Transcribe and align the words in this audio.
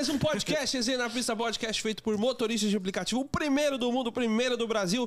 mais 0.00 0.08
um 0.08 0.18
podcast, 0.18 0.74
Resenha 0.78 0.96
na 0.96 1.10
Pista 1.10 1.36
Podcast 1.36 1.82
feito 1.82 2.02
por 2.02 2.16
motoristas 2.16 2.70
de 2.70 2.76
aplicativo, 2.76 3.20
o 3.20 3.24
primeiro 3.26 3.76
do 3.76 3.92
mundo, 3.92 4.06
o 4.06 4.12
primeiro 4.12 4.56
do 4.56 4.66
Brasil. 4.66 5.06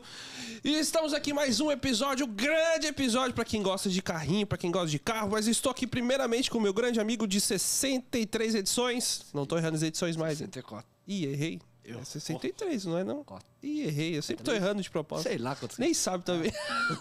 E 0.64 0.70
estamos 0.78 1.16
aqui 1.16 1.34
mais 1.34 1.60
um 1.60 1.72
episódio, 1.72 2.28
um 2.28 2.30
grande 2.30 2.86
episódio 2.86 3.34
pra 3.34 3.44
quem 3.44 3.64
gosta 3.64 3.90
de 3.90 4.04
carrinho, 4.04 4.46
pra 4.46 4.56
quem 4.56 4.70
gosta 4.70 4.90
de 4.90 5.00
carro, 5.00 5.32
mas 5.32 5.48
estou 5.48 5.72
aqui 5.72 5.88
primeiramente 5.88 6.52
com 6.52 6.60
o 6.60 6.62
meu 6.62 6.72
grande 6.74 7.00
amigo 7.00 7.26
de 7.28 7.42
63 7.42 8.54
edições. 8.54 9.24
Não 9.34 9.48
tô 9.48 9.58
errando 9.58 9.78
as 9.78 9.82
edições 9.82 10.16
mais. 10.16 10.40
hein? 10.40 10.46
64. 10.54 10.86
Ih, 11.08 11.26
errei. 11.26 11.60
Eu- 11.84 12.00
É 12.00 12.06
63, 12.06 12.86
não 12.86 12.98
é 13.00 13.04
não? 13.04 13.24
Quatro. 13.24 13.46
Ih, 13.64 13.82
errei, 13.82 14.16
eu 14.18 14.22
sempre 14.22 14.44
tô 14.44 14.54
errando 14.54 14.82
de 14.82 14.90
propósito. 14.92 15.28
Sei 15.28 15.38
lá 15.40 15.56
quantos. 15.56 15.80
Nem 15.80 15.94
sabe 15.94 16.24
também. 16.24 16.54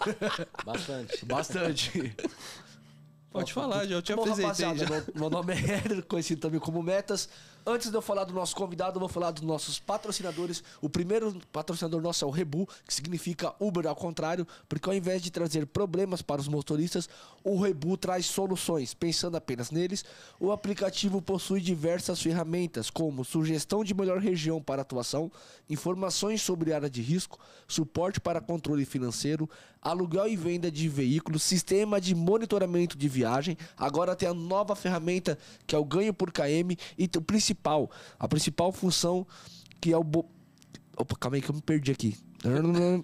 Bastante. 0.65 1.23
Bastante. 1.25 2.15
Pode 3.33 3.51
falar, 3.51 3.85
já 3.87 3.95
eu 3.95 4.01
te 4.01 4.13
Bom, 4.15 4.21
apresentei. 4.21 4.77
já. 4.77 4.89
meu, 4.89 5.03
meu 5.15 5.29
nome 5.29 5.53
é 5.53 5.77
Éder, 5.77 6.05
conhecido 6.05 6.39
também 6.39 6.59
como 6.59 6.83
Metas. 6.83 7.27
Antes 7.65 7.89
de 7.89 7.95
eu 7.95 8.01
falar 8.01 8.25
do 8.25 8.33
nosso 8.33 8.53
convidado, 8.55 8.97
eu 8.97 8.99
vou 8.99 9.07
falar 9.07 9.31
dos 9.31 9.41
nossos 9.41 9.79
patrocinadores. 9.79 10.61
O 10.81 10.89
primeiro 10.89 11.33
patrocinador 11.51 12.01
nosso 12.01 12.25
é 12.25 12.27
o 12.27 12.29
Rebu, 12.29 12.67
que 12.85 12.93
significa 12.93 13.55
Uber 13.57 13.87
ao 13.87 13.95
contrário, 13.95 14.45
porque 14.67 14.89
ao 14.89 14.93
invés 14.93 15.21
de 15.21 15.31
trazer 15.31 15.65
problemas 15.65 16.21
para 16.21 16.41
os 16.41 16.47
motoristas, 16.49 17.07
o 17.41 17.57
Rebu 17.59 17.95
traz 17.95 18.25
soluções. 18.25 18.93
Pensando 18.93 19.37
apenas 19.37 19.71
neles, 19.71 20.03
o 20.41 20.51
aplicativo 20.51 21.21
possui 21.21 21.61
diversas 21.61 22.21
ferramentas, 22.21 22.89
como 22.89 23.23
sugestão 23.23 23.81
de 23.81 23.93
melhor 23.93 24.19
região 24.19 24.61
para 24.61 24.81
atuação, 24.81 25.31
informações 25.69 26.41
sobre 26.41 26.73
área 26.73 26.89
de 26.89 27.01
risco, 27.01 27.39
suporte 27.65 28.19
para 28.19 28.41
controle 28.41 28.83
financeiro, 28.83 29.49
aluguel 29.81 30.27
e 30.27 30.35
venda 30.35 30.69
de 30.69 30.89
veículos, 30.89 31.43
sistema 31.43 31.99
de 31.99 32.13
monitoramento 32.13 32.97
de 32.97 33.07
viagem. 33.23 33.57
Agora 33.77 34.15
tem 34.15 34.27
a 34.27 34.33
nova 34.33 34.75
ferramenta 34.75 35.37
que 35.65 35.75
é 35.75 35.77
o 35.77 35.85
ganho 35.85 36.13
por 36.13 36.31
KM 36.31 36.77
e 36.97 37.09
o 37.15 37.21
principal, 37.21 37.89
a 38.19 38.27
principal 38.27 38.71
função 38.71 39.25
que 39.79 39.91
é 39.91 39.97
o 39.97 40.03
bo... 40.03 40.25
Opa, 40.95 41.15
calma 41.15 41.37
aí 41.37 41.41
que 41.41 41.49
eu 41.49 41.55
me 41.55 41.61
perdi 41.61 41.91
aqui. 41.91 42.17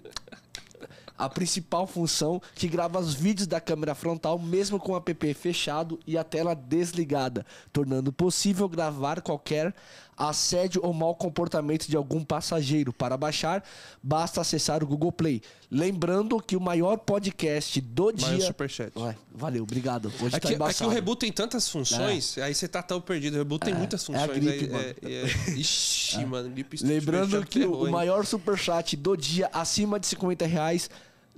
A 1.18 1.28
principal 1.28 1.86
função 1.86 2.42
que 2.56 2.70
grava 2.70 2.98
os 2.98 3.14
vídeos 3.14 3.46
da 3.46 3.60
câmera 3.60 3.94
frontal 3.94 4.40
mesmo 4.40 4.80
com 4.80 4.94
o 4.94 4.96
app 4.96 5.34
fechado 5.34 6.00
e 6.08 6.18
a 6.18 6.24
tela 6.24 6.56
desligada, 6.56 7.46
tornando 7.74 8.14
possível 8.14 8.70
gravar 8.70 9.20
qualquer 9.22 9.76
assédio 10.20 10.82
ou 10.84 10.94
mau 10.94 11.16
comportamento 11.16 11.88
de 11.88 11.96
algum 11.96 12.24
passageiro. 12.24 12.92
Para 12.92 13.16
baixar, 13.16 13.64
basta 14.04 14.42
acessar 14.42 14.84
o 14.84 14.88
Google 14.88 15.12
Play. 15.12 15.42
Lembrando 15.72 16.40
que 16.42 16.56
o 16.58 16.60
maior 16.60 16.98
podcast 16.98 17.80
do 17.80 18.06
Maior 18.20 18.36
dia. 18.38 18.46
superchat. 18.48 18.92
Ué, 18.98 19.16
valeu, 19.34 19.64
obrigado. 19.64 20.08
Hoje 20.22 20.36
É 20.36 20.40
tá 20.40 20.48
que, 20.48 20.54
é 20.54 20.86
o 20.86 20.90
Reboot 20.90 21.20
tem 21.20 21.32
tantas 21.32 21.70
funções, 21.70 22.38
aí 22.40 22.54
você 22.54 22.68
tá 22.68 22.82
tão 22.84 23.00
perdido. 23.00 23.36
O 23.36 23.38
Reboot 23.38 23.64
tem 23.64 23.74
muitas 23.74 24.02
é 24.10 24.14
a 24.16 24.20
funções. 24.20 24.38
gripe, 24.44 24.66
aí, 24.66 24.70
mano. 24.72 24.96
é- 25.02 25.50
é- 25.50 25.52
Ixi, 25.60 26.26
mano, 26.26 26.50
gripe 26.50 26.78
Lembrando 26.84 27.46
que 27.46 27.64
o 27.66 27.86
hein? 27.86 27.92
maior 27.92 28.26
superchat 28.26 28.98
do 28.98 29.16
dia, 29.16 29.50
acima 29.54 30.00
de 30.00 30.08
50 30.08 30.46
reais, 30.46 30.90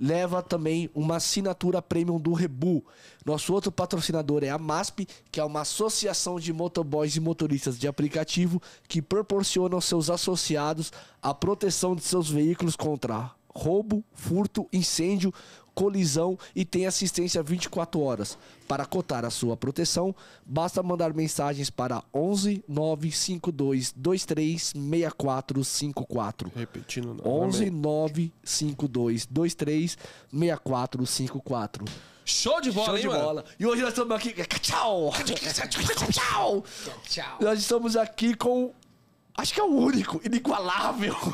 leva 0.02 0.42
também 0.42 0.90
uma 0.92 1.16
assinatura 1.16 1.80
premium 1.80 2.18
do 2.18 2.32
Rebu. 2.32 2.84
Nosso 3.24 3.54
outro 3.54 3.70
patrocinador 3.70 4.42
é 4.42 4.50
a 4.50 4.58
MASP, 4.58 5.06
que 5.30 5.38
é 5.38 5.44
uma 5.44 5.60
associação 5.60 6.40
de 6.40 6.52
motoboys 6.52 7.14
e 7.14 7.20
motoristas 7.20 7.78
de 7.78 7.86
aplicativo 7.86 8.60
que 8.88 9.00
proporciona 9.00 9.76
aos 9.76 9.84
seus 9.84 10.10
associados 10.10 10.92
a 11.22 11.32
proteção 11.32 11.94
de 11.94 12.02
seus 12.02 12.28
veículos 12.28 12.74
contra 12.74 13.30
roubo, 13.54 14.02
furto, 14.12 14.66
incêndio, 14.72 15.32
colisão 15.74 16.38
e 16.54 16.64
tem 16.64 16.86
assistência 16.86 17.42
24 17.42 18.00
horas. 18.00 18.38
Para 18.68 18.84
cotar 18.86 19.24
a 19.24 19.30
sua 19.30 19.56
proteção, 19.56 20.14
basta 20.46 20.82
mandar 20.82 21.12
mensagens 21.12 21.68
para 21.70 22.02
11 22.14 22.64
952 22.68 23.92
23 23.96 24.72
6454. 24.74 26.52
Repetindo 26.54 27.10
11 27.24 27.70
novamente. 27.70 28.32
952 28.44 29.28
23 29.30 29.98
6454. 30.32 31.84
Show 32.24 32.60
de 32.60 32.70
bola, 32.70 32.86
Show 32.86 32.96
hein, 32.96 33.02
de 33.02 33.08
mano? 33.08 33.22
bola. 33.24 33.44
E 33.58 33.66
hoje 33.66 33.82
nós 33.82 33.90
estamos 33.90 34.16
aqui. 34.16 34.32
Tchau! 34.60 35.12
Tchau! 36.12 36.64
Tchau. 37.08 37.38
Nós 37.40 37.58
estamos 37.58 37.96
aqui 37.96 38.34
com. 38.36 38.72
Acho 39.34 39.54
que 39.54 39.60
é 39.60 39.64
o 39.64 39.74
único, 39.74 40.20
inigualável. 40.24 41.16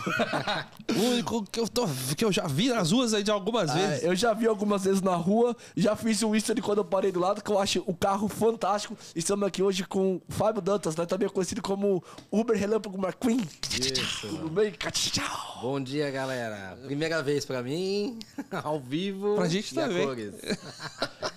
O 0.88 1.00
único 1.00 1.44
que 1.44 1.60
eu, 1.60 1.68
tô, 1.68 1.86
que 2.16 2.24
eu 2.24 2.32
já 2.32 2.46
vi 2.46 2.70
nas 2.70 2.90
ruas 2.92 3.12
aí 3.12 3.22
de 3.22 3.30
algumas 3.30 3.68
Ah, 3.70 3.74
vezes. 3.74 4.02
eu 4.04 4.16
já 4.16 4.32
vi 4.32 4.46
algumas 4.46 4.84
vezes 4.84 5.02
na 5.02 5.14
rua, 5.14 5.54
já 5.76 5.94
fiz 5.94 6.22
um 6.22 6.34
history 6.34 6.62
quando 6.62 6.78
eu 6.78 6.84
parei 6.84 7.12
do 7.12 7.20
lado, 7.20 7.42
que 7.42 7.50
eu 7.50 7.58
acho 7.58 7.84
o 7.86 7.94
carro 7.94 8.26
fantástico. 8.26 8.96
Estamos 9.14 9.46
aqui 9.46 9.62
hoje 9.62 9.84
com 9.84 10.16
o 10.16 10.22
Fábio 10.30 10.62
Dantas, 10.62 10.96
né? 10.96 11.04
também 11.04 11.28
conhecido 11.28 11.60
como 11.60 12.02
Uber 12.32 12.56
Relâmpago 12.58 12.96
McQueen. 12.96 13.46
Isso. 13.70 14.28
Tudo 14.28 14.48
bem? 14.48 14.70
Tchau! 14.70 15.58
Bom 15.60 15.78
dia, 15.80 16.10
galera. 16.10 16.78
Primeira 16.86 17.22
vez 17.22 17.44
pra 17.44 17.62
mim, 17.62 18.18
ao 18.64 18.80
vivo. 18.80 19.34
Pra 19.36 19.46
gente 19.48 19.72
e 19.72 19.74
também. 19.74 20.08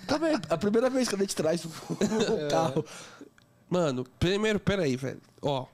Também, 0.06 0.34
é 0.34 0.40
a 0.48 0.58
primeira 0.58 0.90
vez 0.90 1.08
que 1.08 1.14
a 1.14 1.18
gente 1.18 1.34
traz 1.36 1.64
um, 1.64 1.68
um 1.68 2.48
carro. 2.48 2.84
Mano, 3.68 4.04
primeiro, 4.18 4.58
peraí, 4.58 4.96
velho. 4.96 5.20
Ó, 5.40 5.66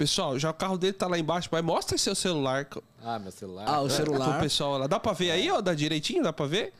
pessoal, 0.00 0.38
já 0.38 0.50
o 0.50 0.54
carro 0.54 0.78
dele 0.78 0.94
tá 0.94 1.06
lá 1.06 1.18
embaixo, 1.18 1.48
mas 1.52 1.62
mostra 1.62 1.98
seu 1.98 2.14
celular 2.14 2.66
Ah, 3.04 3.18
meu 3.18 3.30
celular. 3.30 3.64
Ah, 3.68 3.80
o 3.82 3.86
pro 3.86 3.96
celular. 3.96 4.40
pessoal 4.40 4.78
lá. 4.78 4.86
Dá 4.86 4.98
pra 4.98 5.12
ver 5.12 5.30
aí, 5.30 5.50
ó? 5.50 5.60
Dá 5.60 5.74
direitinho? 5.74 6.22
Dá 6.22 6.32
pra 6.32 6.46
ver? 6.46 6.72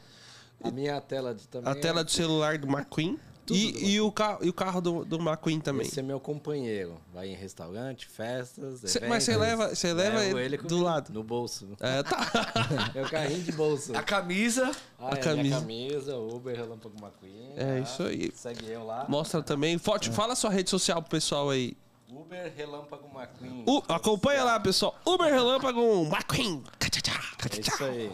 A 0.62 0.70
minha 0.70 0.98
tela 1.00 1.34
de 1.34 1.46
também. 1.46 1.70
A 1.70 1.74
tela 1.74 2.02
do 2.02 2.10
celular 2.10 2.56
do 2.58 2.66
McQueen. 2.66 3.18
Tudo 3.46 3.58
do 3.58 3.78
E, 3.78 3.94
e, 3.94 4.00
o 4.00 4.12
carro, 4.12 4.38
e 4.44 4.48
o 4.48 4.52
carro 4.52 4.80
do, 4.80 5.04
do 5.04 5.16
McQueen 5.16 5.60
também. 5.60 5.86
Esse 5.86 5.98
é 6.00 6.02
meu 6.02 6.20
companheiro. 6.20 6.98
Vai 7.12 7.28
em 7.28 7.34
restaurante, 7.34 8.06
festas. 8.06 8.80
Cê- 8.80 8.98
eventos. 8.98 9.08
mas 9.08 9.24
você 9.24 9.36
leva- 9.36 9.74
você 9.74 9.92
leva 9.92 10.18
Levo 10.18 10.38
ele 10.38 10.56
do 10.58 10.78
lado? 10.82 11.12
No 11.12 11.22
bolso. 11.24 11.68
É, 11.80 12.02
tá. 12.02 12.30
É 12.94 13.02
o 13.02 13.10
carrinho 13.10 13.42
de 13.42 13.52
bolso. 13.52 13.94
A 13.96 14.02
camisa. 14.02 14.70
Ah, 14.98 15.08
a 15.08 15.12
é 15.12 15.16
camisa. 15.16 15.58
camisa, 15.60 16.16
Uber 16.16 16.54
Relâmpago 16.56 16.94
McQueen. 16.98 17.52
É 17.56 17.74
tá? 17.76 17.78
isso 17.80 18.02
aí. 18.02 18.30
Segue 18.34 18.70
eu 18.70 18.84
lá. 18.84 19.04
Mostra 19.08 19.42
também. 19.42 19.76
Forte, 19.78 20.10
fala 20.10 20.34
sua 20.36 20.50
rede 20.50 20.70
social 20.70 21.00
pro 21.02 21.10
pessoal 21.10 21.50
aí. 21.50 21.76
Uber 22.12 22.52
Relâmpago 22.56 23.08
McQueen. 23.08 23.64
Acompanha 23.88 24.44
lá, 24.44 24.58
pessoal. 24.58 24.98
Uber 25.06 25.32
Relâmpago 25.32 26.06
McQueen. 26.06 26.62
É 26.80 27.60
isso 27.60 27.84
aí. 27.84 28.10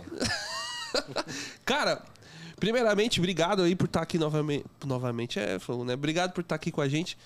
Cara, 1.65 2.03
primeiramente, 2.57 3.19
obrigado 3.21 3.63
aí 3.63 3.75
por 3.75 3.87
estar 3.87 4.03
aqui 4.03 4.19
novamente. 4.19 4.65
Novamente 4.85 5.39
é, 5.39 5.59
falou, 5.59 5.85
né? 5.85 5.95
Obrigado 5.95 6.33
por 6.33 6.43
estar 6.43 6.55
aqui 6.55 6.71
com 6.71 6.81
a 6.81 6.89
gente. 6.89 7.17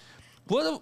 Quando, 0.47 0.81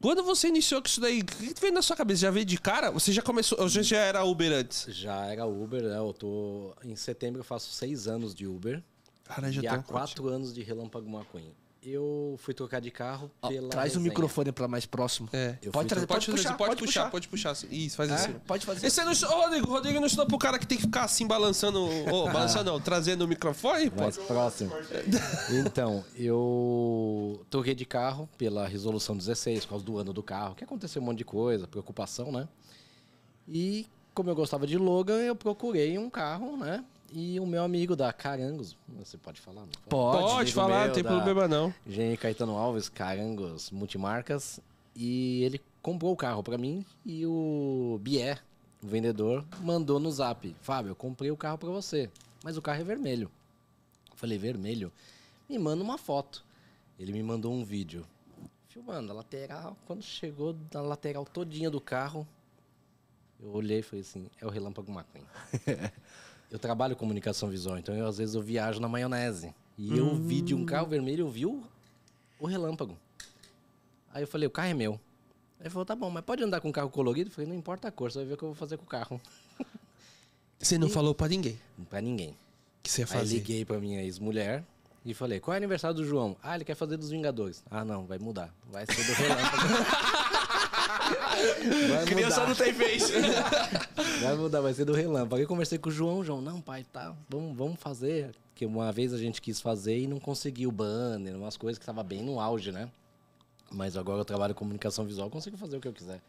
quando 0.00 0.22
você 0.22 0.48
iniciou 0.48 0.80
com 0.80 0.88
isso 0.88 1.00
daí, 1.00 1.20
o 1.20 1.24
que 1.24 1.60
veio 1.60 1.74
na 1.74 1.82
sua 1.82 1.96
cabeça? 1.96 2.22
Já 2.22 2.30
veio 2.30 2.46
de 2.46 2.58
cara? 2.58 2.90
Você 2.90 3.12
já 3.12 3.22
começou. 3.22 3.60
Ou 3.60 3.68
você 3.68 3.82
já 3.82 3.98
era 3.98 4.24
Uber 4.24 4.52
antes? 4.52 4.86
Já 4.88 5.26
era 5.26 5.44
Uber, 5.44 5.82
né? 5.82 5.98
Eu 5.98 6.12
tô. 6.12 6.72
Em 6.84 6.94
setembro 6.96 7.40
eu 7.40 7.44
faço 7.44 7.72
seis 7.72 8.06
anos 8.06 8.34
de 8.34 8.46
Uber. 8.46 8.82
Cara, 9.24 9.50
já 9.50 9.62
e 9.62 9.66
há 9.66 9.78
quatro 9.78 10.28
anos 10.28 10.52
de 10.52 10.62
Relâmpago 10.62 11.08
McQueen. 11.08 11.52
Eu 11.82 12.36
fui 12.38 12.52
trocar 12.52 12.78
de 12.78 12.90
carro 12.90 13.30
Ó, 13.40 13.48
pela. 13.48 13.70
traz 13.70 13.92
o 13.92 13.96
resenha. 13.96 14.10
microfone 14.10 14.52
pra 14.52 14.68
mais 14.68 14.84
próximo. 14.84 15.30
É. 15.32 15.56
Eu 15.62 15.72
Pode 15.72 15.88
trazer, 15.88 16.06
Pode, 16.06 16.26
pode, 16.26 16.26
fazer, 16.26 16.36
puxar, 16.36 16.56
pode, 16.58 16.68
pode 16.70 16.80
puxar, 16.82 17.00
puxar. 17.04 17.10
pode 17.10 17.28
puxar. 17.28 17.56
Isso, 17.70 17.96
faz 17.96 18.10
É, 18.10 18.14
assim. 18.14 18.32
pode 18.46 18.66
fazer. 18.66 18.86
Esse 18.86 19.02
não, 19.02 19.12
Ô, 19.12 19.40
Rodrigo, 19.42 19.66
o 19.66 19.70
Rodrigo 19.70 19.98
não 19.98 20.06
ensinou 20.06 20.26
pro 20.26 20.36
cara 20.36 20.58
que 20.58 20.66
tem 20.66 20.76
que 20.76 20.84
ficar 20.84 21.04
assim 21.04 21.26
balançando. 21.26 21.80
Ô, 22.12 22.24
balançando 22.30 22.70
não, 22.70 22.78
trazendo 22.80 23.22
o 23.24 23.28
microfone, 23.28 23.88
pô. 23.88 24.02
Mais 24.02 24.18
próximo. 24.18 24.70
Então, 25.64 26.04
eu 26.16 27.44
troquei 27.48 27.74
de 27.74 27.86
carro 27.86 28.28
pela 28.36 28.66
resolução 28.68 29.16
16, 29.16 29.64
por 29.64 29.70
causa 29.70 29.84
do 29.84 29.96
ano 29.96 30.12
do 30.12 30.22
carro, 30.22 30.54
que 30.54 30.62
aconteceu 30.64 31.00
um 31.00 31.04
monte 31.06 31.18
de 31.18 31.24
coisa, 31.24 31.66
preocupação, 31.66 32.30
né? 32.30 32.46
E 33.48 33.86
como 34.14 34.28
eu 34.28 34.34
gostava 34.34 34.66
de 34.66 34.76
Logan, 34.76 35.20
eu 35.20 35.34
procurei 35.34 35.96
um 35.96 36.10
carro, 36.10 36.56
né? 36.58 36.84
E 37.12 37.40
o 37.40 37.46
meu 37.46 37.64
amigo 37.64 37.96
da 37.96 38.12
Carangos, 38.12 38.76
você 38.88 39.18
pode 39.18 39.40
falar? 39.40 39.62
Não 39.62 39.68
Pode, 39.88 40.22
Pode 40.22 40.52
falar, 40.52 40.78
meu 40.78 40.86
não 40.86 40.94
tem 40.94 41.02
problema 41.02 41.48
não. 41.48 41.74
Engenheiro 41.84 42.20
Caetano 42.20 42.56
Alves, 42.56 42.88
Carangos 42.88 43.70
Multimarcas. 43.72 44.60
E 44.94 45.42
ele 45.42 45.60
comprou 45.82 46.12
o 46.12 46.16
carro 46.16 46.42
pra 46.42 46.56
mim 46.56 46.84
e 47.04 47.26
o 47.26 47.98
Bier, 48.00 48.40
o 48.82 48.86
vendedor, 48.86 49.44
mandou 49.60 49.98
no 49.98 50.10
zap: 50.10 50.54
Fábio, 50.60 50.90
eu 50.90 50.96
comprei 50.96 51.32
o 51.32 51.36
carro 51.36 51.58
pra 51.58 51.70
você, 51.70 52.08
mas 52.44 52.56
o 52.56 52.62
carro 52.62 52.80
é 52.80 52.84
vermelho. 52.84 53.30
Eu 54.08 54.16
falei: 54.16 54.38
vermelho? 54.38 54.92
Me 55.48 55.58
manda 55.58 55.82
uma 55.82 55.98
foto. 55.98 56.44
Ele 56.96 57.12
me 57.12 57.22
mandou 57.22 57.52
um 57.52 57.64
vídeo 57.64 58.06
filmando 58.68 59.10
a 59.10 59.14
lateral. 59.16 59.76
Quando 59.84 60.02
chegou 60.02 60.56
na 60.72 60.80
lateral 60.80 61.24
todinha 61.24 61.70
do 61.70 61.80
carro, 61.80 62.26
eu 63.40 63.52
olhei 63.52 63.80
e 63.80 63.82
falei 63.82 64.02
assim: 64.02 64.30
é 64.40 64.46
o 64.46 64.50
Relâmpago 64.50 64.92
McQueen. 64.92 65.24
eu 66.50 66.58
trabalho 66.58 66.96
comunicação 66.96 67.48
visual, 67.48 67.78
então 67.78 67.94
eu, 67.94 68.06
às 68.06 68.18
vezes 68.18 68.34
eu 68.34 68.42
viajo 68.42 68.80
na 68.80 68.88
maionese. 68.88 69.54
E 69.78 69.96
eu 69.96 70.14
vi 70.16 70.42
de 70.42 70.54
um 70.54 70.64
carro 70.66 70.86
vermelho, 70.86 71.22
eu 71.26 71.30
vi 71.30 71.46
o, 71.46 71.62
o 72.38 72.46
relâmpago. 72.46 72.96
Aí 74.12 74.22
eu 74.22 74.26
falei, 74.28 74.46
o 74.46 74.50
carro 74.50 74.68
é 74.68 74.74
meu. 74.74 74.92
Aí 75.58 75.62
ele 75.64 75.70
falou, 75.70 75.84
tá 75.86 75.94
bom, 75.94 76.10
mas 76.10 76.24
pode 76.24 76.42
andar 76.42 76.60
com 76.60 76.70
carro 76.72 76.90
colorido? 76.90 77.30
Eu 77.30 77.34
falei, 77.34 77.48
não 77.48 77.56
importa 77.56 77.88
a 77.88 77.90
cor, 77.90 78.10
você 78.10 78.18
vai 78.18 78.26
ver 78.28 78.34
o 78.34 78.36
que 78.36 78.42
eu 78.42 78.48
vou 78.48 78.54
fazer 78.56 78.76
com 78.76 78.84
o 78.84 78.86
carro. 78.88 79.20
Você 80.58 80.76
não 80.76 80.90
falou 80.90 81.14
pra 81.14 81.26
ninguém 81.26 81.58
Pra 81.88 82.02
ninguém. 82.02 82.36
que 82.82 82.90
você 82.90 83.00
ia 83.00 83.06
Aí 83.06 83.10
fazer. 83.10 83.34
liguei 83.36 83.64
pra 83.64 83.78
minha 83.78 84.02
ex-mulher, 84.02 84.62
E 85.06 85.14
falei, 85.14 85.40
qual 85.40 85.54
é 85.54 85.56
o 85.56 85.60
aniversário 85.60 85.96
do 85.96 86.04
João? 86.04 86.36
Ah, 86.42 86.54
ele 86.54 86.66
quer 86.66 86.74
fazer 86.74 86.98
dos 86.98 87.08
Vingadores. 87.08 87.62
Ah, 87.70 87.82
não, 87.82 88.04
vai 88.04 88.18
mudar. 88.18 88.54
Vai 88.70 88.84
ser 88.84 89.02
do 89.02 89.12
Relâmpago. 89.14 90.36
vai 91.88 92.04
Criança 92.04 92.40
mudar. 92.40 92.48
não 92.48 92.54
tem 92.56 92.72
vez. 92.72 93.10
Vai 94.22 94.36
mudar, 94.36 94.60
vai 94.60 94.74
ser 94.74 94.84
do 94.84 94.92
Relâmpago. 94.92 95.36
Aí 95.36 95.42
eu 95.42 95.48
conversei 95.48 95.78
com 95.78 95.88
o 95.88 95.92
João, 95.92 96.22
João, 96.22 96.42
não, 96.42 96.60
pai, 96.60 96.84
tá, 96.92 97.14
vamos, 97.28 97.56
vamos 97.56 97.80
fazer. 97.80 98.34
Porque 98.50 98.66
uma 98.66 98.92
vez 98.92 99.14
a 99.14 99.18
gente 99.18 99.40
quis 99.40 99.60
fazer 99.62 99.98
e 99.98 100.06
não 100.06 100.20
conseguiu 100.20 100.68
o 100.68 100.72
banner, 100.72 101.34
umas 101.36 101.56
coisas 101.56 101.78
que 101.78 101.86
tava 101.86 102.02
bem 102.02 102.22
no 102.22 102.38
auge, 102.38 102.70
né? 102.70 102.90
Mas 103.70 103.96
agora 103.96 104.20
eu 104.20 104.24
trabalho 104.24 104.50
em 104.50 104.54
comunicação 104.54 105.06
visual, 105.06 105.30
consigo 105.30 105.56
fazer 105.56 105.78
o 105.78 105.80
que 105.80 105.88
eu 105.88 105.92
quiser. 105.92 106.20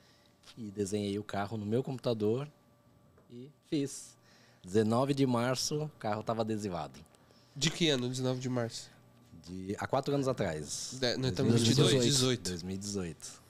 E 0.58 0.72
desenhei 0.72 1.20
o 1.20 1.24
carro 1.24 1.58
no 1.58 1.66
meu 1.66 1.84
computador 1.84 2.48
e 3.30 3.50
fiz. 3.70 4.16
19 4.64 5.14
de 5.14 5.26
março, 5.26 5.84
o 5.84 5.90
carro 6.00 6.24
tava 6.24 6.44
adesivado. 6.44 6.98
De 7.56 7.70
que 7.70 7.90
ano? 7.90 8.08
19 8.08 8.40
de 8.40 8.48
março. 8.50 8.90
De, 9.48 9.76
há 9.78 9.86
quatro 9.88 10.14
anos 10.14 10.28
atrás. 10.30 10.96
De- 11.00 11.18
nós 11.18 11.32
estamos 11.32 11.56
em 11.56 11.58
22, 11.58 12.04
18. 12.06 12.50
2018. 12.52 13.41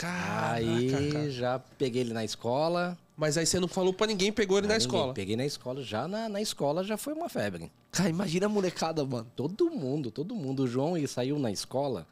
Caraca, 0.00 0.54
aí 0.54 1.10
cara. 1.12 1.30
já 1.30 1.58
peguei 1.58 2.00
ele 2.02 2.12
na 2.12 2.24
escola. 2.24 2.96
Mas 3.16 3.36
aí 3.36 3.44
você 3.46 3.60
não 3.60 3.68
falou 3.68 3.92
pra 3.92 4.06
ninguém, 4.06 4.32
pegou 4.32 4.56
ele 4.58 4.66
na 4.66 4.74
Aí 4.74 4.78
ninguém- 4.78 4.94
escola. 4.96 5.12
Peguei 5.14 5.36
na 5.36 5.44
escola, 5.44 5.82
já 5.82 6.08
na, 6.08 6.28
na 6.28 6.40
escola 6.40 6.82
já 6.82 6.96
foi 6.96 7.12
uma 7.12 7.28
febre. 7.28 7.70
Cara, 7.92 8.08
imagina 8.08 8.46
a 8.46 8.48
molecada, 8.48 9.04
mano. 9.04 9.30
Todo 9.36 9.70
mundo, 9.70 10.10
todo 10.10 10.34
mundo. 10.34 10.62
O 10.62 10.66
João 10.66 10.96
ele 10.96 11.06
saiu 11.06 11.38
na 11.38 11.50
escola 11.52 12.06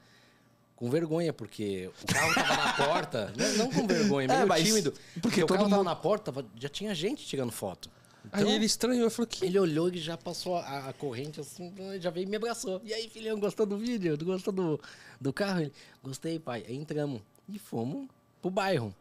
com 0.77 0.91
vergonha, 0.91 1.33
porque 1.33 1.91
o 2.03 2.13
carro 2.13 2.35
tava 2.35 2.57
na 2.57 2.73
porta. 2.87 3.33
Não, 3.57 3.71
com 3.71 3.87
vergonha, 3.87 4.27
É, 4.31 4.37
meio 4.37 4.47
mas- 4.49 4.65
tímido. 4.65 4.93
porque 4.93 5.21
Porque 5.23 5.43
o 5.45 5.47
carro 5.47 5.63
tava 5.65 5.77
mundo- 5.77 5.85
na 5.87 5.97
porta, 5.97 6.31
tava- 6.31 6.47
já 6.61 6.69
tinha 6.69 6.95
gente 6.95 7.25
tirando 7.27 7.51
foto. 7.53 7.89
Aí 8.31 8.43
Então, 8.43 8.53
ele 8.55 8.67
estranhou, 8.67 9.05
eu 9.05 9.11
falei, 9.11 9.29
que... 9.31 9.47
ele 9.47 9.59
olhou 9.59 9.89
e 9.89 9.97
já 9.99 10.15
passou 10.19 10.57
a, 10.57 10.89
a 10.89 10.93
corrente 10.93 11.41
assim, 11.41 11.73
já 11.99 12.11
veio 12.11 12.25
e 12.25 12.29
me 12.29 12.37
abraçou. 12.37 12.83
E 12.85 12.93
aí, 12.93 13.09
filhão, 13.09 13.41
gostou 13.41 13.65
do 13.65 13.79
vídeo? 13.79 14.19
Gostou 14.23 14.53
do, 14.53 14.79
do 15.19 15.33
carro? 15.33 15.61
Ele, 15.63 15.73
gostei, 16.03 16.39
pai. 16.39 16.63
Aí 16.69 16.77
entramos 16.77 17.23
e 17.49 17.59
fomos 17.59 18.09
pro 18.41 18.51
bairro. 18.51 18.95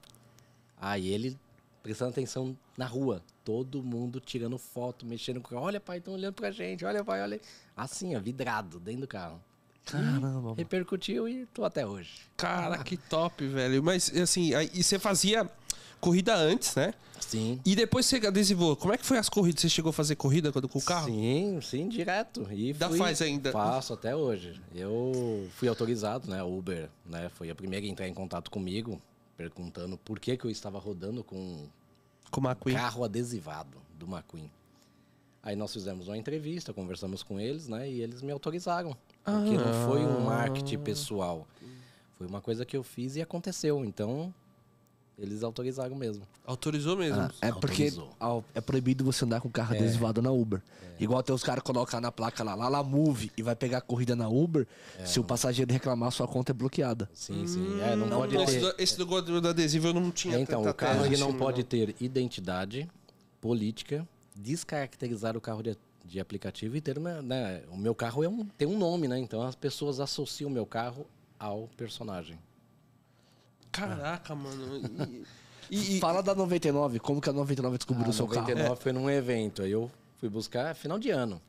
Aí 0.80 1.08
ele 1.08 1.38
prestando 1.84 2.12
atenção 2.12 2.58
na 2.77 2.86
rua. 2.86 3.24
Todo 3.44 3.82
mundo 3.82 4.20
tirando 4.20 4.58
foto, 4.58 5.06
mexendo 5.06 5.39
com 5.39 5.48
o 5.48 5.51
carro. 5.51 5.66
Olha, 5.66 5.80
pai, 5.80 6.00
estão 6.00 6.13
olhando 6.13 6.34
pra 6.34 6.51
gente. 6.51 6.84
Olha, 6.84 7.04
pai, 7.04 7.22
olha. 7.22 7.39
Assim, 7.75 8.16
ó, 8.16 8.20
vidrado 8.20 8.80
dentro 8.80 9.01
do 9.01 9.08
carro. 9.08 9.42
Caramba, 9.86 10.27
mano. 10.27 10.54
Repercutiu 10.54 11.30
e 11.30 11.46
tô 11.48 11.63
até 11.63 11.88
hoje. 11.88 12.12
Cara, 12.36 12.84
que 12.84 12.98
top, 12.98 13.48
velho. 13.48 13.82
Mas, 13.82 14.13
assim, 14.18 14.54
aí, 14.54 14.70
e 14.74 14.84
você 14.84 15.00
fazia 15.00 15.50
corrida 16.01 16.36
antes, 16.36 16.75
né? 16.75 16.94
Sim. 17.20 17.60
E 17.66 17.76
depois 17.76 18.06
você 18.06 18.18
adesivou. 18.26 18.76
Como 18.76 18.94
é 18.94 18.98
que 18.98 19.06
foi 19.06 19.18
as 19.18 19.28
corridas? 19.30 19.62
Você 19.62 19.70
chegou 19.70 19.90
a 19.90 19.94
fazer 19.94 20.16
corrida 20.16 20.52
com 20.52 20.60
o 20.80 20.82
carro? 20.82 21.08
Sim, 21.08 21.60
sim, 21.62 21.88
direto. 21.90 22.48
E 22.52 22.68
Ainda 22.72 22.90
fui- 22.90 22.98
faz 22.98 23.22
ainda? 23.22 23.52
Faço 23.52 23.94
até 23.94 24.16
hoje. 24.16 24.60
Eu 24.74 25.48
fui 25.56 25.68
autorizado, 25.68 26.30
né? 26.30 26.42
Uber, 26.44 26.90
né? 27.06 27.30
Foi 27.30 27.50
a 27.50 27.56
primeira 27.56 27.86
a 27.86 27.90
entrar 27.90 28.08
em 28.08 28.14
contato 28.14 28.50
comigo, 28.52 29.02
perguntando 29.36 29.98
por 29.98 30.20
que, 30.20 30.38
que 30.38 30.46
eu 30.46 30.52
estava 30.52 30.80
rodando 30.80 31.24
com 31.24 31.66
Com 32.32 32.42
o 32.42 32.44
McQueen. 32.46 32.76
carro 32.76 33.04
adesivado 33.04 33.78
do 33.98 34.06
McQueen. 34.06 34.50
Aí 35.44 35.56
nós 35.56 35.72
fizemos 35.72 36.08
uma 36.08 36.18
entrevista, 36.18 36.74
conversamos 36.74 37.24
com 37.24 37.40
eles, 37.40 37.68
né? 37.68 37.90
E 37.90 38.02
eles 38.02 38.22
me 38.22 38.32
autorizaram. 38.32 38.96
Porque 39.24 39.58
não 39.58 39.88
foi 39.88 40.06
um 40.06 40.22
marketing 40.22 40.80
pessoal. 40.80 41.48
Foi 42.18 42.28
uma 42.28 42.42
coisa 42.42 42.66
que 42.66 42.76
eu 42.76 42.84
fiz 42.84 43.16
e 43.16 43.22
aconteceu. 43.22 43.86
Então, 43.86 44.34
eles 45.18 45.42
autorizaram 45.42 45.96
mesmo. 45.96 46.28
Autorizou 46.46 46.96
mesmo. 46.96 47.22
Ah, 47.22 47.32
é 47.42 47.52
porque 47.52 47.92
Autorizou. 48.20 48.46
é 48.54 48.62
proibido 48.62 49.04
você 49.04 49.26
andar 49.26 49.42
com 49.42 49.50
carro 49.50 49.76
adesivado 49.76 50.22
na 50.22 50.32
Uber. 50.32 50.62
Igual 51.00 51.22
tem 51.22 51.34
os 51.34 51.44
caras 51.44 51.64
colocam 51.64 52.00
na 52.00 52.12
placa 52.12 52.44
lá, 52.44 52.56
lá, 52.56 52.68
lá, 52.68 52.84
move, 52.84 53.32
e 53.38 53.44
vai 53.44 53.56
pegar 53.56 53.80
a 53.80 53.82
corrida 53.82 54.16
na 54.16 54.28
Uber. 54.28 54.68
se 55.06 55.20
o 55.20 55.24
passageiro 55.24 55.72
reclamar, 55.72 56.12
sua 56.12 56.28
conta 56.28 56.52
é 56.52 56.54
bloqueada. 56.54 57.10
Sim, 57.14 57.46
sim. 57.48 57.82
É, 57.82 57.96
não, 57.96 58.10
pode 58.10 58.36
esse, 58.36 58.54
ter. 58.54 58.60
do, 58.60 58.74
esse 58.78 58.98
do, 58.98 59.42
do, 59.42 59.48
adesivo 59.48 59.88
eu 59.88 59.94
não 59.94 60.12
tinha 60.12 60.38
É, 60.38 60.40
então, 60.40 60.62
tanta 60.62 60.72
o 60.72 60.74
carro 60.74 61.06
ele 61.06 61.18
não 61.18 61.34
pode 61.34 61.64
ter 61.64 61.96
identidade, 62.00 62.90
política, 63.40 64.08
descaracterizar 64.36 65.38
o 65.38 65.42
carro 65.42 65.62
de, 65.62 65.78
de 66.04 66.20
aplicativo 66.20 66.76
e 66.76 66.82
ter 66.82 66.98
uma, 66.98 67.22
né, 67.22 67.62
o 67.70 67.78
meu 67.78 67.94
carro 67.94 68.24
é 68.24 68.30
um, 68.30 68.46
tem 68.46 68.68
um 68.68 68.78
nome, 68.78 69.08
né? 69.08 69.20
Então 69.20 69.42
as 69.42 69.56
pessoas 69.56 70.00
associam 70.00 70.50
o 70.50 70.54
meu 70.54 70.66
carro 70.66 71.06
ao 71.40 71.68
personagem. 71.78 72.40
Caraca, 73.72 74.34
mano. 74.36 74.78
E, 75.70 75.76
e- 75.78 75.98
e- 75.98 76.00
Fala 76.00 76.22
da 76.24 76.34
99, 76.34 77.00
como 77.00 77.20
que 77.22 77.30
a 77.30 77.34
99 77.34 77.78
descobriu 77.78 78.06
Ah, 78.08 78.10
o 78.10 78.14
seu 78.14 78.26
99 78.28 78.64
carro? 78.70 78.76
foi 78.82 78.92
num 78.92 79.10
evento, 79.10 79.62
aí 79.62 79.72
eu 79.72 79.92
fui 80.18 80.30
buscar 80.30 80.74
final 80.76 80.98
de 80.98 81.10
ano. 81.10 81.42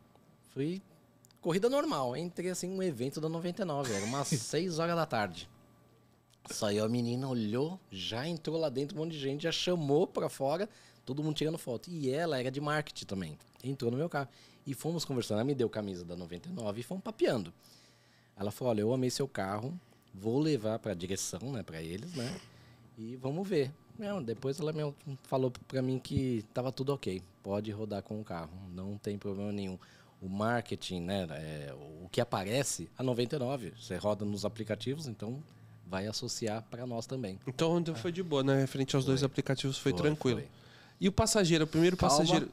Fui 0.52 0.82
corrida 1.40 1.68
normal, 1.70 2.16
entrei 2.16 2.50
assim 2.50 2.68
um 2.68 2.82
evento 2.82 3.20
da 3.20 3.28
99, 3.28 3.92
era 3.94 4.04
umas 4.04 4.28
6 4.28 4.78
horas 4.78 4.96
da 4.96 5.06
tarde. 5.06 5.48
Saiu 6.50 6.84
a 6.84 6.88
menina, 6.88 7.28
olhou, 7.28 7.78
já 7.90 8.26
entrou 8.26 8.56
lá 8.58 8.68
dentro, 8.70 8.96
um 8.96 9.00
monte 9.00 9.12
de 9.12 9.18
gente, 9.20 9.42
já 9.42 9.52
chamou 9.52 10.06
pra 10.06 10.28
fora, 10.30 10.68
todo 11.04 11.22
mundo 11.22 11.34
tirando 11.36 11.58
foto. 11.58 11.90
E 11.90 12.10
ela 12.10 12.40
era 12.40 12.50
de 12.50 12.60
marketing 12.60 13.04
também. 13.04 13.38
Entrou 13.62 13.90
no 13.90 13.96
meu 13.98 14.08
carro. 14.08 14.28
E 14.66 14.72
fomos 14.74 15.04
conversando, 15.04 15.36
ela 15.38 15.44
me 15.44 15.54
deu 15.54 15.68
camisa 15.68 16.04
da 16.04 16.16
99 16.16 16.80
e 16.80 16.82
fomos 16.82 17.04
papeando. 17.04 17.52
Ela 18.36 18.50
falou: 18.50 18.70
"Olha, 18.70 18.80
eu 18.80 18.92
amei 18.94 19.10
seu 19.10 19.28
carro, 19.28 19.78
vou 20.14 20.38
levar 20.38 20.78
pra 20.78 20.94
direção, 20.94 21.52
né, 21.52 21.62
para 21.62 21.82
eles, 21.82 22.12
né? 22.14 22.34
E 22.96 23.16
vamos 23.16 23.46
ver". 23.46 23.70
Não, 23.98 24.22
depois 24.22 24.60
ela 24.60 24.72
me 24.72 24.94
falou 25.24 25.52
pra 25.66 25.82
mim 25.82 25.98
que 25.98 26.44
tava 26.54 26.70
tudo 26.70 26.92
OK, 26.92 27.20
pode 27.42 27.70
rodar 27.72 28.02
com 28.02 28.20
o 28.20 28.24
carro, 28.24 28.50
não 28.72 28.96
tem 28.96 29.18
problema 29.18 29.50
nenhum. 29.52 29.78
O 30.20 30.28
marketing, 30.28 31.00
né, 31.00 31.26
é, 31.30 31.74
o 32.02 32.08
que 32.08 32.20
aparece 32.20 32.88
a 32.96 33.02
99, 33.02 33.72
você 33.78 33.96
roda 33.96 34.24
nos 34.24 34.44
aplicativos, 34.44 35.06
então 35.06 35.42
vai 35.86 36.06
associar 36.06 36.62
para 36.70 36.86
nós 36.86 37.06
também. 37.06 37.38
Então 37.46 37.82
foi 37.96 38.12
de 38.12 38.22
boa, 38.22 38.42
né? 38.44 38.60
Referente 38.60 38.94
aos 38.94 39.04
dois 39.04 39.22
aplicativos 39.24 39.78
foi, 39.78 39.92
Foi, 39.92 40.00
tranquilo. 40.02 40.40
foi. 40.40 40.48
E 41.00 41.08
o 41.08 41.12
passageiro, 41.12 41.64
o 41.64 41.66
primeiro 41.66 41.96
Calma. 41.96 42.14
passageiro. 42.16 42.50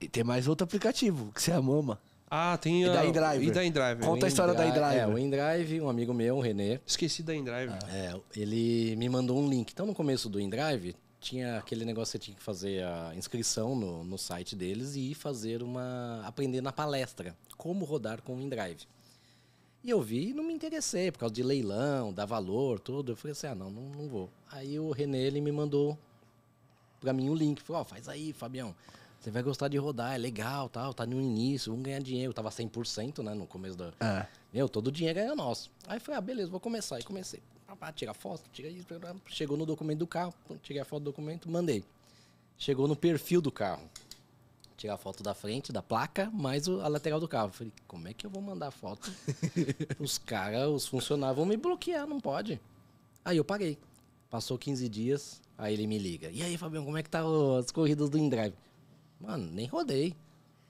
E 0.00 0.08
tem 0.08 0.22
mais 0.22 0.46
outro 0.46 0.64
aplicativo, 0.64 1.32
que 1.32 1.40
você 1.42 1.52
é 1.52 1.54
a 1.54 1.62
mama. 1.62 1.98
Ah, 2.30 2.56
tem 2.58 2.82
E 2.82 2.88
a. 2.88 2.92
da 2.92 3.04
InDriver? 3.06 3.42
E 3.42 3.50
da 3.50 3.64
InDriver. 3.64 3.98
Conta 4.00 4.26
a 4.26 4.28
história 4.28 4.52
da 4.54 4.66
InDrive- 4.66 4.86
InDrive. 4.86 5.00
É, 5.00 5.06
o 5.14 5.18
InDrive, 5.18 5.80
um 5.80 5.88
amigo 5.88 6.12
meu, 6.12 6.36
o 6.36 6.40
Renê, 6.40 6.80
Esqueci 6.86 7.22
da 7.22 7.34
InDriver. 7.34 7.78
É, 7.88 8.18
ele 8.36 8.96
me 8.96 9.08
mandou 9.08 9.38
um 9.38 9.48
link. 9.48 9.70
Então, 9.72 9.86
no 9.86 9.94
começo 9.94 10.28
do 10.28 10.40
InDrive, 10.40 10.96
tinha 11.20 11.58
aquele 11.58 11.84
negócio 11.84 12.12
que 12.12 12.18
você 12.18 12.24
tinha 12.24 12.36
que 12.36 12.42
fazer 12.42 12.84
a 12.84 13.12
inscrição 13.16 13.76
no, 13.76 14.02
no 14.04 14.18
site 14.18 14.56
deles 14.56 14.96
e 14.96 15.12
ir 15.12 15.14
fazer 15.14 15.62
uma. 15.62 16.20
aprender 16.26 16.60
na 16.60 16.72
palestra 16.72 17.36
como 17.56 17.84
rodar 17.84 18.20
com 18.22 18.34
o 18.36 18.40
InDrive. 18.40 18.86
E 19.84 19.90
eu 19.90 20.02
vi 20.02 20.30
e 20.30 20.34
não 20.34 20.42
me 20.42 20.52
interessei, 20.52 21.12
por 21.12 21.20
causa 21.20 21.34
de 21.34 21.44
leilão, 21.44 22.12
dar 22.12 22.26
valor, 22.26 22.80
tudo. 22.80 23.12
Eu 23.12 23.16
falei 23.16 23.32
assim: 23.32 23.46
ah, 23.46 23.54
não, 23.54 23.70
não, 23.70 23.82
não 23.82 24.08
vou. 24.08 24.28
Aí 24.50 24.80
o 24.80 24.90
Renê 24.90 25.18
ele 25.26 25.40
me 25.40 25.52
mandou 25.52 25.96
pra 27.00 27.12
mim 27.12 27.28
o 27.30 27.34
link. 27.36 27.62
Falou: 27.62 27.82
ó, 27.82 27.84
faz 27.84 28.08
aí, 28.08 28.32
Fabião. 28.32 28.74
Você 29.26 29.32
vai 29.32 29.42
gostar 29.42 29.66
de 29.66 29.76
rodar, 29.76 30.14
é 30.14 30.18
legal, 30.18 30.68
tal, 30.68 30.94
tá 30.94 31.04
no 31.04 31.20
início, 31.20 31.72
vamos 31.72 31.84
ganhar 31.84 31.98
dinheiro. 31.98 32.30
Eu 32.30 32.32
tava 32.32 32.48
100%, 32.48 33.24
né, 33.24 33.34
no 33.34 33.44
começo 33.44 33.76
da, 33.76 33.92
É. 33.98 34.24
meu, 34.52 34.68
todo 34.68 34.86
o 34.86 34.92
dinheiro 34.92 35.18
era 35.18 35.34
nosso. 35.34 35.68
Aí 35.88 35.96
eu 35.96 36.00
falei, 36.00 36.18
ah, 36.18 36.20
beleza, 36.20 36.48
vou 36.48 36.60
começar. 36.60 36.94
Aí 36.94 37.02
comecei. 37.02 37.42
Pá, 37.66 37.74
pá, 37.74 37.92
Tira 37.92 38.14
foto, 38.14 38.48
tira 38.52 38.68
isso. 38.68 38.86
Chegou 39.26 39.56
no 39.56 39.66
documento 39.66 39.98
do 39.98 40.06
carro, 40.06 40.32
tirei 40.62 40.80
a 40.80 40.84
foto 40.84 41.00
do 41.00 41.04
documento, 41.06 41.50
mandei. 41.50 41.82
Chegou 42.56 42.86
no 42.86 42.94
perfil 42.94 43.40
do 43.40 43.50
carro. 43.50 43.82
Tirar 44.76 44.94
a 44.94 44.96
foto 44.96 45.24
da 45.24 45.34
frente, 45.34 45.72
da 45.72 45.82
placa, 45.82 46.30
mais 46.32 46.68
a 46.68 46.86
lateral 46.86 47.18
do 47.18 47.26
carro. 47.26 47.50
Falei, 47.50 47.72
como 47.88 48.06
é 48.06 48.14
que 48.14 48.26
eu 48.26 48.30
vou 48.30 48.40
mandar 48.40 48.70
foto? 48.70 49.10
os 49.98 50.18
caras, 50.18 50.68
os 50.68 50.86
funcionários 50.86 51.36
vão 51.36 51.46
me 51.46 51.56
bloquear, 51.56 52.06
não 52.06 52.20
pode. 52.20 52.60
Aí 53.24 53.38
eu 53.38 53.44
parei. 53.44 53.76
Passou 54.30 54.56
15 54.56 54.88
dias, 54.88 55.42
aí 55.58 55.74
ele 55.74 55.88
me 55.88 55.98
liga. 55.98 56.30
E 56.30 56.44
aí, 56.44 56.56
Fabião, 56.56 56.84
como 56.84 56.96
é 56.96 57.02
que 57.02 57.10
tá 57.10 57.24
as 57.58 57.72
corridas 57.72 58.08
do 58.08 58.18
InDrive? 58.18 58.54
Mano, 59.20 59.50
nem 59.50 59.66
rodei. 59.66 60.14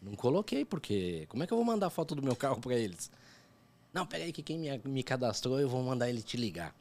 Não 0.01 0.15
coloquei, 0.15 0.65
porque 0.65 1.27
como 1.29 1.43
é 1.43 1.47
que 1.47 1.53
eu 1.53 1.57
vou 1.57 1.65
mandar 1.65 1.91
foto 1.91 2.15
do 2.15 2.23
meu 2.23 2.37
carro 2.37 2.61
pra 2.61 2.75
eles? 2.75 3.11
Não, 3.93 4.07
peraí 4.07 4.33
que 4.33 4.43
quem 4.43 4.59
me, 4.59 4.79
me 4.85 5.03
cadastrou, 5.03 5.59
eu 5.59 5.69
vou 5.69 5.83
mandar 5.83 6.09
ele 6.09 6.23
te 6.23 6.37
ligar. 6.37 6.75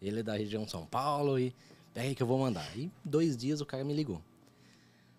Ele 0.00 0.20
é 0.20 0.22
da 0.22 0.36
região 0.36 0.66
São 0.66 0.86
Paulo 0.86 1.38
e 1.38 1.54
peraí 1.92 2.14
que 2.14 2.22
eu 2.22 2.26
vou 2.26 2.38
mandar. 2.38 2.66
E 2.76 2.90
dois 3.04 3.36
dias 3.36 3.60
o 3.60 3.66
cara 3.66 3.84
me 3.84 3.92
ligou. 3.92 4.22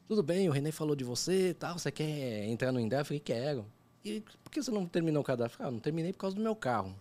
Tudo 0.07 0.23
bem, 0.23 0.49
o 0.49 0.51
René 0.51 0.71
falou 0.71 0.95
de 0.95 1.03
você 1.03 1.53
tal, 1.53 1.77
você 1.77 1.91
quer 1.91 2.45
entrar 2.45 2.71
no 2.71 2.79
Indra? 2.79 2.99
Eu 2.99 3.05
falei, 3.05 3.19
quero. 3.19 3.65
E 4.03 4.21
por 4.43 4.51
que 4.51 4.61
você 4.61 4.71
não 4.71 4.85
terminou 4.85 5.21
o 5.21 5.25
cadastro? 5.25 5.63
Ah, 5.63 5.71
não 5.71 5.79
terminei 5.79 6.11
por 6.11 6.19
causa 6.19 6.35
do 6.35 6.41
meu 6.41 6.55
carro. 6.55 6.95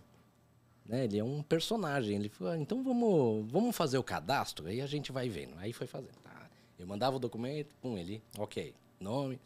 Né? 0.85 1.05
Ele 1.05 1.17
é 1.17 1.23
um 1.23 1.41
personagem. 1.41 2.17
Ele 2.17 2.29
falou, 2.29 2.53
ah, 2.53 2.57
então 2.57 2.83
vamos, 2.83 3.51
vamos 3.51 3.75
fazer 3.75 3.97
o 3.97 4.03
cadastro, 4.03 4.67
aí 4.67 4.81
a 4.81 4.85
gente 4.85 5.11
vai 5.11 5.27
vendo. 5.27 5.57
Aí 5.57 5.73
foi 5.73 5.87
fazer. 5.87 6.11
Tá. 6.23 6.49
Eu 6.77 6.85
mandava 6.85 7.15
o 7.15 7.19
documento, 7.19 7.73
pum, 7.81 7.97
ele, 7.97 8.21
ok, 8.37 8.73
nome. 9.01 9.39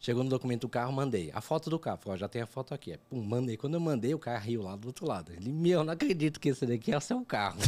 Chegou 0.00 0.22
no 0.22 0.30
documento 0.30 0.62
do 0.62 0.68
carro, 0.68 0.92
mandei. 0.92 1.30
A 1.34 1.40
foto 1.40 1.68
do 1.68 1.78
carro, 1.78 1.98
falou, 1.98 2.16
já 2.16 2.28
tem 2.28 2.40
a 2.40 2.46
foto 2.46 2.72
aqui. 2.72 2.92
É, 2.92 2.98
Pum, 3.10 3.20
mandei. 3.20 3.56
Quando 3.56 3.74
eu 3.74 3.80
mandei, 3.80 4.14
o 4.14 4.18
cara 4.18 4.38
riu 4.38 4.62
lá 4.62 4.76
do 4.76 4.86
outro 4.86 5.06
lado. 5.06 5.32
Ele, 5.32 5.50
meu, 5.50 5.82
não 5.82 5.92
acredito 5.92 6.38
que 6.38 6.50
esse 6.50 6.64
daqui 6.64 6.92
é 6.92 6.96
o 6.96 7.00
seu 7.00 7.24
carro. 7.24 7.58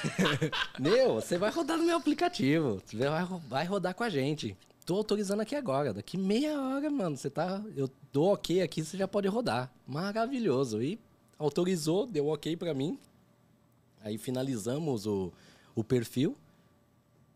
meu, 0.78 1.14
você 1.14 1.38
vai 1.38 1.50
rodar 1.50 1.78
no 1.78 1.84
meu 1.84 1.96
aplicativo. 1.96 2.82
Vai, 2.92 3.40
vai 3.48 3.64
rodar 3.64 3.94
com 3.94 4.04
a 4.04 4.10
gente. 4.10 4.54
tô 4.84 4.96
autorizando 4.96 5.40
aqui 5.40 5.54
agora. 5.54 5.94
Daqui 5.94 6.18
meia 6.18 6.60
hora, 6.60 6.90
mano, 6.90 7.16
você 7.16 7.30
tá. 7.30 7.62
Eu 7.74 7.90
dou 8.12 8.34
ok 8.34 8.60
aqui, 8.60 8.84
você 8.84 8.98
já 8.98 9.08
pode 9.08 9.26
rodar. 9.28 9.72
Maravilhoso. 9.86 10.82
E 10.82 11.00
autorizou, 11.38 12.06
deu 12.06 12.26
ok 12.28 12.54
pra 12.54 12.74
mim. 12.74 12.98
Aí 14.04 14.18
finalizamos 14.18 15.06
o, 15.06 15.32
o 15.74 15.82
perfil. 15.82 16.36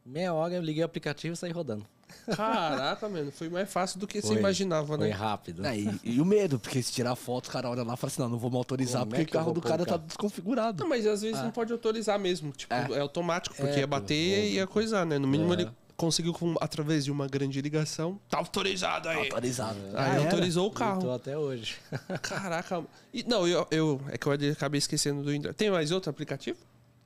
Meia 0.04 0.34
hora 0.34 0.54
eu 0.54 0.62
liguei 0.62 0.82
o 0.82 0.86
aplicativo 0.86 1.32
e 1.32 1.36
saí 1.36 1.52
rodando. 1.52 1.86
Caraca, 2.34 3.08
mano, 3.08 3.30
foi 3.32 3.48
mais 3.48 3.70
fácil 3.70 3.98
do 3.98 4.06
que 4.06 4.20
você 4.20 4.28
Foi. 4.28 4.36
imaginava, 4.38 4.96
Foi 4.96 5.08
né? 5.08 5.14
rápido. 5.14 5.64
É, 5.66 5.76
e, 5.78 6.00
e 6.04 6.20
o 6.20 6.24
medo, 6.24 6.58
porque 6.58 6.82
se 6.82 6.92
tirar 6.92 7.14
foto, 7.16 7.48
o 7.48 7.50
cara 7.50 7.68
olha 7.68 7.82
lá 7.82 7.94
e 7.94 7.96
fala 7.96 8.10
assim, 8.12 8.22
não, 8.22 8.28
não 8.28 8.38
vou 8.38 8.50
me 8.50 8.56
autorizar, 8.56 9.02
Como 9.02 9.14
é 9.14 9.18
porque 9.18 9.22
o 9.22 9.26
que 9.30 9.36
eu 9.36 9.40
carro 9.40 9.52
do 9.52 9.60
cara 9.60 9.82
o 9.82 9.86
tá 9.86 9.96
desconfigurado. 9.96 10.82
Não, 10.82 10.88
mas 10.88 11.06
às 11.06 11.22
vezes 11.22 11.40
não 11.42 11.50
pode 11.50 11.72
autorizar 11.72 12.18
mesmo. 12.18 12.52
Tipo, 12.52 12.72
é, 12.74 13.00
automático, 13.00 13.54
porque 13.56 13.76
É, 13.76 13.80
ia 13.80 13.86
bater 13.86 14.14
e 14.44 14.54
ia 14.54 14.66
coisar, 14.66 15.04
né? 15.04 15.18
No 15.18 15.26
mínimo 15.28 15.52
É. 15.54 15.60
ele 15.62 15.70
conseguiu, 15.96 16.32
com- 16.32 16.54
através 16.62 17.04
de 17.04 17.10
uma 17.12 17.26
grande 17.26 17.60
ligação. 17.60 18.18
Tá 18.28 18.38
autorizado 18.38 19.08
aí. 19.08 19.18
Autorizado. 19.18 19.78
Aí 19.88 19.92
Ah, 19.94 20.08
era? 20.14 20.22
autorizou 20.24 20.66
o 20.66 20.70
carro. 20.70 21.12
até 21.12 21.36
hoje. 21.36 21.76
Caraca. 22.22 22.82
E, 23.12 23.22
não, 23.24 23.46
eu, 23.46 23.66
eu. 23.70 24.00
É 24.08 24.16
que 24.16 24.26
eu 24.26 24.32
acabei 24.52 24.78
esquecendo 24.78 25.22
do 25.22 25.34
Indra. 25.34 25.52
Tem 25.52 25.70
mais 25.70 25.90
outro 25.90 26.08
aplicativo? 26.10 26.58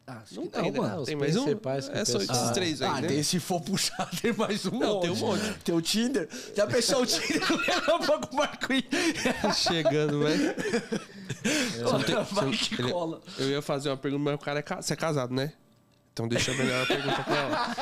Ah, 0.07 0.19
acho 0.23 0.35
Não 0.35 0.43
que 0.43 0.51
tem, 0.51 0.71
né? 0.71 0.79
mano, 0.79 1.05
Tem 1.05 1.17
mais 1.17 1.35
um? 1.35 1.47
É 1.93 2.05
só 2.05 2.19
esses 2.19 2.51
três 2.51 2.83
aí, 2.83 2.89
Ah, 2.91 3.01
né? 3.01 3.23
se 3.23 3.41
for 3.41 3.59
puxar, 3.63 4.11
tem 4.21 4.35
mais 4.35 4.67
um 4.67 4.79
Não, 4.79 5.01
tem 5.01 5.11
um 5.11 5.17
monte. 5.17 5.41
Tem 5.65 5.75
o 5.75 5.81
Tinder. 5.81 6.29
Já 6.55 6.67
pensou 6.67 7.03
o 7.03 7.07
Tinder 7.07 7.41
com 7.49 7.55
o 7.55 7.57
Relâmpago 7.57 8.29
McQueen? 8.37 8.85
Chegando, 9.55 10.23
velho. 10.25 10.55
Vai 12.33 12.51
que 12.57 12.83
cola. 12.83 13.23
Eu 13.39 13.49
ia 13.49 13.63
fazer 13.63 13.89
uma 13.89 13.97
pergunta, 13.97 14.25
mas 14.25 14.35
o 14.35 14.39
cara 14.39 14.61
é, 14.61 14.83
você 14.83 14.93
é 14.93 14.97
casado, 14.97 15.33
né? 15.35 15.53
Então 16.15 16.29
deixa 16.29 16.53
eu 16.53 16.57
melhor 16.59 16.81
a 16.85 16.87
pergunta 16.87 17.23
pra 17.25 17.37
ela. 17.37 17.75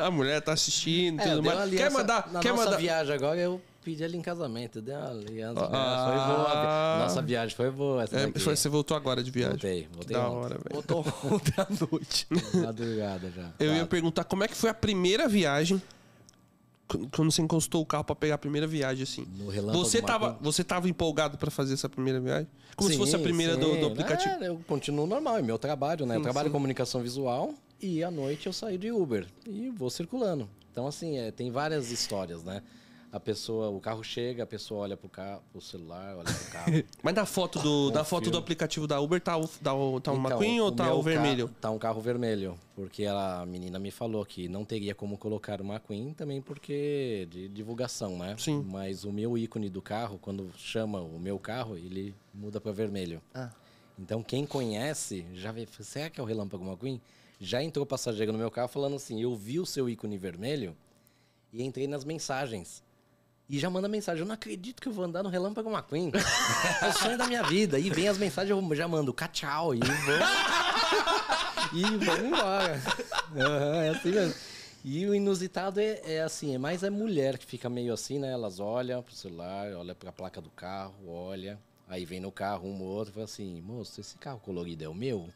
a 0.08 0.10
mulher 0.10 0.40
tá 0.40 0.54
assistindo, 0.54 1.20
É, 1.20 1.28
tudo 1.28 1.42
mais. 1.42 1.70
Quer 1.70 1.90
mandar? 1.90 2.32
Na 2.32 2.40
quer 2.40 2.52
nossa 2.52 2.64
mandar? 2.64 2.76
viagem 2.78 3.14
agora, 3.14 3.38
eu 3.38 3.60
pedi 3.84 4.02
ela 4.02 4.16
em 4.16 4.22
casamento. 4.22 4.78
Eu 4.78 4.82
dei 4.82 4.94
uma 4.94 5.10
aliança. 5.10 5.68
Ah. 5.70 6.24
Boa. 6.26 6.98
Nossa 7.04 7.20
viagem 7.20 7.54
foi 7.54 7.70
boa. 7.70 8.02
Essa 8.04 8.16
É, 8.18 8.32
foi- 8.38 8.56
você 8.56 8.66
voltou 8.70 8.96
agora 8.96 9.22
de 9.22 9.30
viagem. 9.30 9.52
Voltei, 9.58 9.88
voltei 9.92 10.16
da 10.16 10.26
ontem. 10.26 10.36
hora, 10.38 10.54
velho. 10.54 10.70
Botou 10.72 11.00
ontem 11.30 11.52
à 11.58 11.66
noite. 11.92 12.26
Madrugada 12.64 13.30
já. 13.30 13.50
Eu 13.60 13.74
ia 13.74 13.80
Tá. 13.80 13.86
perguntar 13.88 14.24
como 14.24 14.42
é 14.42 14.48
que 14.48 14.56
foi 14.56 14.70
a 14.70 14.74
primeira 14.74 15.28
viagem. 15.28 15.82
Qu- 16.88 17.08
Quando 17.14 17.30
você 17.32 17.42
encostou 17.42 17.82
o 17.82 17.86
carro 17.86 18.04
pra 18.04 18.14
pegar 18.14 18.34
a 18.36 18.38
primeira 18.38 18.66
viagem, 18.66 19.02
assim. 19.02 19.26
No 19.38 19.48
relâmpago 19.48 19.84
Você 19.84 20.00
tava, 20.02 20.26
McQueen. 20.26 20.44
você 20.52 20.64
tava 20.64 20.88
empolgado 20.88 21.36
pra 21.38 21.50
fazer 21.50 21.74
essa 21.74 21.88
primeira 21.88 22.20
viagem? 22.20 22.48
Como 22.76 22.88
se 22.90 22.94
Sim, 22.96 23.00
fosse 23.00 23.16
a 23.16 23.18
primeira 23.18 23.56
do, 23.56 23.76
do 23.78 23.86
aplicativo. 23.86 24.34
É, 24.42 24.48
eu 24.48 24.60
continuo 24.66 25.06
normal, 25.06 25.38
é 25.38 25.42
meu 25.42 25.58
trabalho, 25.58 26.04
né? 26.06 26.14
Eu 26.14 26.18
Sim, 26.18 26.22
trabalho 26.24 26.46
sim. 26.46 26.50
em 26.50 26.52
comunicação 26.52 27.00
visual 27.02 27.54
e 27.80 28.02
à 28.02 28.10
noite 28.10 28.46
eu 28.46 28.52
saio 28.52 28.78
de 28.78 28.90
Uber 28.90 29.26
e 29.46 29.70
vou 29.70 29.90
circulando. 29.90 30.48
Então, 30.72 30.86
assim, 30.86 31.18
é, 31.18 31.30
tem 31.30 31.50
várias 31.52 31.90
histórias, 31.92 32.42
né? 32.42 32.62
A 33.14 33.20
pessoa, 33.20 33.68
o 33.68 33.80
carro 33.80 34.02
chega, 34.02 34.42
a 34.42 34.46
pessoa 34.46 34.80
olha 34.80 34.96
pro, 34.96 35.08
carro, 35.08 35.40
pro 35.52 35.60
celular, 35.60 36.16
olha 36.16 36.24
pro 36.24 36.50
carro. 36.50 36.72
Mas 37.00 37.14
da 37.14 37.24
foto 37.24 37.60
do, 37.60 37.90
da 37.94 38.02
foto 38.02 38.28
do 38.28 38.36
aplicativo 38.36 38.88
da 38.88 39.00
Uber, 39.00 39.20
tá 39.20 39.36
o, 39.36 39.46
tá 39.46 39.72
o, 39.72 40.00
tá 40.00 40.10
o 40.12 40.16
Então, 40.16 40.30
McQueen 40.30 40.60
ou 40.60 40.72
tá 40.72 40.86
meu 40.86 40.96
o 40.98 41.02
vermelho? 41.02 41.46
ca- 41.46 41.54
Tá 41.60 41.70
um 41.70 41.78
carro 41.78 42.00
vermelho, 42.00 42.58
porque 42.74 43.06
a 43.06 43.44
menina 43.46 43.78
me 43.78 43.92
falou 43.92 44.26
que 44.26 44.48
não 44.48 44.64
teria 44.64 44.96
como 44.96 45.16
colocar 45.16 45.60
o 45.60 45.64
McQueen 45.64 46.12
também 46.12 46.42
porque 46.42 47.28
de 47.30 47.46
divulgação, 47.50 48.18
né? 48.18 48.34
Sim. 48.36 48.66
Mas 48.68 49.04
o 49.04 49.12
meu 49.12 49.38
ícone 49.38 49.70
do 49.70 49.80
carro, 49.80 50.18
quando 50.20 50.50
chama 50.58 51.00
o 51.00 51.16
meu 51.16 51.38
carro, 51.38 51.76
ele 51.76 52.12
muda 52.34 52.60
para 52.60 52.72
vermelho. 52.72 53.22
Ah. 53.32 53.50
Então 53.96 54.24
quem 54.24 54.44
conhece 54.44 55.24
já 55.34 55.52
vê, 55.52 55.68
será 55.80 56.10
que 56.10 56.18
é 56.18 56.22
o 56.22 56.26
Relâmpago 56.26 56.64
McQueen? 56.64 57.00
Já 57.38 57.62
entrou 57.62 57.86
passageiro 57.86 58.32
no 58.32 58.38
meu 58.38 58.50
carro 58.50 58.66
falando 58.66 58.96
assim: 58.96 59.20
"Eu 59.22 59.36
vi 59.36 59.60
o 59.60 59.66
seu 59.66 59.88
ícone 59.88 60.18
vermelho 60.18 60.76
e 61.52 61.62
entrei 61.62 61.86
nas 61.86 62.04
mensagens". 62.04 62.82
E 63.48 63.58
já 63.58 63.68
manda 63.68 63.88
mensagem, 63.88 64.22
eu 64.22 64.26
não 64.26 64.34
acredito 64.34 64.80
que 64.80 64.88
eu 64.88 64.92
vou 64.92 65.04
andar 65.04 65.22
no 65.22 65.28
Relâmpago 65.28 65.70
McQueen. 65.70 66.10
é 66.82 66.88
o 66.88 66.92
sonho 66.92 67.18
da 67.18 67.26
minha 67.26 67.42
vida. 67.42 67.78
E 67.78 67.90
vem 67.90 68.08
as 68.08 68.16
mensagens, 68.16 68.50
eu 68.58 68.74
já 68.74 68.88
mando 68.88 69.14
tchau 69.32 69.74
e 69.74 69.80
vou. 69.80 70.16
e 71.78 71.82
vamos 72.04 72.24
embora. 72.24 72.82
Aham, 73.36 73.82
é 73.82 73.88
assim 73.90 74.10
mesmo. 74.10 74.34
E 74.82 75.06
o 75.06 75.14
inusitado 75.14 75.80
é, 75.80 76.00
é 76.04 76.22
assim, 76.22 76.54
é 76.54 76.58
mais 76.58 76.84
a 76.84 76.90
mulher 76.90 77.38
que 77.38 77.46
fica 77.46 77.68
meio 77.70 77.92
assim, 77.92 78.18
né? 78.18 78.32
Elas 78.32 78.60
olham 78.60 79.02
pro 79.02 79.14
celular, 79.14 79.72
olham 79.72 79.94
pra 79.94 80.12
placa 80.12 80.40
do 80.40 80.50
carro, 80.50 80.94
olha. 81.08 81.58
Aí 81.86 82.04
vem 82.04 82.20
no 82.20 82.32
carro 82.32 82.68
um 82.68 82.82
ou 82.82 82.88
outro 82.88 83.12
e 83.12 83.14
fala 83.14 83.24
assim, 83.24 83.60
moço, 83.60 84.00
esse 84.00 84.16
carro 84.16 84.40
colorido 84.40 84.84
é 84.84 84.88
o 84.88 84.94
meu? 84.94 85.28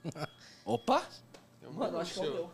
Opa! 0.65 1.03
Mano, 1.73 1.99
acho 1.99 2.15
que 2.15 2.21
é 2.21 2.29
o 2.29 2.33
meu. 2.33 2.51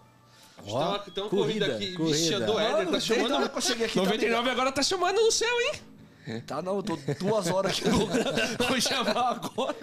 Ó, 0.66 0.98
Tem 0.98 1.22
uma 1.24 1.30
corrida 1.30 1.66
aqui. 1.66 1.86
Vixe, 1.96 1.96
corrida. 2.30 2.40
do 2.46 2.58
Éder, 2.58 2.72
Mano, 2.72 2.84
tá 2.86 2.90
desde 2.92 3.14
chamando. 3.14 3.32
a 3.32 3.36
hora 3.38 3.48
que 3.48 3.58
eu 3.58 3.62
cheguei 3.62 3.86
aqui, 3.86 3.94
tá 3.94 4.04
99 4.04 4.50
agora 4.50 4.72
tá 4.72 4.82
chamando 4.82 5.20
no 5.20 5.32
céu, 5.32 5.60
hein? 5.60 6.40
Tá, 6.46 6.62
não, 6.62 6.76
eu 6.76 6.82
tô 6.82 6.96
duas 7.20 7.48
horas 7.48 7.72
aqui. 7.72 7.82
Vou 8.68 8.80
chamar 8.80 9.30
agora. 9.32 9.76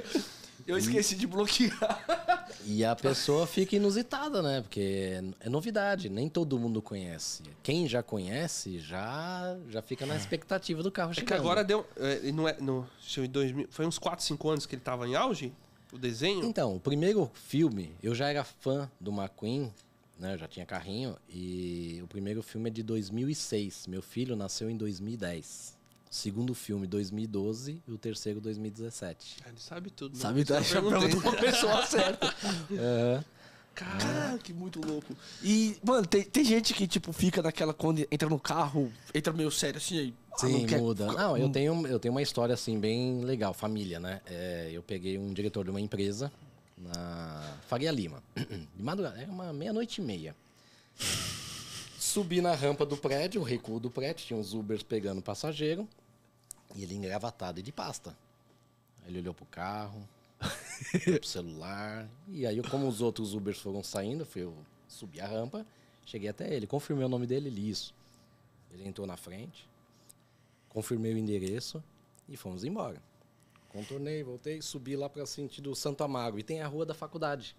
Eu 0.66 0.78
esqueci 0.78 1.16
de 1.16 1.28
bloquear. 1.28 2.48
E 2.66 2.86
a 2.86 2.96
pessoa 2.96 3.46
fica 3.46 3.76
inusitada, 3.76 4.42
né? 4.42 4.62
Porque 4.62 5.22
é 5.40 5.50
novidade, 5.50 6.08
nem 6.10 6.30
todo 6.30 6.58
mundo 6.58 6.82
conhece. 6.82 7.44
Quem 7.62 7.88
já 7.88 8.02
conhece 8.02 8.80
já 8.80 9.56
já 9.70 9.82
fica 9.82 10.06
na 10.06 10.16
expectativa 10.16 10.82
do 10.82 10.92
carro 10.92 11.12
É 11.12 11.16
chegando. 11.16 11.28
que 11.28 11.34
agora 11.34 11.64
deu. 11.64 11.86
é, 11.98 12.32
não 12.32 12.48
é, 12.48 12.56
no, 12.60 12.88
deixa 13.02 13.20
eu 13.20 13.24
ver, 13.24 13.28
em 13.28 13.32
2000, 13.32 13.68
foi 13.70 13.86
uns 13.86 13.98
4, 14.00 14.24
5 14.26 14.50
anos 14.50 14.66
que 14.66 14.76
ele 14.76 14.82
tava 14.82 15.08
em 15.08 15.16
auge? 15.16 15.52
O 15.92 15.98
desenho? 15.98 16.46
Então, 16.46 16.76
o 16.76 16.80
primeiro 16.80 17.30
filme, 17.34 17.94
eu 18.02 18.16
já 18.16 18.30
era 18.30 18.44
fã 18.44 18.90
do 19.00 19.12
McQueen, 19.12 19.74
né? 20.22 20.36
Eu 20.36 20.38
já 20.38 20.48
tinha 20.48 20.66
carrinho. 20.66 21.18
E 21.28 22.00
o 22.04 22.08
primeiro 22.08 22.42
filme 22.44 22.70
é 22.70 22.74
de 22.74 22.84
2006. 22.84 23.88
Meu 23.88 24.02
filho 24.02 24.36
nasceu 24.36 24.70
em 24.70 24.78
2010. 24.78 25.78
O 26.10 26.14
segundo 26.16 26.54
filme, 26.54 26.86
2012. 26.88 27.82
E 27.88 27.92
o 27.92 27.98
terceiro, 27.98 28.40
2017. 28.40 29.38
Ah, 29.44 29.50
Ele 29.50 29.60
sabe 29.60 29.90
tudo. 29.90 30.14
né? 30.16 30.20
Sabe, 30.22 30.42
eu 30.42 30.46
perguntei. 30.46 30.92
perguntou 31.10 31.22
pra 31.32 31.42
pessoa 31.42 31.86
certa. 31.86 32.28
Aham. 32.72 33.26
Cara, 33.74 34.38
que 34.44 34.52
muito 34.54 34.86
louco. 34.86 35.16
E, 35.42 35.78
mano, 35.84 36.06
tem, 36.06 36.24
tem 36.24 36.44
gente 36.44 36.74
que, 36.74 36.86
tipo, 36.86 37.14
fica 37.14 37.42
naquela 37.42 37.74
quando 37.74 38.06
entra 38.12 38.28
no 38.30 38.38
carro, 38.38 38.92
entra 39.16 39.32
meio 39.32 39.50
sério 39.50 39.78
assim, 39.78 40.14
ah, 40.34 40.38
Sim, 40.38 40.52
não 40.60 40.66
quer- 40.68 40.78
muda. 40.80 41.06
Não, 41.08 41.38
eu 41.38 41.50
tenho, 41.50 41.88
eu 41.88 41.98
tenho 41.98 42.14
uma 42.14 42.22
história 42.22 42.54
assim 42.54 42.78
bem 42.78 43.22
legal, 43.22 43.54
família, 43.54 43.98
né? 43.98 44.20
É, 44.26 44.70
eu 44.74 44.84
peguei 44.84 45.18
um 45.18 45.34
diretor 45.34 45.64
de 45.64 45.70
uma 45.72 45.80
empresa 45.80 46.30
na 46.82 47.58
Faria 47.68 47.92
Lima. 47.92 48.24
De 48.76 48.84
madrugada, 48.84 49.20
era 49.20 49.32
uma 49.32 49.54
meia-noite 49.54 50.02
e 50.02 50.04
meia. 50.04 50.36
Subi 51.98 52.42
na 52.42 52.54
rampa 52.54 52.86
do 52.86 52.98
prédio, 52.98 53.42
o 53.42 53.44
recuo 53.44 53.80
do 53.80 53.90
prédio, 53.90 54.26
tinha 54.26 54.40
uns 54.40 54.54
Ubers 54.54 54.84
pegando 54.84 55.22
passageiro, 55.22 55.88
e 56.76 56.84
ele 56.84 56.96
engravatado 56.96 57.60
e 57.60 57.64
de 57.64 57.72
pasta. 57.72 58.16
Ele 59.08 59.20
olhou 59.20 59.34
pro 59.34 59.46
carro, 59.46 60.08
olhou 61.08 61.20
pro 61.20 61.28
celular, 61.28 62.10
e 62.28 62.46
aí, 62.46 62.62
como 62.64 62.88
os 62.88 63.02
outros 63.02 63.34
Ubers 63.34 63.60
foram 63.60 63.84
saindo, 63.84 64.26
fui, 64.26 64.44
eu 64.44 64.54
subi 64.88 65.22
a 65.22 65.28
rampa, 65.28 65.66
cheguei 66.06 66.30
até 66.30 66.54
ele, 66.54 66.68
confirmei 66.68 67.06
o 67.06 67.10
nome 67.10 67.26
dele, 67.26 67.48
ele, 67.48 67.70
isso. 67.70 67.94
Ele 68.72 68.88
entrou 68.88 69.06
na 69.06 69.18
frente, 69.18 69.70
confirmei 70.70 71.14
o 71.14 71.18
endereço 71.18 71.84
e 72.28 72.36
fomos 72.36 72.64
embora. 72.64 73.02
Contornei, 73.72 74.22
voltei, 74.22 74.62
subi 74.62 74.98
lá 74.98 75.10
para 75.10 75.26
sentido 75.26 75.74
Santo 75.74 76.04
Amaro 76.04 76.38
e 76.38 76.44
tem 76.44 76.62
a 76.62 76.68
rua 76.68 76.86
da 76.86 76.94
faculdade. 76.94 77.56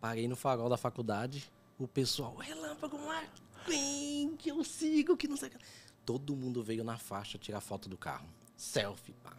Parei 0.00 0.28
no 0.28 0.36
farol 0.36 0.68
da 0.68 0.76
faculdade, 0.76 1.50
o 1.78 1.88
pessoal, 1.88 2.36
relâmpago 2.36 2.96
McQueen, 2.96 4.36
que 4.36 4.50
eu 4.50 4.62
sigo, 4.62 5.16
que 5.16 5.26
não 5.26 5.36
sei 5.36 5.48
o 5.48 5.50
que. 5.52 5.58
Todo 6.06 6.36
mundo 6.36 6.62
veio 6.62 6.84
na 6.84 6.96
faixa 6.96 7.36
tirar 7.36 7.60
foto 7.60 7.88
do 7.88 7.98
carro. 7.98 8.28
Selfie, 8.56 9.12
pá. 9.14 9.36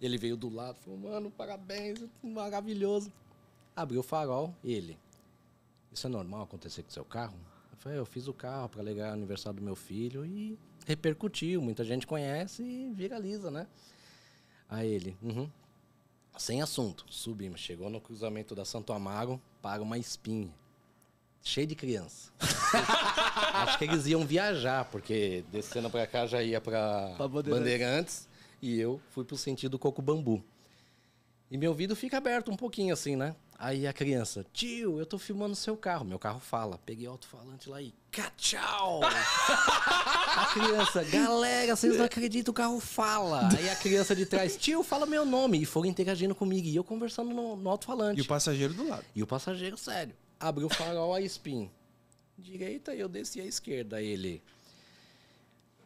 Ele 0.00 0.18
veio 0.18 0.36
do 0.36 0.50
lado, 0.50 0.78
falou, 0.78 0.98
mano, 0.98 1.30
parabéns, 1.30 2.04
maravilhoso. 2.22 3.10
Abriu 3.74 4.00
o 4.00 4.04
farol, 4.04 4.54
ele. 4.62 4.98
Isso 5.90 6.06
é 6.06 6.10
normal 6.10 6.42
acontecer 6.42 6.82
com 6.82 6.90
seu 6.90 7.04
carro? 7.04 7.38
Eu 7.72 7.78
falei, 7.78 7.98
eu 7.98 8.04
fiz 8.04 8.28
o 8.28 8.34
carro 8.34 8.68
para 8.68 8.82
alegrar 8.82 9.10
o 9.10 9.14
aniversário 9.14 9.58
do 9.58 9.64
meu 9.64 9.74
filho 9.74 10.26
e 10.26 10.58
repercutiu. 10.86 11.62
Muita 11.62 11.82
gente 11.82 12.06
conhece 12.06 12.62
e 12.62 12.90
viraliza, 12.92 13.50
né? 13.50 13.66
Aí 14.68 14.88
ele, 14.88 15.16
uhum. 15.22 15.48
Sem 16.38 16.62
assunto, 16.62 17.04
subimos. 17.10 17.60
Chegou 17.60 17.90
no 17.90 18.00
cruzamento 18.00 18.54
da 18.54 18.64
Santo 18.64 18.92
Amaro, 18.92 19.40
para 19.60 19.82
uma 19.82 19.98
espinha. 19.98 20.54
Cheio 21.42 21.66
de 21.66 21.74
criança. 21.74 22.32
Acho 23.54 23.76
que 23.76 23.84
eles 23.84 24.06
iam 24.06 24.24
viajar, 24.24 24.84
porque 24.84 25.44
descendo 25.50 25.90
para 25.90 26.06
cá 26.06 26.26
já 26.26 26.40
ia 26.40 26.60
para 26.60 27.14
Bandeirantes. 27.18 27.50
Bandeirantes. 27.50 28.28
E 28.62 28.78
eu 28.78 29.00
fui 29.10 29.24
pro 29.24 29.36
sentido 29.36 29.78
Coco 29.78 30.00
Bambu. 30.00 30.44
E 31.50 31.56
meu 31.56 31.70
ouvido 31.70 31.96
fica 31.96 32.18
aberto 32.18 32.50
um 32.50 32.56
pouquinho 32.56 32.92
assim, 32.92 33.16
né? 33.16 33.34
Aí 33.58 33.88
a 33.88 33.92
criança, 33.92 34.46
tio, 34.52 35.00
eu 35.00 35.06
tô 35.06 35.18
filmando 35.18 35.56
seu 35.56 35.76
carro. 35.76 36.04
Meu 36.04 36.18
carro 36.18 36.38
fala. 36.38 36.78
Peguei 36.86 37.08
o 37.08 37.10
alto-falante 37.10 37.68
lá 37.68 37.82
e. 37.82 37.92
Tchau! 38.36 39.00
a 39.02 40.46
criança, 40.52 41.02
galera, 41.04 41.74
vocês 41.74 41.96
não 41.96 42.04
acreditam, 42.04 42.52
o 42.52 42.54
carro 42.54 42.78
fala. 42.78 43.48
Aí 43.56 43.68
a 43.68 43.74
criança 43.74 44.14
de 44.14 44.26
trás, 44.26 44.56
tio, 44.56 44.84
fala 44.84 45.06
meu 45.06 45.24
nome. 45.24 45.60
E 45.60 45.64
foram 45.64 45.88
interagindo 45.88 46.36
comigo. 46.36 46.68
E 46.68 46.76
eu 46.76 46.84
conversando 46.84 47.34
no, 47.34 47.56
no 47.56 47.68
alto-falante. 47.68 48.20
E 48.20 48.22
o 48.22 48.26
passageiro 48.26 48.74
do 48.74 48.88
lado. 48.88 49.04
E 49.12 49.22
o 49.24 49.26
passageiro, 49.26 49.76
sério, 49.76 50.14
abriu 50.38 50.68
o 50.68 50.70
farol 50.70 51.14
a 51.14 51.20
spin. 51.22 51.68
Direita, 52.38 52.94
eu 52.94 53.08
desci 53.08 53.40
à 53.40 53.44
esquerda. 53.44 53.96
Aí 53.96 54.06
Ele. 54.06 54.42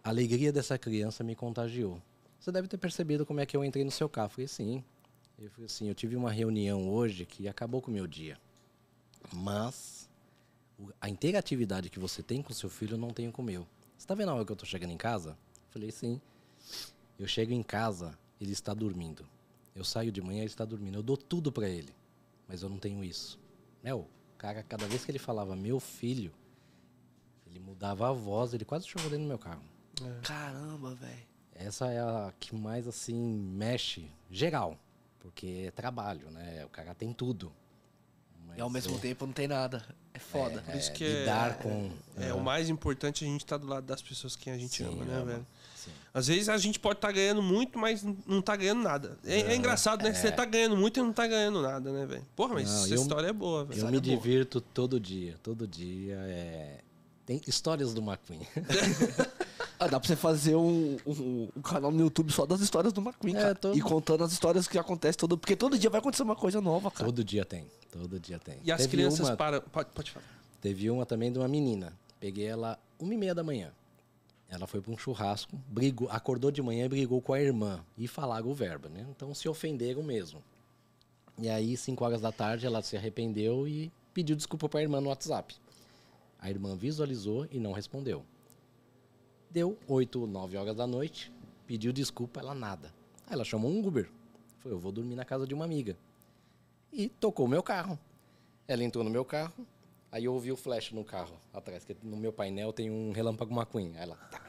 A 0.04 0.10
alegria 0.10 0.52
dessa 0.52 0.76
criança 0.76 1.24
me 1.24 1.34
contagiou. 1.34 2.02
Você 2.38 2.52
deve 2.52 2.68
ter 2.68 2.76
percebido 2.76 3.24
como 3.24 3.40
é 3.40 3.46
que 3.46 3.56
eu 3.56 3.64
entrei 3.64 3.84
no 3.84 3.90
seu 3.90 4.10
carro. 4.10 4.28
Falei, 4.28 4.48
sim. 4.48 4.84
Eu 5.42 5.50
falei 5.50 5.66
assim, 5.66 5.88
eu 5.88 5.94
tive 5.94 6.14
uma 6.14 6.30
reunião 6.30 6.88
hoje 6.88 7.26
que 7.26 7.48
acabou 7.48 7.82
com 7.82 7.90
o 7.90 7.94
meu 7.94 8.06
dia. 8.06 8.38
Mas 9.32 10.08
a 11.00 11.08
interatividade 11.08 11.90
que 11.90 11.98
você 11.98 12.22
tem 12.22 12.40
com 12.40 12.52
seu 12.52 12.70
filho 12.70 12.94
eu 12.94 12.98
não 12.98 13.10
tenho 13.10 13.32
com 13.32 13.42
o 13.42 13.44
meu. 13.44 13.66
Você 13.98 14.06
tá 14.06 14.14
vendo 14.14 14.28
a 14.28 14.34
hora 14.34 14.44
que 14.44 14.52
eu 14.52 14.56
tô 14.56 14.64
chegando 14.64 14.92
em 14.92 14.96
casa? 14.96 15.30
Eu 15.30 15.70
falei, 15.70 15.90
sim. 15.90 16.20
Eu 17.18 17.26
chego 17.26 17.52
em 17.52 17.62
casa, 17.62 18.16
ele 18.40 18.52
está 18.52 18.72
dormindo. 18.72 19.28
Eu 19.74 19.82
saio 19.84 20.12
de 20.12 20.22
manhã, 20.22 20.38
ele 20.38 20.46
está 20.46 20.64
dormindo. 20.64 20.98
Eu 20.98 21.02
dou 21.02 21.16
tudo 21.16 21.50
para 21.50 21.68
ele. 21.68 21.92
Mas 22.46 22.62
eu 22.62 22.68
não 22.68 22.78
tenho 22.78 23.02
isso. 23.02 23.36
Meu, 23.82 23.98
o 23.98 24.38
cara, 24.38 24.62
cada 24.62 24.86
vez 24.86 25.04
que 25.04 25.10
ele 25.10 25.18
falava 25.18 25.56
meu 25.56 25.80
filho, 25.80 26.32
ele 27.48 27.58
mudava 27.58 28.08
a 28.08 28.12
voz, 28.12 28.54
ele 28.54 28.64
quase 28.64 28.86
chorou 28.86 29.10
dentro 29.10 29.24
do 29.24 29.28
meu 29.28 29.40
carro. 29.40 29.64
Caramba, 30.22 30.94
velho. 30.94 31.26
Essa 31.52 31.90
é 31.90 31.98
a 31.98 32.32
que 32.38 32.54
mais, 32.54 32.86
assim, 32.86 33.16
mexe, 33.16 34.08
geral. 34.30 34.78
Porque 35.22 35.64
é 35.68 35.70
trabalho, 35.70 36.28
né? 36.30 36.64
O 36.64 36.68
cara 36.68 36.94
tem 36.94 37.12
tudo. 37.12 37.52
Mas 38.46 38.58
E 38.58 38.60
ao 38.60 38.68
mesmo 38.68 38.96
é- 38.96 39.00
tempo 39.00 39.24
não 39.24 39.32
tem 39.32 39.46
nada. 39.46 39.82
É 40.12 40.18
foda. 40.18 40.60
Por 40.60 40.74
isso 40.74 40.90
é, 40.90 40.94
que 40.94 41.04
é- 41.04 41.20
lidar 41.20 41.58
com... 41.58 41.90
É, 42.16 42.34
o 42.34 42.40
mais 42.40 42.68
importante 42.68 43.24
é 43.24 43.28
a 43.28 43.30
gente 43.30 43.40
estar 43.44 43.56
do 43.56 43.66
lado 43.66 43.86
das 43.86 44.02
pessoas 44.02 44.34
que 44.36 44.50
a 44.50 44.58
gente 44.58 44.76
Sim, 44.76 44.84
ama, 44.92 45.04
né, 45.04 45.14
ama. 45.16 45.24
velho? 45.24 45.46
Sim. 45.76 45.90
Às 46.12 46.26
vezes 46.26 46.48
a 46.50 46.58
gente 46.58 46.78
pode 46.78 46.98
estar 46.98 47.10
ganhando 47.12 47.40
muito, 47.42 47.78
mas 47.78 48.04
não 48.26 48.42
tá 48.42 48.54
ganhando 48.56 48.82
nada. 48.82 49.16
É, 49.24 49.40
é 49.40 49.56
engraçado, 49.56 50.02
né? 50.02 50.10
Que 50.10 50.18
você 50.18 50.30
tá 50.30 50.44
ganhando 50.44 50.76
muito 50.76 51.00
e 51.00 51.02
não 51.02 51.12
tá 51.12 51.26
ganhando 51.26 51.62
nada, 51.62 51.90
né, 51.92 52.04
velho? 52.04 52.26
Porra, 52.36 52.54
mas 52.54 52.68
Não, 52.68 52.84
essa 52.84 52.94
eu- 52.94 53.00
história 53.00 53.28
é 53.28 53.32
boa, 53.32 53.64
velho. 53.64 53.80
Eu 53.80 53.90
me 53.90 53.96
é 53.96 54.00
divirto 54.00 54.60
todo 54.60 55.00
dia, 55.00 55.36
todo 55.42 55.66
dia. 55.66 56.16
É... 56.26 56.80
Tem 57.24 57.40
histórias 57.46 57.94
do 57.94 58.02
McQueen. 58.02 58.40
Ah, 59.84 59.88
dá 59.88 59.98
pra 60.00 60.06
você 60.06 60.16
fazer 60.16 60.54
um, 60.56 60.96
um, 61.06 61.48
um 61.56 61.62
canal 61.62 61.90
no 61.90 62.00
YouTube 62.00 62.32
só 62.32 62.46
das 62.46 62.60
histórias 62.60 62.92
do 62.92 63.00
McQueen, 63.00 63.36
É, 63.36 63.40
cara. 63.40 63.54
todo- 63.54 63.76
E 63.76 63.80
contando 63.80 64.24
as 64.24 64.32
histórias 64.32 64.68
que 64.68 64.78
acontecem 64.78 65.18
todo. 65.18 65.36
Porque 65.36 65.56
todo 65.56 65.78
dia 65.78 65.90
vai 65.90 65.98
acontecer 66.00 66.22
uma 66.22 66.36
coisa 66.36 66.60
nova, 66.60 66.90
cara. 66.90 67.04
todo 67.04 67.24
dia 67.24 67.44
tem, 67.44 67.66
todo 67.90 68.18
dia 68.20 68.38
tem. 68.38 68.58
E 68.64 68.70
as 68.72 68.82
Teve 68.82 68.90
crianças 68.96 69.28
uma- 69.28 69.36
param. 69.36 69.60
Pode, 69.60 69.88
pode 69.94 70.10
falar. 70.10 70.24
Teve 70.60 70.88
uma 70.90 71.04
também 71.04 71.32
de 71.32 71.38
uma 71.38 71.48
menina. 71.48 71.92
Peguei 72.20 72.46
ela 72.46 72.78
uma 72.98 73.12
e 73.12 73.16
meia 73.16 73.34
da 73.34 73.42
manhã. 73.42 73.72
Ela 74.48 74.66
foi 74.66 74.80
para 74.82 74.92
um 74.92 74.98
churrasco, 74.98 75.56
brigou, 75.68 76.08
acordou 76.10 76.50
de 76.50 76.60
manhã 76.60 76.84
e 76.84 76.88
brigou 76.88 77.20
com 77.22 77.32
a 77.32 77.40
irmã. 77.40 77.80
E 77.96 78.06
falaram 78.06 78.48
o 78.50 78.54
verbo, 78.54 78.88
né? 78.88 79.06
Então 79.10 79.34
se 79.34 79.48
ofenderam 79.48 80.02
mesmo. 80.02 80.42
E 81.38 81.48
aí, 81.48 81.74
5 81.76 82.04
horas 82.04 82.20
da 82.20 82.30
tarde, 82.30 82.66
ela 82.66 82.82
se 82.82 82.94
arrependeu 82.96 83.66
e 83.66 83.90
pediu 84.12 84.36
desculpa 84.36 84.68
para 84.68 84.80
a 84.80 84.82
irmã 84.82 85.00
no 85.00 85.08
WhatsApp. 85.08 85.56
A 86.38 86.50
irmã 86.50 86.76
visualizou 86.76 87.46
e 87.50 87.58
não 87.58 87.72
respondeu. 87.72 88.22
Deu 89.52 89.76
8, 89.86 90.26
9 90.26 90.56
horas 90.56 90.74
da 90.74 90.86
noite, 90.86 91.30
pediu 91.66 91.92
desculpa, 91.92 92.40
ela 92.40 92.54
nada. 92.54 92.88
Aí 93.26 93.34
ela 93.34 93.44
chamou 93.44 93.70
um 93.70 93.86
Uber. 93.86 94.08
Foi, 94.60 94.72
eu 94.72 94.78
vou 94.78 94.90
dormir 94.90 95.14
na 95.14 95.26
casa 95.26 95.46
de 95.46 95.52
uma 95.52 95.66
amiga. 95.66 95.94
E 96.90 97.10
tocou 97.10 97.44
o 97.44 97.48
meu 97.48 97.62
carro. 97.62 97.98
Ela 98.66 98.82
entrou 98.82 99.04
no 99.04 99.10
meu 99.10 99.26
carro, 99.26 99.66
aí 100.10 100.24
eu 100.24 100.32
ouvi 100.32 100.50
o 100.50 100.56
flash 100.56 100.92
no 100.92 101.04
carro 101.04 101.36
atrás, 101.52 101.84
que 101.84 101.94
no 102.02 102.16
meu 102.16 102.32
painel 102.32 102.72
tem 102.72 102.90
um 102.90 103.12
relâmpago 103.12 103.52
McQueen. 103.52 103.94
Aí 103.96 104.04
ela, 104.04 104.16
tá. 104.30 104.40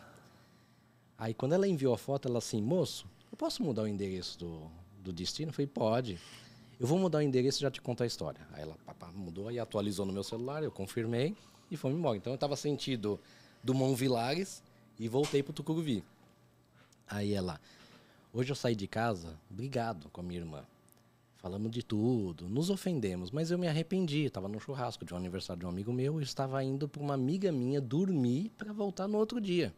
Aí 1.17 1.33
quando 1.33 1.51
ela 1.51 1.67
enviou 1.67 1.93
a 1.93 1.97
foto, 1.97 2.29
ela 2.29 2.37
assim, 2.37 2.61
moço, 2.61 3.05
eu 3.29 3.35
posso 3.35 3.61
mudar 3.61 3.81
o 3.81 3.87
endereço 3.89 4.39
do, 4.39 4.71
do 5.01 5.11
destino? 5.11 5.49
Eu 5.49 5.53
falei, 5.53 5.67
pode. 5.67 6.17
Eu 6.79 6.87
vou 6.87 6.97
mudar 6.97 7.17
o 7.17 7.21
endereço 7.21 7.59
e 7.59 7.63
já 7.63 7.69
te 7.69 7.81
conto 7.81 8.03
a 8.03 8.05
história. 8.05 8.47
Aí 8.53 8.61
ela 8.61 8.77
pá, 8.85 8.93
pá, 8.93 9.11
mudou 9.11 9.51
e 9.51 9.59
atualizou 9.59 10.05
no 10.05 10.13
meu 10.13 10.23
celular, 10.23 10.63
eu 10.63 10.71
confirmei 10.71 11.35
e 11.69 11.75
fomos 11.75 11.97
embora. 11.97 12.15
Então 12.15 12.31
eu 12.31 12.35
estava 12.35 12.55
sentido 12.55 13.19
do 13.61 13.73
Mão 13.73 13.93
Vilares 13.95 14.63
e 14.99 15.07
voltei 15.07 15.41
pro 15.43 15.53
Tucuruvi. 15.53 16.03
Aí 17.07 17.33
ela, 17.33 17.59
hoje 18.33 18.51
eu 18.51 18.55
saí 18.55 18.75
de 18.75 18.87
casa, 18.87 19.37
brigado 19.49 20.09
com 20.09 20.21
a 20.21 20.23
minha 20.23 20.39
irmã. 20.39 20.63
Falamos 21.37 21.71
de 21.71 21.83
tudo, 21.83 22.47
nos 22.47 22.69
ofendemos, 22.69 23.29
mas 23.29 23.51
eu 23.51 23.59
me 23.59 23.67
arrependi. 23.67 24.23
Estava 24.25 24.47
no 24.47 24.59
churrasco 24.61 25.03
de 25.03 25.13
um 25.13 25.17
aniversário 25.17 25.59
de 25.59 25.65
um 25.65 25.69
amigo 25.69 25.91
meu 25.91 26.21
e 26.21 26.23
estava 26.23 26.63
indo 26.63 26.87
para 26.87 27.01
uma 27.03 27.13
amiga 27.15 27.51
minha 27.51 27.81
dormir 27.81 28.49
para 28.57 28.71
voltar 28.71 29.07
no 29.09 29.17
outro 29.17 29.41
dia. 29.41 29.73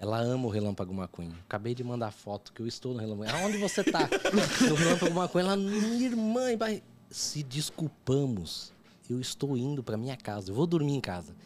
Ela 0.00 0.18
ama 0.18 0.46
o 0.46 0.50
Relâmpago 0.50 0.92
McQueen. 0.92 1.30
Acabei 1.44 1.74
de 1.74 1.84
mandar 1.84 2.10
foto 2.10 2.52
que 2.52 2.60
eu 2.60 2.66
estou 2.66 2.92
no 2.94 2.98
Relâmpago. 3.00 3.30
Aonde 3.36 3.58
você 3.58 3.84
tá? 3.84 4.08
no 4.68 4.74
Relâmpago 4.74 5.14
McQueen. 5.20 5.44
Ela, 5.44 5.56
minha 5.56 6.06
irmã, 6.06 6.56
vai- 6.56 6.82
se 7.10 7.42
desculpamos. 7.44 8.72
Eu 9.08 9.20
estou 9.20 9.56
indo 9.56 9.82
para 9.84 9.96
minha 9.96 10.16
casa. 10.16 10.50
Eu 10.50 10.54
vou 10.56 10.66
dormir 10.66 10.94
em 10.94 11.00
casa. 11.00 11.36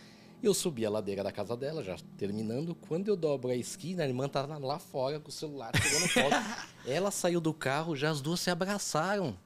Eu 0.44 0.52
subi 0.54 0.84
a 0.84 0.90
ladeira 0.90 1.22
da 1.24 1.32
casa 1.32 1.56
dela, 1.56 1.82
já 1.82 1.96
terminando. 2.18 2.74
Quando 2.74 3.08
eu 3.08 3.16
dobro 3.16 3.50
a 3.50 3.56
esquina, 3.56 4.02
a 4.04 4.06
irmã 4.06 4.28
tá 4.28 4.42
lá 4.58 4.78
fora 4.78 5.18
com 5.18 5.28
o 5.28 5.32
celular 5.32 5.72
pegando 5.72 6.08
foto. 6.08 6.36
Ela 6.86 7.10
saiu 7.10 7.40
do 7.40 7.54
carro, 7.54 7.96
já 7.96 8.10
as 8.10 8.20
duas 8.20 8.40
se 8.40 8.50
abraçaram. 8.50 9.36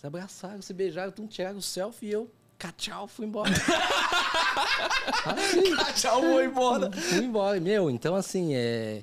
Se 0.00 0.06
abraçaram, 0.06 0.62
se 0.62 0.72
beijaram, 0.72 1.12
tum, 1.12 1.26
tiraram 1.26 1.58
o 1.58 1.62
selfie 1.62 2.06
e 2.06 2.12
eu, 2.12 2.30
tchau, 2.76 3.06
fui 3.06 3.26
embora. 3.26 3.50
assim, 5.26 5.92
Tchau, 5.94 6.20
vou 6.22 6.42
embora. 6.42 6.90
fui 6.92 7.24
embora. 7.24 7.60
Meu, 7.60 7.90
então 7.90 8.14
assim, 8.14 8.54
é. 8.54 9.02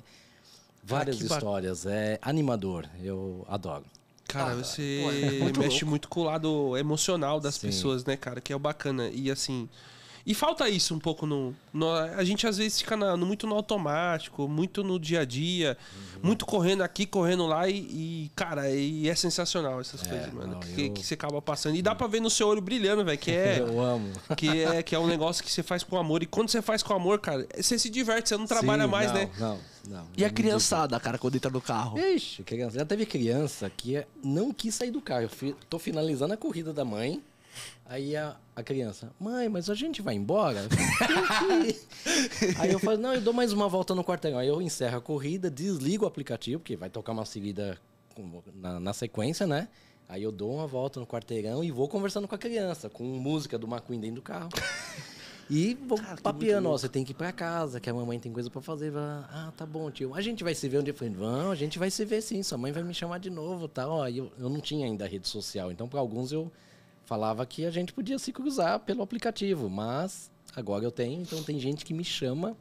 Várias 0.82 1.16
que 1.18 1.24
ba- 1.28 1.36
histórias. 1.36 1.86
É 1.86 2.18
animador. 2.20 2.86
Eu 3.02 3.44
adoro. 3.48 3.84
Cara, 4.28 4.52
Ah, 4.52 4.54
você 4.56 5.00
pô, 5.02 5.10
é 5.12 5.30
muito 5.40 5.60
mexe 5.60 5.72
louco. 5.76 5.86
muito 5.86 6.08
com 6.08 6.20
o 6.20 6.24
lado 6.24 6.76
emocional 6.76 7.38
das 7.40 7.54
Sim. 7.56 7.68
pessoas, 7.68 8.04
né, 8.04 8.16
cara? 8.16 8.40
Que 8.40 8.52
é 8.52 8.56
o 8.56 8.58
bacana. 8.58 9.08
E 9.08 9.30
assim. 9.30 9.68
E 10.26 10.32
falta 10.32 10.66
isso 10.70 10.94
um 10.94 10.98
pouco 10.98 11.26
no. 11.26 11.54
no- 11.72 11.92
a 11.92 12.24
gente 12.24 12.46
às 12.46 12.56
vezes 12.56 12.80
fica 12.80 12.96
na- 12.96 13.14
no- 13.14 13.26
muito 13.26 13.46
no 13.46 13.54
automático, 13.54 14.48
muito 14.48 14.82
no 14.82 14.98
dia 14.98 15.20
a 15.20 15.24
dia, 15.26 15.76
Uhum. 15.94 16.20
muito 16.22 16.46
correndo 16.46 16.82
aqui, 16.82 17.04
correndo 17.04 17.46
lá 17.46 17.68
e, 17.68 17.76
e, 17.76 18.30
cara, 18.34 18.70
e 18.70 19.06
é 19.06 19.14
sensacional 19.14 19.80
essas 19.82 20.00
coisas, 20.02 20.32
mano. 20.32 20.52
não, 20.54 20.60
que, 20.60 20.86
eu- 20.86 20.92
que 20.92 21.04
você 21.04 21.12
acaba 21.12 21.42
passando. 21.42 21.76
E 21.76 21.82
dá 21.82 21.94
pra 21.94 22.06
ver 22.06 22.20
no 22.20 22.30
seu 22.30 22.48
olho 22.48 22.62
brilhando, 22.62 23.04
velho, 23.04 23.18
que 23.18 23.30
é. 23.30 23.58
Eu 23.60 23.78
amo. 23.82 24.10
Que 24.36 24.62
é, 24.62 24.82
que 24.82 24.94
é 24.94 24.98
um 24.98 25.06
negócio 25.06 25.44
que 25.44 25.50
você 25.52 25.62
faz 25.62 25.82
com 25.82 25.98
amor. 25.98 26.22
E 26.22 26.26
quando 26.26 26.48
você 26.48 26.62
faz 26.62 26.82
com 26.82 26.94
amor, 26.94 27.18
cara, 27.20 27.46
você 27.54 27.78
se 27.78 27.90
diverte, 27.90 28.30
você 28.30 28.36
não 28.38 28.46
trabalha 28.46 28.84
Sim, 28.84 28.90
mais, 28.90 29.08
não, 29.08 29.14
né? 29.20 29.30
Não, 29.38 29.58
não. 29.88 30.06
E 30.16 30.24
a 30.24 30.30
criançada, 30.30 30.98
cara, 30.98 31.18
quando 31.18 31.36
entra 31.36 31.50
no 31.50 31.60
carro? 31.60 31.98
Ixi, 31.98 32.42
criança. 32.44 32.78
Já 32.78 32.86
teve 32.86 33.04
criança 33.04 33.70
que 33.76 33.96
é- 33.96 34.06
não 34.22 34.54
quis 34.54 34.74
sair 34.74 34.90
do 34.90 35.02
carro. 35.02 35.28
Eu 35.42 35.54
tô 35.68 35.78
finalizando 35.78 36.32
a 36.32 36.36
corrida 36.38 36.72
da 36.72 36.84
mãe. 36.84 37.22
Aí 37.86 38.16
a, 38.16 38.36
a 38.56 38.62
criança, 38.62 39.10
mãe, 39.20 39.48
mas 39.48 39.68
a 39.68 39.74
gente 39.74 40.00
vai 40.00 40.14
embora? 40.14 40.62
aí 42.58 42.72
eu 42.72 42.78
falo, 42.78 42.98
não, 42.98 43.14
eu 43.14 43.20
dou 43.20 43.32
mais 43.32 43.52
uma 43.52 43.68
volta 43.68 43.94
no 43.94 44.02
quarteirão. 44.02 44.38
Aí 44.38 44.48
eu 44.48 44.62
encerro 44.62 44.98
a 44.98 45.00
corrida, 45.00 45.50
desligo 45.50 46.04
o 46.04 46.08
aplicativo, 46.08 46.60
porque 46.60 46.76
vai 46.76 46.88
tocar 46.88 47.12
uma 47.12 47.24
seguida 47.24 47.78
na, 48.54 48.80
na 48.80 48.92
sequência, 48.92 49.46
né? 49.46 49.68
Aí 50.08 50.22
eu 50.22 50.32
dou 50.32 50.54
uma 50.54 50.66
volta 50.66 51.00
no 51.00 51.06
quarteirão 51.06 51.64
e 51.64 51.70
vou 51.70 51.88
conversando 51.88 52.28
com 52.28 52.34
a 52.34 52.38
criança, 52.38 52.88
com 52.88 53.04
música 53.04 53.58
do 53.58 53.66
McQueen 53.66 54.00
dentro 54.00 54.16
do 54.16 54.22
carro. 54.22 54.50
E 55.50 55.74
vou 55.74 55.98
Cara, 55.98 56.20
papiando, 56.22 56.68
ó, 56.70 56.72
você 56.72 56.88
tem 56.88 57.04
que 57.04 57.12
ir 57.12 57.14
pra 57.14 57.32
casa, 57.32 57.78
que 57.78 57.90
a 57.90 57.94
mamãe 57.94 58.18
tem 58.18 58.32
coisa 58.32 58.48
pra 58.48 58.62
fazer. 58.62 58.92
Fala, 58.92 59.28
ah, 59.30 59.52
tá 59.56 59.66
bom, 59.66 59.90
tio. 59.90 60.14
A 60.14 60.20
gente 60.20 60.42
vai 60.42 60.54
se 60.54 60.68
ver 60.68 60.78
um 60.78 60.82
dia. 60.82 60.92
Eu 60.92 60.96
falei, 60.96 61.12
vamos, 61.12 61.52
a 61.52 61.54
gente 61.54 61.78
vai 61.78 61.90
se 61.90 62.04
ver 62.04 62.22
sim, 62.22 62.42
sua 62.42 62.56
mãe 62.56 62.72
vai 62.72 62.82
me 62.82 62.94
chamar 62.94 63.18
de 63.18 63.30
novo, 63.30 63.68
tá? 63.68 63.88
Ó, 63.88 64.06
e 64.08 64.18
eu, 64.18 64.32
eu 64.38 64.48
não 64.48 64.60
tinha 64.60 64.86
ainda 64.86 65.06
rede 65.06 65.28
social, 65.28 65.70
então 65.70 65.86
pra 65.88 66.00
alguns 66.00 66.32
eu 66.32 66.50
falava 67.04 67.44
que 67.46 67.64
a 67.64 67.70
gente 67.70 67.92
podia 67.92 68.18
se 68.18 68.32
cruzar 68.32 68.80
pelo 68.80 69.02
aplicativo, 69.02 69.68
mas 69.68 70.30
agora 70.54 70.84
eu 70.84 70.90
tenho, 70.90 71.22
então 71.22 71.42
tem 71.42 71.58
gente 71.58 71.84
que 71.84 71.92
me 71.94 72.04
chama 72.04 72.56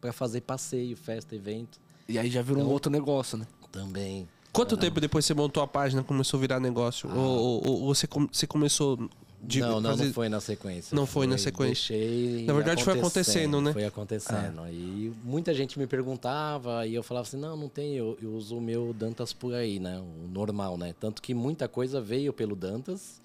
pra 0.00 0.12
fazer 0.12 0.40
passeio, 0.42 0.96
festa, 0.96 1.34
evento 1.36 1.78
E 2.08 2.18
aí 2.18 2.28
já 2.30 2.42
virou 2.42 2.58
um 2.58 2.62
Então- 2.64 2.72
outro 2.72 2.90
negócio, 2.90 3.38
né? 3.38 3.46
também. 3.70 4.28
Quanto 4.52 4.76
tempo 4.76 5.00
depois 5.00 5.24
você 5.24 5.32
montou 5.32 5.62
a 5.62 5.66
página, 5.66 6.02
começou 6.02 6.36
a 6.36 6.40
virar 6.42 6.60
negócio? 6.60 7.08
Ou, 7.10 7.62
ou- 7.64 7.66
ou 7.84 7.86
você, 7.94 8.06
com- 8.06 8.26
você 8.30 8.46
começou 8.46 9.08
de 9.42 9.60
não, 9.60 9.80
não, 9.80 9.90
fazer- 9.92 10.04
não 10.06 10.12
foi 10.12 10.28
na 10.28 10.40
sequência. 10.40 10.94
Não 10.94 11.06
foi 11.06 11.26
na 11.26 11.38
sequência. 11.38 11.96
Deixei 11.96 12.44
Na 12.44 12.52
verdade, 12.52 12.84
foi 12.84 12.92
acontecendo, 12.98 13.62
né? 13.62 13.72
Foi 13.72 13.84
acontecendo. 13.86 14.60
Aí 14.60 15.10
muita 15.24 15.54
gente 15.54 15.78
me 15.78 15.86
perguntava 15.86 16.86
e 16.86 16.94
eu 16.94 17.02
falava 17.02 17.26
assim, 17.26 17.38
não, 17.38 17.56
não 17.56 17.68
tem, 17.70 17.94
eu, 17.94 18.18
eu 18.20 18.34
uso 18.34 18.58
o 18.58 18.60
meu 18.60 18.92
Dantas 18.92 19.32
por 19.32 19.54
aí, 19.54 19.78
né? 19.80 19.98
O 19.98 20.28
normal, 20.28 20.76
né? 20.76 20.94
Tanto 21.00 21.22
que 21.22 21.32
muita 21.32 21.66
coisa 21.66 21.98
veio 21.98 22.30
pelo 22.32 22.54
Dantas 22.54 23.22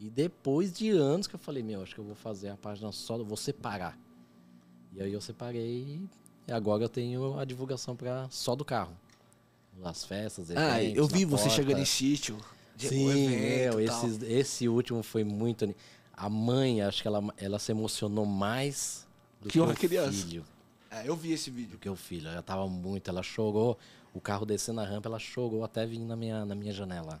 e 0.00 0.08
depois 0.08 0.72
de 0.72 0.90
anos 0.90 1.26
que 1.26 1.34
eu 1.34 1.38
falei, 1.38 1.62
meu, 1.62 1.82
acho 1.82 1.94
que 1.94 2.00
eu 2.00 2.04
vou 2.04 2.14
fazer 2.14 2.48
a 2.50 2.56
página 2.56 2.90
só, 2.92 3.18
vou 3.18 3.36
separar. 3.36 3.98
E 4.92 5.02
aí 5.02 5.12
eu 5.12 5.20
separei 5.20 6.00
e 6.46 6.52
agora 6.52 6.84
eu 6.84 6.88
tenho 6.88 7.38
a 7.38 7.44
divulgação 7.44 7.94
para 7.96 8.28
só 8.30 8.54
do 8.56 8.64
carro. 8.64 8.96
As 9.84 10.04
festas, 10.04 10.50
eventos, 10.50 10.72
Ah, 10.72 10.82
eu 10.82 11.06
vi 11.06 11.24
você 11.24 11.44
porta. 11.44 11.56
chegando 11.56 11.80
em 11.80 11.84
sítio. 11.84 12.36
Sim, 12.76 13.08
evento 13.10 13.76
meu, 13.76 13.80
esse, 13.80 14.24
esse 14.26 14.68
último 14.68 15.02
foi 15.02 15.22
muito. 15.24 15.72
A 16.12 16.28
mãe, 16.28 16.80
acho 16.82 17.02
que 17.02 17.06
ela, 17.08 17.22
ela 17.36 17.58
se 17.60 17.70
emocionou 17.70 18.24
mais 18.26 19.06
do 19.40 19.46
Que 19.48 19.52
que, 19.52 19.60
uma 19.60 19.72
o 19.72 19.76
criança. 19.76 20.10
filho. 20.12 20.44
É, 20.90 21.08
eu 21.08 21.14
vi 21.14 21.32
esse 21.32 21.50
Do 21.50 21.56
vídeo. 21.56 21.78
que 21.78 21.88
o 21.88 21.94
filho. 21.94 22.28
Ela 22.28 22.42
tava 22.42 22.66
muito, 22.68 23.08
ela 23.08 23.22
chorou. 23.22 23.78
O 24.14 24.20
carro 24.20 24.44
descendo 24.46 24.80
a 24.80 24.84
rampa, 24.84 25.08
ela 25.08 25.18
chorou 25.18 25.62
até 25.62 25.86
vir 25.86 25.98
na 26.00 26.16
minha, 26.16 26.44
na 26.44 26.54
minha 26.56 26.72
janela. 26.72 27.20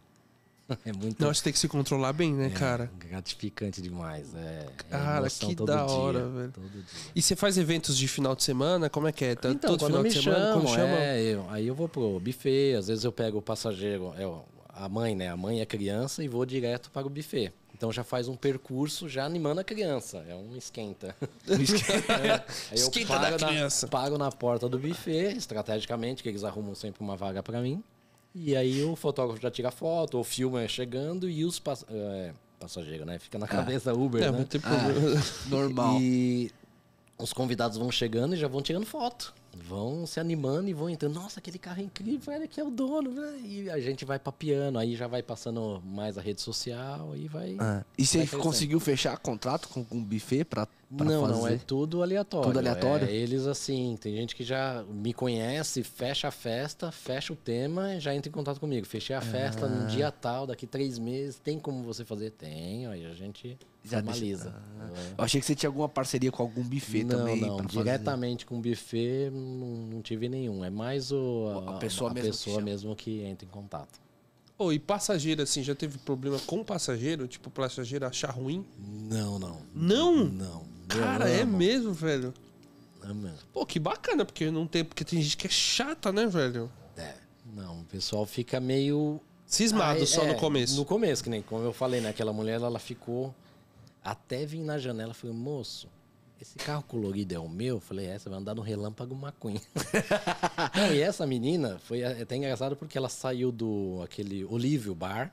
É 0.84 0.92
muito 0.92 1.24
você 1.24 1.42
tem 1.44 1.52
que 1.52 1.58
se 1.58 1.66
controlar 1.68 2.12
bem, 2.12 2.32
né, 2.34 2.50
cara? 2.50 2.90
gratificante 2.98 3.80
demais. 3.80 4.34
É, 4.34 4.38
é 4.38 4.72
Cara, 4.90 5.18
emoção 5.20 5.48
que 5.48 5.56
todo 5.56 5.66
da 5.66 5.84
dia, 5.86 5.94
hora, 5.94 6.28
velho. 6.28 6.52
dia. 6.72 6.82
E 7.14 7.22
você 7.22 7.34
faz 7.34 7.56
eventos 7.56 7.96
de 7.96 8.06
final 8.06 8.36
de 8.36 8.42
semana? 8.42 8.90
Como 8.90 9.08
é 9.08 9.12
que 9.12 9.24
é? 9.24 9.34
Tá- 9.34 9.48
Então, 9.50 9.70
Todo 9.76 9.86
final 9.86 10.02
me 10.02 10.08
de 10.10 10.22
semana? 10.22 10.44
chamam, 10.46 10.60
quando 10.60 10.74
chama? 10.74 10.96
é, 10.98 11.22
eu- 11.22 11.46
aí 11.50 11.66
eu 11.66 11.74
vou 11.74 11.88
pro 11.88 12.20
buffet, 12.20 12.74
às 12.76 12.88
vezes 12.88 13.04
eu 13.04 13.12
pego 13.12 13.38
o 13.38 13.42
passageiro, 13.42 14.12
é, 14.18 14.26
o- 14.26 14.44
a 14.68 14.88
mãe, 14.88 15.14
né? 15.16 15.28
A 15.28 15.36
mãe 15.36 15.60
é 15.60 15.66
criança 15.66 16.22
e 16.22 16.28
vou 16.28 16.44
direto 16.44 16.90
para 16.90 17.06
o 17.06 17.10
buffet. 17.10 17.52
Então 17.74 17.92
já 17.92 18.02
faz 18.04 18.26
um 18.28 18.34
percurso 18.36 19.08
já 19.08 19.24
animando 19.24 19.60
a 19.60 19.64
criança. 19.64 20.24
É 20.28 20.34
um 20.34 20.54
esquenta. 20.56 21.14
É, 21.48 22.32
aí 22.32 22.42
eu 22.72 22.88
Esquenta 22.88 23.18
da 23.18 23.30
na- 23.30 23.36
criança. 23.38 23.86
Pago 23.88 24.18
na 24.18 24.30
porta 24.30 24.68
do 24.68 24.78
buffet, 24.78 25.34
estrategicamente, 25.36 26.22
que 26.22 26.28
eles 26.28 26.44
arrumam 26.44 26.74
sempre 26.74 27.02
uma 27.02 27.16
vaga 27.16 27.42
para 27.42 27.60
mim. 27.62 27.82
E 28.34 28.54
aí 28.56 28.82
o 28.84 28.94
fotógrafo 28.94 29.40
já 29.42 29.50
tira 29.50 29.70
foto, 29.70 30.18
o 30.18 30.24
filme 30.24 30.66
chegando 30.68 31.28
e 31.28 31.44
os 31.44 31.58
pass- 31.58 31.84
é, 31.90 32.32
passageiros, 32.60 33.06
né? 33.06 33.18
Fica 33.18 33.38
na 33.38 33.48
cabeça 33.48 33.92
Uber, 33.92 34.22
É, 34.22 34.30
né? 34.30 34.38
não 34.38 34.44
tem 34.44 34.60
problema. 34.60 35.22
Normal. 35.48 35.98
E 36.00 36.50
os 37.18 37.32
convidados 37.32 37.76
vão 37.76 37.90
chegando 37.90 38.34
e 38.34 38.38
já 38.38 38.48
vão 38.48 38.62
tirando 38.62 38.86
foto. 38.86 39.34
Vão 39.66 40.06
se 40.06 40.20
animando 40.20 40.68
e 40.68 40.72
vão 40.72 40.88
entrando. 40.88 41.14
Nossa, 41.14 41.40
aquele 41.40 41.58
carro 41.58 41.80
é 41.80 41.84
incrível, 41.84 42.32
ele 42.32 42.46
que 42.46 42.60
é 42.60 42.64
o 42.64 42.70
dono. 42.70 43.10
né? 43.10 43.40
E 43.44 43.68
a 43.68 43.80
gente 43.80 44.04
vai 44.04 44.16
papiando, 44.18 44.78
aí 44.78 44.94
já 44.94 45.08
vai 45.08 45.20
passando 45.20 45.82
mais 45.84 46.16
a 46.16 46.20
rede 46.20 46.40
social 46.40 47.16
e 47.16 47.26
vai. 47.26 47.56
Ah, 47.58 47.82
E 47.98 48.06
você 48.06 48.24
Vai 48.24 48.40
conseguiu 48.40 48.78
fechar 48.78 49.16
contrato 49.18 49.68
com 49.68 49.84
um 49.90 50.02
buffet 50.04 50.44
pra, 50.44 50.66
pra 50.96 51.04
não, 51.04 51.22
fazer? 51.22 51.32
não, 51.40 51.48
é 51.48 51.56
tudo 51.56 52.02
aleatório. 52.04 52.46
Tudo 52.46 52.58
aleatório? 52.60 53.08
É, 53.08 53.12
eles 53.12 53.48
assim, 53.48 53.98
tem 54.00 54.14
gente 54.14 54.36
que 54.36 54.44
já 54.44 54.84
me 54.88 55.12
conhece, 55.12 55.82
fecha 55.82 56.28
a 56.28 56.32
festa, 56.32 56.92
fecha 56.92 57.32
o 57.32 57.36
tema 57.36 57.94
e 57.94 58.00
já 58.00 58.14
entra 58.14 58.28
em 58.28 58.32
contato 58.32 58.60
comigo. 58.60 58.86
Fechei 58.86 59.16
a 59.16 59.20
festa 59.20 59.66
Ah. 59.66 59.68
num 59.68 59.88
dia 59.88 60.12
tal, 60.12 60.46
daqui 60.46 60.68
três 60.68 61.00
meses, 61.00 61.36
tem 61.40 61.58
como 61.58 61.82
você 61.82 62.04
fazer? 62.04 62.30
Tem, 62.30 62.86
aí 62.86 63.04
a 63.06 63.12
gente 63.14 63.58
Já 63.90 63.98
formaliza. 64.02 64.44
deixa- 64.50 64.68
É. 64.78 65.12
Eu 65.18 65.24
achei 65.24 65.40
que 65.40 65.46
você 65.46 65.54
tinha 65.54 65.68
alguma 65.68 65.88
parceria 65.88 66.32
com 66.32 66.42
algum 66.42 66.62
buffet 66.62 67.04
não, 67.04 67.18
também. 67.18 67.40
Não, 67.40 67.56
pra 67.56 67.68
fazer. 67.68 67.78
diretamente 67.78 68.46
com 68.46 68.60
buffet 68.60 69.30
não, 69.30 69.66
não 69.92 70.02
tive 70.02 70.28
nenhum. 70.28 70.64
É 70.64 70.70
mais 70.70 71.12
o, 71.12 71.62
A 71.66 71.72
pessoa 71.74 72.10
a 72.10 72.14
mesmo 72.14 72.30
que 72.30 72.36
pessoa 72.36 72.54
chama. 72.56 72.64
mesmo 72.64 72.96
que 72.96 73.20
entra 73.22 73.46
em 73.46 73.50
contato. 73.50 74.00
Ô, 74.56 74.72
e 74.72 74.78
passageiro, 74.78 75.42
assim, 75.42 75.62
já 75.62 75.74
teve 75.74 75.98
problema 75.98 76.38
com 76.40 76.64
passageiro? 76.64 77.28
Tipo, 77.28 77.48
passageiro 77.50 78.06
achar 78.06 78.30
ruim? 78.30 78.64
Não, 78.78 79.38
não. 79.38 79.60
Não? 79.74 80.24
Não. 80.24 80.64
Cara, 80.88 81.28
é 81.28 81.44
mesmo, 81.44 81.92
velho. 81.92 82.34
amo. 83.02 83.30
Pô, 83.52 83.64
que 83.64 83.78
bacana, 83.78 84.24
porque 84.24 84.50
não 84.50 84.66
tem. 84.66 84.84
Porque 84.84 85.04
tem 85.04 85.20
gente 85.22 85.36
que 85.36 85.46
é 85.46 85.50
chata, 85.50 86.10
né, 86.12 86.26
velho? 86.26 86.70
É, 86.96 87.14
não, 87.54 87.80
o 87.80 87.84
pessoal 87.84 88.26
fica 88.26 88.58
meio 88.58 89.20
Cismado 89.46 90.02
Ah, 90.02 90.06
só 90.06 90.24
é, 90.24 90.32
no 90.32 90.34
começo. 90.38 90.76
No 90.76 90.84
começo, 90.84 91.22
que 91.24 91.30
nem 91.30 91.40
como 91.40 91.62
eu 91.64 91.72
falei, 91.72 92.00
né? 92.00 92.08
Aquela 92.10 92.32
mulher, 92.32 92.60
ela 92.60 92.78
ficou 92.78 93.34
até 94.02 94.44
vir 94.46 94.60
na 94.62 94.78
janela. 94.78 95.10
Eu 95.10 95.14
falei, 95.14 95.34
moço, 95.36 95.88
esse 96.40 96.56
carro 96.56 96.82
colorido 96.84 97.34
é 97.34 97.38
o 97.38 97.48
meu? 97.48 97.76
Eu 97.76 97.80
falei, 97.80 98.06
é, 98.06 98.18
você 98.18 98.28
vai 98.28 98.38
andar 98.38 98.54
no 98.54 98.62
relâmpago 98.62 99.14
McQueen. 99.14 99.60
Não, 100.74 100.94
e 100.94 101.00
essa 101.00 101.26
menina 101.26 101.78
foi 101.80 102.04
até 102.04 102.36
engraçado 102.36 102.76
porque 102.76 102.96
ela 102.96 103.08
saiu 103.08 103.50
do 103.50 104.00
aquele 104.04 104.44
Olívio 104.44 104.94
Bar. 104.94 105.32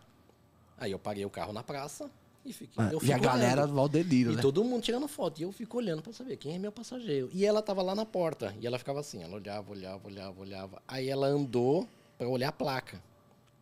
Aí 0.78 0.92
eu 0.92 1.00
parei 1.00 1.24
o 1.26 1.30
carro 1.30 1.54
na 1.54 1.64
praça 1.64 2.10
e 2.44 2.52
fiquei. 2.52 2.84
Ah, 2.84 2.92
e 3.02 3.14
a 3.14 3.18
galera 3.18 3.62
olhando. 3.64 3.76
Valdeliro, 3.76 4.34
E 4.34 4.36
né? 4.36 4.42
todo 4.42 4.64
mundo 4.64 4.82
tirando 4.84 5.08
foto. 5.08 5.40
E 5.40 5.44
eu 5.44 5.52
fico 5.52 5.78
olhando 5.78 6.02
pra 6.02 6.12
saber 6.12 6.38
quem 6.38 6.56
é 6.56 6.60
meu 6.60 6.72
passageiro. 6.72 7.30
E 7.32 7.46
ela 7.46 7.62
tava 7.62 7.82
lá 7.82 7.96
na 7.96 8.06
porta. 8.06 8.54
E 8.60 8.68
ela 8.68 8.78
ficava 8.78 9.00
assim, 9.00 9.24
ela 9.24 9.36
olhava, 9.36 9.72
olhava, 9.72 10.08
olhava, 10.08 10.42
olhava. 10.42 10.82
Aí 10.88 11.08
ela 11.08 11.28
andou 11.28 11.88
pra 12.18 12.28
olhar 12.28 12.50
a 12.50 12.52
placa. 12.52 13.02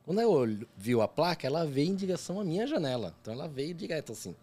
Quando 0.05 0.19
ela 0.19 0.47
viu 0.75 1.01
a 1.01 1.07
placa, 1.07 1.45
ela 1.47 1.65
veio 1.65 1.89
em 1.91 1.95
direção 1.95 2.39
à 2.39 2.43
minha 2.43 2.65
janela. 2.65 3.13
Então 3.21 3.33
ela 3.33 3.47
veio 3.47 3.73
direto 3.73 4.11
assim. 4.11 4.35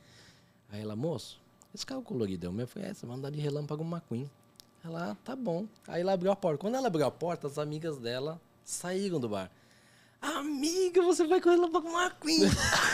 Aí 0.72 0.80
ela, 0.82 0.94
moço, 0.94 1.40
esse 1.74 1.84
carro 1.84 2.02
colorido 2.02 2.46
é 2.46 2.48
o 2.48 2.52
meu? 2.52 2.64
Eu 2.64 2.68
falei, 2.68 2.90
é, 2.90 2.94
você 2.94 3.06
vai 3.06 3.16
andar 3.16 3.30
de 3.30 3.40
relâmpago 3.40 3.84
McQueen. 3.84 4.30
Ela, 4.84 5.10
ah, 5.10 5.16
tá 5.24 5.36
bom. 5.36 5.66
Aí 5.86 6.00
ela 6.00 6.12
abriu 6.12 6.30
a 6.32 6.36
porta. 6.36 6.58
Quando 6.58 6.74
ela 6.74 6.86
abriu 6.86 7.06
a 7.06 7.10
porta, 7.10 7.46
as 7.46 7.58
amigas 7.58 7.98
dela 7.98 8.40
saíram 8.64 9.20
do 9.20 9.28
bar. 9.28 9.50
Amiga, 10.20 11.02
você 11.02 11.26
vai 11.26 11.40
com 11.40 11.48
o 11.48 11.52
relâmpago 11.52 11.88
McQueen. 11.88 12.40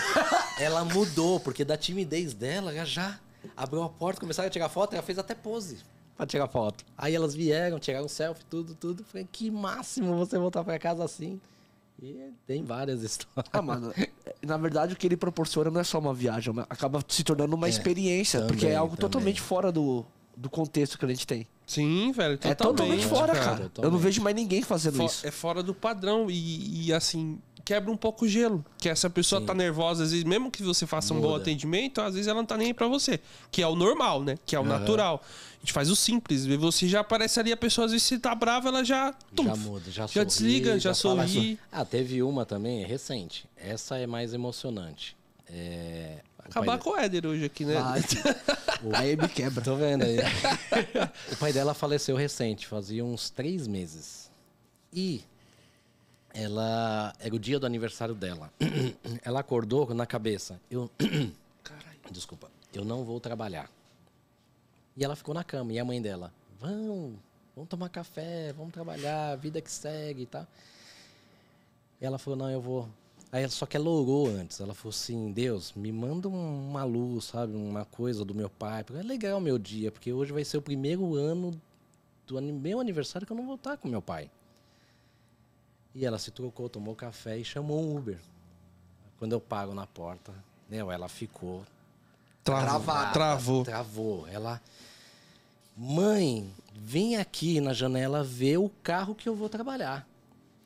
ela 0.61 0.85
mudou, 0.85 1.41
porque 1.41 1.65
da 1.65 1.77
timidez 1.77 2.35
dela, 2.35 2.73
ela 2.73 2.85
já 2.85 3.21
abriu 3.57 3.83
a 3.83 3.89
porta, 3.89 4.21
começaram 4.21 4.47
a 4.47 4.51
tirar 4.51 4.69
foto, 4.69 4.95
ela 4.95 5.03
fez 5.03 5.19
até 5.19 5.35
pose 5.35 5.85
pra 6.17 6.27
tirar 6.27 6.49
foto. 6.49 6.85
Aí 6.97 7.15
elas 7.15 7.35
vieram, 7.35 7.79
tiraram 7.79 8.09
selfie, 8.09 8.45
tudo, 8.47 8.75
tudo. 8.75 9.05
Falei, 9.05 9.29
que 9.31 9.51
máximo 9.51 10.17
você 10.17 10.39
voltar 10.39 10.65
pra 10.65 10.79
casa 10.79 11.05
assim. 11.05 11.41
E 12.03 12.31
tem 12.47 12.63
várias 12.63 13.03
histórias. 13.05 13.51
Ah, 13.53 13.63
mano, 13.63 13.93
na 14.43 14.57
verdade 14.57 14.93
o 14.93 14.97
que 14.97 15.07
ele 15.07 15.17
proporciona 15.17 15.71
não 15.71 15.81
é 15.81 15.85
só 15.85 15.99
uma 15.99 16.13
viagem, 16.15 16.53
mas 16.53 16.67
acaba 16.69 17.01
se 17.09 17.25
tornando 17.25 17.55
uma 17.57 17.69
experiência, 17.69 18.43
porque 18.43 18.67
é 18.67 18.69
também, 18.69 18.77
algo 18.77 18.97
também. 18.97 19.11
totalmente 19.11 19.41
fora 19.41 19.73
do, 19.73 20.05
do 20.37 20.51
contexto 20.51 20.99
que 20.99 21.05
a 21.05 21.09
gente 21.09 21.27
tem. 21.27 21.47
Sim, 21.67 22.13
velho. 22.13 22.35
É 22.43 22.55
totalmente 22.55 23.05
totalmente, 23.05 23.07
fora, 23.07 23.33
cara. 23.35 23.51
Eu 23.57 23.59
não 23.63 23.69
Totalmente. 23.71 24.03
vejo 24.03 24.23
mais 24.23 24.37
ninguém 24.37 24.63
fazendo 24.63 24.99
Fo- 24.99 25.05
isso. 25.07 25.27
É 25.27 25.31
fora 25.33 25.63
do 25.65 25.75
padrão 25.75 26.31
e, 26.31 26.87
e, 26.87 26.93
assim, 26.93 27.41
quebra 27.65 27.91
um 27.91 27.97
pouco 27.97 28.25
o 28.25 28.29
gelo. 28.29 28.65
Que 28.79 28.89
essa 28.89 29.11
pessoa 29.11 29.41
tá 29.41 29.53
nervosa, 29.53 30.05
às 30.05 30.11
vezes, 30.13 30.25
mesmo 30.25 30.49
que 30.49 30.63
você 30.63 30.87
faça 30.87 31.13
um 31.13 31.21
bom 31.21 31.31
Muda. 31.31 31.41
atendimento, 31.43 32.01
às 32.01 32.15
vezes 32.15 32.29
ela 32.29 32.39
não 32.39 32.47
tá 32.47 32.57
nem 32.57 32.69
aí 32.69 32.75
pra 32.75 32.87
você. 32.87 33.19
Que 33.51 33.63
é 33.63 33.67
o 33.67 33.75
normal, 33.75 34.23
né? 34.23 34.37
Que 34.47 34.55
é 34.55 34.61
o 34.61 34.65
natural. 34.65 35.21
A 35.67 35.69
gente 35.69 35.73
faz 35.73 35.91
o 35.91 35.97
simples. 35.97 36.45
e 36.45 36.57
Você 36.57 36.87
já 36.87 37.01
aparece 37.01 37.41
ali, 37.41 37.51
a 37.51 37.57
pessoa, 37.57 37.87
às 37.87 37.91
vezes, 37.91 38.07
se 38.07 38.21
tá 38.21 38.33
brava, 38.37 38.69
ela 38.69 38.85
já. 38.85 39.13
tum, 39.35 39.47
Já 39.47 39.57
muda, 39.57 39.91
já, 39.91 40.07
já 40.07 40.09
sorri, 40.09 40.27
desliga, 40.27 40.79
já 40.79 40.95
fala 40.95 41.27
sorri. 41.27 41.59
Ah, 41.73 41.85
teve 41.85 42.23
uma 42.23 42.47
também, 42.47 42.85
é 42.85 42.87
recente. 42.87 43.49
Essa 43.57 43.99
é 43.99 44.07
mais 44.07 44.33
emocionante. 44.33 45.17
É... 45.49 46.21
o 46.39 46.49
Acabar 46.49 46.67
pai 46.67 46.79
com 46.79 46.91
o 46.91 46.97
Éder 46.97 47.27
hoje 47.27 47.45
aqui, 47.47 47.65
né? 47.65 47.81
Vai. 47.81 48.01
Aí 48.95 49.17
me 49.17 49.29
quebra. 49.29 49.61
Tô 49.61 49.75
vendo 49.75 50.05
aí. 50.05 50.19
o 51.33 51.37
pai 51.37 51.53
dela 51.53 51.75
faleceu 51.75 52.15
recente, 52.15 52.67
fazia 52.67 53.05
uns 53.05 53.31
três 53.31 53.67
meses. 53.67 54.31
E 54.93 55.23
ela 56.33 57.13
era 57.19 57.35
o 57.35 57.39
dia 57.41 57.59
do 57.59 57.67
aniversário 57.67 58.15
dela. 58.15 58.53
Ela 59.25 59.41
acordou 59.41 59.93
na 59.95 60.07
cabeça. 60.07 60.61
Eu. 60.71 60.91
Desculpa. 62.13 62.51
Eu 62.73 62.85
não 62.85 63.03
vou 63.03 63.19
trabalhar. 63.19 63.69
E 64.97 65.05
ela 65.05 65.15
ficou 65.17 65.35
na 65.35 65.45
cama. 65.45 65.73
E 65.73 65.79
a 65.79 65.85
mãe 65.85 66.01
dela, 66.01 66.33
vamos, 66.59 67.17
vamos 67.55 67.69
tomar 67.69 67.89
café, 67.89 68.53
vamos 68.53 68.73
trabalhar, 68.73 69.37
vida 69.37 69.61
que 69.61 69.71
segue 69.71 70.23
e 70.23 70.27
tal. 70.27 70.47
Ela 72.01 72.19
falou, 72.19 72.39
não, 72.39 72.51
eu 72.51 72.61
vou. 72.61 72.89
Aí 73.33 73.43
ela- 73.43 73.51
só 73.51 73.67
que 73.67 73.77
ela 73.77 73.89
orou 73.89 74.29
antes. 74.29 74.61
Ela 74.61 74.75
falou 74.75 74.91
assim, 74.91 75.33
Deus, 75.33 75.73
me 75.75 75.91
manda 75.93 76.29
um- 76.29 76.69
uma 76.71 76.85
luz, 76.85 77.27
sabe? 77.27 77.55
Uma 77.55 77.85
coisa 77.85 78.25
do 78.25 78.35
meu 78.35 78.49
pai. 78.49 78.85
É 78.95 79.03
legal 79.03 79.39
o 79.39 79.41
meu 79.41 79.59
dia, 79.59 79.91
porque 79.91 80.13
hoje 80.13 80.33
vai 80.33 80.45
ser 80.45 80.57
o 80.59 80.63
primeiro 80.63 81.15
ano 81.15 81.61
do 82.27 82.41
meu 82.41 82.81
aniversário 82.81 83.27
que 83.27 83.33
eu 83.33 83.37
não 83.37 83.47
vou 83.47 83.57
estar 83.57 83.77
com 83.77 83.89
meu 83.89 84.03
pai. 84.03 84.31
E 85.95 86.05
ela 86.05 86.19
se 86.19 86.31
trocou, 86.31 86.69
tomou 86.69 86.95
café 86.95 87.39
e 87.39 87.45
chamou 87.45 87.81
um 87.83 87.97
Uber. 87.97 88.19
Quando 89.19 89.33
eu 89.33 89.41
pago 89.41 89.73
na 89.73 89.87
porta, 89.87 90.33
né, 90.69 90.79
ela 90.79 91.09
ficou 91.09 91.65
Travou. 92.47 93.13
Travou. 93.13 93.65
Travou. 93.65 94.29
Ela. 94.29 94.61
Mãe, 95.77 96.49
vem 96.75 97.17
aqui 97.17 97.61
na 97.61 97.73
janela 97.73 98.23
ver 98.25 98.59
o 98.59 98.71
carro 98.83 99.15
que 99.15 99.29
eu 99.29 99.35
vou 99.35 99.49
trabalhar. 99.49 100.07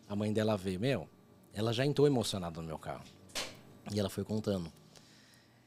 A 0.09 0.15
mãe 0.15 0.33
dela 0.33 0.57
veio, 0.57 0.79
meu. 0.79 1.09
Ela 1.53 1.73
já 1.73 1.85
entrou 1.85 2.07
emocionada 2.07 2.61
no 2.61 2.67
meu 2.67 2.79
carro. 2.79 3.03
E 3.93 3.99
ela 3.99 4.09
foi 4.09 4.23
contando 4.23 4.71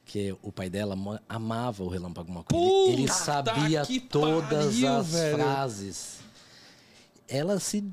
que 0.05 0.35
o 0.41 0.51
pai 0.51 0.69
dela 0.69 0.95
amava 1.27 1.83
o 1.83 1.87
Relâmpago 1.89 2.31
McQueen. 2.31 2.91
Ele- 2.93 3.07
sabia 3.09 3.83
todas 4.09 4.65
pariu, 4.75 4.87
as 4.95 5.07
velho. 5.07 5.37
frases. 5.37 6.19
Ela 7.27 7.59
se, 7.59 7.83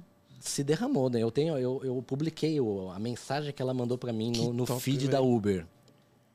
se 0.40 0.62
derramou, 0.62 1.08
né? 1.08 1.20
Eu 1.22 1.30
tenho, 1.30 1.56
eu, 1.58 1.80
eu 1.82 2.02
publiquei 2.06 2.58
a 2.94 2.98
mensagem 2.98 3.52
que 3.52 3.62
ela 3.62 3.72
mandou 3.74 3.96
pra 3.96 4.12
mim 4.12 4.30
no, 4.36 4.52
no 4.52 4.66
top, 4.66 4.80
feed 4.80 4.98
velho. 5.06 5.10
da 5.12 5.20
Uber. 5.20 5.66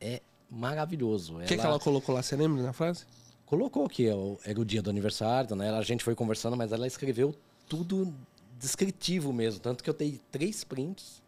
É 0.01 0.21
maravilhoso. 0.49 1.37
O 1.37 1.39
que, 1.41 1.55
que 1.57 1.65
ela 1.65 1.79
colocou 1.79 2.13
lá? 2.15 2.21
Você 2.21 2.35
lembra 2.35 2.61
na 2.61 2.73
frase? 2.73 3.05
colocou 3.45 3.87
que 3.87 4.07
é 4.07 4.15
o- 4.15 4.39
era 4.43 4.59
o 4.59 4.65
dia 4.65 4.81
do 4.81 4.89
aniversário, 4.89 5.55
né? 5.55 5.69
A 5.69 5.81
gente 5.83 6.03
foi 6.03 6.15
conversando, 6.15 6.57
mas 6.57 6.71
ela 6.71 6.87
escreveu 6.87 7.35
tudo 7.69 8.11
descritivo 8.59 9.31
mesmo, 9.31 9.59
tanto 9.59 9.83
que 9.83 9.89
eu 9.89 9.93
dei 9.93 10.19
três 10.31 10.63
prints 10.63 11.21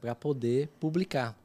para 0.00 0.14
poder 0.14 0.68
publicar. 0.80 1.36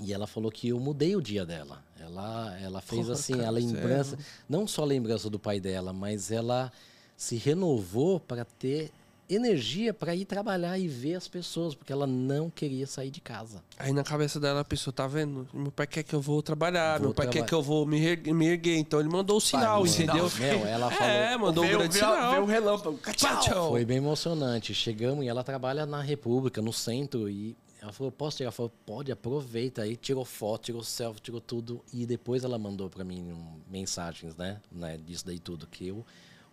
E 0.00 0.14
ela 0.14 0.26
falou 0.26 0.50
que 0.50 0.68
eu 0.68 0.80
mudei 0.80 1.14
o 1.14 1.20
dia 1.20 1.44
dela. 1.44 1.84
Ela, 2.00 2.58
ela 2.58 2.80
fez 2.80 3.02
Porra, 3.02 3.12
assim 3.18 3.34
cara, 3.34 3.48
a 3.48 3.50
lembrança, 3.50 4.10
sério? 4.16 4.24
não 4.48 4.66
só 4.66 4.82
a 4.82 4.86
lembrança 4.86 5.28
do 5.28 5.38
pai 5.38 5.60
dela, 5.60 5.92
mas 5.92 6.30
ela 6.30 6.72
se 7.16 7.36
renovou 7.36 8.18
para 8.18 8.44
ter 8.46 8.90
energia 9.28 9.92
para 9.92 10.14
ir 10.14 10.24
trabalhar 10.24 10.78
e 10.78 10.88
ver 10.88 11.14
as 11.14 11.28
pessoas, 11.28 11.74
porque 11.74 11.92
ela 11.92 12.06
não 12.06 12.48
queria 12.48 12.86
sair 12.86 13.10
de 13.10 13.20
casa. 13.20 13.62
Aí 13.78 13.92
na 13.92 14.02
cabeça 14.02 14.40
dela 14.40 14.60
a 14.60 14.64
pessoa, 14.64 14.92
tá 14.92 15.06
vendo? 15.06 15.46
Meu 15.52 15.70
pai 15.70 15.86
quer 15.86 16.02
que 16.02 16.14
eu 16.14 16.20
vou 16.20 16.42
trabalhar, 16.42 16.98
Vou 16.98 17.08
meu 17.08 17.14
pai 17.14 17.26
quer 17.26 17.32
traba- 17.40 17.48
que 17.48 17.54
eu 17.54 17.62
vou 17.62 17.84
me, 17.86 18.00
ergue- 18.04 18.32
me 18.32 18.46
erguer. 18.48 18.76
Então 18.78 18.98
ele 19.00 19.08
mandou 19.08 19.36
o 19.36 19.40
sinal, 19.40 19.80
mandou. 19.84 19.94
entendeu? 19.94 20.30
Meu, 20.38 20.66
ela 20.66 20.90
falou, 20.90 21.12
É, 21.12 21.36
mandou 21.36 21.64
um 21.64 21.68
grande 21.68 21.88
Veio- 21.98 22.06
veio- 22.06 22.14
sinal. 22.16 22.30
veio 22.32 22.42
o 22.42 22.46
relâmpago. 22.46 23.00
Tchau. 23.16 23.40
Tchau. 23.40 23.68
Foi 23.70 23.84
bem 23.84 23.98
emocionante. 23.98 24.72
Chegamos 24.74 25.24
e 25.24 25.28
ela 25.28 25.44
trabalha 25.44 25.84
na 25.84 26.00
República, 26.00 26.62
no 26.62 26.72
centro, 26.72 27.28
e 27.28 27.56
Ela 27.80 27.92
falou, 27.92 28.10
posso 28.10 28.38
tirar 28.38 28.50
foto? 28.50 28.72
Pode, 28.84 29.12
aproveita. 29.12 29.82
Aí 29.82 29.94
tirou 29.96 30.24
foto, 30.24 30.64
tirou 30.64 30.82
selfie, 30.82 31.20
tirou 31.20 31.40
tudo. 31.40 31.80
E 31.92 32.04
depois 32.06 32.42
ela 32.42 32.58
mandou 32.58 32.90
pra 32.90 33.04
mim 33.04 33.30
um, 33.30 33.60
mensagens, 33.70 34.34
né? 34.34 34.60
né? 34.72 34.98
Disso 35.06 35.24
daí 35.24 35.38
tudo. 35.38 35.64
Que 35.68 35.86
eu, 35.86 36.04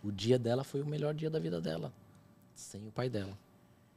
o 0.04 0.12
dia 0.12 0.38
dela 0.38 0.62
foi 0.62 0.82
o 0.82 0.86
melhor 0.86 1.12
dia 1.12 1.28
da 1.28 1.40
vida 1.40 1.60
dela. 1.60 1.92
Sem 2.56 2.86
o 2.88 2.90
pai 2.90 3.08
dela. 3.08 3.36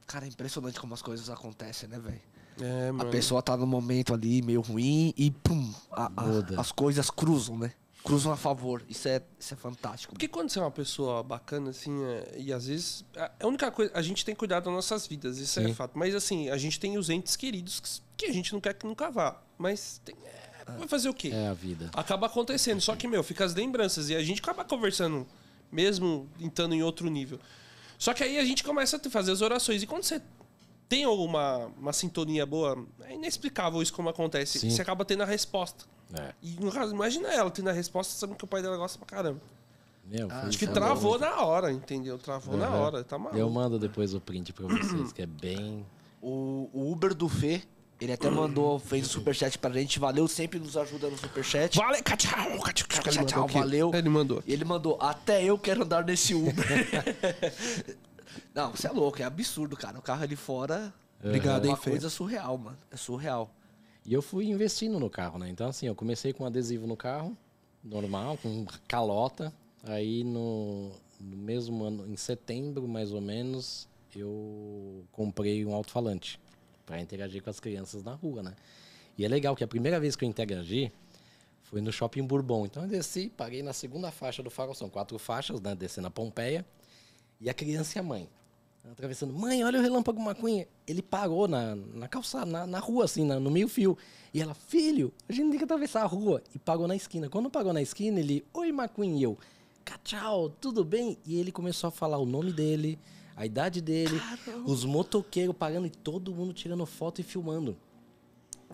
Cara, 0.06 0.26
é 0.26 0.28
impressionante 0.28 0.78
como 0.78 0.92
as 0.94 1.02
coisas 1.02 1.28
acontecem, 1.30 1.88
né, 1.88 1.98
velho? 1.98 2.20
É, 2.60 2.88
A 2.88 2.92
mano. 2.92 3.10
pessoa 3.10 3.40
tá 3.42 3.56
num 3.56 3.66
momento 3.66 4.12
ali 4.12 4.42
meio 4.42 4.60
ruim 4.60 5.14
e 5.16 5.30
pum, 5.30 5.72
a- 5.90 6.10
a- 6.16 6.22
Muda. 6.26 6.60
as 6.60 6.70
coisas 6.70 7.10
cruzam, 7.10 7.56
né? 7.58 7.72
Cruzam 8.04 8.32
a 8.32 8.36
favor. 8.36 8.82
Isso 8.88 9.08
é, 9.08 9.22
isso 9.38 9.54
é 9.54 9.56
fantástico. 9.56 10.12
Porque 10.14 10.26
quando 10.28 10.50
você 10.50 10.58
é 10.58 10.62
uma 10.62 10.70
pessoa 10.70 11.22
bacana, 11.22 11.70
assim, 11.70 12.02
é- 12.04 12.34
e 12.38 12.52
às 12.52 12.66
vezes. 12.66 13.04
A 13.16 13.30
a 13.40 13.46
única 13.46 13.70
coisa. 13.70 13.92
A 13.94 14.02
gente 14.02 14.24
tem 14.24 14.34
que 14.34 14.38
cuidar 14.38 14.60
das 14.60 14.72
nossas 14.72 15.06
vidas, 15.06 15.38
isso 15.38 15.60
é 15.60 15.66
Sim. 15.66 15.74
fato. 15.74 15.98
Mas 15.98 16.14
assim, 16.14 16.48
a 16.50 16.56
gente 16.56 16.80
tem 16.80 16.96
os 16.98 17.08
entes 17.10 17.36
queridos 17.36 17.78
que, 17.80 17.90
que 18.16 18.26
a 18.26 18.32
gente 18.32 18.52
não 18.52 18.60
quer 18.60 18.74
que 18.74 18.86
nunca 18.86 19.10
vá. 19.10 19.40
Mas 19.58 20.00
tem, 20.04 20.14
é, 20.24 20.72
vai 20.78 20.88
fazer 20.88 21.08
o 21.10 21.14
quê? 21.14 21.28
É 21.32 21.48
a 21.48 21.54
vida. 21.54 21.90
Acaba 21.94 22.26
acontecendo. 22.26 22.80
Só 22.80 22.96
que, 22.96 23.06
meu, 23.06 23.22
fica 23.22 23.44
as 23.44 23.54
lembranças. 23.54 24.08
E 24.08 24.16
a 24.16 24.22
gente 24.22 24.40
acaba 24.40 24.64
conversando, 24.64 25.26
mesmo 25.70 26.26
estando 26.40 26.74
em 26.74 26.82
outro 26.82 27.08
nível. 27.10 27.38
Só 28.00 28.14
que 28.14 28.24
aí 28.24 28.38
a 28.38 28.44
gente 28.44 28.64
começa 28.64 28.96
a 28.96 29.10
fazer 29.10 29.30
as 29.30 29.42
orações. 29.42 29.82
E 29.82 29.86
quando 29.86 30.02
você 30.04 30.22
tem 30.88 31.06
uma, 31.06 31.66
uma 31.78 31.92
sintonia 31.92 32.46
boa, 32.46 32.82
é 33.02 33.14
inexplicável 33.14 33.80
isso 33.82 33.92
como 33.92 34.08
acontece. 34.08 34.58
Sim. 34.58 34.70
Você 34.70 34.80
acaba 34.80 35.04
tendo 35.04 35.22
a 35.22 35.26
resposta. 35.26 35.84
É. 36.18 36.32
E 36.42 36.56
no 36.58 36.72
caso, 36.72 36.94
imagina 36.94 37.28
ela 37.28 37.50
tendo 37.50 37.68
a 37.68 37.72
resposta 37.72 38.14
sabendo 38.14 38.36
que 38.38 38.44
o 38.44 38.48
pai 38.48 38.62
dela 38.62 38.76
gosta 38.78 38.98
pra 38.98 39.06
caramba. 39.06 39.40
Meu, 40.06 40.28
foi- 40.30 40.38
Acho 40.48 40.58
que 40.58 40.66
travou 40.66 41.10
muito. 41.18 41.20
na 41.20 41.44
hora, 41.44 41.70
entendeu? 41.70 42.16
Travou 42.18 42.56
na 42.56 42.70
Uhum. 42.70 42.80
hora, 42.80 43.04
tá 43.04 43.18
maluco. 43.18 43.38
Eu 43.38 43.48
mando 43.50 43.78
depois 43.78 44.14
o 44.14 44.20
print 44.20 44.52
pra 44.54 44.66
vocês, 44.66 45.12
que 45.12 45.20
é 45.22 45.26
bem. 45.26 45.86
O, 46.22 46.68
o 46.72 46.90
Uber 46.90 47.14
do 47.14 47.28
Fê, 47.28 47.62
ele 48.00 48.12
até 48.12 48.30
mandou, 48.30 48.78
fez 48.78 49.06
o 49.06 49.10
superchat 49.10 49.58
pra 49.58 49.70
gente. 49.70 49.98
Valeu, 49.98 50.26
sempre 50.26 50.58
nos 50.58 50.76
ajuda 50.76 51.10
no 51.10 51.18
superchat. 51.18 51.76
Vale, 51.76 52.02
tchau, 52.02 52.16
tchau, 52.16 52.72
Tchau, 52.72 53.02
Ele 53.04 53.18
mandou 53.18 53.26
tchau, 53.26 53.44
o 53.44 53.46
quê? 53.46 53.58
valeu. 53.58 53.90
Ele 53.94 54.08
mandou. 54.08 54.42
E 54.46 54.52
ele 54.52 54.64
mandou, 54.64 54.98
até 55.00 55.44
eu 55.44 55.58
quero 55.58 55.82
andar 55.82 56.04
nesse 56.04 56.34
Uber. 56.34 56.54
Não, 58.54 58.70
você 58.70 58.86
é 58.86 58.90
louco, 58.90 59.20
é 59.20 59.24
absurdo, 59.24 59.76
cara. 59.76 59.98
O 59.98 60.02
carro 60.02 60.22
ali 60.22 60.34
fora 60.34 60.94
Obrigado, 61.22 61.64
é 61.64 61.66
hein, 61.66 61.74
uma 61.74 61.76
Fê. 61.76 61.90
coisa 61.90 62.08
surreal, 62.08 62.56
mano. 62.56 62.78
É 62.90 62.96
surreal. 62.96 63.50
E 64.06 64.14
eu 64.14 64.22
fui 64.22 64.46
investindo 64.46 64.98
no 64.98 65.10
carro, 65.10 65.38
né? 65.38 65.50
Então, 65.50 65.68
assim, 65.68 65.86
eu 65.86 65.94
comecei 65.94 66.32
com 66.32 66.46
adesivo 66.46 66.86
no 66.86 66.96
carro, 66.96 67.36
normal, 67.84 68.38
com 68.38 68.64
calota. 68.88 69.52
Aí, 69.84 70.24
no, 70.24 70.90
no 71.20 71.36
mesmo 71.36 71.84
ano, 71.84 72.10
em 72.10 72.16
setembro, 72.16 72.88
mais 72.88 73.12
ou 73.12 73.20
menos, 73.20 73.86
eu 74.16 75.04
comprei 75.12 75.66
um 75.66 75.74
alto-falante 75.74 76.40
para 76.90 77.00
interagir 77.00 77.40
com 77.40 77.48
as 77.48 77.60
crianças 77.60 78.02
na 78.02 78.14
rua, 78.14 78.42
né? 78.42 78.56
E 79.16 79.24
é 79.24 79.28
legal 79.28 79.54
que 79.54 79.62
a 79.62 79.68
primeira 79.68 80.00
vez 80.00 80.16
que 80.16 80.24
eu 80.24 80.28
interagi 80.28 80.90
foi 81.62 81.80
no 81.80 81.92
Shopping 81.92 82.24
Bourbon. 82.24 82.66
Então, 82.66 82.82
eu 82.82 82.88
desci, 82.88 83.28
parei 83.36 83.62
na 83.62 83.72
segunda 83.72 84.10
faixa 84.10 84.42
do 84.42 84.50
farol. 84.50 84.74
São 84.74 84.90
quatro 84.90 85.16
faixas, 85.16 85.60
né? 85.60 85.72
Descendo 85.76 86.08
a 86.08 86.10
Pompeia. 86.10 86.66
E 87.40 87.48
a 87.48 87.54
criança 87.54 87.96
e 87.96 88.00
a 88.00 88.02
mãe. 88.02 88.28
Atravessando, 88.90 89.32
mãe, 89.32 89.62
olha 89.62 89.78
o 89.78 89.82
relâmpago 89.82 90.20
McQueen. 90.20 90.66
Ele 90.84 91.00
parou 91.00 91.46
na, 91.46 91.76
na 91.76 92.08
calçada, 92.08 92.46
na, 92.46 92.66
na 92.66 92.80
rua, 92.80 93.04
assim, 93.04 93.24
na- 93.24 93.38
no 93.38 93.52
meio-fio. 93.52 93.96
E 94.34 94.42
ela, 94.42 94.52
filho, 94.52 95.12
a 95.28 95.32
gente 95.32 95.50
tem 95.50 95.58
que 95.58 95.64
atravessar 95.64 96.02
a 96.02 96.06
rua. 96.06 96.42
E 96.52 96.58
parou 96.58 96.88
na 96.88 96.96
esquina. 96.96 97.28
Quando 97.28 97.48
parou 97.48 97.72
na 97.72 97.80
esquina, 97.80 98.18
ele, 98.18 98.44
oi, 98.52 98.70
McQueen. 98.70 99.16
E 99.16 99.22
eu, 99.22 99.38
tchau, 100.02 100.48
tudo 100.48 100.82
bem? 100.84 101.16
E 101.24 101.38
ele 101.38 101.52
começou 101.52 101.86
a 101.86 101.90
falar 101.92 102.18
o 102.18 102.26
nome 102.26 102.52
dele, 102.52 102.98
a 103.40 103.46
idade 103.46 103.80
dele, 103.80 104.20
os 104.66 104.84
motoqueiros 104.84 105.56
parando 105.56 105.86
e 105.86 105.90
todo 105.90 106.34
mundo 106.34 106.52
tirando 106.52 106.84
foto 106.84 107.22
e 107.22 107.24
filmando. 107.24 107.74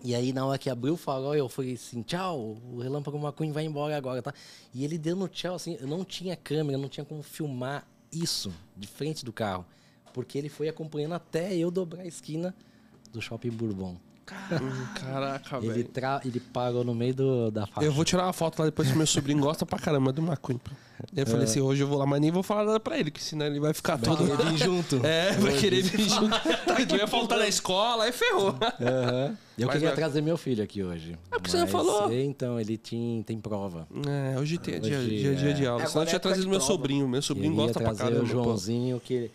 E 0.03 0.13
aí, 0.13 0.33
na 0.33 0.45
hora 0.45 0.57
que 0.57 0.69
abriu 0.69 0.95
o 0.95 0.97
farol, 0.97 1.33
eu 1.33 1.47
falei 1.47 1.75
assim, 1.75 2.01
tchau, 2.01 2.57
o 2.69 2.81
Relâmpago 2.81 3.17
McQueen 3.17 3.53
vai 3.53 3.63
embora 3.63 3.95
agora, 3.95 4.21
tá? 4.21 4.33
E 4.73 4.83
ele 4.83 4.97
deu 4.97 5.15
no 5.15 5.29
tchau, 5.29 5.55
assim, 5.55 5.77
eu 5.79 5.87
não 5.87 6.03
tinha 6.03 6.35
câmera, 6.35 6.77
não 6.77 6.89
tinha 6.89 7.05
como 7.05 7.23
filmar 7.23 7.87
isso 8.11 8.53
de 8.75 8.87
frente 8.89 9.23
do 9.23 9.31
carro. 9.31 9.65
Porque 10.13 10.37
ele 10.37 10.49
foi 10.49 10.67
acompanhando 10.67 11.13
até 11.13 11.55
eu 11.55 11.71
dobrar 11.71 12.01
a 12.01 12.05
esquina 12.05 12.53
do 13.13 13.21
Shopping 13.21 13.51
Bourbon. 13.51 13.95
Caraca, 14.95 15.57
Ele, 15.57 15.67
velho. 15.69 15.83
tra... 15.85 16.21
ele 16.25 16.39
parou 16.39 16.83
no 16.83 16.93
meio 16.93 17.13
do, 17.13 17.51
da 17.51 17.65
faixa. 17.65 17.85
Eu 17.87 17.91
vou 17.91 18.03
tirar 18.05 18.23
uma 18.25 18.33
foto 18.33 18.59
lá 18.59 18.65
depois 18.65 18.89
que 18.91 18.97
meu 18.97 19.07
sobrinho 19.07 19.39
gosta 19.39 19.65
pra 19.65 19.79
caramba 19.79 20.11
do 20.11 20.21
McQueen. 20.21 20.57
pô. 20.57 20.71
Eu 21.15 21.27
falei 21.27 21.43
assim, 21.43 21.61
hoje 21.61 21.81
eu 21.83 21.87
vou 21.87 21.97
lá, 21.99 22.05
mas 22.07 22.19
nem 22.19 22.31
vou 22.31 22.41
falar 22.41 22.65
nada 22.65 22.79
pra 22.79 22.97
ele, 22.97 23.11
que 23.11 23.21
senão 23.23 23.45
ele 23.45 23.59
vai 23.59 23.71
ficar 23.73 23.97
todo... 23.99 24.25
querer 24.25 24.49
vir 24.51 24.57
junto. 24.57 24.99
É, 25.05 25.31
vai 25.33 25.53
querer 25.57 25.81
vir 25.83 26.09
junto. 26.09 26.35
Eu 26.91 26.97
ia 26.97 27.07
faltar 27.07 27.37
na 27.37 27.47
escola, 27.47 28.05
aí 28.05 28.11
ferrou. 28.11 28.55
Aham. 28.81 29.37
Eu 29.57 29.65
Mas 29.67 29.73
queria 29.75 29.89
vai- 29.89 29.95
trazer 29.95 30.21
meu 30.21 30.37
filho 30.37 30.63
aqui 30.63 30.83
hoje. 30.83 31.13
É 31.31 31.35
porque 31.35 31.49
você 31.51 31.57
não 31.57 31.67
falou. 31.67 32.11
Então, 32.13 32.59
ele 32.59 32.77
tinha, 32.77 33.23
tem 33.23 33.39
prova. 33.39 33.87
É, 34.07 34.39
hoje 34.39 34.57
tem 34.57 34.79
dia, 34.79 34.97
Hoje, 34.97 35.09
dia, 35.17 35.35
dia 35.35 35.49
é. 35.49 35.53
de 35.53 35.65
aula. 35.67 35.83
É, 35.83 35.85
Senão 35.87 36.01
eu 36.01 36.03
é 36.03 36.05
tinha 36.07 36.15
época 36.17 36.29
trazido 36.29 36.49
meu 36.49 36.59
prova. 36.59 36.73
sobrinho. 36.73 37.07
Meu 37.07 37.21
sobrinho 37.21 37.51
Queria 37.53 37.65
gosta 37.67 37.79
pra 37.79 37.93
trazer 37.93 38.11
caramba. 38.15 38.23
o 38.33 38.35
pô. 38.37 38.43
Joãozinho, 38.43 38.99
que 38.99 39.31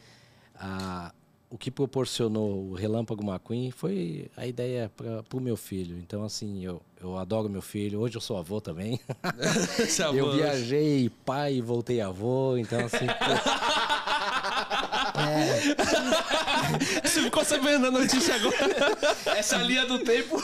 a, 0.58 1.12
o 1.52 1.58
que 1.58 1.70
proporcionou 1.70 2.70
o 2.70 2.72
Relâmpago 2.72 3.22
McQueen 3.22 3.70
foi 3.70 4.30
a 4.34 4.46
ideia 4.46 4.90
para 4.96 5.36
o 5.36 5.40
meu 5.40 5.54
filho. 5.54 5.98
Então, 5.98 6.24
assim, 6.24 6.64
eu, 6.64 6.80
eu 6.98 7.18
adoro 7.18 7.46
meu 7.50 7.60
filho. 7.60 8.00
Hoje 8.00 8.16
eu 8.16 8.22
sou 8.22 8.38
avô 8.38 8.58
também. 8.58 8.98
Avô. 10.02 10.16
eu 10.16 10.32
viajei 10.32 11.10
pai 11.26 11.56
e 11.56 11.60
voltei 11.60 12.00
avô. 12.00 12.56
Então, 12.56 12.80
assim, 12.80 13.04
Você 17.04 17.22
ficou 17.22 17.44
sabendo 17.44 17.88
a 17.88 17.90
notícia 17.90 18.34
agora? 18.34 19.36
Essa 19.36 19.58
linha 19.58 19.84
do 19.84 19.98
tempo 19.98 20.40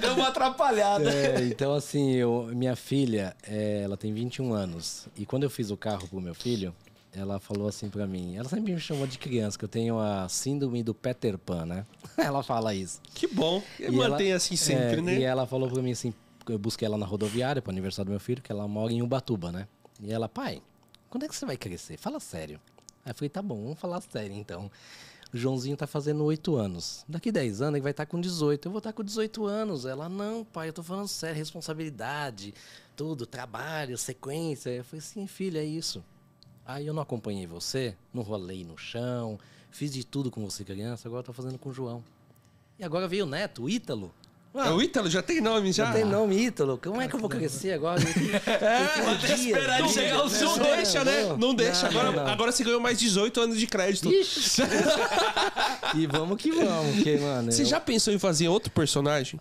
deu 0.00 0.12
uma 0.14 0.28
atrapalhada. 0.28 1.10
É, 1.10 1.46
então, 1.46 1.72
assim, 1.72 2.12
eu- 2.12 2.50
minha 2.52 2.76
filha, 2.76 3.34
é, 3.42 3.80
ela 3.84 3.96
tem 3.96 4.12
21 4.12 4.52
anos. 4.52 5.06
E 5.16 5.24
quando 5.24 5.44
eu 5.44 5.50
fiz 5.50 5.70
o 5.70 5.78
carro 5.78 6.06
pro 6.08 6.20
meu 6.20 6.34
filho, 6.34 6.74
ela 7.12 7.40
falou 7.40 7.68
assim 7.68 7.88
pra 7.88 8.06
mim. 8.06 8.36
Ela 8.36 8.48
sempre 8.48 8.72
me 8.72 8.80
chamou 8.80 9.06
de 9.06 9.18
criança, 9.18 9.58
que 9.58 9.64
eu 9.64 9.68
tenho 9.68 9.98
a 9.98 10.28
síndrome 10.28 10.82
do 10.82 10.94
Peter 10.94 11.36
Pan, 11.36 11.66
né? 11.66 11.86
Ela 12.16 12.42
fala 12.42 12.74
isso. 12.74 13.00
Que 13.14 13.26
bom. 13.26 13.62
E 13.78 13.90
Mantém 13.90 14.32
assim 14.32 14.56
sempre, 14.56 14.98
é, 14.98 15.02
né? 15.02 15.18
E 15.18 15.22
ela 15.22 15.46
falou 15.46 15.68
pra 15.68 15.82
mim 15.82 15.92
assim, 15.92 16.14
eu 16.48 16.58
busquei 16.58 16.86
ela 16.86 16.96
na 16.96 17.06
rodoviária 17.06 17.60
pro 17.60 17.70
aniversário 17.70 18.08
do 18.08 18.10
meu 18.10 18.20
filho, 18.20 18.42
que 18.42 18.52
ela 18.52 18.66
mora 18.68 18.92
em 18.92 19.02
Ubatuba, 19.02 19.50
né? 19.50 19.66
E 20.02 20.12
ela, 20.12 20.28
pai, 20.28 20.62
quando 21.08 21.24
é 21.24 21.28
que 21.28 21.34
você 21.34 21.44
vai 21.44 21.56
crescer? 21.56 21.96
Fala 21.96 22.20
sério. 22.20 22.60
Aí 23.04 23.10
eu 23.10 23.14
falei, 23.14 23.28
tá 23.28 23.42
bom, 23.42 23.62
vamos 23.62 23.78
falar 23.78 24.00
sério 24.00 24.36
então. 24.36 24.70
O 25.32 25.36
Joãozinho 25.36 25.76
tá 25.76 25.86
fazendo 25.86 26.24
8 26.24 26.56
anos. 26.56 27.04
Daqui 27.08 27.30
10 27.30 27.62
anos 27.62 27.74
ele 27.74 27.82
vai 27.82 27.92
estar 27.92 28.06
com 28.06 28.20
18. 28.20 28.66
Eu 28.66 28.72
vou 28.72 28.78
estar 28.78 28.92
com 28.92 29.02
18 29.02 29.46
anos. 29.46 29.84
Ela, 29.86 30.08
não, 30.08 30.44
pai, 30.44 30.68
eu 30.68 30.72
tô 30.72 30.82
falando 30.82 31.06
sério, 31.06 31.36
responsabilidade, 31.36 32.52
tudo, 32.96 33.26
trabalho, 33.26 33.96
sequência. 33.96 34.70
Eu 34.70 34.84
falei, 34.84 35.00
sim, 35.00 35.26
filha, 35.26 35.60
é 35.60 35.64
isso. 35.64 36.02
Aí 36.70 36.86
eu 36.86 36.94
não 36.94 37.02
acompanhei 37.02 37.48
você, 37.48 37.96
não 38.14 38.22
rolei 38.22 38.64
no 38.64 38.78
chão, 38.78 39.36
fiz 39.72 39.92
de 39.92 40.04
tudo 40.04 40.30
com 40.30 40.48
você 40.48 40.62
criança, 40.62 41.08
agora 41.08 41.20
tô 41.24 41.32
fazendo 41.32 41.58
com 41.58 41.70
o 41.70 41.72
João. 41.72 42.04
E 42.78 42.84
agora 42.84 43.08
veio 43.08 43.24
o 43.24 43.28
neto, 43.28 43.64
o 43.64 43.68
Ítalo. 43.68 44.14
É, 44.54 44.70
o 44.70 44.80
Ítalo 44.80 45.10
já 45.10 45.20
tem 45.20 45.40
nome 45.40 45.72
já? 45.72 45.86
Já 45.86 45.92
tem 45.94 46.04
nome 46.04 46.36
Ítalo. 46.36 46.78
Como 46.78 47.00
é 47.00 47.08
que 47.08 47.14
eu 47.16 47.18
vou 47.18 47.28
crescer 47.28 47.72
agora? 47.72 48.00
Até 48.00 49.34
esperar 49.34 49.80
ele 49.80 49.88
chegar. 49.88 50.18
Não, 50.18 50.28
não 50.28 50.58
deixa, 50.58 51.04
né? 51.04 51.36
Não 51.36 51.54
deixa. 51.54 51.90
Não, 51.90 52.00
Agora, 52.00 52.24
não. 52.24 52.32
agora 52.32 52.52
você 52.52 52.62
ganhou 52.62 52.80
mais 52.80 53.00
18 53.00 53.40
anos 53.40 53.58
de 53.58 53.66
crédito. 53.66 54.08
Ixi. 54.08 54.62
e 55.96 56.06
vamos 56.06 56.40
que 56.40 56.52
vamos, 56.52 56.94
porque, 56.94 57.16
mano. 57.16 57.50
Você 57.50 57.62
eu- 57.62 57.66
já 57.66 57.80
pensou 57.80 58.14
em 58.14 58.18
fazer 58.18 58.48
outro 58.48 58.70
personagem? 58.70 59.40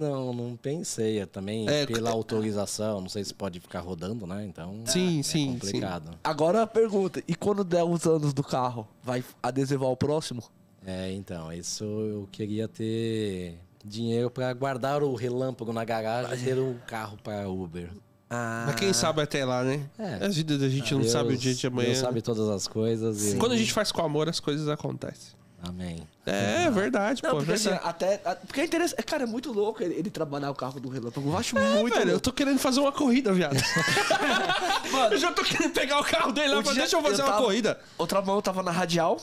Não, 0.00 0.32
não 0.32 0.56
pensei. 0.56 1.18
é 1.20 1.26
Também 1.26 1.68
É, 1.68 1.84
pela 1.86 2.08
é- 2.10 2.12
autorização, 2.12 3.00
não 3.00 3.08
sei 3.08 3.22
se 3.24 3.34
pode 3.34 3.60
ficar 3.60 3.80
rodando, 3.80 4.26
né? 4.26 4.44
Então. 4.46 4.82
Sim, 4.86 5.20
é 5.20 5.22
sim, 5.22 5.52
complicado. 5.52 6.10
Agora 6.24 6.62
a 6.62 6.66
pergunta, 6.66 7.22
e 7.28 7.34
quando 7.34 7.62
der 7.62 7.84
os 7.84 8.06
anos 8.06 8.32
do 8.32 8.42
carro, 8.42 8.88
vai 9.02 9.22
adesivar 9.42 9.88
o 9.90 9.96
próximo? 9.96 10.42
É, 10.86 11.12
então, 11.12 11.52
isso 11.52 11.84
eu 11.84 12.28
queria 12.32 12.66
ter 12.66 13.58
dinheiro 13.84 14.30
pra 14.30 14.52
guardar 14.54 15.02
o 15.02 15.14
relâmpago 15.14 15.72
na 15.72 15.84
garagem 15.84 16.38
e 16.38 16.44
ter 16.44 16.58
um 16.58 16.74
carro 16.86 17.18
para 17.22 17.48
Uber. 17.48 17.90
Ah, 18.32 18.64
Mas 18.68 18.76
quem 18.76 18.92
sabe 18.92 19.20
até 19.20 19.44
lá, 19.44 19.64
né? 19.64 19.88
É. 19.98 20.24
As 20.24 20.36
vidas 20.36 20.60
da 20.60 20.68
gente 20.68 20.92
não 20.94 21.00
Deus- 21.00 21.12
sabe 21.12 21.34
o 21.34 21.36
dia 21.36 21.52
de 21.54 21.66
amanhã. 21.66 21.88
Deus 21.88 21.98
sabe 21.98 22.22
todas 22.22 22.48
as 22.48 22.68
coisas. 22.68 23.34
e- 23.34 23.36
Quando 23.38 23.52
a 23.52 23.56
gente 23.56 23.72
faz 23.72 23.90
com 23.90 24.00
amor, 24.02 24.28
as 24.28 24.38
coisas 24.38 24.68
acontecem. 24.68 25.32
Amém. 25.62 26.06
É, 26.24 26.64
é 26.64 26.70
verdade, 26.70 27.22
Não, 27.22 27.30
pô. 27.30 27.36
é 27.36 27.38
porque 27.40 27.52
assim, 27.52 27.68
verdade. 27.70 27.88
até. 27.88 28.20
a- 28.24 28.34
Porque 28.36 28.60
é 28.60 28.64
interessante. 28.64 29.02
Cara, 29.02 29.24
é 29.24 29.26
muito 29.26 29.52
louco 29.52 29.82
ele, 29.82 29.94
ele 29.94 30.10
trabalhar 30.10 30.50
o 30.50 30.54
carro 30.54 30.80
do 30.80 30.88
relâmpago. 30.88 31.28
Eu 31.30 31.36
acho 31.36 31.58
É, 31.58 31.80
muito 31.80 31.94
velho, 31.98 32.10
eu 32.12 32.20
tô 32.20 32.32
querendo 32.32 32.58
fazer 32.58 32.80
uma 32.80 32.92
corrida, 32.92 33.32
viado. 33.32 33.56
eu 35.10 35.18
já 35.18 35.32
tô 35.32 35.42
querendo 35.42 35.72
pegar 35.72 36.00
o 36.00 36.04
carro 36.04 36.32
dele 36.32 36.54
lá 36.54 36.60
O 36.60 36.62
dia 36.62 36.74
deixa 36.74 36.96
eu 36.96 37.02
fazer 37.02 37.22
eu 37.22 37.26
uma 37.26 37.32
tava- 37.32 37.44
corrida. 37.44 37.80
Outra 37.98 38.22
mão 38.22 38.36
eu 38.36 38.42
tava 38.42 38.62
na 38.62 38.70
radial. 38.70 39.20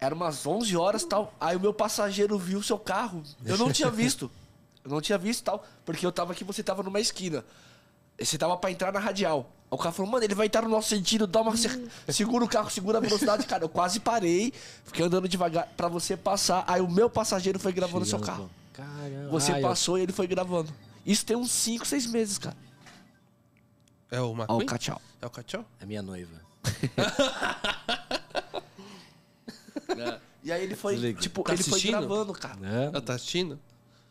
Era 0.00 0.14
umas 0.14 0.46
11 0.46 0.76
horas 0.76 1.02
e 1.02 1.06
tal. 1.08 1.34
Aí 1.40 1.56
o 1.56 1.60
meu 1.60 1.72
passageiro 1.72 2.38
viu 2.38 2.58
o 2.58 2.62
seu 2.62 2.78
carro. 2.78 3.22
Eu 3.44 3.56
não 3.56 3.70
tinha 3.72 3.90
visto. 3.90 4.30
Eu 4.84 4.90
não 4.90 5.00
tinha 5.00 5.16
visto 5.18 5.42
tal. 5.44 5.64
Porque 5.84 6.04
eu 6.04 6.12
tava 6.12 6.32
aqui, 6.32 6.44
você 6.44 6.62
tava 6.62 6.82
numa 6.82 7.00
esquina. 7.00 7.44
Você 8.20 8.38
tava 8.38 8.56
pra 8.56 8.70
entrar 8.70 8.92
na 8.92 9.00
radial. 9.00 9.50
Aí 9.70 9.70
O 9.70 9.78
cara 9.78 9.92
falou, 9.92 10.10
mano, 10.10 10.24
ele 10.24 10.34
vai 10.34 10.46
entrar 10.46 10.62
no 10.62 10.68
nosso 10.68 10.88
sentido, 10.88 11.26
dá 11.26 11.40
uma. 11.40 11.56
se- 11.56 11.88
Segura 12.08 12.44
o 12.44 12.48
carro, 12.48 12.70
segura 12.70 12.98
a 12.98 13.00
velocidade, 13.00 13.44
cara. 13.46 13.64
Eu 13.64 13.68
quase 13.68 13.98
parei, 14.00 14.52
fiquei 14.84 15.04
andando 15.04 15.28
devagar 15.28 15.68
pra 15.76 15.88
você 15.88 16.16
passar. 16.16 16.64
Aí 16.68 16.80
o 16.80 16.90
meu 16.90 17.10
passageiro 17.10 17.58
foi 17.58 17.72
gravando 17.72 18.04
seu 18.04 18.20
carro. 18.20 18.48
Caramba. 18.72 19.30
Você 19.30 19.52
eu- 19.52 19.60
passou 19.60 19.98
e 19.98 20.02
ele 20.02 20.12
foi 20.12 20.26
gravando. 20.26 20.72
Isso 21.04 21.24
tem 21.26 21.36
uns 21.36 21.50
5, 21.50 21.84
6 21.86 22.06
meses, 22.06 22.38
cara. 22.38 22.56
É 24.10 24.20
o 24.20 24.30
Ó, 24.30 24.34
McQueen? 24.34 24.62
o 24.62 24.66
Cachau. 24.66 25.02
É 25.20 25.26
o 25.26 25.30
Cachau? 25.30 25.64
É 25.80 25.86
minha 25.86 26.02
noiva. 26.02 26.40
E 30.42 30.52
aí 30.52 30.62
ele 30.62 30.76
foi, 30.76 30.94
Desliga. 30.94 31.20
tipo, 31.20 31.42
Tá 31.42 31.54
ele 31.54 31.62
foi 31.62 31.72
assistindo? 31.72 31.90
gravando, 31.92 32.32
cara. 32.34 32.56
Né? 32.56 32.86
Ela 32.86 33.00
tá 33.00 33.14
assistindo? 33.14 33.58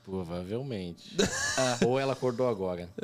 Provavelmente. 0.04 1.16
Ou 1.86 2.00
ela 2.00 2.14
acordou 2.14 2.48
agora. 2.48 2.90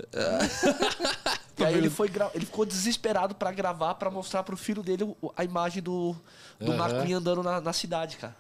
E 1.58 1.66
aí 1.66 1.74
ele, 1.76 1.90
foi 1.90 2.08
gra- 2.08 2.32
ele 2.34 2.46
ficou 2.46 2.66
desesperado 2.66 3.36
pra 3.36 3.52
gravar, 3.52 3.96
pra 3.96 4.10
mostrar 4.10 4.44
pro 4.44 4.56
filho 4.56 4.82
dele 4.82 5.14
a 5.36 5.44
imagem 5.44 5.84
do, 5.84 6.16
do 6.58 6.72
Aham. 6.72 6.88
McQueen 6.90 7.14
andando 7.16 7.44
na, 7.44 7.60
na 7.60 7.74
cidade, 7.74 8.16
cara. 8.16 8.34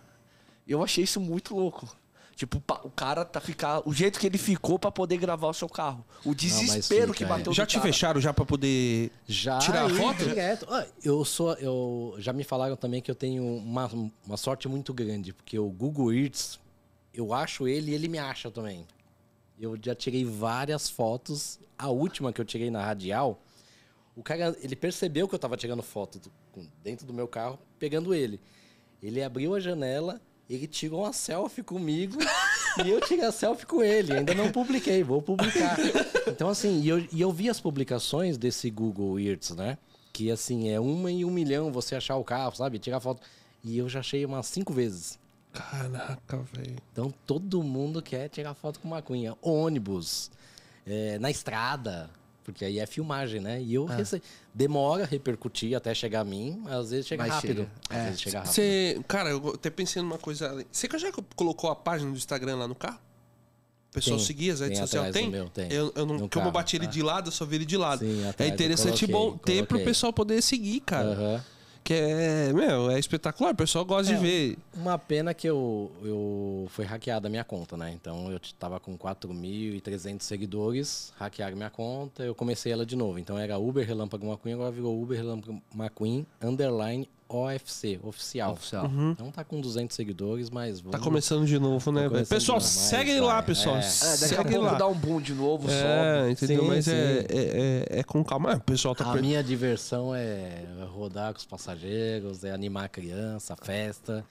Eu 0.65 0.82
achei 0.82 1.04
isso 1.04 1.19
muito 1.19 1.54
louco. 1.54 1.86
Tipo, 2.34 2.63
o 2.86 2.89
cara 2.89 3.26
tá 3.26 3.41
ficar. 3.41 3.82
O 3.86 3.93
jeito 3.93 4.17
que 4.17 4.26
ele 4.26 4.38
ficou 4.38 4.80
pra 4.80 4.89
poder 4.89 5.17
gravar 5.17 5.50
o 5.50 5.54
seu 5.54 5.67
carro. 5.67 6.06
O 6.24 6.34
desespero 6.34 7.12
que 7.12 7.26
fica, 7.26 7.36
bateu 7.36 7.52
Já 7.52 7.63
no 7.63 7.67
te 7.67 7.74
cara. 7.76 7.88
fecharam 7.88 8.22
já 8.22 8.34
pra 8.34 8.45
poder 8.45 9.12
Já 9.28 9.60
tirar 9.60 9.88
a 9.88 9.89
foto? 9.89 10.24
direto. 10.24 10.65
Ah, 10.69 10.86
eu 11.04 11.26
sou, 11.26 11.52
eu 11.56 12.15
já 12.19 12.32
me 12.32 12.45
falaram 12.45 12.78
também 12.78 13.02
que 13.02 13.12
eu 13.12 13.15
tenho 13.15 13.43
uma, 13.43 13.91
uma 14.26 14.38
sorte 14.38 14.69
muito 14.69 14.93
grande, 14.93 15.34
porque 15.34 15.60
o 15.60 15.69
Google 15.69 16.13
Earth, 16.13 16.56
eu 17.20 17.34
acho 17.34 17.68
ele 17.68 17.92
e 17.92 17.94
ele 17.94 18.08
me 18.08 18.18
acha 18.18 18.50
também. 18.52 18.86
Eu 19.60 19.78
já 19.82 19.94
tirei 19.94 20.24
várias 20.26 20.90
fotos. 20.90 21.60
A 21.78 21.90
última 21.90 22.32
que 22.34 22.40
eu 22.42 22.46
tirei 22.46 22.70
na 22.70 22.84
radial, 22.84 23.42
o 24.16 24.24
cara, 24.24 24.56
ele 24.62 24.76
percebeu 24.76 25.28
que 25.28 25.36
eu 25.36 25.40
tava 25.40 25.56
tirando 25.58 25.82
foto 25.84 26.20
do- 26.20 26.32
dentro 26.84 27.06
do 27.06 27.14
meu 27.14 27.28
carro, 27.28 27.60
pegando 27.78 28.14
ele. 28.14 28.40
Ele 29.02 29.22
abriu 29.24 29.56
a 29.56 29.60
janela, 29.60 30.22
ele 30.50 30.68
tirou 30.68 31.02
uma 31.04 31.14
selfie 31.14 31.64
comigo 31.64 32.18
e 32.86 32.90
eu 32.90 33.00
tirei 33.02 33.24
a 33.26 33.32
selfie 33.32 33.66
com 33.66 33.82
ele. 33.84 34.14
Ainda 34.14 34.34
não 34.34 34.52
publiquei, 34.52 35.04
vou 35.04 35.22
publicar. 35.22 35.78
Então, 36.28 36.50
assim, 36.50 36.82
e 36.82 36.90
eu, 36.90 37.00
e 37.12 37.22
eu 37.22 37.32
vi 37.32 37.50
as 37.50 37.60
publicações 37.62 38.38
desse 38.38 38.70
Google 38.70 39.20
Earth, 39.20 39.52
né? 39.52 39.78
Que, 40.12 40.32
assim, 40.32 40.70
é 40.70 40.80
uma 40.80 41.10
em 41.12 41.24
um 41.24 41.30
milhão 41.32 41.72
você 41.72 41.96
achar 41.96 42.18
o 42.18 42.24
carro, 42.24 42.56
sabe? 42.56 42.80
Tirar 42.80 43.00
foto. 43.00 43.22
E 43.64 43.78
eu 43.78 43.88
já 43.88 44.00
achei 44.00 44.26
umas 44.26 44.48
cinco 44.48 44.74
vezes. 44.74 45.18
Caraca, 45.54 46.38
velho. 46.54 46.76
Então, 46.92 47.14
todo 47.26 47.62
mundo 47.64 48.02
quer 48.02 48.30
tirar 48.30 48.54
foto 48.54 48.80
com 48.80 48.88
maconha. 48.88 49.36
Ônibus, 49.42 50.30
é, 50.86 51.18
na 51.20 51.30
estrada, 51.32 52.10
porque 52.44 52.64
aí 52.66 52.80
é 52.80 52.86
filmagem, 52.86 53.42
né? 53.42 53.62
E 53.62 53.74
eu 53.74 53.86
rece... 53.86 54.22
demora 54.54 55.04
a 55.04 55.08
repercutir 55.08 55.76
até 55.76 55.94
chegar 55.94 56.22
a 56.22 56.24
mim, 56.24 56.64
às 56.68 56.92
vezes 56.92 57.08
chega 57.08 57.24
Mas 57.24 57.34
rápido. 57.34 57.56
chega. 57.58 57.72
Às 57.90 57.98
É. 57.98 58.06
vezes 58.06 58.22
chega 58.22 58.38
rápido. 58.40 58.54
Você, 58.54 59.02
cara, 59.08 59.30
eu 59.30 59.50
até 59.56 59.70
pensei 59.70 60.02
numa 60.02 60.18
coisa. 60.18 60.66
Você 60.72 60.88
já 60.98 61.12
colocou 61.36 61.70
a 61.70 61.76
página 61.76 62.12
do 62.12 62.18
Instagram 62.18 62.56
lá 62.58 62.68
no 62.68 62.76
carro? 62.76 63.00
O 63.90 63.94
pessoal 63.94 64.18
Tem, 64.18 64.26
seguir 64.26 64.52
as 64.52 64.60
redes 64.60 64.78
sociais? 64.78 65.12
Tem? 65.12 65.30
meu, 65.32 65.50
tem. 65.50 65.72
Eu, 65.72 65.92
eu 65.96 66.06
não, 66.06 66.30
como 66.30 66.48
eu 66.48 66.52
bati 66.52 66.76
ele 66.76 66.86
tá. 66.86 66.92
de 66.92 67.02
lado, 67.02 67.30
eu 67.30 67.32
só 67.32 67.44
vi 67.44 67.56
ele 67.56 67.66
de 67.66 67.76
lado. 67.76 68.00
Sim, 68.06 68.24
é 68.24 68.30
atrás 68.30 68.50
eu 68.50 68.54
interessante 68.54 69.04
e 69.04 69.08
bom 69.08 69.19
coloquei, 69.32 69.56
ter 69.56 69.62
pro 69.63 69.67
coloquei. 69.69 69.86
pessoal 69.88 70.13
poder 70.13 70.42
seguir, 70.44 70.80
cara. 70.82 71.10
Aham. 71.10 71.44
Que 71.90 71.96
é, 71.96 72.54
meu, 72.54 72.92
é 72.92 73.00
espetacular, 73.00 73.52
o 73.52 73.56
pessoal 73.56 73.83
gosta 73.83 74.13
É, 74.13 74.15
de 74.15 74.21
ver. 74.21 74.58
Uma 74.75 74.96
pena 75.00 75.33
que 75.33 75.50
eu, 75.50 75.92
eu 76.04 76.67
foi 76.69 76.85
hackeada 76.85 77.27
a 77.27 77.31
minha 77.31 77.44
conta, 77.44 77.75
né? 77.75 77.92
Então 78.00 78.31
eu 78.31 78.40
tava 78.60 78.79
com 78.79 78.96
4.300 78.96 80.21
seguidores, 80.21 81.12
hackearam 81.17 81.58
minha 81.58 81.71
conta, 81.71 82.21
eu 82.21 82.35
comecei 82.35 82.71
ela 82.71 82.85
de 82.85 82.96
novo. 82.96 83.17
Então 83.17 83.40
era 83.40 83.58
Uber 83.58 83.83
Relâmpago 83.87 84.23
McQueen, 84.27 84.54
agora 84.54 84.69
virou 84.69 85.02
Uber 85.02 85.17
Relâmpago 85.17 85.60
McQueen 85.73 86.27
underline 86.40 87.10
OFC, 87.32 88.00
oficial. 88.04 88.54
Oficial. 88.54 88.90
Então 89.12 89.30
tá 89.32 89.44
com 89.44 89.62
200 89.62 89.96
seguidores, 89.96 90.50
mas 90.50 90.77
Tá 90.82 90.90
vamos... 90.92 91.04
começando 91.06 91.46
de 91.46 91.60
novo, 91.60 91.92
né, 91.92 92.02
velho? 92.02 92.12
começando 92.12 92.30
Pessoal, 92.40 92.60
segue 92.60 93.12
vai, 93.12 93.19
lá, 93.21 93.44
pessoal. 93.44 93.77
é. 93.77 93.80
É, 93.82 94.17
daqui 94.17 94.36
a 94.36 94.44
pouco 94.44 94.60
lá. 94.65 94.73
dá 94.73 94.88
um 94.88 94.96
boom 94.96 95.21
de 95.21 95.34
novo, 95.34 95.69
É, 95.69 96.19
sobe. 96.21 96.32
entendeu? 96.32 96.62
Sim, 96.63 96.67
Mas 96.67 96.88
é, 96.88 96.92
sim. 97.21 97.27
é, 97.30 97.86
é, 97.96 98.00
é 98.00 98.04
com 98.04 98.23
calma. 98.23 98.56
O 98.56 98.60
pessoal 98.62 98.96
tá 98.96 99.10
A 99.10 99.13
per- 99.13 99.21
minha 99.21 99.44
diversão 99.44 100.13
é 100.15 100.63
rodar 100.92 101.32
com 101.34 101.40
os 101.40 101.46
passageiros, 101.46 102.44
é 102.44 102.52
animar 102.52 102.86
a 102.86 102.90
criança, 102.90 103.54
a 103.54 103.58
festa. 103.58 104.25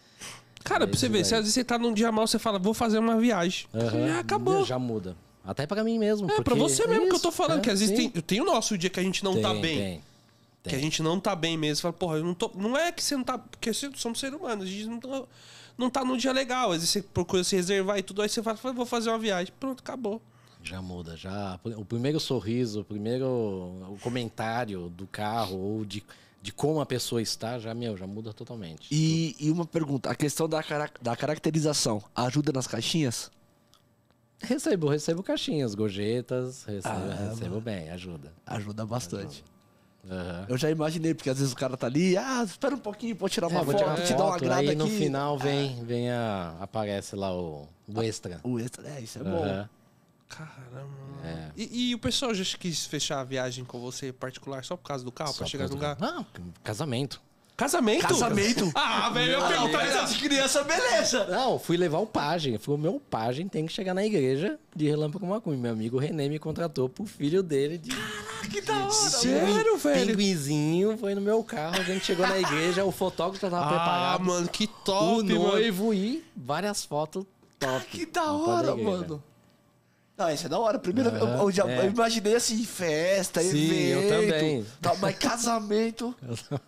Cara, 0.64 0.86
pra 0.86 0.94
É 0.96 0.98
você 0.98 1.06
isso 1.06 1.12
ver, 1.12 1.24
se 1.24 1.34
às 1.34 1.40
vezes 1.42 1.54
você 1.54 1.62
tá 1.64 1.78
num 1.78 1.94
dia 1.94 2.10
mal, 2.10 2.26
você 2.26 2.38
fala, 2.38 2.58
vou 2.58 2.74
fazer 2.74 2.98
uma 2.98 3.16
viagem. 3.18 3.66
Aham, 3.72 4.08
Já 4.08 4.18
acabou. 4.18 4.64
Já 4.64 4.78
muda. 4.78 5.16
Até 5.46 5.66
pra 5.66 5.82
mim 5.82 5.98
mesmo. 5.98 6.30
É, 6.30 6.34
pra 6.34 6.42
porque 6.44 6.58
você 6.58 6.86
mesmo 6.86 7.08
que 7.08 7.14
eu 7.14 7.20
tô 7.20 7.28
isso, 7.28 7.36
falando, 7.38 7.60
é, 7.60 7.62
que 7.62 7.70
às 7.70 7.80
vezes 7.80 7.96
sim. 7.96 8.10
tem, 8.10 8.20
tem 8.22 8.40
o 8.40 8.44
nosso 8.44 8.76
dia 8.76 8.90
que 8.90 9.00
a 9.00 9.02
gente 9.02 9.24
não 9.24 9.32
Tem, 9.34 9.42
tá 9.42 9.54
bem. 9.54 9.78
Tem, 9.78 10.00
Que 10.68 10.76
a 10.76 10.78
gente 10.78 11.02
não 11.02 11.18
tá 11.18 11.34
bem 11.34 11.56
mesmo. 11.56 11.82
Fala, 11.82 11.92
porra, 11.92 12.16
eu 12.18 12.24
não 12.24 12.34
tô. 12.34 12.50
Não 12.54 12.76
é 12.76 12.92
que 12.92 13.02
você 13.02 13.16
não 13.16 13.24
tá. 13.24 13.38
Porque 13.38 13.72
somos 13.72 14.18
seres 14.20 14.38
humanos, 14.38 14.64
a 14.64 14.68
gente 14.70 14.86
não 14.86 15.00
tá, 15.00 15.22
não 15.76 15.90
tá 15.90 16.04
num 16.04 16.16
dia 16.16 16.32
legal. 16.32 16.70
Às 16.70 16.78
vezes 16.78 16.90
você 16.90 17.02
procura 17.02 17.42
se 17.44 17.56
reservar 17.56 17.98
e 17.98 18.02
tudo, 18.02 18.22
aí 18.22 18.28
você 18.28 18.42
fala, 18.42 18.56
vou 18.72 18.86
fazer 18.86 19.08
uma 19.10 19.18
viagem. 19.18 19.52
Pronto, 19.58 19.80
acabou. 19.80 20.20
Já 20.62 20.82
muda, 20.82 21.16
já. 21.16 21.58
O 21.76 21.84
primeiro 21.84 22.18
sorriso, 22.20 22.80
o 22.80 22.84
primeiro 22.84 23.26
o 23.26 23.98
comentário 24.02 24.88
do 24.90 25.06
carro 25.06 25.56
ou 25.56 25.84
de, 25.84 26.02
de 26.42 26.52
como 26.52 26.80
a 26.80 26.86
pessoa 26.86 27.22
está, 27.22 27.58
já, 27.60 27.72
meu, 27.72 27.96
já 27.96 28.06
muda 28.08 28.32
totalmente. 28.32 28.88
E, 28.90 29.36
e 29.38 29.50
uma 29.52 29.64
pergunta, 29.64 30.10
a 30.10 30.14
questão 30.16 30.48
da, 30.48 30.62
cara- 30.62 30.90
da 31.00 31.16
caracterização 31.16 32.02
ajuda 32.14 32.52
nas 32.52 32.66
caixinhas? 32.66 33.30
Recebo, 34.40 34.88
recebo 34.88 35.22
caixinhas, 35.22 35.74
gorjetas, 35.74 36.64
recebo, 36.64 36.94
Ah, 36.94 37.28
recebo 37.30 37.60
bem, 37.60 37.90
ajuda. 37.90 38.32
Ajuda 38.46 38.84
bastante. 38.86 39.44
Aham. 40.10 40.46
Eu 40.48 40.56
já 40.56 40.70
imaginei, 40.70 41.14
porque 41.14 41.28
às 41.30 41.38
vezes 41.38 41.52
o 41.52 41.56
cara 41.56 41.76
tá 41.76 41.86
ali, 41.86 42.16
ah, 42.16 42.42
espera 42.44 42.74
um 42.74 42.78
pouquinho, 42.78 43.14
pode 43.14 43.34
tirar 43.34 43.48
uma 43.48 43.60
É, 43.60 43.64
vou 43.64 43.72
foto, 43.72 43.84
tirar 43.84 44.02
te 44.02 44.12
dar 44.14 44.24
uma 44.24 44.32
foto, 44.32 44.44
grada 44.44 44.60
aí 44.62 44.68
aqui. 44.68 44.76
no 44.76 44.86
final 44.88 45.38
vem, 45.38 45.84
vem 45.84 46.10
a, 46.10 46.56
aparece 46.60 47.14
lá 47.14 47.32
o, 47.34 47.68
o 47.86 48.02
extra. 48.02 48.40
O 48.42 48.58
extra, 48.58 48.88
é, 48.88 49.00
isso 49.00 49.18
é 49.18 49.22
bom. 49.24 49.44
Aham. 49.44 49.68
Caramba. 50.28 50.88
É. 51.24 51.50
E, 51.56 51.90
e 51.90 51.94
o 51.94 51.98
pessoal 51.98 52.34
já 52.34 52.44
quis 52.58 52.84
fechar 52.86 53.20
a 53.20 53.24
viagem 53.24 53.64
com 53.64 53.80
você 53.80 54.12
particular 54.12 54.62
só 54.64 54.76
por 54.76 54.84
causa 54.86 55.02
do 55.04 55.10
carro, 55.10 55.32
Só 55.32 55.38
pra 55.38 55.46
chegar 55.46 55.68
no 55.68 55.74
lugar? 55.74 55.96
Não, 55.98 56.24
casamento. 56.62 57.20
Casamento? 57.58 58.06
Casamento? 58.06 58.70
Ah, 58.76 59.10
velho, 59.10 59.32
eu 59.32 60.04
isso. 60.04 60.14
de 60.14 60.20
criança, 60.28 60.62
beleza. 60.62 61.26
Não, 61.26 61.58
fui 61.58 61.76
levar 61.76 61.98
o 61.98 62.06
pajem. 62.06 62.56
Foi 62.56 62.76
o 62.76 62.78
meu 62.78 63.02
pajem 63.10 63.48
tem 63.48 63.66
que 63.66 63.72
chegar 63.72 63.92
na 63.94 64.06
igreja 64.06 64.56
de 64.76 64.86
Relâmpago 64.88 65.26
Macumbi. 65.26 65.56
Meu 65.56 65.72
amigo 65.72 65.98
René 65.98 66.28
me 66.28 66.38
contratou 66.38 66.88
pro 66.88 67.04
filho 67.04 67.42
dele 67.42 67.76
de 67.76 67.90
Que 68.48 68.60
da 68.60 68.78
hora, 68.84 68.90
Sério, 68.92 69.76
velho? 69.76 70.06
pinguinzinho. 70.16 70.96
Foi 70.98 71.16
no 71.16 71.20
meu 71.20 71.42
carro, 71.42 71.80
a 71.80 71.82
gente 71.82 72.04
chegou 72.04 72.26
na 72.28 72.38
igreja, 72.38 72.84
o 72.84 72.92
fotógrafo 72.92 73.40
já 73.40 73.50
tava 73.50 73.64
Ah, 73.64 73.68
preparado. 73.68 74.24
mano, 74.24 74.48
que 74.48 74.64
o 74.64 74.68
top, 74.68 75.22
mano. 75.24 75.48
noivo 75.48 75.92
e 75.92 76.24
várias 76.36 76.84
fotos 76.84 77.24
top. 77.58 77.84
Que 77.86 78.06
da 78.06 78.32
hora, 78.32 78.76
mano. 78.76 79.20
Não, 80.18 80.28
isso 80.32 80.46
é 80.46 80.48
da 80.48 80.58
hora. 80.58 80.80
Primeiro, 80.80 81.10
eu, 81.10 81.24
Aham, 81.26 81.42
eu 81.42 81.50
já, 81.52 81.70
é. 81.70 81.78
eu 81.86 81.90
imaginei 81.92 82.34
assim, 82.34 82.64
festa, 82.64 83.40
Sim, 83.40 83.70
evento. 83.70 84.12
eu 84.12 84.28
também. 84.32 84.66
Tá, 84.82 84.94
mas 85.00 85.16
casamento. 85.16 86.12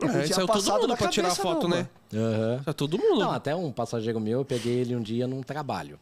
É, 0.01 0.23
tinha 0.23 0.35
saiu 0.37 0.47
todo 0.47 0.81
mundo 0.81 0.97
pra 0.97 1.09
tirar 1.09 1.35
foto, 1.35 1.67
não, 1.67 1.77
né? 1.77 1.89
Aham. 2.15 2.63
Tá 2.65 2.73
todo 2.73 2.97
mundo. 2.97 3.19
Não, 3.19 3.33
até 3.33 3.55
um 3.57 3.73
passageiro 3.73 4.21
meu, 4.21 4.39
eu 4.39 4.45
peguei 4.45 4.75
ele 4.79 4.95
um 4.95 5.03
dia 5.03 5.27
num 5.27 5.43
trabalho. 5.43 5.99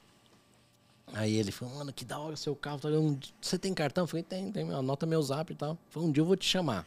Aí 1.15 1.37
ele 1.37 1.51
falou, 1.51 1.77
mano, 1.77 1.91
que 1.91 2.05
da 2.05 2.19
hora 2.19 2.35
o 2.35 2.37
seu 2.37 2.55
carro. 2.55 2.79
"Um 2.85 3.19
Você 3.41 3.59
tem 3.59 3.73
cartão? 3.73 4.05
Eu 4.05 4.09
falei, 4.09 4.23
tem, 4.23 4.53
tem, 4.53 4.71
anota 4.71 5.07
meu 5.07 5.23
zap 5.23 5.51
e 5.51 5.57
tal. 5.57 5.79
Falei, 5.89 6.07
um 6.07 6.13
dia 6.13 6.21
eu 6.21 6.27
vou 6.27 6.37
te 6.37 6.45
chamar. 6.45 6.87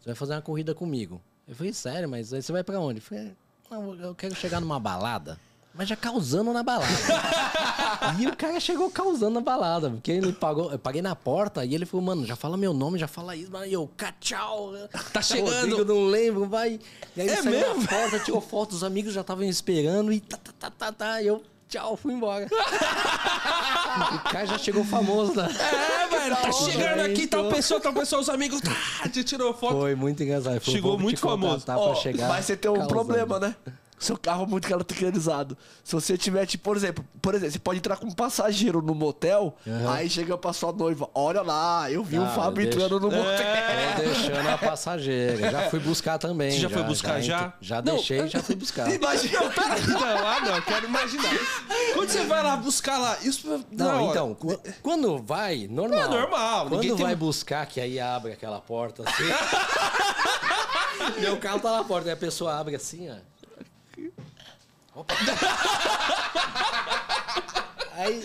Você 0.00 0.06
vai 0.10 0.14
fazer 0.14 0.34
uma 0.34 0.42
corrida 0.42 0.74
comigo. 0.74 1.18
Eu 1.48 1.56
falei, 1.56 1.72
sério, 1.72 2.06
mas 2.06 2.30
aí 2.34 2.42
você 2.42 2.52
vai 2.52 2.62
pra 2.62 2.78
onde? 2.78 2.98
Eu 2.98 3.02
falei, 3.02 3.32
não, 3.70 3.94
eu 3.94 4.14
quero 4.14 4.34
chegar 4.34 4.60
numa 4.60 4.78
balada. 4.78 5.38
Mas 5.78 5.88
já 5.88 5.94
causando 5.94 6.52
na 6.52 6.64
balada. 6.64 6.90
e 8.18 8.26
o 8.26 8.36
cara 8.36 8.58
chegou 8.58 8.90
causando 8.90 9.34
na 9.34 9.40
balada. 9.40 9.90
Porque 9.90 10.10
ele 10.10 10.32
pagou, 10.32 10.72
eu 10.72 10.78
paguei 10.78 11.00
na 11.00 11.14
porta 11.14 11.64
e 11.64 11.72
ele 11.72 11.86
falou, 11.86 12.04
mano, 12.04 12.26
já 12.26 12.34
fala 12.34 12.56
meu 12.56 12.74
nome, 12.74 12.98
já 12.98 13.06
fala 13.06 13.36
isso. 13.36 13.48
Mas 13.52 13.72
eu, 13.72 13.88
tchau. 14.18 14.72
Tá 15.12 15.22
chegando. 15.22 15.78
Eu 15.78 15.84
não 15.84 16.06
lembro, 16.06 16.46
vai. 16.48 16.80
E 17.16 17.20
aí 17.20 17.28
É 17.28 17.36
saiu 17.36 17.52
mesmo? 17.52 17.80
na 17.82 17.86
porta, 17.86 18.18
tirou 18.18 18.40
foto, 18.40 18.72
os 18.72 18.82
amigos 18.82 19.12
já 19.14 19.20
estavam 19.20 19.44
esperando 19.44 20.12
e 20.12 20.18
tá, 20.18 20.36
tá, 20.36 20.52
tá, 20.58 20.70
tá, 20.72 20.92
tá. 20.92 21.22
E 21.22 21.28
eu, 21.28 21.44
tchau, 21.68 21.96
fui 21.96 22.12
embora. 22.12 22.48
o 22.50 24.18
cara 24.30 24.46
já 24.46 24.58
chegou 24.58 24.82
famoso, 24.82 25.34
né? 25.34 25.48
É, 25.48 26.08
velho, 26.08 26.34
tá 26.34 26.42
hora, 26.42 26.52
chegando 26.52 27.00
aqui, 27.02 27.28
tal 27.28 27.42
então. 27.42 27.52
pessoa, 27.52 27.80
tal 27.80 27.92
pessoa, 27.92 28.20
os 28.20 28.28
amigos, 28.28 28.60
tá, 28.60 29.08
te 29.08 29.22
tirou 29.22 29.54
foto. 29.54 29.78
Foi 29.78 29.94
muito 29.94 30.20
engraçado. 30.24 30.60
Foi, 30.60 30.74
Chegou 30.74 30.98
muito 30.98 31.20
famoso. 31.20 31.64
chegar 32.02 32.28
mas 32.28 32.46
você 32.46 32.56
tem 32.56 32.68
um 32.68 32.74
causando. 32.74 32.92
problema, 32.92 33.38
né? 33.38 33.54
Seu 33.98 34.16
carro 34.16 34.44
é 34.44 34.46
muito 34.46 34.68
caracterizado. 34.68 35.56
Se 35.82 35.92
você 35.94 36.16
tiver, 36.16 36.46
tipo, 36.46 36.62
por 36.64 36.76
exemplo, 36.76 37.04
por 37.20 37.34
exemplo, 37.34 37.52
você 37.52 37.58
pode 37.58 37.78
entrar 37.78 37.96
como 37.96 38.14
passageiro 38.14 38.80
no 38.80 38.94
motel, 38.94 39.56
Aham. 39.66 39.92
aí 39.92 40.08
chega 40.08 40.38
pra 40.38 40.52
sua 40.52 40.72
noiva, 40.72 41.08
olha 41.14 41.42
lá, 41.42 41.90
eu 41.90 42.04
vi 42.04 42.18
o 42.18 42.22
Ah, 42.24 42.28
Fábio 42.28 42.64
deixa- 42.64 42.78
entrando 42.86 43.00
no 43.00 43.10
motel. 43.10 43.46
Tô 43.96 44.02
deixando 44.02 44.48
a 44.48 44.58
passageira. 44.58 45.50
Já 45.50 45.70
fui 45.70 45.80
buscar 45.80 46.18
também. 46.18 46.50
Você 46.52 46.58
já 46.60 46.70
foi 46.70 46.82
buscar, 46.84 47.20
já? 47.20 47.46
ent- 47.46 47.52
Já 47.60 47.82
Não, 47.82 47.94
deixei 47.96 48.20
e 48.20 48.28
já 48.28 48.42
fui 48.42 48.54
buscar. 48.54 48.88
Imagina, 48.92 49.40
Não, 49.40 50.26
ah, 50.26 50.40
não, 50.40 50.56
eu 50.56 50.62
quero 50.62 50.86
imaginar. 50.86 51.34
Quando 51.94 52.08
você 52.10 52.24
vai 52.24 52.42
lá 52.42 52.56
buscar 52.56 52.98
lá, 52.98 53.18
isso 53.22 53.64
Não, 53.72 53.86
hora. 54.04 54.10
então, 54.10 54.34
qu- 54.34 54.60
quando 54.82 55.18
vai, 55.22 55.66
normal. 55.68 55.98
É 55.98 56.08
normal, 56.08 56.60
Quando 56.68 56.80
ninguém 56.80 56.96
tem- 56.96 57.04
vai 57.06 57.16
buscar, 57.16 57.66
que 57.66 57.80
aí 57.80 57.98
abre 57.98 58.32
aquela 58.32 58.60
porta 58.60 59.02
assim. 59.08 59.24
Meu 61.20 61.36
carro 61.38 61.60
tá 61.60 61.72
na 61.76 61.84
porta, 61.84 62.08
aí 62.08 62.12
a 62.12 62.16
pessoa 62.16 62.58
abre 62.58 62.74
assim, 62.76 63.08
ó. 63.10 63.14
Opa. 64.98 65.14
Aí, 67.94 68.24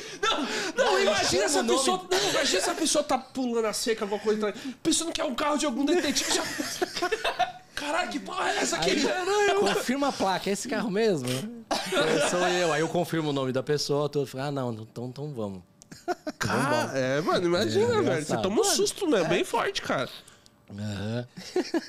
Não, 0.75 0.99
imagina 0.99 1.43
essa 1.45 1.63
nome- 1.63 1.79
pessoa. 1.79 2.07
Não, 2.09 2.29
imagina 2.29 2.61
se 2.61 2.69
a 2.69 2.73
pessoa 2.75 3.03
tá 3.03 3.17
pulando 3.17 3.65
a 3.65 3.73
cerca, 3.73 4.05
alguma 4.05 4.21
coisa. 4.21 4.51
tá- 4.51 4.59
Pensando 4.83 5.11
que 5.11 5.19
é 5.21 5.25
um 5.25 5.33
carro 5.35 5.57
de 5.57 5.65
algum 5.65 5.83
detetive. 5.85 6.31
Já... 6.33 6.43
Caralho, 7.75 8.09
que 8.11 8.19
porra 8.19 8.49
é 8.51 8.57
essa 8.59 8.75
aqui? 8.77 8.91
aí 8.91 9.55
confirma 9.59 10.07
a 10.09 10.11
placa, 10.11 10.49
é 10.49 10.53
esse 10.53 10.69
carro 10.69 10.89
mesmo? 10.91 11.27
É, 11.69 12.29
sou 12.29 12.39
eu. 12.47 12.71
Aí 12.71 12.81
eu 12.81 12.87
confirmo 12.87 13.31
o 13.31 13.33
nome 13.33 13.51
da 13.51 13.61
pessoa, 13.63 14.07
tudo. 14.07 14.29
Ah, 14.39 14.51
não, 14.51 14.71
então, 14.73 15.07
então 15.07 15.33
vamos. 15.33 15.61
Ah, 16.47 16.91
é, 16.93 17.21
mano, 17.21 17.45
imagina, 17.47 17.95
É, 17.97 18.01
velho. 18.01 18.25
Você 18.25 18.37
toma 18.37 18.61
um 18.61 18.63
susto, 18.63 19.07
né? 19.07 19.23
Bem 19.25 19.43
forte, 19.43 19.81
cara. 19.81 20.07
Aham. 20.71 21.27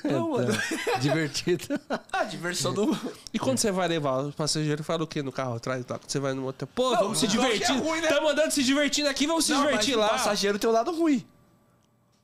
Não, 0.03 0.29
mano. 0.31 0.53
Divertido. 0.99 1.79
A 2.13 2.23
diversão 2.23 2.73
do. 2.73 2.97
E 3.33 3.39
quando 3.39 3.57
você 3.57 3.71
vai 3.71 3.87
levar 3.87 4.25
o 4.25 4.31
passageiro, 4.31 4.83
fala 4.83 5.03
o 5.03 5.07
quê 5.07 5.23
no 5.23 5.31
carro 5.31 5.55
atrás? 5.55 5.83
Tá? 5.85 5.97
Quando 5.97 6.09
você 6.11 6.19
vai 6.19 6.33
no 6.33 6.43
motel. 6.43 6.67
Pô, 6.73 6.91
Não, 6.91 6.99
vamos 7.03 7.17
se 7.19 7.25
é 7.25 7.29
divertir. 7.29 7.77
ruim, 7.77 8.01
né? 8.01 8.07
Tá 8.07 8.21
mandando 8.21 8.51
se 8.51 8.63
divertindo 8.63 9.09
aqui, 9.09 9.25
vamos 9.25 9.45
se 9.45 9.53
Não, 9.53 9.61
divertir 9.61 9.95
mas 9.97 10.01
lá. 10.01 10.07
O 10.07 10.09
passageiro 10.17 10.59
tem 10.59 10.69
um 10.69 10.73
lado 10.73 10.95
ruim. 10.95 11.25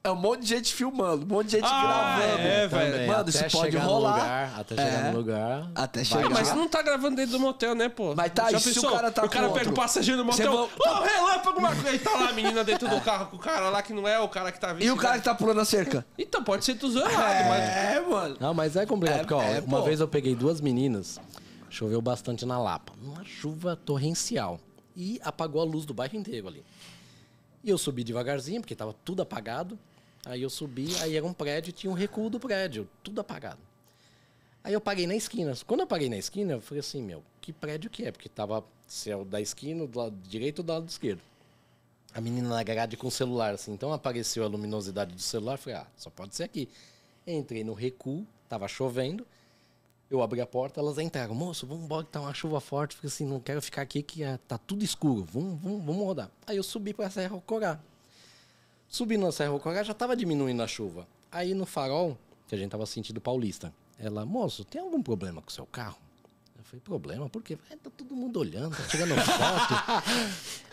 É 0.04 0.10
um 0.10 0.16
monte 0.16 0.42
de 0.42 0.48
gente 0.48 0.74
filmando, 0.74 1.24
um 1.26 1.28
monte 1.28 1.46
de 1.50 1.52
gente 1.58 1.66
Ah, 1.72 2.18
gravando. 2.18 2.42
é, 2.48 2.68
velho. 2.68 3.08
Mano, 3.08 3.20
até 3.22 3.30
isso 3.48 3.58
pode 3.58 3.78
rolar. 3.78 4.14
lugar, 4.16 4.60
até 4.60 4.76
chegar 4.76 5.06
É. 5.08 5.12
no 5.12 5.18
lugar. 5.20 5.72
Até 5.76 6.04
chegar. 6.04 6.26
Ah, 6.26 6.30
mas 6.32 6.56
não 6.56 6.68
tá 6.68 6.82
gravando 6.82 7.16
dentro 7.18 7.34
do 7.34 7.40
motel, 7.40 7.76
né, 7.76 7.88
pô? 7.88 8.16
Mas 8.16 8.32
tá, 8.34 8.50
Já 8.50 8.58
e 8.58 8.62
se 8.62 8.80
o 8.80 8.90
cara 8.92 9.12
tá 9.12 9.24
O 9.24 9.30
cara 9.30 9.50
pega 9.52 9.70
o 9.70 9.74
passageiro 9.74 10.18
no 10.18 10.26
motel. 10.26 10.52
Ô, 10.64 10.94
relâmpago, 11.04 11.60
uma 11.60 11.70
coisa. 11.76 11.94
E 11.94 12.00
tá 12.00 12.12
lá 12.18 12.30
a 12.30 12.34
menina 12.34 12.64
dentro 12.64 12.90
do 12.90 13.00
carro 13.02 13.28
com 13.28 13.36
o 13.36 13.40
cara 13.40 13.70
lá 13.70 13.84
que 13.84 13.94
não 13.94 14.08
é 14.08 14.20
o 14.20 14.28
cara 14.28 14.52
que 14.52 14.60
tá 14.60 14.72
E 14.72 14.74
vestido. 14.74 14.96
o 14.96 14.98
cara 14.98 15.20
que 15.20 15.24
tá 15.24 15.36
pulando 15.36 15.62
a 15.62 15.66
cerca? 15.66 16.04
Então, 16.18 16.44
pode 16.44 16.66
ser 16.66 16.74
tudo 16.76 16.98
errado, 17.00 17.48
mas. 17.48 17.60
É, 17.62 18.00
mano. 18.02 18.38
Não, 18.40 18.54
mas 18.56 18.76
é 18.76 18.88
complicado, 18.88 19.18
É, 19.18 19.20
porque, 19.20 19.34
ó, 19.36 19.44
é, 19.44 19.60
uma 19.60 19.78
pô. 19.82 19.84
vez 19.86 20.00
eu 20.00 20.08
peguei 20.08 20.34
duas 20.34 20.60
meninas, 20.62 21.20
choveu 21.70 22.02
bastante 22.02 22.44
na 22.44 22.58
Lapa, 22.60 22.92
uma 23.04 23.24
chuva 23.24 23.76
torrencial, 23.76 24.60
e 24.98 25.22
apagou 25.24 25.62
a 25.62 25.66
luz 25.66 25.86
do 25.86 25.94
bairro 25.94 26.18
inteiro 26.18 26.48
ali. 26.48 26.66
E 27.64 27.70
eu 27.70 27.78
subi 27.78 28.04
devagarzinho, 28.04 28.62
porque 28.62 28.74
tava 28.76 28.96
tudo 29.06 29.22
apagado, 29.22 29.78
aí 30.26 30.42
eu 30.42 30.50
subi, 30.50 30.96
aí 30.98 31.16
era 31.16 31.26
um 31.26 31.34
prédio, 31.34 31.74
tinha 31.74 31.92
um 31.92 31.96
recuo 31.96 32.30
do 32.30 32.40
prédio, 32.40 32.88
tudo 33.04 33.22
apagado. 33.22 33.60
Aí 34.64 34.74
eu 34.74 34.82
paguei 34.82 35.08
na 35.08 35.16
esquina. 35.16 35.54
Quando 35.66 35.80
eu 35.80 35.88
paguei 35.88 36.10
na 36.10 36.18
esquina, 36.18 36.54
eu 36.54 36.62
falei 36.62 36.82
assim, 36.82 37.02
meu, 37.02 37.24
que 37.40 37.52
prédio 37.52 37.90
que 37.90 38.06
é? 38.06 38.12
Porque 38.12 38.30
tava 38.30 38.64
céu 38.88 39.26
da 39.26 39.42
esquina, 39.42 39.88
do 39.88 39.98
lado 39.98 40.16
direito 40.28 40.62
e 40.62 40.64
do 40.64 40.72
lado 40.72 40.88
esquerdo. 40.88 41.22
A 42.14 42.22
menina 42.22 42.50
na 42.50 42.62
grade 42.62 42.98
com 42.98 43.08
o 43.08 43.12
celular, 43.12 43.54
assim. 43.54 43.72
Então 43.72 43.92
apareceu 43.92 44.44
a 44.44 44.48
luminosidade 44.48 45.14
do 45.14 45.22
celular. 45.22 45.58
Falei, 45.58 45.80
ah, 45.80 45.88
só 45.96 46.10
pode 46.10 46.36
ser 46.36 46.44
aqui. 46.44 46.70
Entrei 47.26 47.64
no 47.64 47.74
recuo, 47.74 48.26
tava 48.50 48.68
chovendo. 48.68 49.26
Eu 50.10 50.22
abri 50.22 50.42
a 50.42 50.46
porta, 50.46 50.82
elas 50.82 50.98
entraram. 50.98 51.34
Moço, 51.34 51.66
vamos 51.66 51.86
embora 51.86 52.04
que 52.04 52.12
tá 52.12 52.20
uma 52.20 52.34
chuva 52.34 52.60
forte. 52.60 52.98
Falei 52.98 53.08
assim, 53.08 53.26
não 53.26 53.40
quero 53.40 53.62
ficar 53.62 53.82
aqui 53.82 54.04
que 54.04 54.24
ah, 54.24 54.38
tá 54.48 54.58
tudo 54.58 54.84
escuro. 54.84 55.26
Vamos, 55.32 55.60
vamos, 55.62 55.86
vamos 55.86 56.06
rodar. 56.06 56.30
Aí 56.46 56.58
eu 56.58 56.64
subi 56.64 56.94
pra 56.94 57.10
Serra 57.10 57.42
Corá. 57.46 57.80
Subindo 58.92 59.22
na 59.26 59.32
Serra 59.32 59.58
Corá, 59.58 59.82
já 59.84 59.94
tava 59.94 60.16
diminuindo 60.18 60.62
a 60.62 60.68
chuva. 60.68 61.08
Aí 61.32 61.54
no 61.54 61.66
farol, 61.66 62.18
que 62.46 62.54
a 62.54 62.58
gente 62.58 62.70
tava 62.70 62.86
sentindo 62.86 63.22
paulista, 63.22 63.74
ela, 63.98 64.26
moço, 64.26 64.66
tem 64.66 64.82
algum 64.82 65.02
problema 65.02 65.42
com 65.42 65.48
o 65.50 65.52
seu 65.52 65.66
carro? 65.66 65.96
Eu 66.58 66.64
falei, 66.66 66.82
problema? 66.82 67.30
Por 67.30 67.42
quê? 67.42 67.58
"É, 67.70 67.76
tá 67.78 67.90
todo 67.90 68.14
mundo 68.14 68.38
olhando, 68.40 68.76
tá 68.76 68.84
tirando 68.90 69.16
foto. 69.16 69.74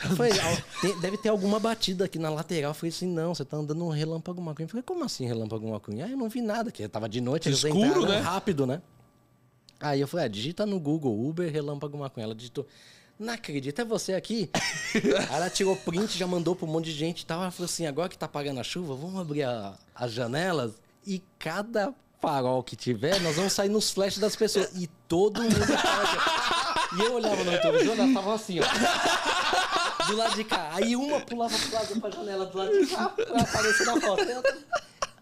Eu 0.10 0.16
falei, 0.16 0.32
"Ah, 0.32 0.62
tem- 0.80 0.98
deve 1.00 1.16
ter 1.16 1.28
alguma 1.28 1.58
batida 1.60 2.04
aqui 2.06 2.18
na 2.18 2.28
lateral. 2.28 2.70
Eu 2.72 2.74
falei 2.74 2.90
assim, 2.90 3.06
não, 3.06 3.34
você 3.34 3.44
tá 3.44 3.56
andando 3.56 3.84
um 3.84 3.88
relâmpago 3.88 4.40
McQueen. 4.40 4.64
Eu 4.64 4.68
falei, 4.68 4.82
como 4.82 5.04
assim 5.04 5.24
relâmpago 5.26 5.66
McQueen? 5.68 6.02
Ah, 6.02 6.08
eu 6.08 6.16
não 6.16 6.28
vi 6.28 6.40
nada, 6.42 6.70
que 6.72 6.86
tava 6.88 7.08
de 7.08 7.20
noite, 7.20 7.48
eles 7.48 7.62
Escuro, 7.64 8.06
né? 8.06 8.18
rápido, 8.18 8.66
né? 8.66 8.82
Aí 9.80 10.00
eu 10.00 10.08
falei, 10.08 10.26
ah, 10.26 10.28
digita 10.28 10.66
no 10.66 10.78
Google 10.80 11.24
Uber 11.28 11.50
relâmpago 11.52 11.96
McQueen. 11.96 12.24
Ela 12.24 12.34
digitou, 12.34 12.66
não 13.18 13.34
acredito, 13.34 13.80
é 13.80 13.84
você 13.84 14.14
aqui? 14.14 14.50
Aí 14.94 15.26
ela 15.36 15.50
tirou 15.50 15.74
print, 15.76 16.16
já 16.16 16.26
mandou 16.26 16.54
pra 16.54 16.66
um 16.66 16.70
monte 16.70 16.86
de 16.86 16.92
gente 16.92 17.22
e 17.22 17.26
tal. 17.26 17.42
Ela 17.42 17.50
falou 17.50 17.64
assim, 17.66 17.86
agora 17.86 18.08
que 18.08 18.16
tá 18.18 18.28
pagando 18.28 18.60
a 18.60 18.64
chuva, 18.64 18.94
vamos 18.94 19.20
abrir 19.20 19.42
a- 19.42 19.74
as 19.94 20.12
janelas 20.12 20.72
e 21.06 21.22
cada 21.38 21.92
farol 22.20 22.62
que 22.62 22.74
tiver, 22.76 23.20
nós 23.20 23.36
vamos 23.36 23.52
sair 23.52 23.68
nos 23.68 23.90
flashes 23.90 24.18
das 24.18 24.34
pessoas. 24.36 24.70
E 24.76 24.86
todo 25.08 25.42
mundo. 25.42 25.54
E 26.98 27.00
eu 27.04 27.14
olhava 27.14 27.44
no 27.44 27.50
retrovisor, 27.50 27.94
ela 27.98 28.12
tava 28.14 28.34
assim, 28.34 28.58
ó. 28.60 30.06
Do 30.06 30.16
lado 30.16 30.34
de 30.36 30.44
cá. 30.44 30.70
Aí 30.72 30.96
uma 30.96 31.20
pulava 31.20 31.54
pro 31.58 31.74
lado 31.74 32.00
pra 32.00 32.10
janela 32.10 32.46
do 32.46 32.56
lado 32.58 32.70
de 32.72 32.86
cá 32.86 33.14
aparecer 33.40 33.84
na 33.86 34.00
foto. 34.00 34.24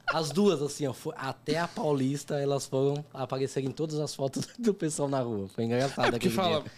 As 0.08 0.30
duas, 0.30 0.62
assim, 0.62 0.86
ó, 0.86 0.92
foi- 0.92 1.14
até 1.16 1.58
a 1.58 1.66
Paulista, 1.66 2.36
elas 2.40 2.64
foram 2.66 3.04
aparecer 3.12 3.64
em 3.64 3.70
todas 3.72 3.98
as 3.98 4.14
fotos 4.14 4.46
do 4.58 4.72
pessoal 4.72 5.08
na 5.08 5.20
rua. 5.20 5.48
Foi 5.54 5.64
engraçado 5.64 6.12
É 6.14 6.16
aquele 6.16 6.32
fala. 6.34 6.60
dia. 6.62 6.70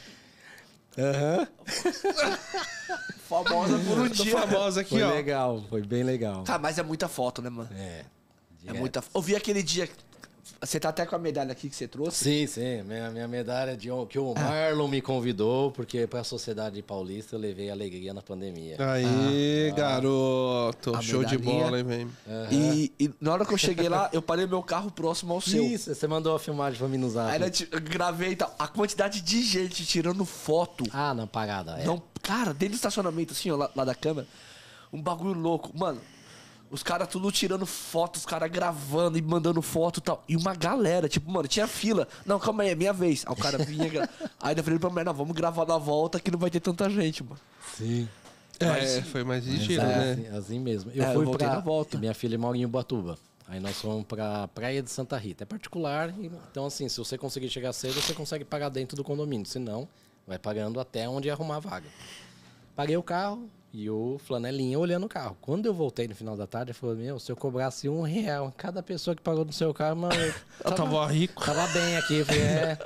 Aham. 0.98 1.46
Famosa 3.28 3.78
por 3.78 3.98
um 3.98 4.08
dia. 4.08 4.38
famosa 4.38 4.80
aqui, 4.80 4.90
Foi 4.90 5.02
ó. 5.02 5.10
legal, 5.12 5.62
foi 5.68 5.82
bem 5.82 6.02
legal. 6.02 6.42
Tá, 6.44 6.58
mas 6.58 6.78
é 6.78 6.82
muita 6.82 7.08
foto, 7.08 7.42
né, 7.42 7.50
mano? 7.50 7.68
É. 7.74 8.04
É 8.66 8.72
muita 8.72 9.02
Eu 9.14 9.20
vi 9.22 9.36
aquele 9.36 9.62
dia. 9.62 9.88
Você 10.60 10.80
tá 10.80 10.88
até 10.88 11.06
com 11.06 11.14
a 11.14 11.18
medalha 11.18 11.52
aqui 11.52 11.68
que 11.68 11.76
você 11.76 11.86
trouxe. 11.86 12.24
Sim, 12.24 12.46
sim. 12.46 12.82
Minha, 12.82 13.10
minha 13.10 13.28
medalha 13.28 13.76
de 13.76 13.88
que 14.08 14.18
o 14.18 14.34
Marlon 14.34 14.88
me 14.88 15.00
convidou, 15.00 15.70
porque 15.70 16.06
pra 16.06 16.24
Sociedade 16.24 16.82
Paulista 16.82 17.36
eu 17.36 17.40
levei 17.40 17.70
alegria 17.70 18.12
na 18.12 18.22
pandemia. 18.22 18.76
Aí, 18.78 19.72
garoto. 19.76 20.94
A 20.96 21.00
Show 21.02 21.24
de 21.24 21.38
medalhinha. 21.38 21.64
bola, 21.64 21.78
hein, 21.78 21.84
velho. 21.84 22.10
E, 22.50 22.92
e 22.98 23.10
na 23.20 23.32
hora 23.32 23.44
que 23.46 23.52
eu 23.54 23.58
cheguei 23.58 23.88
lá, 23.88 24.10
eu 24.12 24.22
parei 24.22 24.46
meu 24.46 24.62
carro 24.62 24.90
próximo 24.90 25.34
ao 25.34 25.40
seu. 25.40 25.64
Isso, 25.64 25.94
você 25.94 26.06
mandou 26.06 26.34
a 26.34 26.38
filmagem 26.38 26.78
pra 26.78 26.88
mim 26.88 26.98
no 26.98 27.10
zap. 27.10 27.30
Aí 27.30 27.40
eu 27.70 27.80
gravei 27.80 28.30
e 28.32 28.36
tal. 28.36 28.54
A 28.58 28.66
quantidade 28.66 29.20
de 29.20 29.42
gente 29.42 29.84
tirando 29.86 30.24
foto. 30.24 30.84
Ah, 30.92 31.14
na 31.14 31.26
parada. 31.26 31.78
É. 31.78 31.84
Não, 31.84 32.02
cara, 32.22 32.52
dentro 32.52 32.70
do 32.70 32.76
estacionamento, 32.76 33.32
assim, 33.32 33.50
ó, 33.50 33.56
lá, 33.56 33.70
lá 33.74 33.84
da 33.84 33.94
câmera. 33.94 34.26
Um 34.92 35.00
bagulho 35.00 35.38
louco. 35.38 35.70
Mano, 35.76 36.00
os 36.70 36.82
caras 36.82 37.08
tudo 37.08 37.30
tirando 37.32 37.64
foto, 37.66 38.16
os 38.16 38.26
caras 38.26 38.50
gravando 38.50 39.16
e 39.18 39.22
mandando 39.22 39.60
foto 39.62 39.98
e 39.98 40.02
tal. 40.02 40.22
E 40.28 40.36
uma 40.36 40.54
galera, 40.54 41.08
tipo, 41.08 41.30
mano, 41.30 41.48
tinha 41.48 41.66
fila. 41.66 42.06
Não, 42.26 42.38
calma 42.38 42.62
aí, 42.62 42.70
é 42.70 42.74
minha 42.74 42.92
vez. 42.92 43.24
Aí 43.26 43.32
o 43.32 43.36
cara 43.36 43.58
vinha. 43.58 43.88
gra- 43.88 44.08
aí 44.40 44.56
eu 44.56 44.62
falei 44.64 44.78
pra 44.78 44.90
mulher, 44.90 45.04
não, 45.04 45.14
vamos 45.14 45.34
gravar 45.34 45.66
na 45.66 45.78
volta 45.78 46.20
que 46.20 46.30
não 46.30 46.38
vai 46.38 46.50
ter 46.50 46.60
tanta 46.60 46.88
gente, 46.90 47.22
mano. 47.24 47.38
Sim. 47.76 48.08
É, 48.60 49.02
foi 49.02 49.22
mais 49.22 49.46
ligeiro, 49.46 49.82
é, 49.82 49.86
né? 49.86 50.12
assim, 50.12 50.36
assim 50.36 50.58
mesmo. 50.58 50.90
Eu 50.92 51.04
É, 51.04 51.10
eu 51.10 51.14
fui 51.14 51.24
voltei 51.24 51.46
pra... 51.46 51.56
na 51.56 51.62
volta. 51.62 51.96
Minha 51.96 52.12
filha 52.14 52.36
mora 52.36 52.56
em 52.56 52.64
Ubatuba. 52.64 53.16
Aí 53.46 53.60
nós 53.60 53.80
fomos 53.80 54.04
pra 54.04 54.46
Praia 54.48 54.82
de 54.82 54.90
Santa 54.90 55.16
Rita. 55.16 55.44
É 55.44 55.46
particular, 55.46 56.12
então 56.50 56.66
assim, 56.66 56.86
se 56.88 56.98
você 56.98 57.16
conseguir 57.16 57.48
chegar 57.48 57.72
cedo, 57.72 57.94
você 57.94 58.12
consegue 58.12 58.44
pagar 58.44 58.68
dentro 58.68 58.94
do 58.96 59.02
condomínio. 59.04 59.46
Se 59.46 59.58
não, 59.58 59.88
vai 60.26 60.38
pagando 60.38 60.78
até 60.80 61.08
onde 61.08 61.30
arrumar 61.30 61.56
a 61.56 61.60
vaga. 61.60 61.86
Paguei 62.76 62.96
o 62.96 63.02
carro 63.02 63.48
e 63.72 63.88
o 63.90 64.18
flanelinha 64.24 64.78
olhando 64.78 65.04
o 65.06 65.08
carro. 65.08 65.36
Quando 65.40 65.66
eu 65.66 65.74
voltei 65.74 66.08
no 66.08 66.14
final 66.14 66.36
da 66.36 66.46
tarde, 66.46 66.70
ele 66.70 66.78
falou, 66.78 66.96
meu, 66.96 67.18
se 67.18 67.30
eu 67.30 67.36
cobrasse 67.36 67.88
um 67.88 68.02
real 68.02 68.52
cada 68.56 68.82
pessoa 68.82 69.14
que 69.14 69.22
pagou 69.22 69.44
no 69.44 69.52
seu 69.52 69.72
carro, 69.74 69.96
mano, 69.96 70.14
eu 70.14 70.34
Eu 70.64 70.72
tava 70.74 71.06
rico. 71.06 71.44
Tava 71.44 71.66
bem 71.68 71.96
aqui, 71.96 72.14
eu 72.18 72.26
falei, 72.26 72.42
é. 72.42 72.78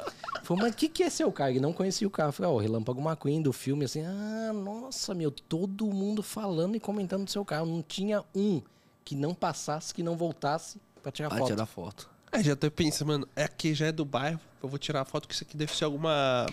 Falei, 0.42 0.62
mas 0.64 0.72
o 0.72 0.76
que, 0.76 0.88
que 0.88 1.02
é 1.04 1.08
seu 1.10 1.30
carro? 1.30 1.50
Ele 1.50 1.60
não 1.60 1.72
conhecia 1.72 2.06
o 2.06 2.10
carro. 2.10 2.30
Eu 2.30 2.32
falei, 2.32 2.50
ó, 2.50 2.54
o 2.54 2.58
Relâmpago 2.58 3.00
McQueen 3.00 3.40
do 3.40 3.52
filme, 3.52 3.84
assim, 3.84 4.04
ah, 4.04 4.52
nossa, 4.52 5.14
meu, 5.14 5.30
todo 5.30 5.86
mundo 5.86 6.20
falando 6.22 6.74
e 6.74 6.80
comentando 6.80 7.24
do 7.24 7.30
seu 7.30 7.44
carro. 7.44 7.64
Não 7.66 7.80
tinha 7.80 8.24
um 8.34 8.60
que 9.04 9.14
não 9.14 9.34
passasse, 9.34 9.94
que 9.94 10.02
não 10.02 10.16
voltasse 10.16 10.80
pra 11.02 11.12
tirar 11.12 11.32
Aí 11.32 11.38
foto. 11.38 11.48
tirar 11.48 11.66
foto. 11.66 12.10
Aí 12.32 12.42
já 12.42 12.54
até 12.54 12.68
pensa, 12.70 13.04
mano, 13.04 13.28
é 13.36 13.44
aqui 13.44 13.72
já 13.74 13.86
é 13.86 13.92
do 13.92 14.04
bairro, 14.04 14.40
eu 14.62 14.68
vou 14.68 14.78
tirar 14.78 15.02
a 15.02 15.04
foto 15.04 15.28
que 15.28 15.34
isso 15.34 15.44
aqui 15.44 15.56
deve 15.56 15.76
ser 15.76 15.84
alguma. 15.84 16.46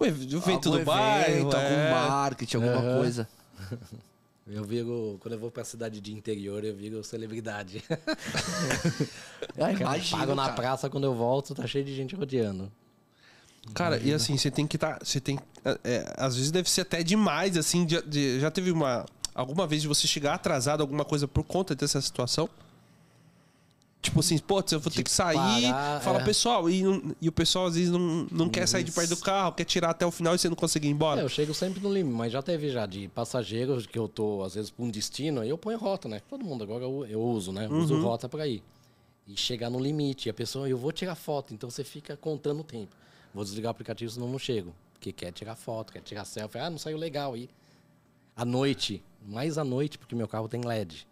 Um 0.00 0.04
ev- 0.04 0.22
evento 0.32 0.68
Algum 0.68 0.78
do 0.78 0.84
bairro. 0.84 1.32
evento, 1.32 1.56
é. 1.56 1.64
algum 1.64 1.90
marketing, 2.08 2.56
alguma 2.56 2.74
Aham. 2.76 2.98
coisa. 2.98 3.28
Eu 4.50 4.64
viro, 4.64 5.18
quando 5.20 5.34
eu 5.34 5.38
vou 5.38 5.50
pra 5.50 5.62
cidade 5.62 6.00
de 6.00 6.10
interior, 6.10 6.64
eu 6.64 6.74
viro 6.74 7.04
celebridade. 7.04 7.84
Imagina, 9.56 10.18
Pago 10.18 10.34
na 10.34 10.44
cara. 10.44 10.54
praça, 10.54 10.88
quando 10.90 11.04
eu 11.04 11.14
volto, 11.14 11.54
tá 11.54 11.66
cheio 11.66 11.84
de 11.84 11.94
gente 11.94 12.14
rodeando. 12.14 12.72
Cara, 13.74 13.98
e 13.98 14.10
assim, 14.12 14.38
você 14.38 14.50
tem 14.50 14.66
que 14.66 14.76
estar. 14.76 14.98
você 15.04 15.20
tem. 15.20 15.38
é, 15.84 16.14
às 16.16 16.34
vezes 16.36 16.50
deve 16.50 16.70
ser 16.70 16.80
até 16.80 17.02
demais, 17.02 17.58
assim. 17.58 17.84
de- 17.84 18.00
de- 18.02 18.40
já 18.40 18.50
teve 18.50 18.70
uma. 18.70 19.04
Alguma 19.34 19.66
vez 19.66 19.82
de 19.82 19.88
você 19.88 20.06
chegar 20.08 20.32
atrasado, 20.34 20.80
alguma 20.80 21.04
coisa 21.04 21.28
por 21.28 21.44
conta 21.44 21.74
dessa 21.74 22.00
situação? 22.00 22.48
Tipo 24.00 24.20
assim, 24.20 24.38
pô, 24.38 24.62
eu 24.70 24.78
vou 24.78 24.92
ter 24.92 25.02
que 25.02 25.10
sair. 25.10 25.34
parar, 25.36 26.00
fala, 26.00 26.20
é. 26.20 26.24
pessoal, 26.24 26.70
e, 26.70 26.82
não- 26.82 27.16
e 27.20 27.28
o 27.28 27.32
pessoal 27.32 27.66
às 27.66 27.74
vezes 27.74 27.90
não, 27.90 28.26
não 28.30 28.48
quer 28.48 28.66
sair 28.68 28.84
de 28.84 28.92
perto 28.92 29.10
do 29.10 29.16
carro, 29.16 29.52
quer 29.52 29.64
tirar 29.64 29.90
até 29.90 30.06
o 30.06 30.10
final 30.12 30.34
e 30.34 30.38
você 30.38 30.48
não 30.48 30.54
conseguir 30.54 30.86
ir 30.86 30.90
É, 30.90 30.92
embora. 30.94 31.20
eu 31.20 31.28
chego 31.28 31.52
sempre 31.52 31.80
no 31.82 31.92
limite, 31.92 32.14
mas 32.16 32.32
já 32.32 32.40
teve 32.40 32.70
já 32.70 32.86
de 32.86 33.08
passageiros 33.08 33.86
que 33.86 33.98
eu 33.98 34.06
tô, 34.08 34.44
às 34.44 34.54
vezes, 34.54 34.70
pra 34.70 34.84
um 34.84 34.88
destino, 34.90 35.40
aí 35.40 35.48
eu 35.48 35.58
ponho 35.58 35.76
rota, 35.78 36.08
né? 36.08 36.20
Todo 36.30 36.44
mundo 36.44 36.62
agora 36.62 36.84
eu, 36.84 37.04
eu 37.06 37.20
uso, 37.20 37.50
né? 37.52 37.66
Uhum. 37.68 37.78
Uso 37.80 38.00
rota 38.00 38.28
pra 38.28 38.46
ir. 38.46 38.62
E 39.26 39.36
chegar 39.36 39.68
no 39.68 39.80
limite, 39.80 40.28
e 40.28 40.30
a 40.30 40.34
pessoa, 40.34 40.68
eu 40.68 40.78
vou 40.78 40.92
tirar 40.92 41.16
foto, 41.16 41.52
então 41.52 41.68
você 41.68 41.82
fica 41.82 42.16
contando 42.16 42.60
o 42.60 42.64
tempo. 42.64 42.94
Vou 43.34 43.42
desligar 43.44 43.70
o 43.70 43.72
aplicativo, 43.72 44.10
senão 44.12 44.28
não 44.28 44.38
chego. 44.38 44.72
Porque 44.94 45.12
quer 45.12 45.32
tirar 45.32 45.54
foto, 45.56 45.92
quer 45.92 46.00
tirar 46.02 46.24
selfie. 46.24 46.58
Ah, 46.58 46.70
não 46.70 46.78
saiu 46.78 46.96
legal 46.96 47.34
aí. 47.34 47.48
À 48.36 48.44
noite, 48.44 49.02
mais 49.26 49.58
à 49.58 49.64
noite, 49.64 49.98
porque 49.98 50.14
meu 50.14 50.28
carro 50.28 50.48
tem 50.48 50.60
LED. 50.64 51.06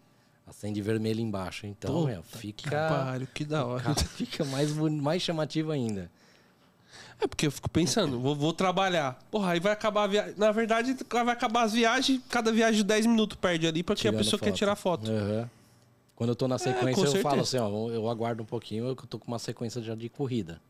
Acende 0.46 0.80
vermelho 0.80 1.20
embaixo. 1.20 1.66
Então, 1.66 2.04
meu, 2.04 2.22
Que 2.22 2.38
fica. 2.38 2.70
pariu, 2.88 3.26
que 3.34 3.44
da 3.44 3.64
hora. 3.66 3.94
fica 3.94 4.44
mais, 4.46 4.72
mais 4.72 5.20
chamativo 5.22 5.72
ainda. 5.72 6.10
É 7.20 7.26
porque 7.26 7.46
eu 7.46 7.50
fico 7.50 7.68
pensando, 7.68 8.20
vou, 8.20 8.36
vou 8.36 8.52
trabalhar. 8.52 9.18
Porra, 9.30 9.52
aí 9.52 9.60
vai 9.60 9.72
acabar 9.72 10.04
a 10.04 10.06
viagem. 10.06 10.34
Na 10.36 10.52
verdade, 10.52 10.96
vai 11.10 11.28
acabar 11.30 11.62
as 11.62 11.72
viagens, 11.72 12.20
cada 12.28 12.52
viagem 12.52 12.76
de 12.78 12.84
10 12.84 13.06
minutos 13.06 13.36
perde 13.40 13.66
ali, 13.66 13.82
porque 13.82 14.06
a 14.06 14.10
Tirando 14.12 14.18
pessoa 14.24 14.38
quer 14.38 14.46
foto. 14.50 14.56
tirar 14.58 14.76
foto. 14.76 15.10
Aham. 15.10 15.50
Quando 16.14 16.30
eu 16.30 16.36
tô 16.36 16.46
na 16.48 16.58
sequência, 16.58 17.00
É, 17.00 17.02
eu 17.02 17.06
certeza. 17.10 17.22
falo 17.22 17.40
assim, 17.42 17.58
ó, 17.58 17.90
eu 17.90 18.08
aguardo 18.08 18.42
um 18.42 18.46
pouquinho, 18.46 18.86
eu 18.86 18.94
tô 18.96 19.18
com 19.18 19.26
uma 19.28 19.38
sequência 19.38 19.82
já 19.82 19.94
de 19.94 20.08
corrida. 20.08 20.60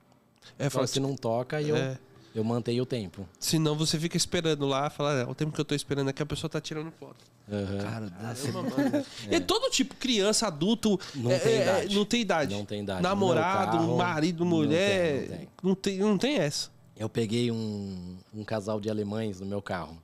É, 0.59 0.65
Fala, 0.65 0.71
fala, 0.71 0.87
se 0.87 0.99
não 1.01 1.15
toca, 1.17 1.61
eu, 1.61 1.77
É. 1.77 1.93
eu 1.93 1.99
mantenho 2.45 2.83
o 2.83 2.87
tempo. 2.87 3.29
Senão 3.39 3.77
você 3.77 3.99
fica 3.99 4.17
esperando 4.17 4.67
lá, 4.67 4.91
fala, 4.91 5.21
é, 5.21 5.25
o 5.25 5.35
tempo 5.35 5.53
que 5.53 5.61
eu 5.61 5.65
tô 5.65 5.75
esperando 5.75 6.09
aqui 6.09 6.23
a 6.23 6.27
pessoa 6.27 6.51
tá 6.51 6.61
tirando 6.61 6.91
foto. 6.93 7.25
Aham. 7.51 7.79
Cara, 7.79 8.07
deve 8.11 8.53
Caramba, 8.53 8.63
mano. 8.63 9.07
E 9.31 9.41
todo 9.41 9.71
tipo, 9.71 9.95
criança, 9.95 10.47
adulto, 10.49 10.99
Não 11.15 11.31
é, 11.31 11.39
tem 11.39 11.53
é, 11.53 11.63
idade. 11.63 11.95
não 11.95 12.05
tem 12.05 12.21
idade. 12.21 12.55
Não 12.55 12.65
tem 12.65 12.83
idade. 12.83 13.03
Namorado, 13.03 13.79
carro, 13.79 13.97
marido, 13.97 14.45
não 14.45 14.51
mulher, 14.51 15.29
tem, 15.29 15.29
não 15.29 15.37
tem. 15.39 15.49
não 15.63 15.75
tem, 15.75 15.99
não 15.99 16.19
tem 16.19 16.37
essa. 16.39 16.71
Eu 16.97 17.09
peguei 17.09 17.51
um, 17.51 18.17
um 18.35 18.43
casal 18.43 18.81
de 18.81 18.91
alemães 18.91 19.41
no 19.41 19.47
meu 19.47 19.63
carro. 19.63 19.97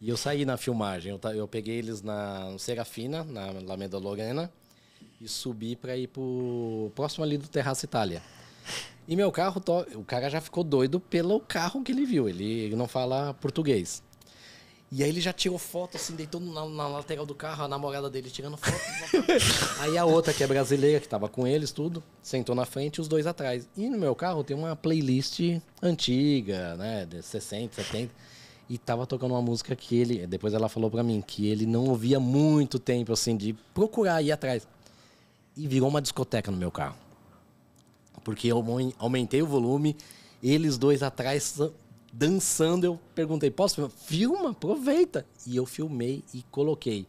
E 0.00 0.08
eu 0.08 0.16
saí 0.16 0.44
na 0.44 0.56
filmagem. 0.56 1.12
Eu, 1.12 1.30
eu 1.32 1.48
peguei 1.48 1.76
eles 1.76 2.02
na 2.02 2.54
Serafina, 2.58 3.24
na 3.24 3.48
Alameda 3.48 3.98
Lorena, 3.98 4.50
e 5.20 5.28
subi 5.28 5.76
para 5.76 5.96
ir 5.96 6.08
pro 6.08 6.90
próximo 6.94 7.24
ali 7.24 7.36
do 7.36 7.48
Terraço 7.48 7.84
Itália. 7.84 8.22
E 9.10 9.16
meu 9.16 9.32
carro, 9.32 9.60
to- 9.60 9.86
o 9.96 10.04
cara 10.04 10.30
já 10.30 10.40
ficou 10.40 10.62
doido 10.62 11.00
pelo 11.00 11.40
carro 11.40 11.82
que 11.82 11.90
ele 11.90 12.06
viu. 12.06 12.28
Ele, 12.28 12.74
não 12.76 12.86
fala 12.86 13.34
português. 13.34 14.04
E 14.92 15.02
aí 15.02 15.08
ele 15.08 15.20
já 15.20 15.32
tirou 15.32 15.58
foto, 15.58 15.96
assim, 15.96 16.14
deitou 16.14 16.40
na, 16.40 16.64
na 16.68 16.86
lateral 16.86 17.26
do 17.26 17.34
carro, 17.34 17.64
a 17.64 17.68
namorada 17.68 18.08
dele 18.08 18.30
tirando 18.30 18.56
foto. 18.56 18.76
aí 19.80 19.98
a 19.98 20.04
outra, 20.04 20.32
que 20.32 20.44
é 20.44 20.46
brasileira, 20.46 21.00
que 21.00 21.08
tava 21.08 21.28
com 21.28 21.44
eles, 21.44 21.72
tudo, 21.72 22.02
sentou 22.22 22.54
na 22.54 22.64
frente 22.64 22.96
e 22.96 23.00
os 23.00 23.08
dois 23.08 23.26
atrás. 23.26 23.68
E 23.76 23.88
no 23.88 23.98
meu 23.98 24.14
carro 24.14 24.44
tem 24.44 24.56
uma 24.56 24.76
playlist 24.76 25.40
antiga, 25.82 26.76
né, 26.76 27.04
de 27.04 27.20
60, 27.20 27.82
70. 27.82 28.12
E 28.68 28.78
tava 28.78 29.06
tocando 29.06 29.32
uma 29.34 29.42
música 29.42 29.74
que 29.74 29.96
ele, 29.96 30.24
depois 30.26 30.54
ela 30.54 30.68
falou 30.68 30.88
pra 30.88 31.02
mim, 31.02 31.20
que 31.24 31.48
ele 31.48 31.66
não 31.66 31.86
ouvia 31.86 32.20
muito 32.20 32.78
tempo, 32.78 33.12
assim, 33.12 33.36
de 33.36 33.52
procurar 33.74 34.22
ir 34.22 34.30
atrás. 34.30 34.68
E 35.56 35.66
virou 35.66 35.88
uma 35.88 36.00
discoteca 36.00 36.50
no 36.50 36.56
meu 36.56 36.70
carro. 36.70 36.96
Porque 38.30 38.46
eu 38.48 38.56
aumen- 38.58 38.94
aumentei 38.98 39.42
o 39.42 39.46
volume, 39.46 39.96
eles 40.42 40.78
dois 40.78 41.02
atrás 41.02 41.58
dançando. 42.12 42.84
Eu 42.84 43.00
perguntei, 43.14 43.50
posso 43.50 43.74
filmar? 43.76 43.92
Filma, 44.04 44.50
aproveita. 44.50 45.26
E 45.46 45.56
eu 45.56 45.66
filmei 45.66 46.22
e 46.32 46.42
coloquei. 46.50 47.06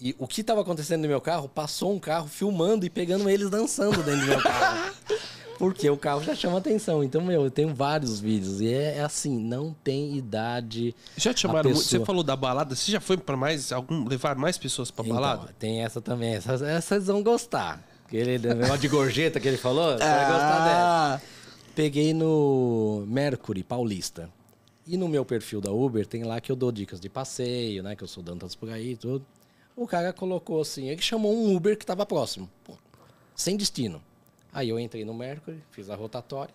E 0.00 0.16
o 0.18 0.26
que 0.26 0.40
estava 0.40 0.62
acontecendo 0.62 1.02
no 1.02 1.08
meu 1.08 1.20
carro, 1.20 1.46
passou 1.48 1.92
um 1.92 1.98
carro 1.98 2.26
filmando 2.26 2.86
e 2.86 2.90
pegando 2.90 3.28
eles 3.28 3.50
dançando 3.50 4.02
dentro 4.02 4.20
do 4.22 4.26
meu 4.28 4.40
carro. 4.42 4.94
Porque 5.58 5.90
o 5.90 5.96
carro 5.98 6.22
já 6.24 6.34
chama 6.34 6.56
atenção. 6.56 7.04
Então, 7.04 7.20
meu, 7.20 7.44
eu 7.44 7.50
tenho 7.50 7.74
vários 7.74 8.18
vídeos. 8.18 8.62
E 8.62 8.72
é, 8.72 8.96
é 8.96 9.00
assim, 9.02 9.38
não 9.38 9.76
tem 9.84 10.16
idade. 10.16 10.94
Já 11.18 11.34
te 11.34 11.40
chamaram? 11.42 11.74
Você 11.74 12.00
falou 12.06 12.22
da 12.22 12.34
balada, 12.34 12.74
você 12.74 12.90
já 12.90 12.98
foi 12.98 13.18
pra 13.18 13.36
mais 13.36 13.70
algum 13.70 14.08
levar 14.08 14.36
mais 14.36 14.56
pessoas 14.56 14.90
balada? 14.90 15.42
Então, 15.42 15.54
tem 15.58 15.82
essa 15.84 16.00
também. 16.00 16.32
Essas, 16.32 16.62
essas 16.62 17.08
vão 17.08 17.22
gostar. 17.22 17.86
Aquele 18.10 18.40
negócio 18.40 18.78
de 18.78 18.88
gorjeta 18.88 19.38
que 19.38 19.46
ele 19.46 19.56
falou, 19.56 19.92
você 19.92 19.98
vai 19.98 20.26
gostar 20.26 20.64
dessa. 20.64 20.80
Ah, 20.82 21.20
Peguei 21.76 22.12
no 22.12 23.04
Mercury 23.06 23.62
Paulista. 23.62 24.28
E 24.84 24.96
no 24.96 25.08
meu 25.08 25.24
perfil 25.24 25.60
da 25.60 25.70
Uber 25.70 26.04
tem 26.04 26.24
lá 26.24 26.40
que 26.40 26.50
eu 26.50 26.56
dou 26.56 26.72
dicas 26.72 26.98
de 26.98 27.08
passeio, 27.08 27.84
né? 27.84 27.94
Que 27.94 28.02
eu 28.02 28.08
sou 28.08 28.20
Dantas 28.20 28.56
por 28.56 28.68
aí 28.68 28.94
e 28.94 28.96
tudo. 28.96 29.24
O 29.76 29.86
cara 29.86 30.12
colocou 30.12 30.60
assim, 30.60 30.88
ele 30.88 31.00
chamou 31.00 31.32
um 31.32 31.54
Uber 31.54 31.76
que 31.76 31.84
estava 31.84 32.04
próximo, 32.04 32.50
sem 33.36 33.56
destino. 33.56 34.02
Aí 34.52 34.68
eu 34.68 34.80
entrei 34.80 35.04
no 35.04 35.14
Mercury, 35.14 35.62
fiz 35.70 35.88
a 35.88 35.94
rotatória. 35.94 36.52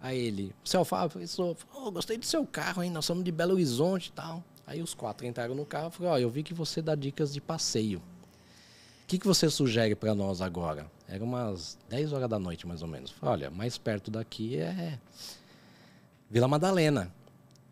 Aí 0.00 0.16
ele, 0.16 0.54
seu 0.64 0.84
Fábio, 0.84 1.20
eu 1.20 1.26
sou, 1.26 1.56
oh, 1.74 1.90
gostei 1.90 2.16
do 2.16 2.24
seu 2.24 2.46
carro, 2.46 2.84
hein? 2.84 2.90
Nós 2.92 3.04
somos 3.04 3.24
de 3.24 3.32
Belo 3.32 3.54
Horizonte 3.54 4.06
e 4.06 4.12
tal. 4.12 4.44
Aí 4.64 4.80
os 4.80 4.94
quatro 4.94 5.26
entraram 5.26 5.56
no 5.56 5.66
carro 5.66 5.88
e 5.88 5.96
falei, 5.96 6.12
ó, 6.12 6.18
eu 6.18 6.30
vi 6.30 6.44
que 6.44 6.54
você 6.54 6.80
dá 6.80 6.94
dicas 6.94 7.32
de 7.32 7.40
passeio. 7.40 8.00
O 9.10 9.12
que, 9.12 9.18
que 9.18 9.26
você 9.26 9.50
sugere 9.50 9.96
para 9.96 10.14
nós 10.14 10.40
agora? 10.40 10.86
Era 11.08 11.24
umas 11.24 11.76
10 11.88 12.12
horas 12.12 12.30
da 12.30 12.38
noite, 12.38 12.64
mais 12.64 12.80
ou 12.80 12.86
menos. 12.86 13.10
Falei, 13.10 13.46
olha, 13.46 13.50
mais 13.50 13.76
perto 13.76 14.08
daqui 14.08 14.56
é 14.56 15.00
Vila 16.30 16.46
Madalena. 16.46 17.12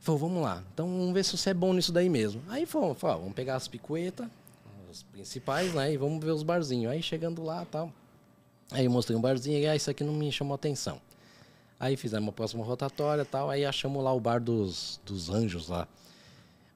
Falou, 0.00 0.18
vamos 0.18 0.42
lá. 0.42 0.64
Então 0.74 0.88
vamos 0.88 1.14
ver 1.14 1.24
se 1.24 1.38
você 1.38 1.50
é 1.50 1.54
bom 1.54 1.72
nisso 1.72 1.92
daí 1.92 2.08
mesmo. 2.08 2.42
Aí 2.48 2.66
fomos, 2.66 2.98
falou, 2.98 3.20
vamos 3.20 3.34
pegar 3.34 3.54
as 3.54 3.68
picuetas, 3.68 4.26
as 4.90 5.04
principais, 5.04 5.72
né? 5.74 5.92
E 5.92 5.96
vamos 5.96 6.24
ver 6.24 6.32
os 6.32 6.42
barzinhos. 6.42 6.90
Aí 6.90 7.00
chegando 7.00 7.44
lá 7.44 7.64
tal. 7.70 7.92
Aí 8.72 8.86
eu 8.86 8.90
mostrei 8.90 9.16
um 9.16 9.20
barzinho 9.20 9.60
e 9.60 9.68
ah, 9.68 9.76
isso 9.76 9.88
aqui 9.88 10.02
não 10.02 10.14
me 10.14 10.32
chamou 10.32 10.56
atenção. 10.56 11.00
Aí 11.78 11.96
fizemos 11.96 12.30
a 12.30 12.32
próxima 12.32 12.64
rotatória 12.64 13.22
e 13.22 13.24
tal. 13.24 13.48
Aí 13.48 13.64
achamos 13.64 14.02
lá 14.02 14.12
o 14.12 14.18
bar 14.18 14.40
dos, 14.40 15.00
dos 15.06 15.30
anjos 15.30 15.68
lá. 15.68 15.86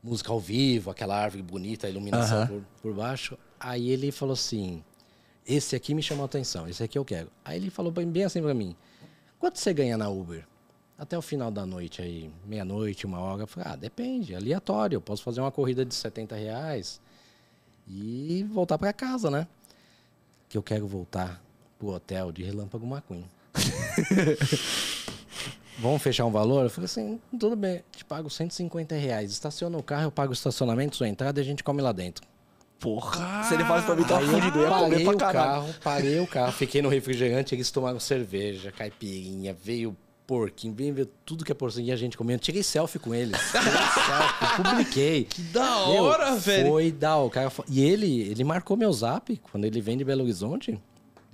Música 0.01 0.33
ao 0.33 0.39
vivo, 0.39 0.89
aquela 0.89 1.17
árvore 1.17 1.43
bonita, 1.43 1.89
a 1.89 1.91
iluminação 1.91 2.47
por, 2.47 2.63
por 2.81 2.95
baixo. 2.95 3.37
Aí 3.63 3.91
ele 3.91 4.11
falou 4.11 4.33
assim: 4.33 4.83
esse 5.47 5.77
aqui 5.77 5.95
me 5.95 6.03
chamou 6.03 6.25
a 6.25 6.27
atenção, 6.27 6.69
esse 6.69 6.83
aqui 6.83 6.99
eu 6.99 7.05
quero. 7.05 7.31
Aí 7.45 7.57
ele 7.57 7.71
falou 7.71 7.93
bem, 7.93 8.25
assim 8.25 8.43
pra 8.43 8.53
mim: 8.53 8.75
quanto 9.39 9.61
você 9.61 9.73
ganha 9.73 9.97
na 9.97 10.09
Uber? 10.09 10.45
Até 10.99 11.17
o 11.17 11.23
final 11.23 11.51
da 11.51 11.65
noite 11.65 12.03
aí, 12.03 12.31
meia-noite, 12.45 13.07
uma 13.07 13.21
hora. 13.21 13.43
Eu 13.43 13.47
falei, 13.47 13.73
ah, 13.73 13.77
depende, 13.77 14.37
aleatório. 14.37 14.97
Eu 14.97 15.01
posso 15.01 15.23
fazer 15.23 15.41
uma 15.41 15.51
corrida 15.51 15.85
de 15.85 15.95
70 15.95 16.37
reais 16.37 17.01
e 17.89 18.47
voltar 18.53 18.79
pra 18.79 18.93
casa, 18.93 19.31
né? 19.31 19.49
Que 20.49 20.57
eu 20.57 20.63
quero 20.63 20.87
voltar 20.87 21.43
pro 21.77 21.89
hotel 21.89 22.31
de 22.31 22.45
Relâmpago 22.45 22.87
McQueen. 22.87 23.29
Vamos 25.79 26.03
fechar 26.03 26.25
um 26.25 26.31
valor? 26.31 26.65
Eu 26.65 26.71
falei 26.71 26.85
assim, 26.85 27.21
tudo 27.41 27.57
bem, 27.57 27.83
te 27.91 28.05
pago 28.05 28.31
150 28.31 28.95
reais. 28.95 29.33
Estaciona 29.33 29.77
o 29.77 29.83
carro, 29.83 30.05
eu 30.05 30.13
pago 30.13 30.31
o 30.31 30.35
estacionamento, 30.35 30.95
sua 30.95 31.09
entrada 31.09 31.41
e 31.41 31.43
a 31.43 31.45
gente 31.45 31.65
come 31.65 31.83
lá 31.83 31.91
dentro. 31.91 32.25
Porra. 32.83 33.45
Se 33.45 33.55
ele 33.55 33.65
fala 33.65 33.81
pra 33.81 33.95
mim, 33.95 34.03
tá 34.03 34.21
fudido. 34.21 34.59
Eu 34.59 34.63
ia 34.65 34.69
comer 34.69 34.91
parei 34.91 35.05
pra 35.05 35.15
o 35.15 35.17
caralho. 35.17 35.51
carro, 35.51 35.75
parei 35.83 36.21
o 36.21 36.27
carro, 36.27 36.53
fiquei 36.53 36.83
no 36.83 36.89
refrigerante, 36.89 37.55
eles 37.55 37.71
tomaram 37.71 38.01
cerveja, 38.01 38.73
caipirinha, 38.73 39.55
veio 39.55 39.97
porquinho, 40.27 40.75
veio 40.75 41.07
tudo 41.25 41.45
que 41.45 41.53
é 41.53 41.55
porquinho 41.55 41.89
e 41.89 41.93
a 41.93 41.97
gente 41.97 42.19
comendo. 42.19 42.41
Tirei 42.41 42.63
selfie 42.63 42.99
com 42.99 43.15
eles. 43.15 43.39
Selfie, 43.53 44.57
publiquei. 44.57 45.25
Que 45.25 45.43
da 45.43 45.87
Meu, 45.89 46.03
hora, 46.05 46.35
velho. 46.37 46.69
Foi 46.71 46.91
da 46.91 47.17
hora. 47.17 47.31
Cara 47.31 47.53
E 47.69 47.81
ele, 47.81 48.23
ele 48.23 48.43
marcou 48.43 48.77
meu 48.77 48.93
zap 48.93 49.37
quando 49.51 49.65
ele 49.65 49.81
vem 49.81 49.97
de 49.97 50.05
Belo 50.05 50.23
Horizonte. 50.23 50.79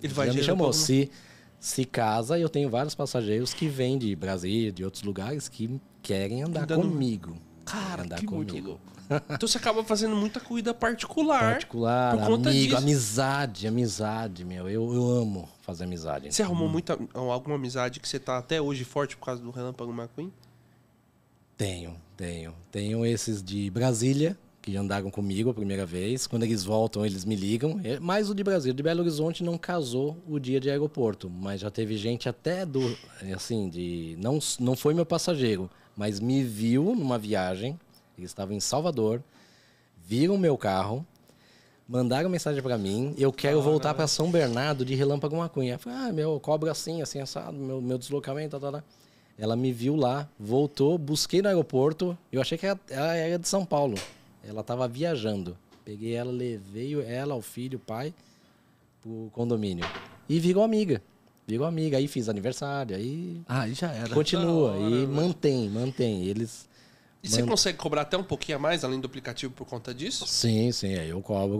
Ele 0.03 0.13
vai 0.13 0.31
me 0.31 0.43
chamou. 0.43 0.73
Se, 0.73 1.11
se 1.59 1.85
casa, 1.85 2.39
eu 2.39 2.49
tenho 2.49 2.69
vários 2.69 2.95
passageiros 2.95 3.55
que 3.55 3.69
vêm 3.69 3.99
de 3.99 4.15
Brasília, 4.15 4.71
de 4.71 4.85
outros 4.85 5.03
lugares, 5.03 5.49
que 5.49 5.81
querem 6.03 6.43
andar 6.43 6.67
comigo. 6.67 7.37
Cara, 7.65 8.03
andar 8.03 8.19
que 8.19 8.27
muito 8.27 8.51
comigo. 8.51 8.69
louco. 8.71 8.98
Então 9.31 9.49
você 9.49 9.57
acaba 9.59 9.83
fazendo 9.85 10.15
muita 10.15 10.39
corrida 10.39 10.75
particular. 10.75 11.53
Particular, 11.53 12.17
por 12.17 12.27
conta 12.27 12.51
amigo, 12.51 12.67
disso. 12.67 12.77
amizade, 12.77 13.67
amizade, 13.67 14.45
meu. 14.45 14.69
Eu, 14.69 14.95
eu 14.95 15.11
amo 15.11 15.49
fazer 15.63 15.85
amizade. 15.85 16.33
Você 16.33 16.43
arrumou 16.43 16.69
muita, 16.69 16.99
alguma 17.15 17.57
amizade 17.57 18.01
que 18.01 18.09
você 18.09 18.19
tá 18.19 18.39
até 18.39 18.61
hoje 18.61 18.85
forte 18.85 19.17
por 19.17 19.25
causa 19.27 19.43
do 19.43 19.51
Relâmpago 19.51 19.93
McQueen? 19.93 20.33
Tenho, 21.57 21.97
tenho. 22.17 22.55
Tenho 22.71 23.05
esses 23.05 23.43
de 23.43 23.71
Brasília, 23.71 24.39
que 24.63 24.77
andaram 24.77 25.11
comigo 25.11 25.51
a 25.51 25.55
primeira 25.55 25.87
vez. 25.87 26.27
Quando 26.27 26.43
eles 26.45 26.63
voltam, 26.63 27.05
eles 27.05 27.25
me 27.25 27.35
ligam. 27.35 27.81
É, 27.83 27.99
Mais 27.99 28.29
o 28.31 28.35
de 28.35 28.45
Brasília. 28.45 28.73
O 28.73 28.77
de 28.77 28.83
Belo 28.83 29.01
Horizonte 29.01 29.43
não 29.43 29.57
casou 29.57 30.17
o 30.29 30.39
dia 30.39 30.61
de 30.61 30.71
aeroporto, 30.71 31.29
mas 31.31 31.61
já 31.61 31.71
teve 31.71 31.97
gente 31.97 32.29
até 32.29 32.65
do. 32.67 32.97
Assim, 33.35 33.69
de. 33.69 34.17
Não, 34.21 34.39
não 34.61 34.77
foi 34.77 34.95
meu 34.95 35.07
passageiro, 35.07 35.71
mas 35.97 36.21
me 36.21 36.45
viu 36.45 36.95
numa 36.95 37.19
viagem. 37.19 37.79
Eles 38.19 38.31
estavam 38.31 38.55
em 38.55 38.61
Salvador, 38.61 39.23
viram 40.05 40.37
meu 40.37 40.59
carro. 40.59 41.07
Mandaram 41.89 42.29
mensagem 42.29 42.63
pra 42.63 42.77
mim, 42.77 43.15
eu 43.17 43.33
quero 43.33 43.63
voltar 43.63 43.95
pra 43.95 44.07
São 44.07 44.31
Bernardo 44.31 44.85
de 44.85 44.95
Relâmpago 44.95 45.37
Macunha. 45.39 45.75
Eu 45.75 45.79
falei, 45.79 45.99
ah, 45.99 46.13
meu, 46.13 46.39
cobra 46.39 46.71
assim, 46.71 47.01
assim, 47.01 47.19
assado, 47.19 47.57
meu, 47.57 47.81
meu 47.81 47.97
deslocamento, 47.97 48.61
tá, 48.61 48.71
tá, 48.71 48.79
tá. 48.79 48.85
Ela 49.39 49.57
me 49.57 49.73
viu 49.73 49.97
lá, 49.97 50.29
voltou, 50.39 50.99
busquei 50.99 51.41
no 51.41 51.49
aeroporto. 51.49 52.19
Eu 52.31 52.43
achei 52.43 52.59
que 52.59 52.67
ela, 52.67 52.79
ela 52.91 53.15
era 53.15 53.39
de 53.39 53.49
São 53.49 53.65
Paulo. 53.65 53.97
Ela 54.47 54.63
tava 54.63 54.87
viajando. 54.87 55.57
Peguei 55.83 56.13
ela, 56.15 56.31
levei 56.31 57.01
ela, 57.07 57.35
o 57.35 57.41
filho, 57.41 57.79
o 57.79 57.81
pai, 57.81 58.13
pro 59.01 59.31
condomínio. 59.33 59.87
E 60.29 60.39
virou 60.39 60.63
amiga. 60.63 61.01
Virou 61.47 61.67
amiga. 61.67 61.97
Aí 61.97 62.07
fiz 62.07 62.29
aniversário, 62.29 62.95
aí 62.97 63.41
Ah, 63.49 63.63
aí 63.63 63.73
já 63.73 63.91
era. 63.93 64.11
continua. 64.13 64.73
Hora, 64.73 64.79
e 64.91 65.07
mantém, 65.07 65.71
mantém. 65.71 66.25
Eles. 66.25 66.68
E 67.21 67.29
você 67.29 67.43
consegue 67.43 67.77
cobrar 67.77 68.03
até 68.03 68.17
um 68.17 68.23
pouquinho 68.23 68.57
a 68.59 68.61
mais 68.61 68.85
além 68.85 69.01
do 69.01 69.07
aplicativo 69.07 69.53
por 69.53 69.67
conta 69.67 69.93
disso? 69.93 70.25
Sim, 70.27 70.71
sim. 70.71 70.95
Aí 70.95 71.09
eu 71.11 71.21
cobro 71.21 71.59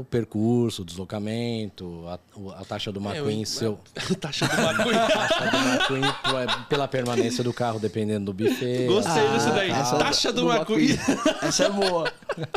o 0.00 0.06
percurso, 0.10 0.80
o 0.82 0.84
deslocamento, 0.86 2.02
a, 2.08 2.18
o- 2.34 2.50
a 2.50 2.64
taxa 2.64 2.90
do 2.90 2.98
É, 3.00 3.02
eu- 3.02 3.24
McQueen, 3.26 3.44
seu. 3.44 3.78
Taxa 4.18 4.48
do 4.48 4.56
bagulho. 4.56 4.96
taxa 5.06 5.50
do 5.50 5.56
McQueen 5.58 6.04
é 6.48 6.64
pela 6.68 6.88
permanência 6.88 7.44
do 7.44 7.52
carro, 7.52 7.78
dependendo 7.78 8.26
do 8.26 8.32
buffet. 8.32 8.86
Gostei 8.86 9.28
disso 9.34 9.50
daí. 9.54 9.70
essa 9.70 9.98
Taxa 9.98 10.32
do 10.32 10.50
McQueen. 10.50 10.98
Essa 11.42 11.64
é 11.64 11.70
boa. 11.70 12.10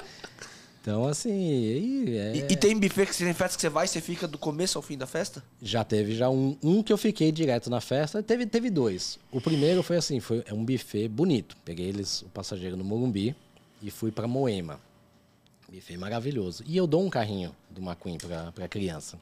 Então, 0.81 1.05
assim, 1.05 1.29
aí 1.31 2.17
é- 2.17 2.35
E, 2.37 2.53
e 2.53 2.55
tem 2.55 2.77
buffet 2.79 3.05
que 3.05 3.13
você 3.15 3.25
tem 3.25 3.33
festa 3.33 3.55
que 3.57 3.61
você 3.61 3.69
vai 3.69 3.85
e 3.85 3.87
você 3.87 3.99
fica 3.99 4.27
do 4.27 4.37
começo 4.37 4.77
ao 4.77 4.81
fim 4.81 4.97
da 4.97 5.05
festa? 5.05 5.43
já 5.61 5.83
teve 5.83 6.15
já 6.15 6.29
um, 6.29 6.57
um 6.63 6.81
que 6.81 6.91
eu 6.93 6.97
fiquei 6.97 7.31
direto 7.31 7.69
na 7.69 7.81
festa. 7.81 8.23
Teve, 8.23 8.45
teve 8.45 8.69
dois. 8.69 9.19
O 9.31 9.41
primeiro 9.41 9.83
foi 9.83 9.97
assim, 9.97 10.19
foi 10.19 10.43
é 10.45 10.53
um 10.53 10.63
buffet 10.63 11.07
bonito. 11.09 11.55
Peguei 11.65 11.87
eles, 11.87 12.21
o 12.21 12.29
passageiro 12.29 12.77
no 12.77 12.83
Morumbi 12.83 13.35
e 13.81 13.91
fui 13.91 14.11
para 14.11 14.27
Moema. 14.27 14.79
Buffet 15.71 15.97
maravilhoso. 15.97 16.63
E 16.65 16.75
eu 16.77 16.87
dou 16.87 17.03
um 17.05 17.09
carrinho 17.09 17.53
do 17.69 17.81
McQueen 17.81 18.17
pra, 18.17 18.51
pra 18.51 18.67
criança. 18.67 19.17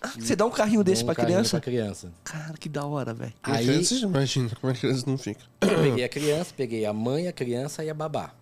Ah, 0.00 0.12
você 0.18 0.36
dá 0.36 0.44
um 0.44 0.50
carrinho 0.50 0.84
desse 0.84 1.02
um 1.02 1.06
pra 1.06 1.14
carrinho 1.14 1.36
criança? 1.38 1.50
Pra 1.60 1.60
criança. 1.60 2.12
Cara, 2.24 2.54
que 2.58 2.68
da 2.68 2.84
hora, 2.84 3.14
velho. 3.14 3.32
Aí 3.42 3.84
Você 3.84 3.96
imagina 3.96 4.50
como 4.60 4.72
é 4.72 4.76
que 4.76 4.86
eles 4.86 5.04
não 5.04 5.16
ficam. 5.16 5.44
peguei 5.60 6.04
a 6.04 6.08
criança, 6.08 6.52
peguei 6.56 6.84
a 6.84 6.92
mãe, 6.92 7.28
a 7.28 7.32
criança 7.32 7.84
e 7.84 7.90
a 7.90 7.94
babá. 7.94 8.34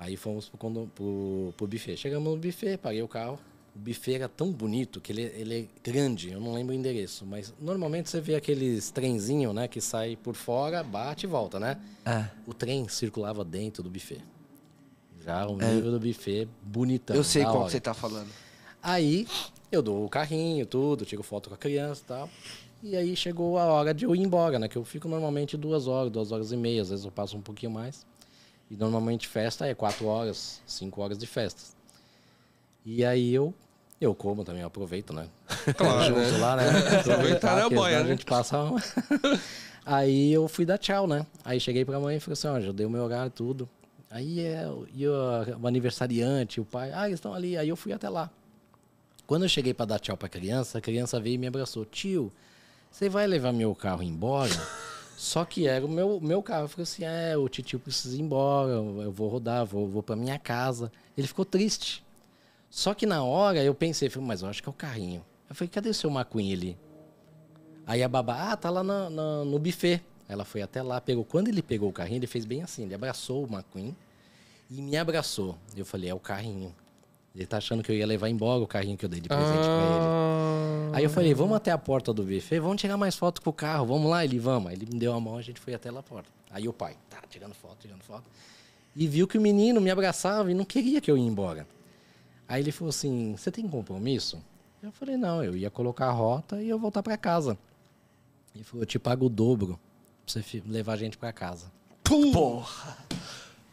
Aí 0.00 0.16
fomos 0.16 0.48
pro, 0.48 0.56
condo- 0.56 0.90
pro, 0.94 1.52
pro 1.58 1.66
buffet. 1.66 1.94
Chegamos 1.96 2.32
no 2.32 2.38
buffet, 2.38 2.78
paguei 2.78 3.02
o 3.02 3.06
carro. 3.06 3.38
O 3.76 3.78
buffet 3.78 4.14
era 4.14 4.28
tão 4.30 4.50
bonito 4.50 4.98
que 5.00 5.12
ele, 5.12 5.22
ele 5.36 5.54
é 5.60 5.90
grande, 5.90 6.32
eu 6.32 6.40
não 6.40 6.54
lembro 6.54 6.72
o 6.74 6.76
endereço. 6.76 7.26
Mas 7.26 7.52
normalmente 7.60 8.08
você 8.08 8.18
vê 8.20 8.34
aqueles 8.34 8.90
trenzinhos, 8.90 9.54
né? 9.54 9.68
Que 9.68 9.78
sai 9.80 10.16
por 10.16 10.34
fora, 10.34 10.82
bate 10.82 11.26
e 11.26 11.28
volta, 11.28 11.60
né? 11.60 11.78
É. 12.06 12.24
O 12.46 12.54
trem 12.54 12.88
circulava 12.88 13.44
dentro 13.44 13.82
do 13.82 13.90
buffet. 13.90 14.22
Já 15.22 15.46
o 15.46 15.56
nível 15.56 15.92
do 15.92 16.00
buffet 16.00 16.48
bonitão. 16.62 17.14
Eu 17.14 17.22
sei 17.22 17.44
qual 17.44 17.66
que 17.66 17.72
você 17.72 17.80
tá 17.80 17.92
falando. 17.92 18.28
Aí 18.82 19.28
eu 19.70 19.82
dou 19.82 20.04
o 20.06 20.08
carrinho, 20.08 20.64
tudo, 20.64 21.04
tiro 21.04 21.22
foto 21.22 21.50
com 21.50 21.54
a 21.54 21.58
criança 21.58 22.00
e 22.02 22.06
tal. 22.06 22.30
E 22.82 22.96
aí 22.96 23.14
chegou 23.14 23.58
a 23.58 23.66
hora 23.66 23.92
de 23.92 24.06
eu 24.06 24.16
ir 24.16 24.20
embora, 24.20 24.58
né? 24.58 24.66
Que 24.66 24.78
eu 24.78 24.84
fico 24.84 25.06
normalmente 25.06 25.58
duas 25.58 25.86
horas, 25.86 26.10
duas 26.10 26.32
horas 26.32 26.50
e 26.52 26.56
meia, 26.56 26.80
às 26.80 26.88
vezes 26.88 27.04
eu 27.04 27.10
passo 27.12 27.36
um 27.36 27.42
pouquinho 27.42 27.70
mais. 27.70 28.06
E 28.70 28.76
normalmente 28.76 29.26
festa 29.26 29.66
é 29.66 29.74
quatro 29.74 30.06
horas, 30.06 30.62
cinco 30.66 31.02
horas 31.02 31.18
de 31.18 31.26
festa. 31.26 31.60
E 32.84 33.04
aí 33.04 33.34
eu, 33.34 33.52
eu 34.00 34.14
como 34.14 34.44
também, 34.44 34.62
eu 34.62 34.68
aproveito, 34.68 35.12
né? 35.12 35.28
Claro, 35.76 36.16
né? 36.16 36.38
lá, 36.38 36.56
né? 36.56 37.00
Aproveitar 37.00 37.66
é 37.66 37.68
boia, 37.68 37.98
né? 37.98 38.04
A 38.04 38.08
gente 38.08 38.24
passa. 38.24 38.56
Aí 39.84 40.32
eu 40.32 40.46
fui 40.46 40.64
dar 40.64 40.78
tchau, 40.78 41.06
né? 41.06 41.26
Aí 41.44 41.58
cheguei 41.58 41.84
pra 41.84 41.98
mãe 41.98 42.16
e 42.16 42.20
falei 42.20 42.34
assim, 42.34 42.46
ó, 42.48 42.60
já 42.60 42.70
dei 42.70 42.86
o 42.86 42.90
meu 42.90 43.02
horário 43.02 43.30
tudo. 43.30 43.68
Aí 44.10 44.40
é, 44.40 44.68
e 44.94 45.08
o, 45.08 45.12
o 45.60 45.66
aniversariante, 45.66 46.60
o 46.60 46.64
pai, 46.64 46.92
ah, 46.92 47.06
eles 47.06 47.18
estão 47.18 47.32
ali. 47.32 47.56
Aí 47.56 47.68
eu 47.68 47.76
fui 47.76 47.92
até 47.92 48.08
lá. 48.08 48.30
Quando 49.26 49.44
eu 49.44 49.48
cheguei 49.48 49.72
pra 49.72 49.86
dar 49.86 49.98
tchau 49.98 50.16
pra 50.16 50.28
criança, 50.28 50.78
a 50.78 50.80
criança 50.80 51.18
veio 51.18 51.34
e 51.34 51.38
me 51.38 51.46
abraçou. 51.46 51.84
Tio, 51.84 52.32
você 52.90 53.08
vai 53.08 53.26
levar 53.26 53.52
meu 53.52 53.74
carro 53.74 54.02
embora? 54.02 54.50
Só 55.20 55.44
que 55.44 55.66
era 55.66 55.84
o 55.84 55.88
meu, 55.88 56.18
meu 56.18 56.42
carro. 56.42 56.64
Eu 56.64 56.68
falei 56.68 56.84
assim, 56.84 57.04
é, 57.04 57.36
o 57.36 57.46
tio 57.46 57.78
precisa 57.78 58.16
ir 58.16 58.22
embora, 58.22 58.70
eu 58.72 59.12
vou 59.12 59.28
rodar, 59.28 59.66
vou, 59.66 59.86
vou 59.86 60.02
pra 60.02 60.16
minha 60.16 60.38
casa. 60.38 60.90
Ele 61.14 61.26
ficou 61.26 61.44
triste. 61.44 62.02
Só 62.70 62.94
que 62.94 63.04
na 63.04 63.22
hora 63.22 63.62
eu 63.62 63.74
pensei, 63.74 64.08
falei, 64.08 64.26
mas 64.26 64.40
eu 64.40 64.48
acho 64.48 64.62
que 64.62 64.68
é 64.68 64.72
o 64.72 64.74
carrinho. 64.74 65.22
Eu 65.46 65.54
falei, 65.54 65.68
cadê 65.68 65.90
o 65.90 65.94
seu 65.94 66.10
McQueen 66.10 66.54
ali? 66.54 66.78
Aí 67.86 68.02
a 68.02 68.08
babá, 68.08 68.52
ah, 68.52 68.56
tá 68.56 68.70
lá 68.70 68.82
na- 68.82 69.10
no 69.10 69.58
buffet. 69.58 70.00
Ela 70.26 70.46
foi 70.46 70.62
até 70.62 70.82
lá, 70.82 70.98
pegou. 71.02 71.22
Quando 71.22 71.48
ele 71.48 71.60
pegou 71.60 71.90
o 71.90 71.92
carrinho, 71.92 72.16
ele 72.20 72.26
fez 72.26 72.46
bem 72.46 72.62
assim, 72.62 72.84
ele 72.84 72.94
abraçou 72.94 73.44
o 73.44 73.46
McQueen 73.52 73.94
e 74.70 74.80
me 74.80 74.96
abraçou. 74.96 75.58
Eu 75.76 75.84
falei, 75.84 76.08
é 76.08 76.14
o 76.14 76.18
carrinho. 76.18 76.74
Ele 77.34 77.46
tá 77.46 77.58
achando 77.58 77.82
que 77.82 77.92
eu 77.92 77.96
ia 77.96 78.06
levar 78.06 78.28
embora 78.28 78.62
o 78.62 78.66
carrinho 78.66 78.96
que 78.96 79.04
eu 79.04 79.08
dei 79.08 79.20
de 79.20 79.28
presente 79.28 79.52
pra 79.52 79.62
ele. 79.62 80.04
Ah, 80.92 80.96
Aí 80.96 81.04
eu 81.04 81.10
falei, 81.10 81.32
vamos 81.32 81.56
até 81.56 81.70
a 81.70 81.78
porta 81.78 82.12
do 82.12 82.24
buffet, 82.24 82.58
vamos 82.58 82.80
tirar 82.80 82.96
mais 82.96 83.14
foto 83.14 83.40
com 83.40 83.50
o 83.50 83.52
carro, 83.52 83.86
vamos 83.86 84.10
lá, 84.10 84.24
ele, 84.24 84.38
vamos. 84.38 84.68
Aí 84.70 84.76
ele 84.76 84.86
me 84.92 84.98
deu 84.98 85.12
a 85.12 85.20
mão, 85.20 85.36
a 85.36 85.42
gente 85.42 85.60
foi 85.60 85.72
até 85.72 85.90
lá 85.90 86.00
a 86.00 86.02
porta. 86.02 86.28
Aí 86.50 86.66
o 86.68 86.72
pai, 86.72 86.96
tá, 87.08 87.22
tirando 87.30 87.54
foto, 87.54 87.76
tirando 87.80 88.02
foto. 88.02 88.24
E 88.96 89.06
viu 89.06 89.28
que 89.28 89.38
o 89.38 89.40
menino 89.40 89.80
me 89.80 89.90
abraçava 89.90 90.50
e 90.50 90.54
não 90.54 90.64
queria 90.64 91.00
que 91.00 91.08
eu 91.08 91.16
ia 91.16 91.24
embora. 91.24 91.66
Aí 92.48 92.60
ele 92.60 92.72
falou 92.72 92.90
assim, 92.90 93.36
você 93.36 93.52
tem 93.52 93.68
compromisso? 93.68 94.42
Eu 94.82 94.90
falei, 94.90 95.16
não, 95.16 95.44
eu 95.44 95.56
ia 95.56 95.70
colocar 95.70 96.06
a 96.06 96.10
rota 96.10 96.60
e 96.60 96.68
eu 96.68 96.78
voltar 96.78 97.02
pra 97.02 97.16
casa. 97.16 97.56
Ele 98.52 98.64
falou, 98.64 98.82
eu 98.82 98.86
te 98.86 98.98
pago 98.98 99.26
o 99.26 99.28
dobro 99.28 99.78
pra 100.26 100.42
você 100.42 100.62
levar 100.66 100.94
a 100.94 100.96
gente 100.96 101.16
pra 101.16 101.32
casa. 101.32 101.70
Porra. 102.02 102.96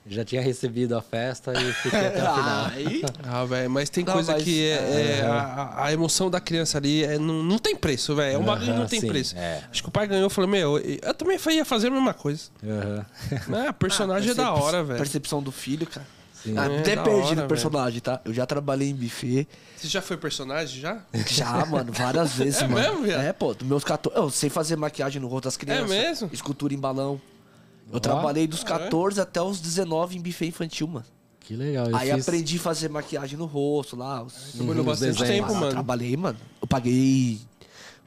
Já 0.10 0.24
tinha 0.24 0.42
recebido 0.42 0.96
a 0.98 1.02
festa 1.02 1.52
e 1.54 1.74
fiquei 1.74 2.00
até 2.08 2.24
o 2.24 2.34
final. 2.36 2.66
Aí, 2.68 3.02
Ah, 3.28 3.44
velho, 3.46 3.70
mas 3.70 3.90
tem 3.90 4.04
Não, 4.06 4.14
coisa 4.14 4.34
mas, 4.34 4.44
que 4.44 4.66
é, 4.70 5.20
é, 5.20 5.22
a, 5.26 5.84
a 5.86 5.94
emoção 5.94 6.30
da 6.30 6.40
criança 6.40 6.78
ali 6.78 7.04
é, 7.04 7.18
não, 7.20 7.44
não 7.44 7.60
tem 7.60 7.76
preço, 7.76 8.16
velho. 8.16 8.36
É 8.36 8.38
um 8.38 8.44
bagulho 8.46 8.72
que 8.74 8.80
não 8.80 8.86
tem 8.88 9.02
sim, 9.02 9.08
preço. 9.08 9.36
é. 9.38 9.64
Acho 9.70 9.82
que 9.84 9.90
o 9.90 9.92
pai 9.92 10.08
ganhou, 10.08 10.24
eu 10.24 10.30
falei, 10.30 10.50
meu, 10.50 10.78
eu 10.80 11.14
também 11.14 11.38
ia 11.50 11.66
fazer 11.66 11.88
a 11.88 11.92
mesma 11.92 12.14
coisa. 12.14 12.44
Aham. 12.64 13.06
Né? 13.48 13.68
A 13.68 13.74
personagem 13.74 14.32
é 14.32 14.34
da 14.34 14.54
hora, 14.54 14.84
velho. 14.84 14.98
Percepção 14.98 15.42
do 15.44 15.52
filho, 15.52 15.86
cara. 15.88 16.06
Sim. 16.44 16.54
Ah, 16.58 16.68
É, 16.72 16.80
até 16.80 16.96
da 16.96 17.04
perdi 17.04 17.22
hora, 17.32 17.42
no 17.42 17.48
personagem, 17.48 18.00
tá? 18.00 18.22
Eu 18.24 18.34
já 18.34 18.46
trabalhei 18.46 18.90
em 18.90 18.96
buffet. 18.96 19.48
Você 19.76 19.88
já 19.88 20.02
foi 20.02 20.16
personagem, 20.18 20.80
já? 20.82 21.00
Já, 21.28 21.66
mano, 21.66 21.92
várias 21.92 22.34
vezes, 22.34 22.62
É 22.62 22.68
mano. 22.68 22.76
mesmo, 22.92 23.04
viado? 23.04 23.22
É, 23.24 23.34
pô, 23.34 23.54
dos 23.54 23.68
meus 23.68 23.84
14. 23.84 24.18
Eu 24.18 24.30
sei 24.30 24.50
fazer 24.50 24.76
maquiagem 24.76 25.22
no 25.22 25.28
rosto 25.28 25.46
das 25.46 25.58
crianças. 25.58 25.90
mesmo? 25.90 26.30
Escultura 26.32 26.74
em 26.74 26.78
balão. 26.78 27.20
Eu 27.92 27.98
Ó. 27.98 28.00
trabalhei 28.00 28.48
dos 28.48 28.60
Ah, 28.66 28.76
é? 28.76 28.80
14 28.80 29.22
até 29.22 29.42
os 29.42 29.60
19 29.62 30.18
em 30.18 30.22
buffet 30.22 30.48
infantil, 30.48 30.88
mano. 30.88 31.06
Que 31.40 31.56
legal. 31.56 31.88
Aí 31.96 32.12
fiz- 32.12 32.28
aprendi 32.28 32.58
a 32.58 32.60
fazer 32.60 32.90
maquiagem 32.90 33.38
no 33.38 33.46
rosto 33.46 33.96
lá. 33.96 34.22
Os... 34.24 34.52
Trabalhou 34.54 34.80
Uhum, 34.80 34.84
bastante 34.84 35.18
desenho. 35.20 35.44
tempo, 35.44 35.56
Ah, 35.56 35.60
mano. 35.60 35.72
Trabalhei, 35.72 36.18
mano. 36.18 36.38
Eu 36.62 36.68
paguei 36.68 37.40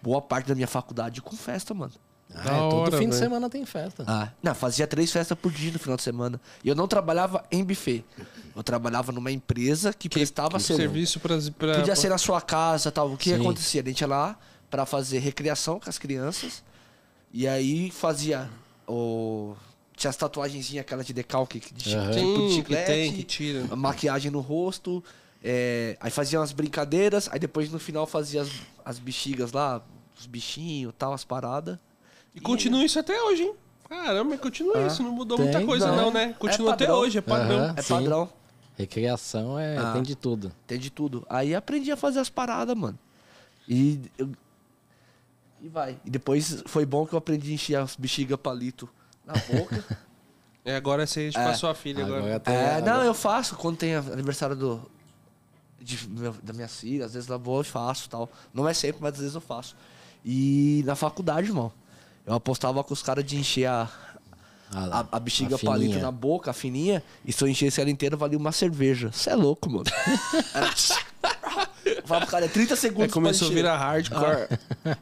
boa 0.03 0.21
parte 0.21 0.47
da 0.49 0.55
minha 0.55 0.67
faculdade 0.67 1.23
com 1.23 1.35
festa, 1.35 1.73
mano. 1.73 1.93
Ah, 2.33 2.43
é, 2.43 2.59
todo 2.59 2.75
hora, 2.77 2.91
fim 2.93 3.05
de 3.07 3.11
velho. 3.11 3.13
semana 3.15 3.49
tem 3.51 3.65
festa. 3.67 4.05
Ah, 4.07 4.29
não, 4.43 4.55
fazia 4.55 4.87
três 4.87 5.11
festas 5.11 5.37
por 5.37 5.51
dia 5.51 5.73
no 5.73 5.79
final 5.81 5.97
de 5.97 6.03
semana. 6.03 6.41
E 6.63 6.69
eu 6.69 6.77
não 6.77 6.87
trabalhava 6.87 7.45
em 7.51 7.65
buffet. 7.65 8.05
Eu 8.55 8.63
trabalhava 8.63 9.11
numa 9.11 9.33
empresa 9.33 9.93
que, 9.93 10.09
prestava 10.09 10.59
Que 10.59 10.63
serviço. 10.63 11.19
serviço 11.19 11.21
pra, 11.21 11.39
pra, 11.73 11.79
Podia 11.81 11.97
ser 11.97 12.09
na 12.11 12.19
sua 12.19 12.41
casa 12.43 12.93
tal. 12.93 13.11
O 13.11 13.17
que 13.17 13.31
Sim. 13.31 13.41
acontecia? 13.41 13.81
A 13.81 13.85
gente 13.85 14.03
ia 14.03 14.07
lá 14.07 14.39
pra 14.71 14.85
fazer 14.87 15.19
recreação 15.19 15.81
com 15.81 15.89
as 15.91 15.99
crianças. 15.99 16.63
E 17.33 17.49
aí 17.49 17.91
fazia 17.91 18.49
o. 18.87 19.55
Tinha 20.01 20.09
as 20.09 20.17
tatuagenzinhas, 20.17 20.81
aquela 20.81 21.05
de 21.05 21.13
decalque, 21.13 21.61
de 21.75 21.95
Aham. 21.95 22.11
tipo 22.11 22.49
de 22.49 22.55
chiclete, 22.55 22.87
tem, 22.87 23.13
que 23.13 23.23
tira. 23.23 23.77
maquiagem 23.77 24.31
no 24.31 24.41
rosto. 24.41 25.05
é, 25.45 25.95
aí 26.01 26.11
fazia 26.11 26.41
umas 26.41 26.53
brincadeiras, 26.53 27.29
aí 27.31 27.39
depois 27.39 27.71
no 27.71 27.79
final 27.79 28.07
fazia 28.07 28.41
as, 28.41 28.49
as 28.83 28.99
bexigas 28.99 29.53
lá, 29.53 29.83
os 30.19 30.25
bichinhos 30.25 30.95
tal, 30.99 31.13
as 31.13 31.23
paradas. 31.23 31.79
E 32.35 32.41
continua 32.41 32.83
isso 32.83 32.99
até 32.99 33.21
hoje, 33.23 33.43
hein? 33.43 33.55
Caramba, 33.91 34.39
continua 34.39 34.79
Ah, 34.79 34.87
isso. 34.87 35.03
Não 35.03 35.13
mudou 35.13 35.37
tem, 35.37 35.49
muita 35.51 35.67
coisa, 35.67 35.89
não, 35.89 35.97
não. 36.05 36.11
né? 36.13 36.31
É 36.31 36.33
Continua 36.33 36.73
até 36.73 36.87
padrão. 36.87 37.01
hoje, 37.03 37.19
é 37.19 37.21
padrão. 37.21 37.59
Aham. 37.59 37.75
É 37.77 37.83
Sim. 37.83 37.89
padrão, 37.95 38.33
Recreação 38.79 39.59
é, 39.59 39.77
Ah. 39.77 39.93
tem 39.93 40.03
de 40.03 40.15
tudo. 40.15 40.51
tem 40.67 40.79
de 40.79 40.89
tudo. 40.89 41.27
Aí 41.29 41.55
aprendi 41.55 41.93
a 41.93 41.97
fazer 41.99 42.21
as 42.21 42.31
paradas, 42.31 42.75
mano. 42.75 42.99
E. 43.69 44.01
eu- 44.17 44.31
e 45.61 45.69
vai. 45.69 45.99
E 46.07 46.09
depois 46.11 46.63
foi 46.67 46.87
bom 46.87 47.05
que 47.05 47.13
eu 47.13 47.19
aprendi 47.19 47.51
a 47.51 47.55
encher 47.55 47.75
as 47.77 47.97
bexigas 47.97 48.39
palito 48.41 48.89
na 49.33 49.59
boca. 49.59 49.85
É, 50.63 50.77
agora 50.77 51.07
você 51.07 51.29
É. 51.29 51.33
passou 51.33 51.71
a 51.71 51.75
filha 51.75 52.05
agora. 52.05 52.21
Agora 52.21 52.41
tem, 52.41 52.55
É, 52.55 52.83
não, 52.83 53.03
eu 53.03 53.15
faço 53.15 53.57
quando 53.57 53.79
tem 53.79 53.95
aniversário 53.95 54.55
do, 54.55 54.91
de 55.81 56.07
meu- 56.07 56.35
da 56.43 56.53
minha 56.53 56.69
filha, 56.69 57.07
às 57.07 57.15
vezes 57.15 57.27
lá 57.31 57.39
vou 57.39 57.63
e 57.63 57.65
faço 57.65 58.11
tal. 58.11 58.29
Não 58.53 58.69
é 58.69 58.75
sempre, 58.75 59.01
mas 59.01 59.15
às 59.15 59.21
vezes 59.21 59.35
eu 59.35 59.41
faço. 59.41 59.75
E 60.23 60.83
na 60.85 60.95
faculdade, 60.95 61.47
irmão, 61.49 61.73
eu 62.27 62.35
apostava 62.35 62.85
com 62.85 62.93
os 62.93 63.03
caras 63.03 63.25
de 63.25 63.39
encher 63.39 63.65
a, 63.67 63.89
a, 64.71 65.07
a 65.13 65.19
bexiga 65.19 65.57
a 65.57 65.59
palito 65.59 65.99
na 65.99 66.11
boca, 66.13 66.51
a 66.51 66.55
fininha, 66.55 67.03
e 67.25 67.33
se 67.33 67.43
eu 67.43 67.49
enchesse 67.49 67.81
ela 67.81 67.89
inteira, 67.91 68.15
valia 68.15 68.37
uma 68.39 68.53
cerveja. 68.53 69.11
Você 69.11 69.31
é 69.31 69.35
louco, 69.35 69.71
mano. 69.71 69.85
Era... 70.55 70.71
Fala 72.05 72.21
pro 72.23 72.31
cara, 72.31 72.45
é 72.45 72.49
30 72.49 72.75
Aí 72.75 72.81
segundos 72.81 73.13
começou 73.13 73.49
a 73.49 73.51
pra 73.51 73.61
encher. 73.61 73.63
virar 73.63 73.77
hardcore. 73.79 74.59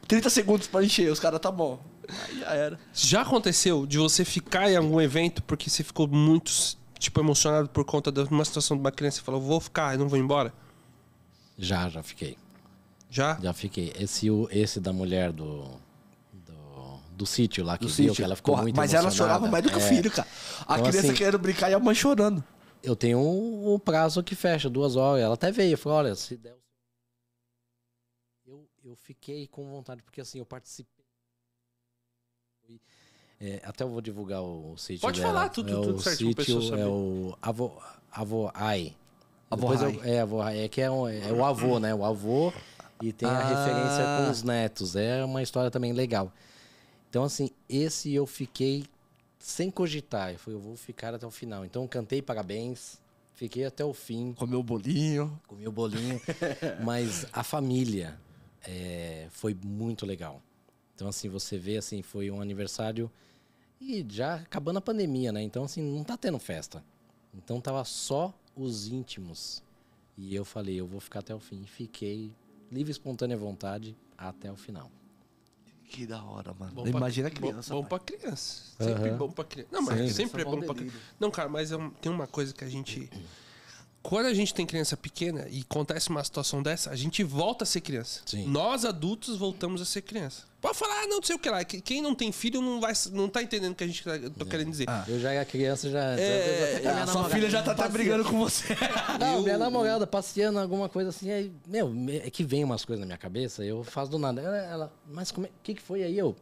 30 0.07 0.29
segundos 0.29 0.67
pra 0.67 0.83
encher, 0.83 1.11
os 1.11 1.19
caras 1.19 1.39
tá 1.39 1.51
bom. 1.51 1.79
Aí 2.07 2.39
já 2.39 2.53
era. 2.53 2.79
Já 2.93 3.21
aconteceu 3.21 3.85
de 3.85 3.97
você 3.97 4.23
ficar 4.25 4.69
em 4.71 4.75
algum 4.75 4.99
evento 4.99 5.43
porque 5.43 5.69
você 5.69 5.83
ficou 5.83 6.07
muito, 6.07 6.51
tipo, 6.97 7.19
emocionado 7.19 7.69
por 7.69 7.83
conta 7.85 8.11
de 8.11 8.21
uma 8.21 8.45
situação 8.45 8.75
de 8.77 8.81
uma 8.81 8.91
criança 8.91 9.19
e 9.19 9.23
falou, 9.23 9.39
vou 9.41 9.59
ficar, 9.59 9.93
eu 9.93 9.99
não 9.99 10.07
vou 10.09 10.17
embora? 10.17 10.53
Já, 11.57 11.89
já 11.89 12.01
fiquei. 12.01 12.37
Já? 13.09 13.37
Já 13.41 13.53
fiquei. 13.53 13.93
Esse, 13.99 14.29
o- 14.29 14.47
esse 14.51 14.79
da 14.79 14.93
mulher 14.93 15.31
do. 15.31 15.65
Do, 16.33 16.99
do 17.11 17.25
sítio 17.25 17.63
lá 17.65 17.77
que 17.77 17.85
Do 17.85 17.89
viu, 17.91 17.95
sítio. 17.95 18.15
que 18.15 18.23
ela 18.23 18.35
ficou 18.35 18.53
Porra, 18.53 18.63
muito 18.63 18.75
mas 18.75 18.93
ela 18.93 19.03
emocionada. 19.05 19.33
chorava 19.39 19.51
mais 19.51 19.63
do 19.63 19.69
que 19.69 19.75
o 19.77 19.79
É. 19.81 19.89
filho, 19.89 20.11
cara. 20.11 20.27
A 20.67 20.73
Então, 20.79 20.89
criança 20.89 21.07
assim- 21.07 21.15
querendo 21.17 21.37
brincar 21.39 21.69
e 21.69 21.73
a 21.73 21.79
mãe 21.79 21.93
chorando. 21.95 22.43
Eu 22.81 22.95
tenho 22.95 23.19
um, 23.19 23.73
um 23.73 23.79
prazo 23.79 24.23
que 24.23 24.35
fecha, 24.35 24.69
duas 24.69 24.95
horas. 24.95 25.21
Ela 25.23 25.33
até 25.33 25.51
veio, 25.51 25.77
falou, 25.77 25.97
olha, 25.97 26.15
se 26.15 26.37
der... 26.37 26.55
Eu, 28.83 28.95
fiquei 28.95 29.47
com 29.47 29.65
vontade, 29.69 30.01
porque 30.03 30.21
assim, 30.21 30.39
eu 30.39 30.45
participei. 30.45 30.93
É, 33.41 33.61
até 33.63 33.83
eu 33.83 33.89
vou 33.89 34.01
divulgar 34.01 34.41
o 34.41 34.75
sítio 34.77 35.01
Pode 35.01 35.19
dela. 35.21 35.33
falar, 35.33 35.49
tudo- 35.49 35.69
é 35.69 35.75
tudo 35.75 35.95
o 35.95 36.01
certinho 36.01 36.29
sítio 36.37 36.61
saber. 36.61 36.81
É 36.81 36.85
o 36.85 37.37
Avo, 37.41 37.81
Avoai. 38.11 38.95
Avoai. 39.49 39.95
Eu- 39.95 40.03
É, 40.03 40.19
Avoai. 40.21 40.59
É 40.59 40.67
que 40.67 40.81
é, 40.81 40.91
um- 40.91 41.07
é 41.07 41.31
o 41.31 41.43
avô, 41.45 41.79
né? 41.79 41.93
O 41.95 42.03
avô 42.03 42.51
e 43.01 43.13
tem 43.13 43.27
a 43.29 43.31
Ah. 43.31 43.47
referência 43.47 44.03
com 44.25 44.31
os 44.31 44.43
netos. 44.43 44.95
É 44.95 45.23
uma 45.23 45.41
história 45.41 45.71
também 45.71 45.93
legal. 45.93 46.31
Então, 47.09 47.23
assim, 47.23 47.49
esse 47.67 48.13
eu 48.13 48.27
fiquei 48.27 48.85
sem 49.39 49.71
cogitar. 49.71 50.33
Eu 50.33 50.39
falei, 50.39 50.57
eu 50.59 50.61
vou 50.63 50.75
ficar 50.75 51.13
até 51.13 51.25
o 51.25 51.31
final. 51.31 51.63
Então, 51.65 51.83
eu 51.83 51.87
cantei 51.87 52.21
parabéns, 52.21 52.99
fiquei 53.35 53.63
até 53.65 53.83
o 53.85 53.93
fim, 53.93 54.33
Comeu 54.33 54.59
o 54.59 54.63
bolinho. 54.63 55.39
comi 55.47 55.65
o 55.67 55.71
bolinho. 55.71 56.21
mas 56.83 57.25
a 57.31 57.41
família 57.43 58.19
é, 58.63 59.27
foi 59.31 59.55
muito 59.63 60.05
legal. 60.05 60.41
Então, 60.95 61.07
assim, 61.07 61.29
você 61.29 61.57
vê, 61.57 61.77
assim, 61.77 62.01
foi 62.01 62.29
um 62.29 62.41
aniversário 62.41 63.09
e 63.79 64.05
já 64.09 64.35
acabando 64.35 64.77
a 64.77 64.81
pandemia, 64.81 65.31
né? 65.31 65.41
Então, 65.41 65.63
assim, 65.63 65.81
não 65.81 66.03
tá 66.03 66.17
tendo 66.17 66.37
festa. 66.39 66.83
Então, 67.33 67.61
tava 67.61 67.83
só 67.85 68.33
os 68.55 68.87
íntimos. 68.87 69.63
E 70.17 70.35
eu 70.35 70.43
falei, 70.43 70.75
eu 70.79 70.85
vou 70.85 70.99
ficar 70.99 71.19
até 71.19 71.33
o 71.33 71.39
fim. 71.39 71.63
Fiquei 71.65 72.29
livre, 72.69 72.91
espontânea 72.91 73.37
vontade 73.37 73.95
até 74.17 74.51
o 74.51 74.55
final. 74.57 74.91
Que 75.85 76.05
da 76.05 76.21
hora, 76.23 76.53
mano. 76.53 76.73
Bom 76.73 76.81
pra- 76.83 76.91
Imagina 76.91 77.29
a 77.29 77.31
bom- 77.31 77.37
criança. 77.37 77.73
Bom, 77.73 77.83
pai. 77.85 77.99
pra 77.99 78.17
criança. 78.17 78.63
Sempre 78.77 79.09
Aham. 79.09 79.17
bom 79.17 79.31
pra 79.31 79.43
criança. 79.45 79.69
Não, 79.71 79.81
mas 79.81 79.97
Sim. 79.99 80.09
sempre 80.09 80.41
é 80.41 80.45
bom 80.45 80.59
bom 80.59 80.65
pra 80.65 80.75
criança. 80.75 80.97
Não, 81.19 81.31
cara, 81.31 81.49
mas 81.49 81.71
é 81.71 81.77
um- 81.77 81.89
tem 81.89 82.11
uma 82.11 82.27
coisa 82.27 82.53
que 82.53 82.63
a 82.63 82.69
gente. 82.69 83.09
Quando 84.01 84.27
a 84.27 84.33
gente 84.33 84.53
tem 84.53 84.65
criança 84.65 84.95
pequena 84.95 85.45
e 85.49 85.59
acontece 85.61 86.09
uma 86.09 86.23
situação 86.23 86.63
dessa, 86.63 86.89
a 86.89 86.95
gente 86.95 87.21
volta 87.23 87.63
a 87.63 87.67
ser 87.67 87.81
criança. 87.81 88.21
Sim. 88.25 88.45
Nós, 88.47 88.85
adultos, 88.85 89.37
voltamos 89.37 89.81
a 89.81 89.85
ser 89.85 90.01
criança. 90.01 90.43
Pode 90.61 90.77
falar, 90.77 91.03
ah, 91.03 91.07
não, 91.07 91.17
não 91.17 91.23
sei 91.23 91.35
o 91.35 91.39
que 91.39 91.49
lá. 91.49 91.63
Que- 91.63 91.79
Quem 91.81 92.01
não 92.01 92.15
tem 92.15 92.31
filho 92.31 92.61
não, 92.61 92.79
vai, 92.81 92.93
não 93.11 93.27
tá 93.29 93.41
entendendo 93.43 93.73
o 93.73 93.75
que 93.75 93.83
a 93.83 93.87
gente 93.87 94.03
tá, 94.03 94.15
eu 94.15 94.29
tô 94.29 94.45
querendo 94.45 94.71
dizer. 94.71 94.85
Ah. 94.89 95.03
Eu 95.07 95.19
já 95.19 95.31
era 95.33 95.45
criança, 95.45 95.89
já. 95.89 95.99
É, 96.17 96.79
minha 96.79 96.91
Ah, 96.91 96.95
sua 96.95 97.05
namorada. 97.15 97.35
filha 97.35 97.49
já 97.49 97.61
tá 97.61 97.75
Passeando. 97.75 97.93
brigando 97.93 98.23
com 98.25 98.39
você. 98.39 98.65
Não, 99.19 99.41
minha 99.41 99.57
namorada 99.57 100.07
passeando, 100.07 100.59
alguma 100.59 100.87
coisa 100.89 101.09
assim, 101.09 101.29
aí, 101.31 101.51
meu, 101.67 101.89
me- 101.89 102.17
é 102.19 102.29
que 102.29 102.43
vem 102.43 102.63
umas 102.63 102.83
coisas 102.85 103.01
na 103.01 103.05
minha 103.05 103.17
cabeça, 103.17 103.63
eu 103.63 103.83
faço 103.83 104.11
do 104.11 104.17
nada. 104.19 104.41
Ela, 104.41 104.57
ela, 104.57 104.93
mas 105.09 105.29
o 105.31 105.47
que, 105.63 105.75
que 105.75 105.81
foi 105.81 106.03
aí? 106.03 106.17
Eu. 106.17 106.35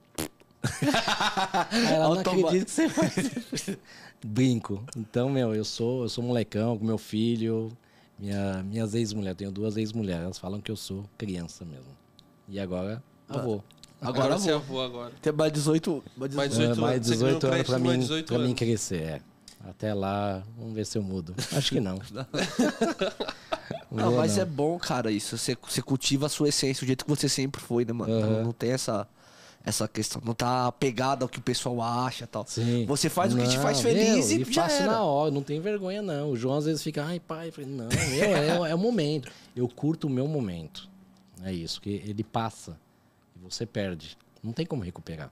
Ela 1.91 2.09
não 2.09 2.17
Automa- 2.17 2.47
acredita 2.47 2.65
que 2.65 2.71
você 2.71 2.89
faz. 2.89 3.77
Brinco. 4.25 4.83
Então, 4.95 5.29
meu, 5.29 5.53
eu 5.55 5.63
sou, 5.63 6.03
eu 6.03 6.09
sou 6.09 6.23
molecão 6.23 6.77
com 6.77 6.83
meu 6.85 6.97
filho, 6.97 7.71
minha, 8.17 8.63
minhas 8.63 8.93
ex-mulheres, 8.95 9.37
tenho 9.37 9.51
duas 9.51 9.77
ex-mulheres, 9.77 10.23
elas 10.23 10.37
falam 10.39 10.59
que 10.59 10.71
eu 10.71 10.75
sou 10.75 11.05
criança 11.17 11.63
mesmo. 11.63 11.95
E 12.47 12.59
agora, 12.59 13.01
avô. 13.29 13.61
Agora 14.01 14.37
você 14.37 14.49
é 14.49 14.53
vou. 14.57 14.61
avô 14.61 14.81
agora. 14.81 15.13
Tem 15.21 15.33
mais 15.33 15.51
18. 15.51 16.03
Mais 16.15 16.29
18. 16.31 16.35
Mais 16.35 16.51
É, 16.51 16.59
18 16.59 16.81
mais 16.81 16.95
anos. 16.95 17.07
Você 17.07 17.13
18 17.13 17.39
ganhou 17.41 17.53
anos 17.55 17.67
pra 17.67 17.79
mim, 17.79 17.99
18 17.99 18.27
pra 18.27 18.37
mim 18.39 18.43
anos. 18.45 18.57
crescer, 18.59 19.01
é. 19.01 19.21
Até 19.67 19.93
lá, 19.93 20.43
vamos 20.57 20.73
ver 20.73 20.85
se 20.85 20.97
eu 20.97 21.03
mudo. 21.03 21.33
Acho 21.53 21.71
que 21.71 21.79
não. 21.79 21.99
Não, 23.91 24.13
mas 24.15 24.35
não. 24.35 24.43
é 24.43 24.45
bom, 24.45 24.77
cara, 24.77 25.11
isso. 25.11 25.37
Você, 25.37 25.57
você 25.61 25.81
cultiva 25.81 26.25
a 26.25 26.29
sua 26.29 26.49
essência, 26.49 26.83
o 26.83 26.87
jeito 26.87 27.03
que 27.05 27.09
você 27.09 27.27
sempre 27.27 27.61
foi, 27.61 27.83
né, 27.85 27.91
mano? 27.93 28.13
Não, 28.19 28.29
Aham. 28.29 28.43
não 28.43 28.51
tem 28.53 28.71
essa, 28.71 29.07
essa 29.65 29.87
questão. 29.87 30.21
Não 30.23 30.33
tá 30.33 30.67
apegado 30.67 31.23
ao 31.23 31.29
que 31.29 31.39
o 31.39 31.41
pessoal 31.41 31.81
acha 31.81 32.23
e 32.23 32.27
tal. 32.27 32.45
Sim. 32.47 32.85
Você 32.85 33.09
faz 33.09 33.33
o 33.33 33.37
que 33.37 33.47
te 33.47 33.55
Não, 33.55 33.63
faz 33.63 33.81
feliz 33.81 34.29
meu, 34.29 34.41
e, 34.41 34.53
já 34.53 34.63
faço 34.63 34.83
era. 34.83 34.91
na 34.91 35.03
hora, 35.03 35.31
não 35.31 35.43
tem 35.43 35.59
vergonha 35.59 36.01
não. 36.01 36.31
O 36.31 36.37
João 36.37 36.57
às 36.57 36.65
vezes 36.65 36.81
fica, 36.81 37.03
ai 37.03 37.19
pai, 37.19 37.51
não, 37.57 37.87
meu, 37.87 38.35
é, 38.65 38.71
é 38.71 38.75
o 38.75 38.77
momento. 38.77 39.31
Eu 39.55 39.67
curto 39.67 40.07
o 40.07 40.09
meu 40.09 40.27
momento. 40.27 40.89
É 41.43 41.51
isso, 41.51 41.81
que 41.81 41.89
ele 41.89 42.23
passa 42.23 42.77
e 43.35 43.39
você 43.39 43.65
perde. 43.65 44.17
Não 44.43 44.53
tem 44.53 44.65
como 44.65 44.83
recuperar. 44.83 45.31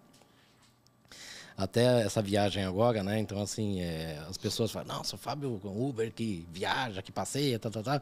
Até 1.58 2.02
essa 2.02 2.22
viagem 2.22 2.66
agora, 2.66 3.02
né? 3.02 3.18
Então, 3.18 3.42
assim, 3.42 3.80
é, 3.80 4.22
as 4.30 4.38
pessoas 4.38 4.72
falam, 4.72 4.98
nossa, 4.98 5.16
o 5.16 5.18
Fábio 5.18 5.58
com 5.62 5.88
Uber 5.88 6.12
que 6.12 6.46
viaja, 6.52 7.02
que 7.02 7.14
passeia, 7.14 7.58
tá, 7.58 7.70
tá, 7.70 7.82
tá. 7.82 8.02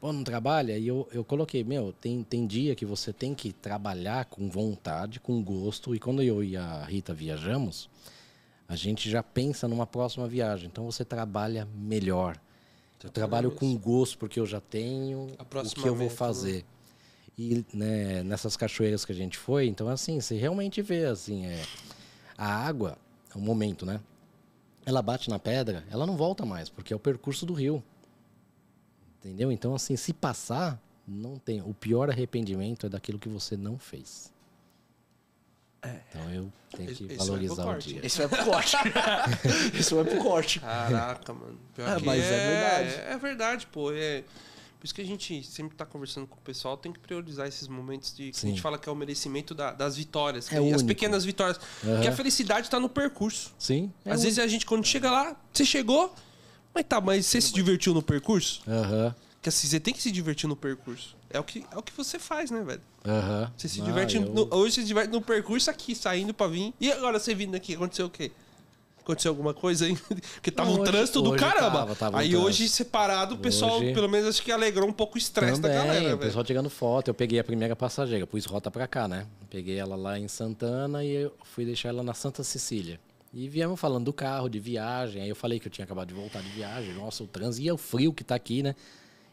Pô, 0.00 0.12
não 0.12 0.24
trabalha? 0.24 0.78
E 0.78 0.88
eu, 0.88 1.06
eu 1.12 1.22
coloquei, 1.22 1.62
meu, 1.62 1.92
tem, 1.92 2.22
tem 2.22 2.46
dia 2.46 2.74
que 2.74 2.86
você 2.86 3.12
tem 3.12 3.34
que 3.34 3.52
trabalhar 3.52 4.24
com 4.24 4.48
vontade, 4.48 5.20
com 5.20 5.42
gosto. 5.42 5.94
E 5.94 5.98
quando 5.98 6.22
eu 6.22 6.42
e 6.42 6.56
a 6.56 6.84
Rita 6.84 7.12
viajamos, 7.12 7.90
a 8.66 8.74
gente 8.74 9.10
já 9.10 9.22
pensa 9.22 9.68
numa 9.68 9.86
próxima 9.86 10.26
viagem. 10.26 10.68
Então 10.68 10.84
você 10.84 11.04
trabalha 11.04 11.68
melhor. 11.74 12.40
Eu 13.02 13.10
trabalho 13.10 13.50
com 13.50 13.76
gosto 13.76 14.16
porque 14.16 14.40
eu 14.40 14.46
já 14.46 14.60
tenho 14.60 15.28
o 15.38 15.74
que 15.74 15.88
eu 15.88 15.94
vou 15.94 16.08
né? 16.08 16.14
fazer. 16.14 16.64
E 17.36 17.64
né, 17.72 18.22
nessas 18.22 18.56
cachoeiras 18.56 19.04
que 19.04 19.12
a 19.12 19.14
gente 19.14 19.36
foi, 19.38 19.66
então 19.66 19.88
assim, 19.88 20.20
você 20.20 20.36
realmente 20.36 20.82
vê 20.82 21.06
assim, 21.06 21.46
é, 21.46 21.62
a 22.36 22.46
água, 22.46 22.98
é 23.34 23.38
um 23.38 23.40
momento, 23.40 23.86
né? 23.86 24.00
Ela 24.84 25.00
bate 25.00 25.30
na 25.30 25.38
pedra, 25.38 25.84
ela 25.90 26.06
não 26.06 26.16
volta 26.16 26.44
mais, 26.44 26.68
porque 26.68 26.92
é 26.92 26.96
o 26.96 27.00
percurso 27.00 27.46
do 27.46 27.54
rio. 27.54 27.82
Entendeu? 29.22 29.52
Então 29.52 29.74
assim, 29.74 29.96
se 29.96 30.12
passar, 30.12 30.80
não 31.06 31.36
tem. 31.38 31.60
O 31.62 31.74
pior 31.74 32.08
arrependimento 32.10 32.86
é 32.86 32.88
daquilo 32.88 33.18
que 33.18 33.28
você 33.28 33.56
não 33.56 33.78
fez. 33.78 34.32
Então 35.82 36.30
eu 36.34 36.52
tenho 36.76 36.94
que 36.94 37.04
esse 37.04 37.16
valorizar 37.16 37.66
o 37.66 37.78
dia. 37.78 38.00
Esse 38.04 38.18
vai 38.18 38.28
pro 38.28 38.44
corte. 38.44 38.76
Esse 39.78 39.94
vai 39.94 40.04
pro 40.04 40.18
corte. 40.18 40.60
Caraca, 40.60 41.32
mano. 41.32 41.58
Pior 41.74 41.88
É, 41.88 41.96
que 41.98 42.04
mas 42.04 42.22
é 42.22 42.46
verdade. 42.50 42.94
É 43.12 43.18
verdade, 43.18 43.66
pô. 43.66 43.90
É... 43.92 44.22
Por 44.78 44.84
isso 44.86 44.94
que 44.94 45.00
a 45.02 45.06
gente 45.06 45.42
sempre 45.44 45.76
tá 45.76 45.84
conversando 45.84 46.26
com 46.26 46.36
o 46.36 46.40
pessoal, 46.40 46.74
tem 46.76 46.90
que 46.90 46.98
priorizar 46.98 47.46
esses 47.46 47.68
momentos 47.68 48.14
de 48.16 48.30
que 48.30 48.46
a 48.46 48.48
gente 48.48 48.60
fala 48.62 48.78
que 48.78 48.88
é 48.88 48.92
o 48.92 48.96
merecimento 48.96 49.54
da- 49.54 49.72
das 49.72 49.96
vitórias. 49.96 50.50
É 50.50 50.56
as 50.56 50.62
único. 50.62 50.84
pequenas 50.86 51.22
vitórias. 51.24 51.58
Porque 51.82 52.08
a 52.08 52.12
felicidade 52.12 52.68
tá 52.70 52.80
no 52.80 52.88
percurso. 52.88 53.52
Sim. 53.58 53.92
é 54.06 54.12
Às 54.12 54.20
um- 54.20 54.22
vezes 54.24 54.38
a 54.38 54.46
gente, 54.46 54.64
quando 54.64 54.84
chega 54.86 55.10
lá, 55.10 55.36
você 55.52 55.66
chegou, 55.66 56.14
mas 56.74 56.84
tá, 56.88 57.00
mas 57.00 57.26
você 57.26 57.40
se 57.40 57.52
divertiu 57.52 57.92
no 57.94 58.02
percurso? 58.02 58.60
Aham. 58.68 59.14
Porque 59.34 59.48
assim, 59.48 59.66
você 59.68 59.80
tem 59.80 59.94
que 59.94 60.02
se 60.02 60.10
divertir 60.10 60.46
no 60.48 60.54
percurso. 60.56 61.16
É 61.30 61.40
o 61.40 61.44
que, 61.44 61.64
é 61.72 61.78
o 61.78 61.82
que 61.82 61.92
você 61.96 62.18
faz, 62.18 62.50
né, 62.50 62.62
velho? 62.62 62.80
Aham. 63.06 63.50
Você 63.56 63.68
se 63.68 63.80
Ah, 63.80 63.84
diverte. 63.84 64.16
eu- 64.16 64.22
no- 64.22 64.48
hoje 64.54 64.74
você 64.74 64.80
se 64.82 64.86
diverte 64.86 65.10
no 65.12 65.22
percurso 65.22 65.70
aqui, 65.70 65.94
saindo 65.94 66.34
pra 66.34 66.46
vir. 66.46 66.74
E 66.80 66.92
agora 66.92 67.18
você 67.18 67.34
vindo 67.34 67.54
aqui, 67.54 67.74
aconteceu 67.74 68.06
o 68.06 68.10
quê? 68.10 68.30
Aconteceu 69.02 69.30
alguma 69.30 69.54
coisa 69.54 69.86
aí? 69.86 69.96
Porque 70.36 70.50
tava 70.50 70.68
Não, 70.68 70.76
um 70.76 70.80
hoje- 70.82 70.90
trânsito 70.92 71.22
do 71.22 71.30
hoje 71.30 71.40
caramba. 71.42 71.78
tava, 71.78 71.96
tava 71.96 72.16
um 72.16 72.20
aí 72.20 72.28
trânsito. 72.28 72.46
hoje, 72.48 72.68
separado, 72.68 73.34
o 73.34 73.38
pessoal, 73.38 73.78
Hoje- 73.78 73.94
pelo 73.94 74.08
menos, 74.10 74.28
acho 74.28 74.42
que 74.42 74.52
alegrou 74.52 74.86
um 74.86 74.92
pouco 74.92 75.14
o 75.14 75.18
estresse 75.18 75.58
da 75.60 75.68
Também, 75.70 75.86
galera, 75.86 76.04
o 76.04 76.08
velho. 76.08 76.18
pessoal 76.18 76.44
tirando 76.44 76.68
foto. 76.68 77.08
Eu 77.08 77.14
peguei 77.14 77.38
a 77.38 77.44
primeira 77.44 77.74
passageira, 77.74 78.26
pus 78.26 78.44
rota 78.44 78.70
pra 78.70 78.86
cá, 78.86 79.08
né? 79.08 79.26
Peguei 79.48 79.78
ela 79.78 79.96
lá 79.96 80.18
em 80.18 80.28
Santana 80.28 81.02
e 81.02 81.12
eu 81.12 81.32
fui 81.44 81.64
deixar 81.64 81.88
ela 81.88 82.02
na 82.02 82.12
Santa 82.12 82.44
Cecília. 82.44 83.00
E 83.32 83.48
viemos 83.48 83.78
falando 83.78 84.06
do 84.06 84.12
carro, 84.12 84.48
de 84.48 84.58
viagem. 84.58 85.22
Aí 85.22 85.28
eu 85.28 85.36
falei 85.36 85.60
que 85.60 85.68
eu 85.68 85.70
tinha 85.70 85.84
acabado 85.84 86.08
de 86.08 86.14
voltar 86.14 86.42
de 86.42 86.48
viagem. 86.48 86.92
Nossa, 86.94 87.22
o 87.22 87.28
trânsito 87.28 87.64
e 87.64 87.68
é 87.68 87.72
o 87.72 87.78
frio 87.78 88.12
que 88.12 88.24
tá 88.24 88.34
aqui, 88.34 88.62
né? 88.62 88.74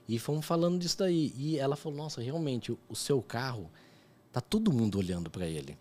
E 0.07 0.19
fomos 0.19 0.45
falando 0.45 0.79
disso 0.79 0.99
daí. 0.99 1.33
E 1.35 1.57
ela 1.57 1.75
falou: 1.75 1.97
Nossa, 1.97 2.21
realmente, 2.21 2.71
o, 2.71 2.95
seu 2.95 3.21
carro, 3.21 3.69
tá 4.31 4.39
todo 4.39 4.71
mundo 4.71 4.99
olhando 4.99 5.29
pra 5.29 5.47
ele. 5.47 5.77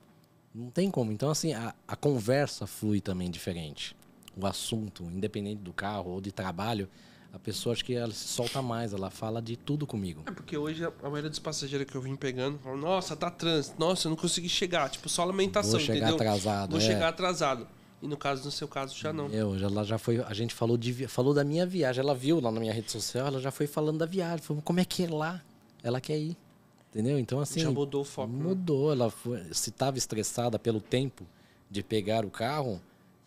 Não 0.55 0.71
tem 0.71 0.91
como. 0.91 1.13
Então, 1.13 1.31
assim, 1.31 1.53
a, 1.53 1.75
a 1.87 1.95
conversa 1.95 2.67
flui 2.67 3.01
também 3.01 3.31
diferente. 3.31 3.95
O 4.35 4.47
assunto, 4.47 5.05
independente 5.05 5.63
do 5.63 5.73
carro 5.73 6.13
ou 6.13 6.21
de 6.21 6.33
trabalho, 6.33 6.89
a 7.33 7.39
pessoa 7.39 7.75
acho 7.75 7.85
que 7.85 7.95
ela 7.95 8.13
se 8.13 8.29
solta 8.29 8.63
mais, 8.63 8.95
ela 8.95 9.11
fala 9.11 9.43
de 9.43 9.57
tudo 9.57 9.87
comigo. 9.87 10.23
É 10.27 10.31
porque 10.31 10.57
hoje 10.57 10.85
a 10.85 10.89
a 11.03 11.11
maioria 11.11 11.29
dos 11.29 11.39
passageiros 11.39 11.87
que 11.87 11.95
eu 11.95 12.01
vim 12.01 12.17
pegando 12.17 12.59
falam, 12.59 12.79
nossa, 12.79 13.15
tá 13.15 13.31
trânsito, 13.31 13.79
nossa, 13.79 14.09
eu 14.09 14.11
não 14.11 14.17
consegui 14.17 14.49
chegar. 14.49 14.89
Tipo, 14.89 15.07
só 15.09 15.23
lamentação, 15.23 15.73
Vou 15.73 15.81
chegar 15.81 16.09
entendeu? 16.09 16.15
atrasado, 16.15 16.71
Vou 16.71 16.81
é. 16.81 16.83
chegar 16.83 17.09
atrasado. 17.09 17.69
E 18.07 18.09
no 18.09 18.17
caso, 18.17 18.45
no 18.45 18.51
seu 18.53 18.69
caso, 18.69 18.97
já 18.97 19.13
não. 19.13 19.29
Eu, 19.29 19.57
ela 19.57 19.83
já 19.85 19.99
foi, 19.99 20.23
a 20.23 20.33
gente 20.33 20.55
falou, 20.55 20.77
de, 20.77 21.09
falou 21.09 21.35
da 21.35 21.43
minha 21.43 21.67
viagem, 21.67 22.01
ela 22.03 22.15
viu 22.15 22.41
lá 22.41 22.53
na 22.53 22.61
minha 22.61 22.73
rede 22.73 22.91
social, 22.91 23.27
ela 23.27 23.41
já 23.41 23.51
foi 23.51 23.67
falando 23.67 23.99
da 23.99 24.07
viagem, 24.07 24.39
falou, 24.39 24.63
como 24.63 24.79
é 24.79 24.85
que 24.85 25.05
é 25.05 25.11
lá? 25.11 25.43
Ela 25.83 26.01
quer 26.01 26.17
ir, 26.17 26.37
entendeu? 26.91 27.19
Então 27.19 27.41
assim, 27.41 27.61
já 27.61 27.71
mudou 27.71 28.03
o 28.03 28.05
foco. 28.05 28.33
né? 28.33 28.45
mudou, 28.45 28.93
ela 28.93 29.11
foi, 29.11 29.43
se 29.53 29.71
estava 29.71 29.99
estressada 29.99 30.57
pelo 30.57 30.81
tempo 30.81 31.27
de 31.69 31.83
pegar 31.83 32.25
o 32.25 32.31
carro, 32.31 32.81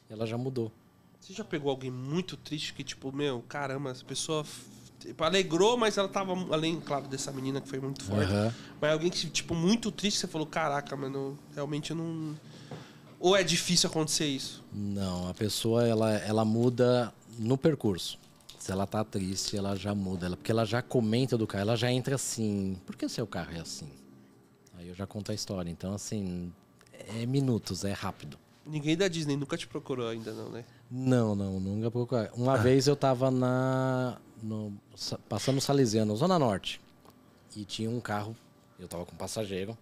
ela 0.09 0.25
já 0.25 0.37
mudou. 0.37 0.71
Você 1.19 1.33
já 1.33 1.43
pegou 1.43 1.69
alguém 1.69 1.91
muito 1.91 2.37
triste 2.37 2.73
que, 2.73 2.83
tipo, 2.83 3.11
meu, 3.11 3.43
caramba, 3.47 3.91
essa 3.91 4.05
pessoa 4.05 4.45
tipo, 4.99 5.23
alegrou, 5.23 5.77
mas 5.77 5.97
ela 5.97 6.07
tava 6.07 6.33
além, 6.53 6.79
claro, 6.79 7.07
dessa 7.07 7.31
menina 7.31 7.61
que 7.61 7.67
foi 7.67 7.79
muito 7.79 8.03
forte. 8.03 8.31
Aham. 8.31 8.53
Mas 8.79 8.91
alguém 8.91 9.09
que, 9.09 9.29
tipo, 9.29 9.53
muito 9.53 9.91
triste, 9.91 10.19
você 10.19 10.27
falou, 10.27 10.47
caraca, 10.47 10.95
mano, 10.95 11.37
realmente 11.53 11.91
eu 11.91 11.97
não. 11.97 12.35
Ou 13.19 13.35
é 13.35 13.43
difícil 13.43 13.89
acontecer 13.89 14.27
isso? 14.27 14.63
Não, 14.73 15.27
a 15.27 15.33
pessoa 15.33 15.85
ela, 15.87 16.11
ela 16.19 16.45
muda 16.45 17.13
no 17.37 17.57
percurso. 17.57 18.17
Se 18.57 18.71
ela 18.71 18.85
tá 18.87 19.03
triste, 19.03 19.57
ela 19.57 19.75
já 19.75 19.93
muda, 19.95 20.25
ela, 20.25 20.37
porque 20.37 20.51
ela 20.51 20.65
já 20.65 20.81
comenta 20.81 21.37
do 21.37 21.47
carro, 21.47 21.61
ela 21.63 21.75
já 21.75 21.91
entra 21.91 22.15
assim, 22.15 22.77
por 22.85 22.95
que 22.95 23.07
seu 23.09 23.25
carro 23.27 23.51
é 23.55 23.59
assim? 23.59 23.89
Aí 24.77 24.87
eu 24.87 24.95
já 24.95 25.05
conto 25.07 25.31
a 25.31 25.35
história. 25.35 25.69
Então, 25.69 25.93
assim, 25.93 26.51
é 26.93 27.25
minutos, 27.25 27.83
é 27.83 27.91
rápido. 27.93 28.37
Ninguém 28.65 28.95
da 28.95 29.07
Disney 29.07 29.35
nunca 29.35 29.57
te 29.57 29.65
procurou 29.67 30.07
ainda, 30.09 30.31
não, 30.33 30.49
né? 30.49 30.63
Não, 30.91 31.35
não, 31.35 31.59
nunca 31.59 31.89
procurei. 31.89 32.29
Uma 32.35 32.57
vez 32.57 32.87
eu 32.87 32.95
tava 32.95 33.31
na. 33.31 34.17
no- 34.43 34.73
sa- 34.95 35.17
passando 35.27 35.59
Salesiano, 35.59 36.15
Zona 36.15 36.37
Norte. 36.37 36.79
E 37.55 37.65
tinha 37.65 37.89
um 37.89 37.99
carro, 37.99 38.35
eu 38.77 38.87
tava 38.87 39.05
com 39.05 39.13
um 39.13 39.17
passageiro. 39.17 39.75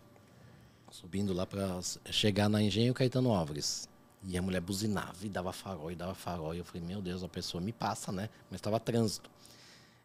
Subindo 0.99 1.31
lá 1.31 1.45
pra 1.45 1.79
chegar 2.09 2.49
na 2.49 2.59
Engenho 2.59 2.91
Caetano 2.91 3.31
Álvares. 3.31 3.87
E 4.23 4.35
a 4.35 4.41
mulher 4.41 4.59
buzinava 4.59 5.23
e 5.23 5.29
dava 5.29 5.53
farol 5.53 5.91
e 5.91 5.95
dava 5.95 6.15
farol. 6.15 6.55
E 6.55 6.57
eu 6.57 6.65
falei, 6.65 6.81
meu 6.81 6.99
Deus, 7.03 7.21
a 7.23 7.29
pessoa 7.29 7.61
me 7.61 7.71
passa, 7.71 8.11
né? 8.11 8.31
Mas 8.49 8.57
estava 8.57 8.79
trânsito. 8.79 9.29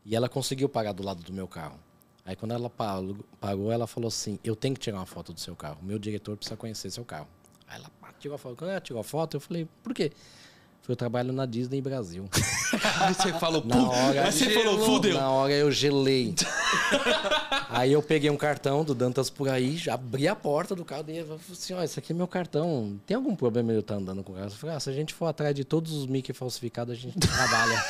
E 0.04 0.14
ela 0.14 0.28
conseguiu 0.28 0.68
parar 0.68 0.92
do 0.92 1.02
lado 1.02 1.22
do 1.22 1.32
meu 1.32 1.48
carro. 1.48 1.80
Aí 2.26 2.36
quando 2.36 2.52
ela 2.52 2.68
parou, 2.68 3.72
ela 3.72 3.86
falou 3.86 4.08
assim, 4.08 4.38
eu 4.44 4.54
tenho 4.54 4.74
que 4.74 4.82
tirar 4.82 4.98
uma 4.98 5.06
foto 5.06 5.32
do 5.32 5.40
seu 5.40 5.56
carro. 5.56 5.78
Meu 5.82 5.98
diretor 5.98 6.36
precisa 6.36 6.58
conhecer 6.58 6.90
seu 6.90 7.06
carro. 7.06 7.26
Aí 7.66 7.80
ela 7.80 7.90
tirou 8.20 8.34
a 8.34 8.38
foto. 8.38 8.56
Quando 8.56 8.70
ela 8.72 8.80
tirou 8.80 9.00
a 9.00 9.04
foto, 9.04 9.38
eu 9.38 9.40
falei, 9.40 9.66
por 9.82 9.94
quê? 9.94 10.12
Eu 10.88 10.96
trabalho 10.96 11.32
na 11.32 11.46
Disney 11.46 11.80
Brasil. 11.80 12.28
Aí 13.00 13.14
você 13.14 13.32
falou, 13.34 13.62
Na 13.64 13.88
hora, 13.88 14.24
aí 14.24 14.32
você 14.32 14.50
falou, 14.50 14.84
fudeu. 14.84 15.14
Na 15.14 15.30
hora 15.30 15.52
eu 15.52 15.70
gelei. 15.70 16.34
aí 17.70 17.92
eu 17.92 18.02
peguei 18.02 18.28
um 18.30 18.36
cartão 18.36 18.82
do 18.84 18.94
Dantas 18.94 19.30
por 19.30 19.48
aí, 19.48 19.76
já 19.76 19.94
abri 19.94 20.26
a 20.26 20.34
porta 20.34 20.74
do 20.74 20.84
carro 20.84 21.02
dele 21.04 21.20
e 21.20 21.24
falei 21.24 21.40
assim, 21.52 21.74
ó, 21.74 21.82
esse 21.82 21.98
aqui 21.98 22.12
é 22.12 22.14
meu 22.16 22.26
cartão. 22.26 22.98
Tem 23.06 23.14
algum 23.16 23.36
problema 23.36 23.72
eu 23.72 23.80
estar 23.80 23.94
andando 23.96 24.22
com 24.24 24.32
o 24.32 24.34
carro? 24.34 24.48
Eu 24.48 24.50
falei, 24.52 24.74
ah, 24.76 24.80
se 24.80 24.90
a 24.90 24.92
gente 24.92 25.12
for 25.14 25.26
atrás 25.26 25.54
de 25.54 25.64
todos 25.64 25.92
os 25.92 26.06
Mickey 26.06 26.32
falsificados, 26.32 26.92
a 26.92 26.96
gente 26.98 27.16
trabalha. 27.20 27.84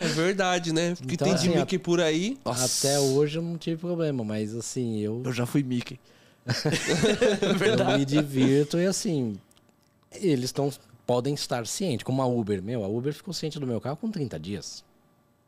É 0.00 0.06
verdade, 0.08 0.72
né? 0.72 0.94
Porque 0.96 1.14
Então, 1.14 1.26
tem 1.28 1.34
de 1.36 1.40
assim, 1.48 1.54
a- 1.56 1.60
Mickey 1.60 1.78
por 1.78 2.00
aí. 2.00 2.38
Até 2.44 2.98
hoje 3.00 3.38
eu 3.38 3.42
não 3.42 3.58
tive 3.58 3.76
problema, 3.80 4.24
mas 4.24 4.54
assim, 4.54 4.98
eu, 5.00 5.22
Eu 5.24 5.32
já 5.32 5.44
fui 5.44 5.62
Mickey. 5.62 5.98
eu 6.46 7.98
me 7.98 8.04
divirto 8.04 8.78
e 8.78 8.86
assim, 8.86 9.38
eles 10.20 10.46
estão 10.46 10.70
podem 11.08 11.32
estar 11.32 11.66
cientes, 11.66 12.04
como 12.04 12.20
a 12.20 12.26
Uber. 12.26 12.62
Meu, 12.62 12.84
a 12.84 12.86
Uber 12.86 13.14
ficou 13.14 13.32
ciente 13.32 13.58
do 13.58 13.66
meu 13.66 13.80
carro 13.80 13.96
com 13.96 14.10
30 14.10 14.38
dias. 14.38 14.84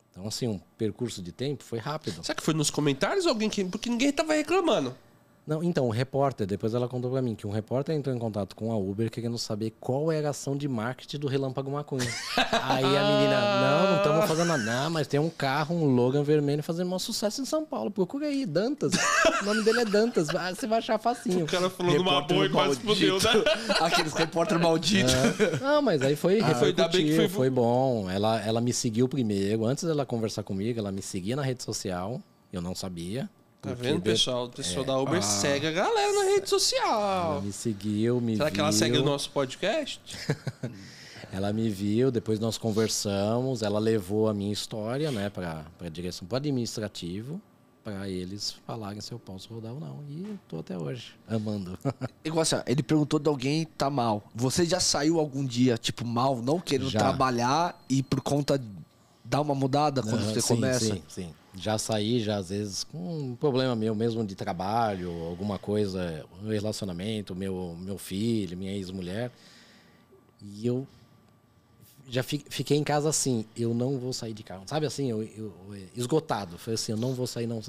Então, 0.09 0.27
assim, 0.27 0.47
um 0.47 0.59
percurso 0.75 1.21
de 1.21 1.31
tempo 1.31 1.63
foi 1.63 1.77
rápido. 1.77 2.23
Será 2.23 2.35
que 2.35 2.41
foi 2.41 2.55
nos 2.55 2.71
comentários 2.71 3.27
alguém 3.27 3.47
que. 3.47 3.63
Porque 3.63 3.87
ninguém 3.87 4.11
tava 4.11 4.33
reclamando. 4.33 4.97
Não, 5.45 5.63
então, 5.63 5.87
o 5.87 5.89
repórter, 5.89 6.45
depois 6.45 6.73
ela 6.75 6.87
contou 6.87 7.09
pra 7.11 7.21
mim 7.21 7.33
que 7.33 7.47
um 7.47 7.49
repórter 7.51 7.95
entrou 7.95 8.15
em 8.15 8.19
contato 8.19 8.55
com 8.55 8.71
a 8.71 8.77
Uber 8.77 9.09
querendo 9.09 9.37
saber 9.39 9.73
qual 9.79 10.11
era 10.11 10.27
a 10.27 10.31
ação 10.31 10.55
de 10.55 10.67
marketing 10.67 11.17
do 11.17 11.27
Relâmpago 11.27 11.71
McQueen. 11.71 12.07
Aí 12.61 12.85
a 12.85 13.03
menina, 13.03 13.41
não, 13.61 13.89
não 13.91 13.97
estamos 13.97 14.25
fazendo 14.27 14.47
nada. 14.49 14.63
Não, 14.63 14.89
mas 14.91 15.07
tem 15.07 15.19
um 15.19 15.29
carro, 15.31 15.75
um 15.75 15.95
Logan 15.95 16.21
vermelho 16.23 16.61
fazendo 16.61 16.87
maior 16.87 16.99
sucesso 16.99 17.41
em 17.41 17.45
São 17.45 17.65
Paulo. 17.65 17.89
Procura 17.89 18.27
aí, 18.27 18.45
Dantas. 18.45 18.93
O 19.41 19.45
nome 19.45 19.63
dele 19.63 19.81
é 19.81 19.85
Dantas. 19.85 20.27
Você 20.55 20.67
vai 20.67 20.77
achar 20.77 20.99
facinho. 20.99 21.43
O 21.45 21.47
cara 21.47 21.69
falou 21.71 21.95
numa 21.95 22.21
boa 22.21 22.45
e 22.45 22.49
quase 22.49 22.79
fudeu, 22.79 23.15
né? 23.17 23.43
Aqueles 23.81 24.13
repórter 24.13 24.59
maldito. 24.59 25.11
Não, 25.59 25.81
mas 25.81 26.03
aí 26.03 26.15
foi 26.15 26.39
Ah, 26.39 26.53
foi, 26.55 26.71
foi- 27.15 27.27
foi 27.29 27.49
bom. 27.49 28.07
Ela, 28.09 28.39
ela 28.45 28.61
me 28.61 28.71
seguiu 28.71 29.09
primeiro. 29.09 29.65
Antes 29.65 29.83
dela 29.85 30.05
conversar 30.05 30.43
comigo, 30.43 30.79
ela 30.79 30.91
me 30.91 31.01
seguia 31.01 31.35
na 31.35 31.41
rede 31.41 31.63
social. 31.63 32.21
Eu 32.53 32.61
não 32.61 32.75
sabia. 32.75 33.27
Tá 33.61 33.73
vendo, 33.73 34.01
pessoal? 34.01 34.45
O 34.45 34.49
pessoal 34.49 34.83
da 34.83 34.97
Uber 34.97 35.19
Ah. 35.19 35.21
segue 35.21 35.67
a 35.67 35.71
galera 35.71 36.11
na 36.13 36.23
rede 36.23 36.37
Ela 36.39 36.47
social. 36.47 37.41
me 37.41 37.51
seguiu, 37.53 38.19
me 38.19 38.35
Será 38.35 38.49
que 38.49 38.59
ela 38.59 38.71
viu. 38.71 38.79
segue 38.79 38.97
o 38.97 39.03
nosso 39.03 39.29
podcast? 39.31 40.01
Ela 41.33 41.53
me 41.53 41.69
viu, 41.69 42.11
depois 42.11 42.41
nós 42.41 42.57
conversamos, 42.57 43.61
ela 43.61 43.79
levou 43.79 44.27
a 44.27 44.33
minha 44.33 44.51
história, 44.51 45.11
né, 45.11 45.29
para 45.29 45.63
a 45.79 45.87
direção 45.87 46.27
para 46.27 46.39
administrativo, 46.39 47.39
para 47.85 48.09
eles 48.09 48.55
falarem 48.67 48.99
se 48.99 49.13
eu 49.13 49.17
posso 49.19 49.53
rodar 49.53 49.71
ou 49.71 49.79
não. 49.79 50.03
E 50.09 50.23
eu 50.27 50.37
tô 50.49 50.59
até 50.59 50.77
hoje 50.77 51.13
amando. 51.29 51.79
Igual 52.25 52.41
assim, 52.41 52.55
ó, 52.55 52.63
ele 52.67 52.83
perguntou 52.83 53.17
de 53.17 53.29
alguém 53.29 53.63
tá 53.77 53.89
mal. 53.89 54.23
Você 54.35 54.65
já 54.65 54.81
saiu 54.81 55.19
algum 55.19 55.45
dia, 55.45 55.77
tipo, 55.77 56.03
mal, 56.05 56.35
não 56.41 56.59
querendo 56.59 56.89
Já. 56.89 56.99
trabalhar 56.99 57.81
e 57.87 58.03
por 58.03 58.19
conta 58.19 58.61
dar 59.23 59.39
uma 59.39 59.55
mudada 59.55 60.01
quando 60.03 60.15
Aham, 60.23 60.33
você 60.33 60.41
sim, 60.41 60.47
começa? 60.55 60.79
Sim, 60.85 61.03
sim. 61.07 61.33
Já 61.53 61.77
saí, 61.77 62.21
já 62.21 62.37
às 62.37 62.49
vezes 62.49 62.83
com 62.85 62.97
um 63.31 63.35
problema 63.35 63.75
meu 63.75 63.93
mesmo 63.93 64.25
de 64.25 64.35
trabalho, 64.35 65.11
alguma 65.25 65.59
coisa, 65.59 66.25
um 66.41 66.47
relacionamento, 66.47 67.35
meu, 67.35 67.75
meu 67.79 67.97
filho, 67.97 68.57
minha 68.57 68.71
ex-mulher. 68.71 69.29
E 70.41 70.65
eu 70.65 70.87
já 72.07 72.23
fi- 72.23 72.45
fiquei 72.49 72.77
em 72.77 72.83
casa 72.83 73.09
assim, 73.09 73.45
eu 73.55 73.73
não 73.73 73.99
vou 73.99 74.13
sair 74.13 74.33
de 74.33 74.43
carro. 74.43 74.63
Sabe 74.65 74.85
assim, 74.85 75.09
eu, 75.09 75.23
eu- 75.23 75.53
esgotado. 75.95 76.57
Foi 76.57 76.73
assim, 76.73 76.93
eu 76.93 76.97
não 76.97 77.13
vou 77.13 77.27
sair, 77.27 77.47
não. 77.47 77.61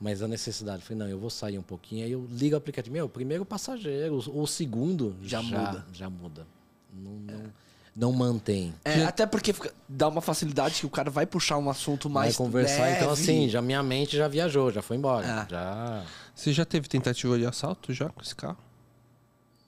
Mas 0.00 0.20
a 0.22 0.28
necessidade, 0.28 0.82
falei, 0.82 0.98
não, 0.98 1.08
eu 1.08 1.18
vou 1.18 1.30
sair 1.30 1.58
um 1.58 1.62
pouquinho. 1.62 2.04
Aí 2.04 2.12
eu 2.12 2.26
ligo 2.30 2.54
o 2.54 2.58
aplicativo. 2.58 2.92
Meu, 2.92 3.08
primeiro 3.08 3.44
passageiro, 3.44 4.22
o 4.30 4.42
o 4.42 4.46
segundo 4.46 5.16
Já 5.22 5.40
muda. 5.42 5.86
Já 5.92 6.10
muda. 6.10 6.46
Não, 6.92 7.12
não, 7.12 7.52
não 7.96 8.12
mantém. 8.12 8.74
É, 8.84 9.04
até 9.04 9.24
porque 9.26 9.52
fica- 9.52 9.72
dá 9.88 10.08
uma 10.08 10.20
facilidade 10.20 10.80
que 10.80 10.86
o 10.86 10.90
cara 10.90 11.10
vai 11.10 11.26
puxar 11.26 11.58
um 11.58 11.70
assunto 11.70 12.08
Vai 12.08 12.24
mais 12.24 12.36
conversar, 12.36 12.90
então 12.92 13.08
leve. 13.10 13.22
assim, 13.22 13.48
já 13.48 13.62
minha 13.62 13.82
mente 13.82 14.16
já 14.16 14.26
viajou, 14.28 14.70
já 14.72 14.82
foi 14.82 14.96
embora. 14.96 15.26
Ah. 15.42 15.46
Já, 15.48 16.04
Você 16.34 16.52
já 16.52 16.64
teve 16.64 16.88
tentativa 16.88 17.38
de 17.38 17.46
assalto 17.46 17.92
já 17.92 18.08
com 18.08 18.20
esse 18.22 18.34
carro? 18.34 18.58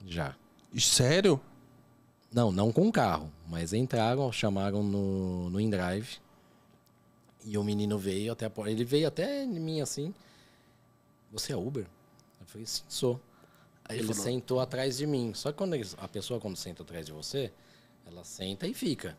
já. 0.05 0.35
Sério? 0.77 1.39
Não, 2.31 2.51
não 2.51 2.71
com 2.71 2.87
o 2.87 2.91
carro, 2.91 3.31
mas 3.47 3.71
entraram, 3.73 4.31
chamaram 4.31 4.83
no, 4.83 5.49
no 5.49 5.59
InDrive. 5.61 6.17
E 7.45 7.57
o 7.57 7.63
menino 7.63 7.97
veio 7.97 8.33
até 8.33 8.45
a 8.45 8.49
porta. 8.49 8.69
Ele 8.71 8.83
veio 8.83 9.07
até 9.07 9.43
em 9.43 9.59
mim 9.59 9.79
assim. 9.79 10.13
Você 11.31 11.53
é 11.53 11.55
Uber? 11.55 11.85
Eu 12.41 12.45
falei, 12.47 12.67
sim, 12.67 12.83
sou. 12.89 13.19
Aí 13.85 13.99
ele 13.99 14.07
falou- 14.07 14.21
sentou 14.23 14.59
atrás 14.59 14.97
de 14.97 15.07
mim. 15.07 15.31
Só 15.33 15.51
que 15.51 15.57
quando 15.57 15.73
eles- 15.73 15.95
a 15.97 16.07
pessoa, 16.09 16.39
quando 16.41 16.57
senta 16.57 16.83
atrás 16.83 17.05
de 17.05 17.13
você, 17.13 17.51
ela 18.07 18.23
senta 18.23 18.67
e 18.67 18.73
fica. 18.73 19.17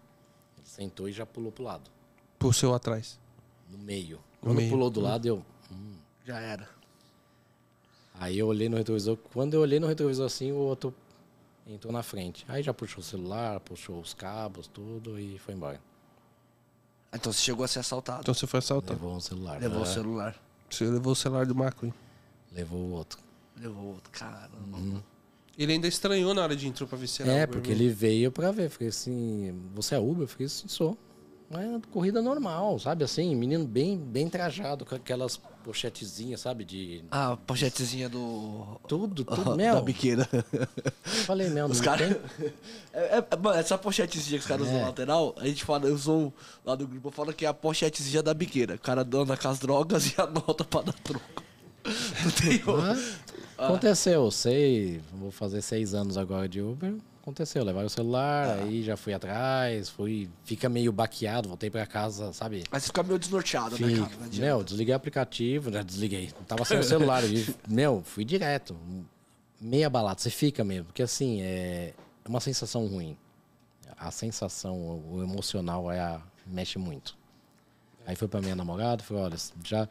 Ele 0.57 0.67
sentou 0.67 1.09
e 1.09 1.13
já 1.13 1.25
pulou 1.27 1.53
pro 1.53 1.65
lado, 1.65 1.91
Por 2.39 2.55
seu 2.55 2.75
atrás. 2.75 3.19
no 3.71 3.79
meio. 3.79 4.17
No 4.17 4.49
Quando 4.49 4.57
meio. 4.57 4.71
pulou 4.71 4.91
do 4.91 5.01
lado, 5.01 5.27
eu. 5.27 5.45
Já 6.25 6.39
era. 6.41 6.69
Aí 8.15 8.39
eu 8.39 8.47
olhei 8.49 8.69
no 8.69 8.77
retrovisor. 8.77 9.17
Quando 9.33 9.55
eu 9.55 9.61
olhei 9.61 9.79
no 9.79 9.87
retrovisor 9.87 10.27
assim, 10.27 10.53
o 10.53 10.57
outro 10.57 10.95
entrou 11.67 11.93
na 11.93 12.03
frente. 12.03 12.45
Aí 12.49 12.63
já 12.63 12.75
puxou 12.75 13.01
o 13.01 13.03
celular, 13.05 13.61
puxou 13.61 14.01
os 14.01 14.13
cabos, 14.13 14.67
tudo 14.67 15.19
e 15.19 15.39
foi 15.39 15.55
embora. 15.55 15.81
Então 17.13 17.33
você 17.33 17.41
chegou 17.41 17.65
a 17.65 17.69
ser 17.69 17.79
assaltado. 17.79 18.21
Então 18.21 18.35
você 18.35 18.47
foi 18.47 18.59
assaltado. 18.59 18.93
Levou 18.95 19.17
o 19.17 19.21
celular. 19.21 19.61
Levou 19.61 19.79
o 19.79 19.85
né? 19.85 19.87
celular. 19.95 20.43
Você 20.69 20.85
levou 20.85 21.13
o 21.13 21.17
celular 21.17 21.47
do 21.47 21.55
McQueen. 21.55 21.95
Levou 22.53 22.81
o 22.81 22.91
outro. 22.93 23.19
Levou 23.57 23.95
outro. 23.95 24.11
Caramba. 24.13 25.03
Ele 25.59 25.73
ainda 25.73 25.89
estranhou 25.89 26.33
na 26.33 26.43
hora 26.43 26.55
de 26.55 26.69
entrou 26.69 26.89
pra 26.89 26.97
ver 26.97 27.09
se 27.09 27.21
era 27.23 27.33
é, 27.33 27.37
Uber 27.45 27.49
porque 27.49 27.71
mesmo. 27.71 27.83
ele 27.85 27.93
veio 27.93 28.31
pra 28.31 28.53
ver. 28.53 28.71
Falei 28.71 28.89
assim, 28.91 29.53
você 29.75 29.97
é 29.97 29.99
Uber? 29.99 30.23
Eu 30.23 30.29
falei 30.29 30.47
assim, 30.47 30.69
sou. 30.69 30.97
Mas 31.51 31.65
é 31.67 31.81
corrida 31.91 32.21
normal, 32.21 32.79
sabe? 32.79 33.03
Assim, 33.05 33.35
menino 33.35 33.67
bem, 33.67 33.97
bem 33.99 34.29
trajado, 34.29 34.85
com 34.85 34.95
aquelas 34.95 35.39
pochetezinhas, 35.65 36.43
sabe? 36.43 36.63
De 36.63 37.03
Ah, 37.11 37.33
a 37.33 37.37
pochetezinha 37.39 38.07
do. 38.09 38.79
tudo, 38.87 39.25
tudo. 39.25 39.45
da 39.51 39.57
Meu, 39.57 39.83
biqueira. 39.83 40.29
falei, 41.25 41.49
meu, 41.49 41.67
Os 41.67 41.81
caras. 41.81 42.09
tem... 42.37 42.53
É, 42.93 43.19
é, 43.19 43.25
essa 43.59 43.79
pochetezinha 43.79 44.39
que 44.39 44.43
os 44.45 44.49
caras 44.49 44.67
usam 44.67 44.77
É. 44.77 44.81
na 44.83 44.87
lateral, 44.89 45.35
a 45.39 45.47
gente 45.47 45.65
fala, 45.65 45.87
eu 45.87 45.97
sou 45.97 46.33
lá 46.65 46.75
do 46.75 46.87
grupo, 46.87 47.09
eu 47.09 47.13
falo 47.13 47.33
que 47.33 47.47
é 47.47 47.49
a 47.49 47.55
pochetezinha 47.55 48.23
da 48.23 48.35
biqueira. 48.35 48.75
O 48.75 48.79
cara 48.79 49.01
anda 49.01 49.37
com 49.37 49.49
as 49.49 49.59
drogas 49.59 50.07
e 50.07 50.15
anota 50.21 50.65
pra 50.65 50.83
dar 50.83 50.93
troco. 50.95 51.43
Não 52.25 52.31
tem 52.31 52.63
Ah, 53.59 53.67
Aconteceu, 53.67 54.31
sei, 54.31 55.01
vou 55.13 55.31
fazer 55.31 55.63
seis 55.63 55.95
anos 55.95 56.17
agora 56.17 56.49
de 56.49 56.61
Uber. 56.61 56.95
Aconteceu, 57.21 57.63
levaram 57.63 57.87
o 57.87 57.91
celular, 57.91 58.59
aí 58.61 58.83
já 58.83 58.97
fui 58.97 59.13
atrás, 59.13 59.91
fui, 59.91 60.31
fica 60.45 60.67
meio 60.69 60.91
baqueado, 60.91 61.49
voltei 61.49 61.69
pra 61.69 61.85
casa, 61.85 62.33
sabe? 62.33 62.65
Mas 62.71 62.85
você 62.85 62.87
fica 62.87 63.03
meio 63.03 63.19
desnorteado, 63.19 63.79
né, 63.79 63.87
Fica. 63.89 64.07
cara? 64.07 64.31
Meu, 64.35 64.65
desliguei 64.65 64.95
o 64.95 64.97
aplicativo, 64.97 65.71
já 65.71 65.83
desliguei. 65.83 66.31
Não 66.39 66.45
tava 66.45 66.65
sem 66.65 66.79
o 66.79 66.83
celular. 66.83 67.23
e, 67.25 67.47
meu, 67.69 68.03
fui 68.03 68.25
direto. 68.25 68.75
Meia 69.61 69.91
balada. 69.91 70.19
Você 70.21 70.31
fica 70.31 70.65
mesmo. 70.65 70.87
Porque 70.87 71.03
assim, 71.03 71.43
é 71.43 71.93
uma 72.27 72.41
sensação 72.41 72.87
ruim. 72.87 73.15
A 73.99 74.11
sensação, 74.11 75.03
o 75.11 75.21
emocional 75.23 75.91
é 75.93 76.01
a, 76.01 76.23
mexe 76.47 76.79
muito. 76.79 77.15
Aí 78.07 78.17
foi 78.17 78.27
pra 78.29 78.41
minha 78.41 78.57
namorada, 78.57 79.03
falei, 79.03 79.25
olha, 79.25 79.37
já 79.63 79.87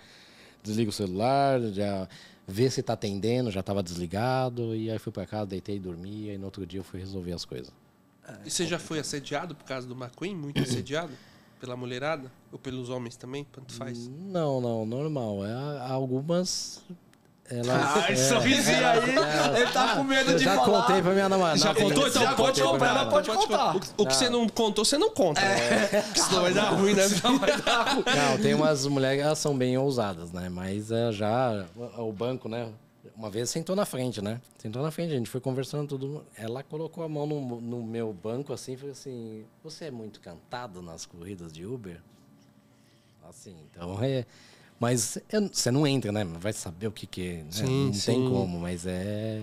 desliga 0.67 0.89
o 0.89 0.93
celular, 0.93 1.59
já 1.71 2.07
vê 2.47 2.69
se 2.69 2.81
tá 2.81 2.93
atendendo, 2.93 3.51
já 3.51 3.63
tava 3.63 3.81
desligado. 3.81 4.75
E 4.75 4.89
aí 4.91 4.99
fui 4.99 5.11
pra 5.11 5.25
casa, 5.25 5.47
deitei 5.47 5.77
e 5.77 5.79
dormi. 5.79 6.29
E 6.29 6.37
no 6.37 6.45
outro 6.45 6.65
dia 6.65 6.79
eu 6.79 6.83
fui 6.83 6.99
resolver 6.99 7.33
as 7.33 7.45
coisas. 7.45 7.73
E 8.45 8.49
você 8.49 8.65
já 8.67 8.77
foi 8.77 8.99
assediado 8.99 9.55
por 9.55 9.65
causa 9.65 9.87
do 9.87 9.93
McQueen? 9.93 10.35
Muito 10.35 10.61
assediado? 10.63 11.11
Pela 11.59 11.75
mulherada? 11.75 12.31
Ou 12.51 12.59
pelos 12.59 12.89
homens 12.89 13.15
também? 13.15 13.45
Tanto 13.51 13.73
faz. 13.73 14.07
Não, 14.07 14.61
não, 14.61 14.85
normal. 14.85 15.45
É, 15.45 15.79
algumas. 15.89 16.83
Elas, 17.49 17.69
Ah, 17.69 18.11
esse 18.11 18.23
é, 18.23 18.27
sorrisinho 18.27 18.85
aí, 18.87 18.97
ele 19.61 19.71
tá 19.71 19.95
com 19.95 20.03
medo 20.03 20.35
de 20.35 20.43
já 20.43 20.55
falar. 20.55 20.81
contei 20.81 21.01
pra 21.01 21.11
minha 21.13 21.29
namorada. 21.29 21.57
Já 21.57 21.73
Não, 21.73 21.81
contou? 21.81 22.07
Então 22.07 22.21
já 22.21 22.33
pode 22.35 22.61
contar. 22.61 22.87
ela, 22.87 23.05
pode 23.09 23.29
contar. 23.29 23.75
O, 23.75 23.79
o 24.03 24.05
que 24.05 24.13
você 24.15 24.29
não 24.29 24.49
contou, 24.49 24.83
você 24.83 24.97
não 24.97 25.09
conta. 25.11 25.39
Senão 26.13 26.41
vai 26.41 26.53
dar 26.53 26.69
ruim, 26.71 26.93
né? 26.93 27.03
Senão 27.07 27.39
vai 27.39 27.61
dar 27.61 27.83
ruim. 27.93 28.03
Não, 28.05 28.37
tem 28.41 28.53
umas 28.53 28.85
mulheres 28.85 29.19
que 29.21 29.25
elas 29.25 29.39
são 29.39 29.57
bem 29.57 29.77
ousadas, 29.77 30.31
né? 30.33 30.49
Mas 30.49 30.91
é, 30.91 31.11
já 31.13 31.65
o 31.95 32.09
o 32.09 32.11
banco, 32.11 32.49
né? 32.49 32.69
Uma 33.15 33.29
vez 33.29 33.49
sentou 33.49 33.75
na 33.75 33.85
frente, 33.85 34.21
né? 34.21 34.39
Sentou 34.59 34.83
na 34.83 34.91
frente, 34.91 35.13
a 35.13 35.17
gente 35.17 35.29
foi 35.29 35.39
conversando 35.41 35.87
tudo. 35.87 36.23
Ela 36.37 36.61
colocou 36.63 37.03
a 37.03 37.09
mão 37.09 37.25
no, 37.25 37.61
no 37.61 37.81
meu 37.83 38.11
banco 38.13 38.51
assim 38.53 38.73
e 38.73 38.77
falou 38.77 38.91
assim: 38.91 39.45
Você 39.63 39.85
é 39.85 39.91
muito 39.91 40.19
cantado 40.19 40.81
nas 40.81 41.05
corridas 41.05 41.51
de 41.53 41.65
Uber? 41.65 41.99
Assim, 43.29 43.55
então 43.71 43.97
é. 44.03 44.25
Mas 44.79 45.17
você 45.51 45.71
não 45.71 45.87
entra, 45.87 46.11
né? 46.11 46.23
Vai 46.23 46.53
saber 46.53 46.87
o 46.87 46.91
que 46.91 47.07
que 47.07 47.21
é. 47.21 47.33
né? 47.37 47.45
Sim, 47.49 47.85
não 47.87 47.93
sim. 47.93 48.11
tem 48.11 48.29
como, 48.29 48.59
mas 48.59 48.85
é. 48.85 49.41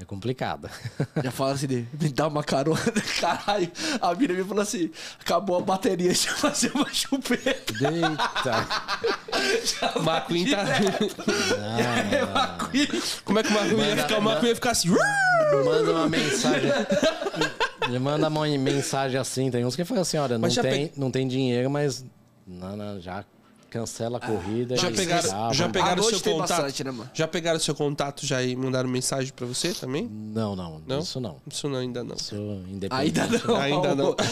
É 0.00 0.04
complicado. 0.04 0.70
Já 1.24 1.32
fala 1.32 1.52
assim, 1.52 1.66
de, 1.66 1.88
me 2.00 2.08
dá 2.10 2.28
uma 2.28 2.44
carona. 2.44 2.78
Caralho, 3.20 3.68
a 4.00 4.14
mina 4.14 4.32
me 4.32 4.44
falou 4.44 4.62
assim: 4.62 4.92
acabou 5.18 5.58
a 5.58 5.60
bateria, 5.60 6.06
deixa 6.06 6.30
eu 6.30 6.36
fazer 6.36 6.70
uma 6.72 6.88
chupeta. 6.92 7.72
Eita! 7.72 8.68
O 9.96 10.02
McQueen 10.08 10.50
tá. 10.50 10.64
É, 11.80 12.22
McQueen. 12.22 13.02
Como 13.24 13.40
é 13.40 13.42
que 13.42 13.52
o 13.52 13.58
McQueen 13.58 13.88
ia 13.88 13.96
ficar? 13.96 14.18
O 14.18 14.22
McQueen 14.22 14.48
ia 14.50 14.54
ficar 14.54 14.70
assim. 14.70 14.88
Manda 15.64 15.90
uma 15.90 16.08
mensagem. 16.08 16.70
Ele 17.88 17.98
manda 17.98 18.28
uma 18.28 18.46
mensagem 18.46 19.18
assim. 19.18 19.50
Tem 19.50 19.64
uns 19.64 19.74
que 19.74 19.84
falam 19.84 20.02
assim: 20.02 20.18
olha, 20.18 20.38
não 20.38 20.48
tem, 20.48 20.92
não 20.96 21.10
tem 21.10 21.26
dinheiro, 21.26 21.68
mas. 21.68 22.04
Não, 22.46 22.76
não, 22.76 23.00
já 23.00 23.24
cancela 23.70 24.18
a 24.18 24.20
corrida. 24.20 24.76
Já 24.76 24.90
pegaram, 24.90 25.28
grava. 25.28 25.54
já 25.54 25.68
pegaram 25.68 26.02
noite 26.02 26.18
seu 26.18 26.32
contato? 26.32 26.48
bastante, 26.48 26.84
né, 26.84 26.90
mano? 26.90 27.10
Já 27.14 27.28
pegaram 27.28 27.60
seu 27.60 27.74
contato 27.74 28.26
já 28.26 28.42
e 28.42 28.56
mandaram 28.56 28.88
mensagem 28.88 29.32
pra 29.34 29.46
você 29.46 29.72
também? 29.72 30.08
Não, 30.10 30.56
não, 30.56 30.82
Não? 30.86 30.98
Isso 31.00 31.20
não. 31.20 31.36
Isso 31.50 31.68
não, 31.68 31.78
ainda 31.78 32.02
não. 32.02 32.16
Isso 32.16 32.34
independente. 32.68 33.20
Ainda 33.20 33.26
não. 33.26 33.56
Ainda 33.60 33.94
não. 33.94 34.16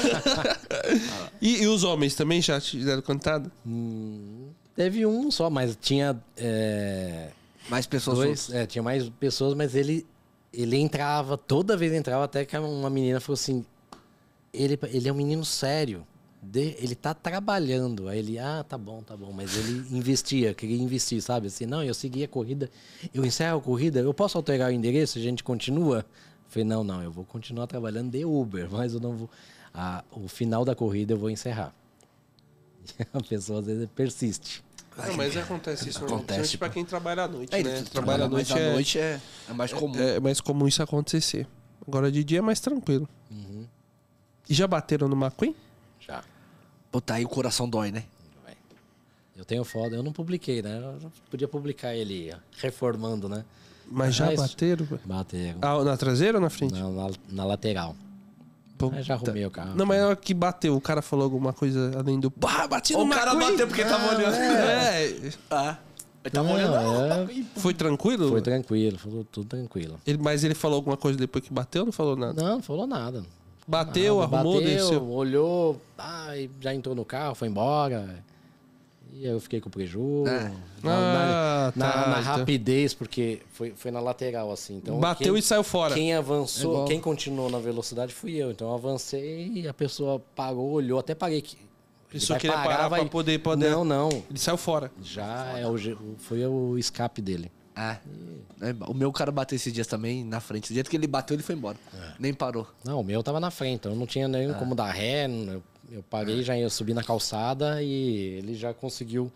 E, 1.41 1.63
e 1.63 1.67
os 1.67 1.85
homens 1.85 2.15
também 2.15 2.41
já 2.41 2.61
te 2.61 2.83
deram 2.83 3.03
contato? 3.03 3.51
Hum, 3.67 4.49
teve 4.75 5.05
um 5.05 5.31
só, 5.31 5.51
mas 5.51 5.77
tinha. 5.81 6.19
é, 6.37 7.29
Mais 7.69 7.87
pessoas 7.87 8.19
dois, 8.19 8.51
é, 8.51 8.67
tinha 8.67 8.83
mais 8.83 9.09
pessoas, 9.11 9.55
mas 9.55 9.75
ele, 9.75 10.07
ele 10.53 10.79
entrava, 10.79 11.37
toda 11.37 11.77
vez 11.77 11.93
entrava, 11.93 12.25
até 12.25 12.45
que 12.45 12.57
uma 12.57 12.89
menina 12.89 13.21
falou 13.21 13.35
assim: 13.35 13.65
ele, 14.53 14.79
ele 14.93 15.09
é 15.09 15.13
um 15.13 15.17
menino 15.17 15.45
sério. 15.45 16.07
De- 16.51 16.77
ele 16.79 16.95
tá 16.95 17.13
trabalhando. 17.15 18.09
Aí 18.09 18.19
ele, 18.19 18.39
ah, 18.39 18.65
tá 18.69 18.79
bom, 18.79 19.03
tá 19.03 19.17
bom. 19.17 19.33
Mas 19.33 19.57
ele 19.57 19.87
investia, 19.97 20.55
queria 20.55 20.77
investir, 20.81 21.21
sabe? 21.23 21.49
Assim, 21.49 21.67
não, 21.67 21.83
eu 21.83 21.95
segui 21.95 22.23
a 22.25 22.29
corrida, 22.29 22.71
eu 23.13 23.25
encerro 23.25 23.59
a 23.59 23.61
corrida, 23.63 24.01
eu 24.01 24.15
posso 24.15 24.37
alterar 24.39 24.71
o 24.71 24.73
endereço, 24.73 25.19
a 25.19 25.23
gente 25.23 25.43
continua? 25.43 25.99
Eu 25.99 26.51
falei, 26.51 26.65
não, 26.65 26.85
não, 26.85 27.03
eu 27.03 27.11
vou 27.11 27.25
continuar 27.25 27.67
trabalhando 27.67 28.11
de 28.11 28.25
Uber, 28.25 28.69
mas 28.71 28.95
eu 28.95 29.01
não 29.01 29.17
vou. 29.17 29.31
Ah, 29.75 30.03
o 30.11 30.29
final 30.29 30.65
da 30.65 30.75
corrida 30.75 31.13
eu 31.15 31.19
vou 31.19 31.29
encerrar. 31.31 31.75
A 33.13 33.21
pessoa 33.21 33.61
às 33.61 33.67
vezes 33.67 33.89
persiste. 33.95 34.65
Não, 34.97 35.15
mas 35.15 35.37
acontece 35.37 35.91
isso 35.91 35.99
Acontece, 35.99 36.25
principalmente 36.25 36.59
pra 36.59 36.69
quem 36.71 36.85
trabalha 36.85 37.25
à 37.25 37.29
noite, 37.29 37.55
É, 37.55 37.63
né? 37.63 37.83
Trabalha 37.83 38.25
à 38.25 38.29
noite, 38.29 38.53
é, 38.55 38.73
noite 38.73 38.99
é, 38.99 39.21
é 39.51 39.53
mais 39.53 39.71
comum. 39.73 39.95
é 39.99 40.19
mais 40.21 40.41
comum 40.41 40.67
isso 40.67 40.83
acontecer. 40.83 41.47
Agora 41.87 42.11
de 42.11 42.25
dia 42.25 42.39
é 42.39 42.41
mais 42.41 42.61
tranquilo. 42.61 43.07
Uhum. 43.31 43.67
E 44.49 44.55
já 44.55 44.67
bateram 44.67 45.07
no 45.09 45.15
McQueen? 45.17 45.55
Puta, 46.97 47.13
aí 47.13 47.27
o 47.27 47.29
coração 47.29 47.69
dói, 47.69 47.91
né? 47.93 48.05
Eu 49.37 49.45
tenho 49.45 49.63
foto, 49.65 49.95
eu 49.95 50.03
não 50.03 50.13
publiquei, 50.15 50.63
né? 50.63 50.79
Eu 51.03 51.13
podia 51.31 51.47
publicar 51.47 51.95
ele 51.95 52.33
reformando, 52.57 53.29
né? 53.29 53.45
Mas 53.87 54.15
já 54.15 54.25
Mas- 54.25 54.41
bateram? 54.41 54.87
velho? 54.87 55.01
Bateram. 55.05 55.59
Ah, 55.61 55.85
na 55.85 55.95
traseira 55.95 56.39
ou 56.39 56.43
na 56.43 56.49
frente? 56.49 56.73
Não, 56.73 56.91
na, 56.95 57.11
na 57.29 57.45
lateral. 57.45 57.95
Puta. 58.79 59.03
Já 59.03 59.13
arrumei 59.13 59.45
o 59.45 59.51
carro. 59.51 59.75
Não, 59.75 59.85
mas 59.85 60.01
na 60.01 60.07
hora 60.07 60.17
que 60.17 60.33
bateu, 60.33 60.75
o 60.75 60.81
cara 60.81 61.03
falou 61.03 61.25
alguma 61.25 61.53
coisa 61.53 61.93
além 61.99 62.19
do. 62.19 62.31
Bah, 62.35 62.67
bati 62.67 62.95
no 62.95 63.01
o 63.05 63.11
cara 63.11 63.33
McQueen! 63.33 63.51
bateu 63.51 63.67
porque 63.67 63.85
tava 63.85 64.17
olhando. 64.17 64.35
É. 64.35 65.33
Ah. 65.51 65.77
Ele 66.25 66.31
tava 66.33 66.49
Não, 66.49 66.55
olhando. 66.55 67.31
é, 67.31 67.45
Foi 67.61 67.75
tranquilo? 67.75 68.29
foi 68.31 68.41
tranquilo, 68.41 68.99
falou 68.99 69.23
tudo 69.31 69.49
tranquilo. 69.51 70.01
Ele, 70.07 70.17
mas 70.17 70.45
ele 70.45 70.55
falou 70.55 70.77
alguma 70.77 70.97
coisa 70.97 71.19
depois 71.19 71.45
que 71.45 71.53
bateu 71.53 71.83
ou 71.83 71.87
não 71.87 71.93
falou 71.93 72.17
nada? 72.17 72.43
Não, 72.43 72.55
não 72.55 72.63
falou 72.63 72.87
nada. 72.87 73.23
Bateu, 73.67 74.21
Nada. 74.21 74.37
arrumou, 74.37 74.61
Bateu, 74.61 74.77
desceu. 74.77 75.11
olhou, 75.11 75.81
ai, 75.99 76.49
já 76.61 76.73
entrou 76.75 76.95
no 76.95 77.05
carro, 77.05 77.35
foi 77.35 77.49
embora. 77.49 78.25
E 79.13 79.25
aí 79.27 79.33
eu 79.33 79.41
fiquei 79.41 79.61
com 79.61 79.71
prejuízo. 79.71 80.29
É. 80.29 80.53
Na, 80.83 80.93
Ah, 80.93 81.73
na- 81.75 81.87
tá, 81.93 81.97
na- 82.01 82.07
na 82.09 82.21
então. 82.21 82.37
rapidez, 82.37 82.93
porque 82.95 83.41
foi, 83.51 83.73
foi 83.75 83.91
na 83.91 83.99
lateral, 83.99 84.53
assim. 84.53 84.77
Então, 84.77 85.01
Bateu 85.01 85.33
quem- 85.33 85.39
e 85.41 85.43
saiu 85.43 85.65
fora. 85.65 85.95
Quem 85.95 86.13
avançou, 86.15 86.73
igual. 86.73 86.85
quem 86.87 87.01
continuou 87.01 87.51
na 87.51 87.59
velocidade 87.59 88.13
fui 88.13 88.35
eu. 88.37 88.51
Então 88.51 88.69
eu 88.69 88.75
avancei 88.75 89.51
e 89.55 89.67
a 89.67 89.73
pessoa 89.75 90.21
parou, 90.35 90.71
olhou, 90.73 90.99
até 90.99 91.15
parei 91.15 91.41
que. 91.41 91.57
Pessoa 92.11 92.35
vai 92.37 92.41
queria 92.43 92.57
parar 92.57 92.89
vai- 92.89 93.01
pra 93.01 93.09
poder- 93.09 93.39
poder- 93.41 93.71
Não, 93.71 93.85
não. 93.85 94.09
Ele 94.31 94.39
saiu 94.39 94.57
fora. 94.57 94.93
Já 95.03 95.59
é 95.59 95.67
o, 95.67 95.77
je- 95.77 95.93
o- 95.95 96.15
foi 96.19 96.47
o 96.47 96.79
escape 96.79 97.21
dele. 97.21 97.51
É. 97.77 97.99
É, 98.63 98.75
O 98.89 98.95
meu 98.95 99.13
cara 99.13 99.31
bateu 99.31 99.55
esses 99.55 99.71
dias 99.73 99.87
também 99.87 100.25
na 100.25 100.41
frente. 100.41 100.69
Do 100.71 100.75
jeito 100.75 100.89
que 100.89 100.97
ele 100.97 101.07
bateu, 101.07 101.35
ele 101.35 101.43
foi 101.43 101.55
embora. 101.55 101.77
Nem 102.19 102.33
parou. 102.33 102.67
Não, 102.83 103.01
o 103.01 103.05
meu 103.05 103.23
tava 103.23 103.39
na 103.39 103.51
frente, 103.51 103.75
então 103.77 103.93
eu 103.93 103.99
não 103.99 104.07
tinha 104.07 104.27
nem 104.27 104.53
como 104.55 104.75
dar 104.75 104.91
ré. 104.91 105.27
Eu, 105.29 105.63
eu 105.91 106.03
parei, 106.03 106.43
já 106.43 106.57
ia 106.57 106.71
subir 106.71 106.95
na 106.95 107.05
calçada 107.05 107.83
e 107.83 108.39
ele 108.39 108.55
já 108.55 108.73
conseguiu 108.73 109.31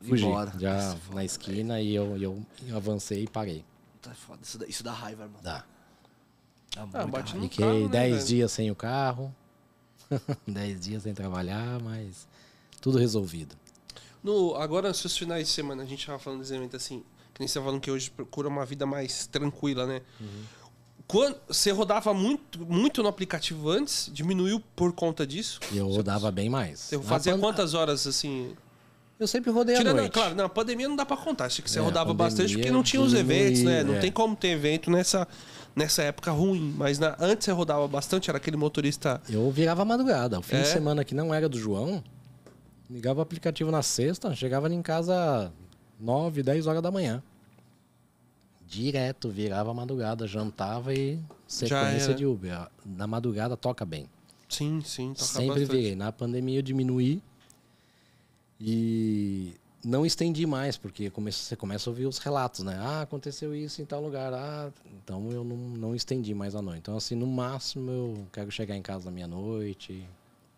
fugir. 0.00 0.26
Embora. 0.26 0.52
Já 0.58 0.96
na 1.12 1.24
esquina 1.24 1.80
e 1.80 1.94
eu, 1.94 2.16
eu, 2.20 2.46
eu 2.66 2.76
avancei 2.76 3.22
e 3.22 3.28
parei. 3.28 3.64
Tá 4.00 4.12
foda. 4.14 4.40
Isso 4.42 4.58
dá, 4.58 4.66
isso 4.66 4.82
dá 4.82 4.92
raiva, 4.92 5.22
irmão. 5.22 5.40
Dá. 5.42 5.64
Dá 6.74 6.88
Ah, 6.92 7.06
bate 7.06 7.36
no 7.36 7.42
Fiquei 7.42 7.64
carro, 7.64 7.80
né, 7.82 7.88
10 7.88 8.14
velho? 8.14 8.26
dias 8.26 8.50
sem 8.52 8.68
o 8.70 8.74
carro. 8.74 9.32
10 10.48 10.80
dias 10.80 11.02
sem 11.04 11.14
trabalhar, 11.14 11.78
mas 11.80 12.26
tudo 12.80 12.98
resolvido. 12.98 13.54
No, 14.24 14.54
agora, 14.56 14.88
nos 14.88 14.98
seus 14.98 15.16
finais 15.16 15.48
de 15.48 15.52
semana, 15.52 15.82
a 15.82 15.86
gente 15.86 16.04
tava 16.06 16.18
falando 16.18 16.40
desse 16.40 16.54
evento 16.54 16.76
assim, 16.76 17.02
nem 17.42 17.48
você 17.48 17.58
tá 17.58 17.64
falando 17.64 17.80
que 17.80 17.90
hoje 17.90 18.10
procura 18.10 18.48
uma 18.48 18.64
vida 18.64 18.86
mais 18.86 19.26
tranquila, 19.26 19.86
né? 19.86 20.00
Quando, 21.06 21.36
você 21.48 21.70
rodava 21.72 22.14
muito, 22.14 22.64
muito 22.64 23.02
no 23.02 23.08
aplicativo 23.08 23.68
antes, 23.68 24.08
diminuiu 24.12 24.62
por 24.74 24.92
conta 24.92 25.26
disso? 25.26 25.60
Eu 25.74 25.88
rodava 25.88 26.30
bem 26.30 26.48
mais. 26.48 26.78
Você 26.80 26.96
Na 26.96 27.02
fazia 27.02 27.36
quantas 27.36 27.74
horas 27.74 28.06
assim? 28.06 28.54
Eu 29.20 29.26
sempre 29.26 29.50
rodei 29.50 29.76
Tirando, 29.76 29.96
noite. 29.98 30.12
claro, 30.12 30.34
na 30.34 30.48
pandemia 30.48 30.88
não 30.88 30.96
dá 30.96 31.04
pra 31.04 31.16
contar. 31.16 31.44
Acho 31.46 31.62
que 31.62 31.70
você 31.70 31.78
É, 31.78 31.82
a 31.82 31.84
rodava 31.84 32.14
bastante 32.14 32.54
porque 32.54 32.70
não 32.70 32.82
tinha 32.82 33.00
os 33.02 33.12
eventos, 33.14 33.62
né? 33.62 33.84
Não 33.84 33.94
é. 33.94 33.98
tem 33.98 34.10
como 34.10 34.34
ter 34.34 34.48
evento 34.48 34.90
nessa, 34.90 35.28
nessa 35.76 36.02
época 36.02 36.30
ruim. 36.30 36.74
Mas 36.76 36.98
na- 36.98 37.14
antes 37.20 37.44
você 37.44 37.52
rodava 37.52 37.86
bastante, 37.86 38.30
era 38.30 38.38
aquele 38.38 38.56
motorista. 38.56 39.20
Eu 39.28 39.50
virava 39.50 39.84
madrugada. 39.84 40.38
O 40.38 40.42
fim 40.42 40.56
É? 40.56 40.62
de 40.62 40.68
semana 40.68 41.04
que 41.04 41.14
não 41.14 41.32
era 41.34 41.48
do 41.48 41.58
João, 41.58 42.02
ligava 42.90 43.18
o 43.20 43.22
aplicativo 43.22 43.70
na 43.70 43.82
sexta, 43.82 44.34
chegava 44.34 44.72
em 44.72 44.82
casa 44.82 45.52
9, 46.00 46.42
10 46.42 46.66
horas 46.66 46.82
da 46.82 46.90
manhã. 46.90 47.22
Direto, 48.72 49.28
virava 49.28 49.74
madrugada, 49.74 50.26
jantava 50.26 50.94
e 50.94 51.18
sequência 51.46 52.14
de 52.14 52.24
Uber. 52.24 52.68
Na 52.86 53.06
madrugada 53.06 53.54
toca 53.54 53.84
bem. 53.84 54.08
Sim, 54.48 54.80
sim, 54.82 55.12
toca 55.12 55.26
Sempre 55.26 55.60
bastante. 55.60 55.70
virei. 55.76 55.94
Na 55.94 56.10
pandemia 56.10 56.58
eu 56.58 56.62
diminuí 56.62 57.22
e 58.58 59.52
não 59.84 60.06
estendi 60.06 60.46
mais, 60.46 60.78
porque 60.78 61.12
você 61.14 61.54
começa 61.54 61.88
a 61.88 61.90
ouvir 61.90 62.06
os 62.06 62.16
relatos, 62.16 62.64
né? 62.64 62.78
Ah, 62.80 63.02
aconteceu 63.02 63.54
isso 63.54 63.82
em 63.82 63.84
tal 63.84 64.00
lugar. 64.02 64.32
Ah, 64.32 64.70
então 65.04 65.30
eu 65.30 65.44
não, 65.44 65.56
não 65.56 65.94
estendi 65.94 66.32
mais 66.32 66.54
à 66.54 66.62
noite. 66.62 66.78
Então, 66.78 66.96
assim, 66.96 67.14
no 67.14 67.26
máximo 67.26 67.90
eu 67.90 68.26
quero 68.32 68.50
chegar 68.50 68.74
em 68.74 68.80
casa 68.82 69.04
na 69.04 69.10
meia-noite. 69.10 70.02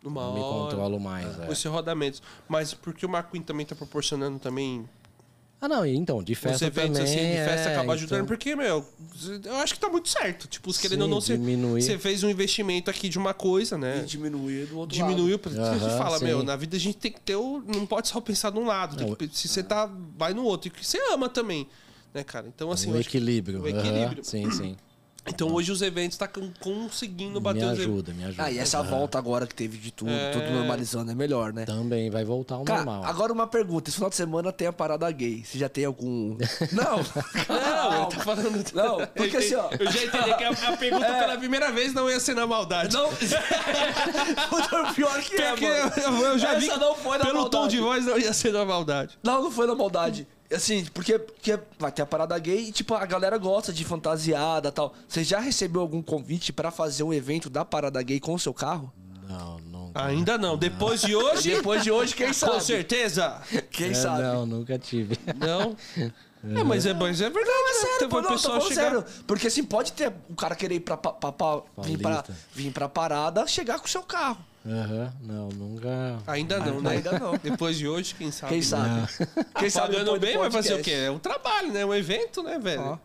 Uma 0.05 0.23
não 0.23 0.35
me 0.35 0.41
hora. 0.41 0.65
controlo 0.71 1.01
mais. 1.01 1.37
é. 1.41 1.51
Esse 1.51 1.67
rodamentos. 1.67 2.23
Mas 2.47 2.75
porque 2.75 3.05
o 3.05 3.09
McQueen 3.09 3.43
também 3.43 3.67
tá 3.67 3.75
proporcionando 3.75 4.39
também 4.39 4.89
Ah, 5.65 5.69
não, 5.69 5.87
e 5.87 5.97
então, 5.97 6.23
de 6.23 6.35
os 6.35 6.39
festa 6.39 6.67
eventos 6.67 6.99
também. 6.99 7.03
assim 7.15 7.31
de 7.31 7.37
festa 7.49 7.71
é, 7.71 7.73
acaba 7.73 7.93
ajudando. 7.95 8.17
então- 8.19 8.27
Porque, 8.27 8.55
meu, 8.55 8.87
eu 9.45 9.55
acho 9.57 9.73
que 9.73 9.81
tá 9.81 9.89
muito 9.89 10.11
certo. 10.11 10.47
Tipo, 10.47 10.69
os 10.69 10.77
querendo 10.77 11.03
ou 11.03 11.09
não, 11.09 11.21
você, 11.23 11.39
diminuir. 11.39 11.81
você 11.81 11.99
fez 11.99 12.23
um 12.23 12.29
investimento 12.29 12.91
aqui 12.91 13.09
de 13.09 13.19
uma 13.19 13.33
coisa, 13.33 13.79
né? 13.79 14.01
E 14.03 14.07
diminuir 14.07 14.67
do 14.67 14.77
outro 14.79 14.95
Diminuiu, 14.95 15.41
você 15.43 15.59
Aham, 15.59 15.99
fala, 15.99 16.19
meu, 16.21 16.41
sim. 16.41 16.47
na 16.47 16.55
vida 16.55 16.77
a 16.77 16.81
gente 16.81 16.99
tem 16.99 17.11
que 17.11 17.21
ter 17.21 17.37
o. 17.37 17.63
Não 17.67 17.87
pode 17.87 18.09
só 18.09 18.21
pensar 18.21 18.51
num 18.53 18.67
lado. 18.67 19.03
Não, 19.03 19.15
que- 19.15 19.29
se 19.33 19.49
você 19.49 19.63
tá. 19.63 19.91
Vai 20.19 20.35
no 20.35 20.45
outro. 20.45 20.69
E 20.69 20.71
que 20.71 20.85
você 20.87 20.99
ama 21.11 21.29
também. 21.31 21.67
Né, 22.13 22.23
cara? 22.23 22.47
Então, 22.47 22.71
assim. 22.71 22.93
o 22.93 22.99
acho 22.99 23.09
que- 23.09 23.17
equilíbrio. 23.17 23.63
o 23.63 23.67
equilíbrio. 23.67 24.23
Sim, 24.23 24.51
sim. 24.51 24.77
Então 25.27 25.53
hoje 25.53 25.73
os 25.73 25.81
eventos 25.83 26.19
tá 26.19 26.29
con- 26.29 26.51
conseguindo 26.61 27.35
me 27.35 27.41
bater 27.41 27.59
os 27.65 27.73
eventos. 27.73 27.83
ajuda, 27.85 28.13
me 28.13 28.25
ajuda. 28.25 28.43
Ah, 28.45 28.51
e 28.53 28.59
essa 28.59 28.83
volta 28.83 29.17
agora 29.19 29.47
que 29.47 29.55
teve 29.55 29.79
de 29.79 29.91
tudo, 29.91 30.11
É. 30.11 30.31
tudo 30.33 30.51
normalizando, 30.51 31.11
é 31.11 31.15
melhor, 31.15 31.53
né? 31.53 31.65
Também 31.65 32.11
vai 32.11 32.25
voltar 32.25 32.57
ao 32.57 32.65
Cara, 32.65 32.85
normal. 32.85 33.05
agora 33.05 33.33
uma 33.33 33.47
pergunta. 33.47 33.89
Esse 33.89 33.97
final 33.97 34.11
de 34.11 34.17
semana 34.17 34.53
tem 34.53 34.67
a 34.67 34.73
parada 34.73 35.11
gay. 35.11 35.43
Você 35.45 35.59
já 35.59 35.69
tem 35.69 35.85
algum. 35.85 36.37
Não! 36.73 36.97
Não, 37.49 38.01
eu 38.01 38.07
tô 38.07 38.21
falando. 38.21 38.65
Não, 38.75 39.07
porque 39.15 39.37
Eu 39.37 39.41
assim, 39.41 39.55
ó. 39.55 39.69
Eu 39.79 39.91
já 39.91 40.05
entendi 40.05 40.35
que 40.37 40.45
a, 40.45 40.51
a 40.51 40.77
pergunta 40.77 41.07
pela 41.19 41.37
primeira 41.39 41.73
vez 41.73 41.93
não 41.95 42.09
ia 42.11 42.21
ser 42.21 42.35
na 42.35 42.47
maldade. 42.47 42.95
Não! 42.95 43.09
O 44.91 44.95
pior 44.95 45.21
que 45.23 45.35
é, 45.41 45.51
Porque 45.51 45.67
mano. 45.67 45.93
eu, 46.23 46.27
eu 46.33 46.39
já 46.39 46.55
vi. 46.55 46.69
Essa 46.69 46.79
não 46.79 46.95
foi 46.95 47.19
na 47.19 47.25
pelo 47.25 47.49
tom 47.49 47.59
maldade. 47.61 47.77
de 47.77 47.81
voz 47.83 48.05
não 48.07 48.19
ia 48.19 48.33
ser 48.33 48.53
na 48.53 48.65
maldade. 48.65 49.19
Não, 49.23 49.43
não 49.43 49.51
foi 49.51 49.67
na 49.67 49.75
maldade. 49.75 50.27
Assim, 50.53 50.85
porque, 50.93 51.19
porque 51.19 51.59
vai 51.79 51.91
ter 51.91 52.03
a 52.03 52.07
parada 52.07 52.39
gay 52.39 52.69
e, 52.69 52.73
tipo, 52.73 52.95
a 52.95 53.05
galera 53.07 53.37
gosta 53.39 53.73
de 53.73 53.85
fantasiada 53.85 54.69
e 54.69 54.73
tal. 54.73 54.95
Você 55.09 55.25
já 55.25 55.41
recebeu 55.41 55.81
algum 55.81 56.03
convite 56.03 56.53
pra 56.53 56.71
fazer 56.71 57.03
um 57.03 57.13
evento 57.13 57.49
da 57.51 57.65
parada 57.65 58.01
gay 58.03 58.21
com 58.21 58.35
o 58.35 58.39
seu 58.39 58.53
carro? 58.55 58.93
Não, 59.29 59.59
não. 59.61 59.91
Ainda 59.95 60.37
não. 60.37 60.57
Depois 60.57 61.01
de 61.01 61.17
hoje. 61.17 61.55
Depois 61.57 61.83
de 61.83 61.91
hoje, 61.91 62.15
quem 62.15 62.33
sabe? 62.33 62.53
Com 62.53 62.61
certeza. 62.61 63.41
Quem 63.71 63.91
É, 63.91 63.95
sabe? 63.95 64.23
Não, 64.23 64.45
nunca 64.47 64.79
tive. 64.79 65.19
Não. 65.37 65.77
É, 66.47 66.63
mas 66.63 66.85
é, 66.85 66.93
mas 66.93 67.23
é 67.23 67.31
verdade. 67.31 67.49
Não, 67.57 67.69
é 67.69 67.73
né? 67.73 67.79
sério, 67.81 67.99
Tem 68.01 68.09
pô, 68.11 68.17
não, 68.21 68.29
tô 68.29 68.35
pessoal 68.35 68.61
falando 68.61 68.69
chegar- 68.69 68.83
sério. 68.91 69.05
Porque 69.27 69.47
assim, 69.47 69.65
pode 69.65 69.93
ter 69.95 70.13
o 70.29 70.35
cara 70.35 70.55
querer 70.55 70.75
ir 70.75 70.81
pra, 70.81 70.95
pra, 70.95 71.11
pra- 71.13 71.33
pra- 71.33 71.63
vir, 71.79 71.97
pra, 71.97 72.11
Paulista. 72.23 72.37
vir 72.55 72.71
pra 72.71 72.87
parada, 72.87 73.47
chegar 73.47 73.79
com 73.79 73.87
o 73.87 73.89
seu 73.89 74.03
carro. 74.03 74.37
Aham, 74.67 75.13
não, 75.21 75.49
nunca. 75.51 76.19
Ainda 76.27 76.59
não, 76.59 76.81
né? 76.81 76.93
Ainda 76.93 77.19
não. 77.19 77.37
Depois 77.43 77.77
de 77.77 77.87
hoje, 77.87 78.15
quem 78.15 78.31
sabe. 78.31 78.53
Quem 78.55 78.63
sabe? 78.63 79.07
Quem 79.59 79.69
sabe 79.71 79.97
Pagando 79.97 80.19
bem, 80.19 80.39
vai 80.39 80.51
fazer 80.51 80.75
o 80.75 80.83
quê? 80.83 80.91
É 80.93 81.11
um 81.11 81.19
trabalho, 81.19 81.71
né? 81.73 81.85
Um 81.85 81.93
evento, 81.95 82.43
né, 82.43 82.59
velho? 82.59 82.99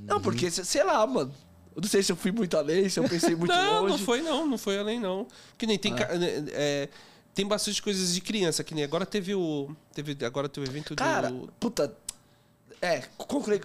Não, 0.00 0.20
porque, 0.20 0.50
se- 0.50 0.64
sei 0.64 0.82
lá, 0.82 1.06
mano. 1.06 1.32
Eu 1.74 1.82
não 1.82 1.88
sei 1.88 2.02
se 2.02 2.10
eu 2.10 2.16
fui 2.16 2.32
muito 2.32 2.56
além, 2.56 2.88
se 2.88 2.98
eu 2.98 3.04
pensei 3.06 3.36
muito 3.36 3.52
não, 3.52 3.82
longe. 3.82 3.98
não 3.98 3.98
foi 3.98 4.22
não, 4.22 4.46
não 4.46 4.56
foi 4.58 4.78
além 4.78 4.98
não. 4.98 5.26
Que 5.58 5.66
nem 5.66 5.78
tem 5.78 5.94
ca- 5.94 6.08
né, 6.16 6.44
é, 6.48 6.88
tem 7.34 7.46
bastante 7.46 7.82
coisas 7.82 8.14
de 8.14 8.20
criança, 8.22 8.64
que 8.64 8.74
nem 8.74 8.82
agora 8.82 9.04
teve 9.04 9.34
o 9.34 9.70
teve 9.92 10.16
agora 10.24 10.48
teve 10.48 10.66
o 10.66 10.70
evento 10.70 10.96
Cara, 10.96 11.30
do 11.30 11.52
puta. 11.60 11.94
É, 12.80 13.02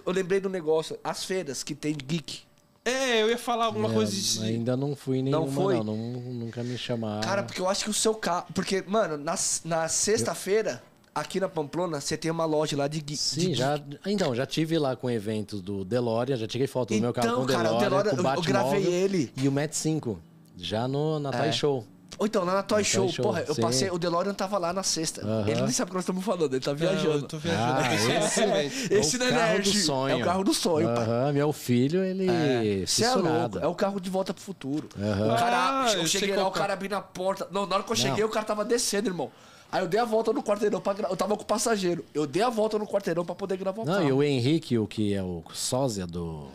eu 0.06 0.12
lembrei 0.12 0.42
do 0.42 0.50
negócio. 0.50 1.00
As 1.04 1.24
feiras 1.24 1.64
que 1.64 1.74
tem 1.74 1.96
geek. 1.96 2.42
É, 2.84 3.22
eu 3.22 3.30
ia 3.30 3.38
falar 3.38 3.66
alguma 3.66 3.90
É, 3.90 3.94
coisa 3.94 4.12
de 4.12 4.44
Ainda 4.44 4.76
não 4.76 4.96
fui 4.96 5.20
em 5.20 5.24
Não 5.24 5.42
nenhuma, 5.46 5.62
foi? 5.62 5.76
não, 5.76 5.84
não, 5.84 5.96
Nunca 5.96 6.64
me 6.64 6.78
chamaram. 6.78 7.22
Cara, 7.22 7.44
porque 7.44 7.62
eu 7.62 7.70
acho 7.70 7.84
que 7.84 7.90
o 7.92 7.94
seu 7.94 8.16
carro. 8.16 8.48
Porque, 8.56 8.84
mano, 8.88 9.18
na, 9.18 9.36
na 9.64 9.88
sexta-feira, 9.88 10.82
aqui 11.14 11.40
na 11.40 11.48
Pamplona, 11.48 12.02
você 12.02 12.18
tem 12.18 12.32
uma 12.32 12.46
loja 12.46 12.76
lá 12.76 12.88
de. 12.88 13.04
Sim, 13.16 13.50
de 13.50 13.54
já. 13.56 13.80
Então, 14.06 14.34
já 14.34 14.48
tive 14.48 14.80
lá 14.80 14.96
com 14.96 15.10
eventos 15.10 15.62
do 15.62 15.86
DeLorean, 15.86 16.36
já 16.38 16.48
tirei 16.48 16.66
foto 16.66 16.94
do 16.96 17.00
meu 17.00 17.14
carro 17.14 17.28
Então, 17.28 17.38
com 17.40 17.44
o 17.44 17.48
cara, 17.48 17.72
o 17.74 17.78
DeLorean, 17.78 17.90
DeLorean, 17.90 18.16
com 18.16 18.22
o 18.22 18.26
eu- 18.28 18.34
eu 18.36 18.42
gravei 18.42 18.72
Batmóvel 18.82 18.92
ele. 18.94 19.34
E 19.38 19.48
o 19.48 19.52
Matt 19.52 19.74
5, 19.74 20.20
já 20.58 20.88
no, 20.88 21.20
na 21.20 21.30
Toy 21.32 21.48
É. 21.50 21.52
Show. 21.52 21.86
Ou 22.22 22.28
então, 22.28 22.43
lá 22.45 22.53
na 22.53 22.61
Toy 22.61 22.78
Na 22.78 22.84
Toy 22.84 22.84
Show, 22.84 23.09
Show, 23.09 23.26
porra, 23.26 23.43
eu 23.47 23.55
sim. 23.55 23.61
passei. 23.63 23.89
O 23.89 23.97
DeLorean 23.97 24.36
tava 24.36 24.55
lá 24.59 24.72
na 24.72 24.84
sexta. 24.84 25.26
Aham. 25.26 25.43
Ele 25.49 25.61
nem 25.63 25.72
sabe 25.72 25.89
o 25.89 25.91
que 25.91 25.95
nós 25.95 26.03
estamos 26.03 26.24
falando, 26.24 26.53
ele 26.53 26.59
tá 26.63 26.72
Não, 26.72 26.80
eu 26.80 26.91
viajando. 26.91 27.28
tô 27.28 27.38
viajando. 27.39 27.80
Ah, 27.80 27.89
nesse 27.89 28.41
evento. 28.43 28.93
Esse 28.93 29.15
o 29.17 29.19
não 29.19 29.26
é 29.26 29.30
carro 29.32 29.41
nerd, 29.53 29.72
do 29.72 29.78
sonho. 29.80 30.13
É 30.13 30.22
o 30.22 30.24
carro 30.24 30.43
do 30.43 30.53
sonho, 30.53 30.88
pai. 30.93 31.03
Aham, 31.03 31.34
meu 31.34 31.51
filho, 31.51 32.03
ele. 32.03 32.28
É, 32.30 32.86
Você 32.86 33.03
é 33.03 33.15
louco, 33.15 33.57
é 33.59 33.65
o 33.65 33.74
carro 33.74 33.99
de 33.99 34.07
volta 34.11 34.36
pro 34.36 34.43
futuro. 34.43 34.88
Aham. 35.01 35.34
O 35.34 35.36
cara, 35.36 35.82
Ah, 35.88 35.93
eu 35.95 36.05
cheguei 36.05 36.36
lá, 36.36 36.45
o 36.45 36.49
é. 36.49 36.51
cara 36.51 36.74
abriu 36.74 36.91
na 36.91 37.01
porta. 37.01 37.47
Não, 37.49 37.65
na 37.65 37.74
hora 37.78 37.84
que 37.84 37.91
eu 37.91 37.95
Não. 37.97 38.03
cheguei, 38.03 38.24
o 38.24 38.30
cara 38.30 38.45
tava 38.45 38.63
descendo, 38.63 39.09
irmão. 39.09 39.32
Aí 39.72 39.82
eu 39.82 39.88
dei 39.88 39.99
a 39.99 40.05
volta 40.05 40.32
no 40.32 40.43
quarteirão 40.43 40.80
pra 40.80 40.93
gra... 40.93 41.07
Eu 41.09 41.17
tava 41.17 41.36
com 41.36 41.41
o 41.41 41.45
passageiro. 41.45 42.05
Eu 42.13 42.28
dei 42.28 42.43
a 42.43 42.49
volta 42.49 42.78
no 42.78 42.86
quarteirão 42.86 43.26
pra 43.26 43.34
poder 43.34 43.57
gravar 43.57 43.82
o 43.82 43.86
Não, 43.86 43.93
carro. 43.95 44.07
e 44.07 44.11
o 44.11 44.22
Henrique, 44.22 44.78
o 44.78 44.86
que 44.86 45.11
é 45.13 45.24
o 45.24 45.41
sósia 45.53 46.05
do, 46.05 46.49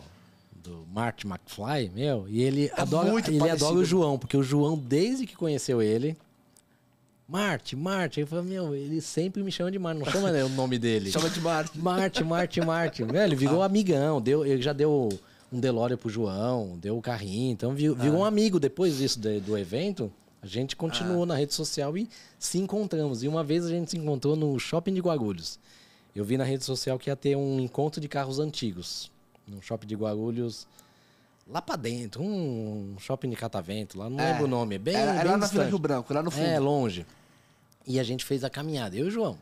do 0.67 0.85
Marty 0.93 1.25
McFly, 1.25 1.89
meu, 1.93 2.27
e 2.27 2.41
ele 2.43 2.69
adora, 2.75 3.07
É 3.07 3.11
muito 3.11 3.29
ele 3.31 3.39
parecido. 3.39 3.65
adora 3.65 3.79
o 3.79 3.85
João, 3.85 4.19
porque 4.19 4.35
o 4.35 4.43
João, 4.43 4.77
desde 4.77 5.25
que 5.25 5.35
conheceu 5.35 5.81
ele, 5.81 6.17
Marty, 7.27 7.75
ele 8.19 8.25
fala, 8.25 8.41
meu, 8.43 8.73
ele 8.73 9.01
sempre 9.01 9.43
me 9.43 9.51
chama 9.51 9.69
de 9.71 9.77
Marty, 9.77 9.99
não 9.99 10.11
chama 10.11 10.31
né, 10.31 10.43
o 10.43 10.49
nome 10.49 10.79
dele. 10.79 11.11
Chama 11.11 11.29
de 11.29 11.41
Marte. 11.41 11.77
Marty, 11.77 12.23
Marty. 12.61 13.03
Velho, 13.03 13.17
ele 13.29 13.35
virou 13.35 13.61
amigão, 13.61 14.21
deu, 14.21 14.45
ele 14.45 14.61
já 14.61 14.71
deu 14.71 15.09
um 15.51 15.59
DeLorean 15.59 15.97
pro 15.97 16.09
João, 16.09 16.77
deu 16.79 16.97
o 16.97 17.01
carrinho, 17.01 17.51
então 17.51 17.73
vi- 17.73 17.93
virou 17.93 18.19
um 18.19 18.25
amigo 18.25 18.59
depois 18.59 18.97
disso 18.97 19.19
de- 19.19 19.39
do 19.41 19.57
evento. 19.57 20.11
A 20.41 20.47
gente 20.47 20.75
continuou 20.75 21.25
na 21.25 21.35
rede 21.35 21.53
social 21.53 21.97
e 21.97 22.07
se 22.39 22.57
encontramos. 22.59 23.23
E 23.23 23.27
uma 23.27 23.43
vez 23.43 23.65
a 23.65 23.69
gente 23.69 23.91
se 23.91 23.97
encontrou 23.97 24.35
no 24.35 24.57
shopping 24.59 24.93
de 24.93 25.01
Guarulhos. 25.01 25.59
Eu 26.15 26.23
vi 26.23 26.37
na 26.37 26.43
rede 26.45 26.63
social 26.63 26.97
que 26.97 27.09
ia 27.09 27.15
ter 27.15 27.35
um 27.35 27.59
encontro 27.59 27.99
de 27.99 28.07
carros 28.07 28.39
antigos. 28.39 29.11
No 29.47 29.61
shopping 29.61 29.87
de 29.87 29.95
Guarulhos, 29.95 30.67
lá 31.47 31.61
pra 31.61 31.75
dentro, 31.75 32.21
um 32.21 32.95
shopping 32.99 33.29
de 33.29 33.35
catavento, 33.35 33.97
lá 33.97 34.09
não 34.09 34.19
É. 34.19 34.31
lembro 34.31 34.45
o 34.45 34.47
nome, 34.47 34.75
é 34.75 34.77
bem, 34.77 34.95
Era, 34.95 35.11
era 35.11 35.21
bem 35.23 35.31
lá 35.31 35.37
na 35.37 35.47
Vila. 35.47 35.65
Rio 35.65 35.79
Branco, 35.79 36.13
lá 36.13 36.21
no 36.21 36.29
fundo. 36.31 36.45
É, 36.45 36.59
longe. 36.59 37.05
E 37.85 37.99
a 37.99 38.03
gente 38.03 38.25
fez 38.25 38.43
a 38.43 38.49
caminhada, 38.49 38.95
eu 38.97 39.05
e 39.05 39.07
o 39.07 39.11
João. 39.11 39.37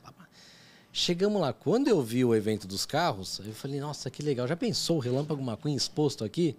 Chegamos 0.93 1.41
lá, 1.41 1.51
quando 1.51 1.87
eu 1.89 2.01
vi 2.01 2.23
o 2.23 2.33
evento 2.33 2.65
dos 2.67 2.85
carros, 2.85 3.41
eu 3.45 3.51
falei, 3.53 3.79
nossa, 3.81 4.09
que 4.09 4.21
legal. 4.23 4.47
Já 4.47 4.55
pensou 4.55 4.97
o 4.97 4.99
Relâmpago 4.99 5.41
McQueen 5.41 5.75
exposto 5.75 6.23
aqui? 6.23 6.55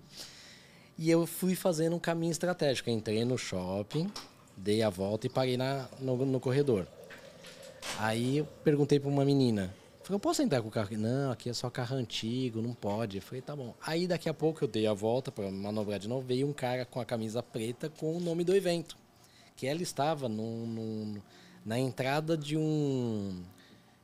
E 0.98 1.08
eu 1.10 1.26
fui 1.26 1.54
fazendo 1.54 1.96
um 1.96 1.98
caminho 1.98 2.32
estratégico. 2.32 2.90
Eu 2.90 2.94
entrei 2.94 3.24
no 3.24 3.38
shopping, 3.38 4.10
dei 4.56 4.82
a 4.82 4.90
volta 4.90 5.26
e 5.26 5.30
parei 5.30 5.56
na, 5.56 5.88
no, 6.00 6.16
no 6.26 6.38
corredor. 6.40 6.86
Aí 7.98 8.38
eu 8.38 8.44
perguntei 8.64 8.98
pra 9.00 9.08
uma 9.08 9.24
menina, 9.24 9.72
falei, 10.06 10.16
eu 10.16 10.20
posso 10.20 10.42
entrar 10.42 10.62
com 10.62 10.68
o 10.68 10.70
carro 10.70 10.86
aqui? 10.86 10.96
Não, 10.96 11.30
aqui 11.32 11.48
é 11.50 11.52
só 11.52 11.68
carro 11.68 11.96
antigo, 11.96 12.62
não 12.62 12.72
pode. 12.74 13.16
Eu 13.16 13.22
falei, 13.22 13.42
tá 13.42 13.54
bom. 13.56 13.74
Aí 13.80 14.06
daqui 14.06 14.28
a 14.28 14.34
pouco 14.34 14.64
eu 14.64 14.68
dei 14.68 14.86
a 14.86 14.92
volta 14.92 15.30
pra 15.32 15.50
manobrar 15.50 15.98
de 15.98 16.08
novo, 16.08 16.26
veio 16.26 16.46
um 16.46 16.52
cara 16.52 16.84
com 16.86 17.00
a 17.00 17.04
camisa 17.04 17.42
preta 17.42 17.88
com 17.90 18.16
o 18.16 18.20
nome 18.20 18.44
do 18.44 18.54
evento 18.54 18.96
que 19.56 19.66
ela 19.66 19.80
estava 19.82 20.28
num- 20.28 20.66
num- 20.66 21.22
na 21.64 21.78
entrada 21.78 22.36
de 22.36 22.56
um 22.58 23.42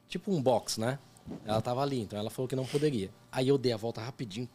tipo 0.09 0.33
um 0.33 0.43
box, 0.43 0.79
né? 0.81 0.99
Ela 1.45 1.59
estava 1.59 1.83
ali, 1.83 2.01
então 2.01 2.19
ela 2.19 2.31
falou 2.31 2.49
que 2.49 2.57
não 2.57 2.65
poderia. 2.66 3.11
Aí 3.31 3.49
eu 3.49 3.57
dei 3.59 3.73
a 3.73 3.77
volta 3.77 4.01
rapidinho 4.01 4.49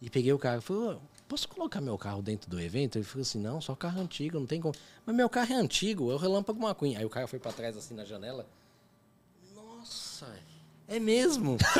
e 0.00 0.08
peguei 0.08 0.32
o 0.32 0.38
carro. 0.38 0.62
Falei, 0.62 0.94
"Ô, 0.94 1.00
posso 1.28 1.48
colocar 1.48 1.80
meu 1.80 1.98
carro 1.98 2.22
dentro 2.22 2.48
do 2.48 2.60
evento? 2.60 2.96
Ele 2.96 3.04
falou 3.04 3.22
assim, 3.22 3.38
não, 3.40 3.60
só 3.60 3.74
carro 3.74 4.00
antigo, 4.00 4.38
não 4.38 4.46
tem 4.46 4.60
como. 4.60 4.74
Mas 5.04 5.14
meu 5.16 5.28
carro 5.28 5.52
é 5.52 5.56
antigo, 5.56 6.10
é 6.10 6.14
o 6.14 6.16
Relâmpago 6.16 6.58
McQueen. 6.64 6.96
Aí 6.96 7.04
o 7.04 7.10
cara 7.10 7.26
foi 7.26 7.38
para 7.38 7.52
trás 7.52 7.76
assim 7.76 7.94
na 7.94 8.04
janela. 8.04 8.46
Nossa, 9.54 10.26
é 10.88 10.98
mesmo? 11.00 11.56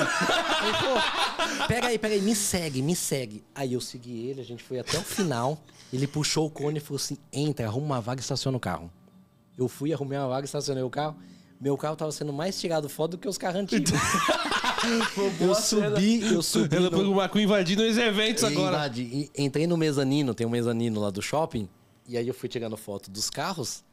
Aí, 0.61 0.73
pô, 0.73 1.67
pega 1.69 1.89
aí, 1.89 1.99
pega 1.99 2.15
aí, 2.15 2.23
me 2.23 2.35
segue, 2.35 2.81
me 2.83 2.97
segue. 2.97 3.45
Aí 3.55 3.75
eu 3.75 3.81
segui 3.81 4.29
ele, 4.29 4.41
a 4.41 4.45
gente 4.45 4.63
foi 4.63 4.79
até 4.79 4.97
o 4.99 5.03
final. 5.03 5.59
Ele 5.93 6.07
puxou 6.07 6.47
o 6.47 6.51
cone 6.51 6.79
e 6.79 6.81
falou 6.81 6.97
assim: 6.97 7.17
entra, 7.33 7.67
arruma 7.67 7.87
uma 7.87 8.01
vaga 8.01 8.21
e 8.21 8.23
estaciona 8.23 8.57
o 8.57 8.61
carro. 8.61 8.91
Eu 9.57 9.69
fui, 9.69 9.93
arrumei 9.93 10.19
uma 10.19 10.29
vaga, 10.29 10.45
estacionei 10.47 10.83
o 10.83 10.91
carro. 10.91 11.17
Meu 11.61 11.77
carro 11.77 11.95
tava 11.97 12.11
sendo 12.13 12.33
mais 12.33 12.59
tirado 12.61 12.89
foto 12.89 13.13
do 13.13 13.19
que 13.19 13.29
os 13.29 13.39
carros 13.39 13.61
antigos. 13.61 13.93
eu 15.41 15.55
subi, 15.55 16.21
eu 16.33 16.43
subi. 16.43 16.77
Ela 16.77 16.91
no- 16.91 16.97
pegou 16.99 17.13
o 17.13 17.17
Macu 17.17 17.39
invadindo 17.39 17.83
os 17.83 17.97
eventos 17.97 18.43
agora. 18.43 18.77
Invadi. 18.77 19.31
Entrei 19.37 19.67
no 19.67 19.77
mezanino, 19.77 20.35
tem 20.35 20.47
um 20.47 20.51
mezanino 20.51 21.01
lá 21.01 21.11
do 21.11 21.23
shopping. 21.23 21.69
E 22.09 22.17
aí 22.19 22.27
eu 22.27 22.35
fui 22.35 22.49
tirando 22.49 22.77
foto 22.77 23.11
dos 23.11 23.31
carros. 23.31 23.84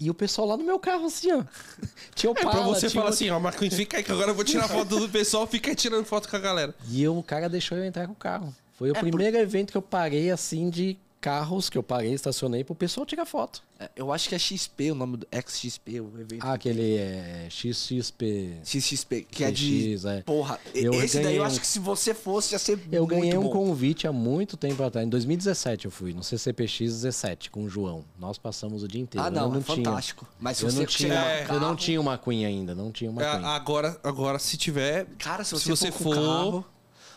E 0.00 0.08
o 0.08 0.14
pessoal 0.14 0.48
lá 0.48 0.56
no 0.56 0.64
meu 0.64 0.78
carro, 0.78 1.04
assim, 1.06 1.30
ó. 1.30 1.44
Tinha 2.14 2.32
o 2.32 2.34
É 2.36 2.40
pra 2.40 2.62
você 2.62 2.88
falar 2.88 3.06
o- 3.06 3.08
assim, 3.10 3.28
ó, 3.30 3.38
Marquinhos, 3.38 3.74
fica 3.74 3.98
aí 3.98 4.02
que 4.02 4.10
agora 4.10 4.30
eu 4.30 4.34
vou 4.34 4.44
tirar 4.44 4.66
foto 4.66 4.98
do 4.98 5.08
pessoal, 5.08 5.46
fica 5.46 5.70
aí 5.70 5.76
tirando 5.76 6.04
foto 6.06 6.28
com 6.28 6.36
a 6.36 6.38
galera. 6.40 6.74
E 6.88 7.02
eu, 7.02 7.16
o 7.18 7.22
cara 7.22 7.48
deixou 7.48 7.76
eu 7.76 7.84
entrar 7.84 8.06
com 8.06 8.12
o 8.14 8.16
carro. 8.16 8.54
Foi 8.78 8.90
o 8.90 8.96
É, 8.96 9.00
primeiro 9.00 9.36
evento 9.36 9.70
que 9.72 9.76
eu 9.76 9.82
parei, 9.82 10.30
assim, 10.30 10.70
de 10.70 10.96
carros 11.20 11.68
que 11.68 11.76
eu 11.76 11.82
parei, 11.82 12.12
estacionei 12.14 12.64
pro 12.64 12.74
pessoal 12.74 13.04
tirar 13.04 13.26
foto. 13.26 13.62
É, 13.78 13.90
Eu 13.96 14.12
acho 14.12 14.28
que 14.28 14.34
é 14.34 14.38
XP, 14.38 14.90
o 14.90 14.94
nome 14.94 15.18
do 15.18 15.26
XXP, 15.32 16.00
o 16.00 16.18
evento. 16.20 16.42
Ah, 16.46 16.54
aquele 16.54 16.96
é 16.96 17.46
XXP. 17.50 18.58
XXP, 18.64 19.26
que 19.30 19.44
é 19.44 19.50
de. 19.50 19.92
PX, 19.94 20.04
é. 20.04 20.22
Porra, 20.22 20.58
Eu 20.74 20.92
esse 20.94 21.14
daí 21.16 21.24
ganhei 21.24 21.38
eu 21.38 21.42
um- 21.42 21.46
acho 21.46 21.60
que 21.60 21.66
se 21.66 21.78
você 21.78 22.14
fosse, 22.14 22.54
ia 22.54 22.58
ser 22.58 22.78
Eu 22.90 23.00
muito 23.06 23.06
ganhei 23.06 23.36
um 23.36 23.42
bom. 23.44 23.50
convite 23.50 24.06
há 24.06 24.12
muito 24.12 24.56
tempo 24.56 24.82
atrás. 24.82 25.06
Em 25.06 25.10
2017 25.10 25.84
eu 25.86 25.90
fui, 25.90 26.12
no 26.12 26.22
CCPX 26.22 26.78
17, 27.02 27.50
com 27.50 27.64
o 27.64 27.68
João. 27.68 28.04
Nós 28.18 28.38
passamos 28.38 28.82
o 28.82 28.88
dia 28.88 29.00
inteiro. 29.00 29.26
Ah, 29.26 29.30
não, 29.30 29.52
eu 29.54 29.60
é 29.60 29.62
tinha. 29.62 29.76
fantástico. 29.76 30.26
Mas 30.38 30.58
se 30.58 30.64
Eu 30.64 30.70
você 30.70 30.78
não, 30.80 30.86
tinha, 30.86 31.46
no 31.48 31.54
eu 31.54 31.60
não 31.60 31.76
tinha 31.76 32.00
uma 32.00 32.16
Queen 32.18 32.44
ainda, 32.46 32.74
não 32.74 32.90
tinha 32.90 33.10
uma 33.10 33.22
É, 33.22 33.30
Queen. 33.32 33.44
agora, 33.44 33.98
agora, 34.02 34.38
se 34.38 34.56
tiver. 34.56 35.06
Cara, 35.18 35.44
se 35.44 35.50
Se 35.58 35.68
você, 35.68 35.70
você 35.70 35.92
for, 35.92 35.98
com 35.98 36.14
for- 36.14 36.14
carro... 36.14 36.66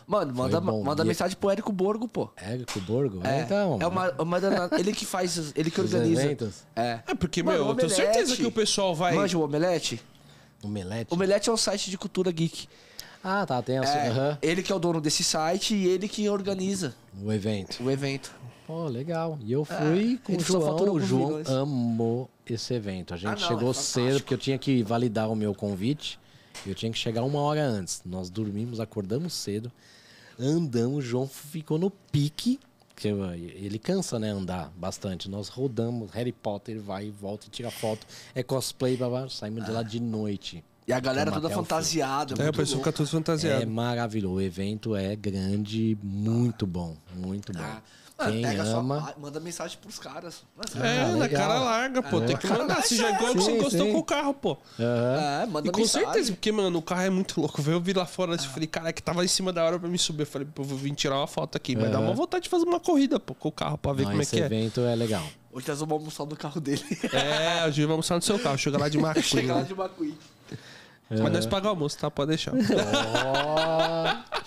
Mano, 0.06 0.34
manda, 0.34 0.60
bom. 0.60 0.82
manda 0.84 1.02
E- 1.02 1.06
mensagem 1.06 1.36
pro 1.36 1.50
Érico 1.50 1.72
Borgo, 1.72 2.06
pô. 2.06 2.30
Érico 2.36 2.78
Borgo? 2.80 3.20
É, 3.26 3.40
então. 3.42 3.78
é 3.80 3.86
uma, 3.86 4.10
uma 4.18 4.40
da- 4.40 4.68
ele 4.78 4.92
que 4.92 5.06
faz, 5.06 5.52
ele 5.56 5.70
que 5.70 5.80
os 5.80 5.94
organiza. 5.94 6.22
eventos. 6.24 6.62
É. 6.76 7.00
É, 7.06 7.14
porque, 7.14 7.42
Mano, 7.42 7.58
meu, 7.58 7.68
eu 7.68 7.74
tenho 7.74 7.88
Omelete. 7.90 8.12
certeza 8.14 8.36
que 8.36 8.46
o 8.46 8.52
pessoal 8.52 8.94
vai. 8.94 9.14
Manja 9.14 9.38
o 9.38 9.42
Omelete? 9.42 10.00
Omelete. 10.62 11.12
Omelete 11.12 11.48
é 11.50 11.52
um 11.52 11.56
site 11.56 11.90
de 11.90 11.96
cultura 11.98 12.30
geek. 12.30 12.68
Ah, 13.22 13.46
tá, 13.46 13.62
tem 13.62 13.78
a 13.78 13.82
É, 13.82 14.08
aham, 14.08 14.38
Ele 14.42 14.62
que 14.62 14.70
é 14.70 14.74
o 14.74 14.78
dono 14.78 15.00
desse 15.00 15.24
site 15.24 15.74
e 15.74 15.86
ele 15.86 16.06
que 16.08 16.28
organiza 16.28 16.94
o 17.22 17.32
evento. 17.32 17.82
o 17.82 17.90
evento. 17.90 18.30
Pô, 18.66 18.84
legal. 18.86 19.38
E 19.42 19.52
eu 19.52 19.64
fui 19.64 20.18
com 20.24 20.32
o 20.32 20.34
ele 20.36 20.44
só 20.44 20.60
fatura 20.60 20.76
João. 20.76 20.86
O 20.86 20.88
alguns 20.90 21.06
João 21.08 21.26
milhões. 21.28 21.48
amou 21.50 22.30
esse 22.48 22.72
evento. 22.74 23.12
A 23.14 23.16
gente 23.16 23.28
Ah, 23.28 23.30
não, 23.32 23.38
chegou 23.38 23.70
é 23.70 23.74
cedo, 23.74 24.20
porque 24.20 24.34
eu 24.34 24.38
tinha 24.38 24.58
que 24.58 24.82
validar 24.82 25.30
o 25.30 25.36
meu 25.36 25.54
convite. 25.54 26.18
Eu 26.66 26.74
tinha 26.74 26.90
que 26.90 26.98
chegar 26.98 27.22
uma 27.24 27.40
hora 27.40 27.62
antes. 27.64 28.02
Nós 28.04 28.30
dormimos, 28.30 28.80
acordamos 28.80 29.32
cedo, 29.32 29.70
andamos. 30.38 30.98
O 30.98 31.00
João 31.02 31.26
ficou 31.28 31.78
no 31.78 31.90
pique. 31.90 32.58
Que 32.96 33.08
ele 33.08 33.78
cansa, 33.78 34.20
né? 34.20 34.30
Andar 34.30 34.70
bastante. 34.76 35.28
Nós 35.28 35.48
rodamos, 35.48 36.10
Harry 36.12 36.30
Potter 36.32 36.80
vai 36.80 37.06
e 37.06 37.10
volta 37.10 37.46
e 37.48 37.50
tira 37.50 37.70
foto. 37.70 38.06
É 38.34 38.42
cosplay, 38.42 38.96
blá, 38.96 39.28
saímos 39.28 39.64
de 39.64 39.70
lá 39.72 39.82
de 39.82 39.98
noite. 40.00 40.62
E 40.86 40.92
a 40.92 41.00
galera 41.00 41.32
toda 41.32 41.50
fantasiada. 41.50 42.40
É, 42.42 42.50
o 42.50 42.52
pessoal 42.52 42.78
fica 42.78 42.92
todo 42.92 43.06
É 43.06 43.10
fantasiado. 43.10 43.66
maravilhoso. 43.66 44.34
O 44.36 44.40
evento 44.40 44.94
é 44.94 45.16
grande, 45.16 45.98
muito 46.02 46.66
bom. 46.66 46.96
Muito 47.16 47.52
bom. 47.52 47.58
Ah, 47.62 47.82
mano, 48.18 48.32
Quem 48.32 48.42
pega 48.42 48.62
ama. 48.64 49.08
ah, 49.10 49.20
manda 49.20 49.40
mensagem 49.40 49.76
pros 49.80 49.98
caras. 49.98 50.42
É, 50.76 51.02
Ah, 51.02 51.16
na 51.16 51.28
cara 51.28 51.58
larga, 51.58 52.02
pô. 52.02 52.20
Tem 52.20 52.36
que 52.36 52.46
mandar. 52.46 52.82
Se 52.82 52.96
já 52.96 53.10
igual 53.10 53.32
que 53.32 53.40
você 53.40 53.52
encostou 53.52 53.86
sim. 53.86 53.92
com 53.92 53.98
o 53.98 54.04
carro, 54.04 54.34
pô. 54.34 54.56
Aham. 54.78 55.42
É, 55.42 55.46
manda 55.46 55.68
E 55.68 55.70
com 55.72 55.78
mensagem. 55.80 56.06
certeza, 56.06 56.32
porque, 56.32 56.52
mano, 56.52 56.78
o 56.78 56.82
carro 56.82 57.02
é 57.02 57.10
muito 57.10 57.40
louco. 57.40 57.60
Eu 57.66 57.80
vi 57.80 57.92
lá 57.92 58.06
fora 58.06 58.34
assim, 58.34 58.48
falei, 58.48 58.66
cara, 58.68 58.88
é 58.88 58.92
que 58.92 59.02
tava 59.02 59.24
em 59.24 59.28
cima 59.28 59.52
da 59.52 59.64
hora 59.64 59.78
pra 59.78 59.88
me 59.88 59.98
subir. 59.98 60.22
Eu 60.22 60.26
falei, 60.26 60.46
pô, 60.54 60.62
vou 60.62 60.78
vir 60.78 60.94
tirar 60.94 61.16
uma 61.18 61.26
foto 61.26 61.56
aqui. 61.56 61.74
Vai 61.74 61.90
dar 61.90 62.00
uma 62.00 62.12
vontade 62.14 62.44
de 62.44 62.48
fazer 62.50 62.64
uma 62.64 62.80
corrida, 62.80 63.18
pô, 63.18 63.34
com 63.34 63.48
o 63.48 63.52
carro 63.52 63.76
pra 63.78 63.92
ver 63.92 64.02
Não, 64.04 64.10
como 64.10 64.20
é 64.20 64.22
esse 64.22 64.36
que 64.36 64.42
é. 64.42 64.46
evento 64.46 64.80
é 64.80 64.94
legal. 64.94 65.24
Hoje 65.52 65.68
nós 65.68 65.78
vamos 65.78 65.92
almoçar 65.94 66.24
no 66.26 66.36
carro 66.36 66.60
dele. 66.60 66.82
É, 67.12 67.64
hoje 67.66 67.80
vamos 67.82 67.92
almoçar 67.92 68.16
no 68.16 68.22
seu 68.22 68.38
carro. 68.40 68.58
Chega 68.58 68.76
lá 68.78 68.88
de 68.88 68.98
McQueen. 68.98 69.22
Chegar 69.22 69.54
lá 69.54 69.60
né? 69.60 69.66
de 69.66 69.74
Macuí. 71.18 71.32
Mas 71.32 71.32
nós 71.32 71.46
pagamos 71.46 71.76
almoço, 71.76 71.98
tá? 71.98 72.10
Pode 72.10 72.28
deixar. 72.30 72.52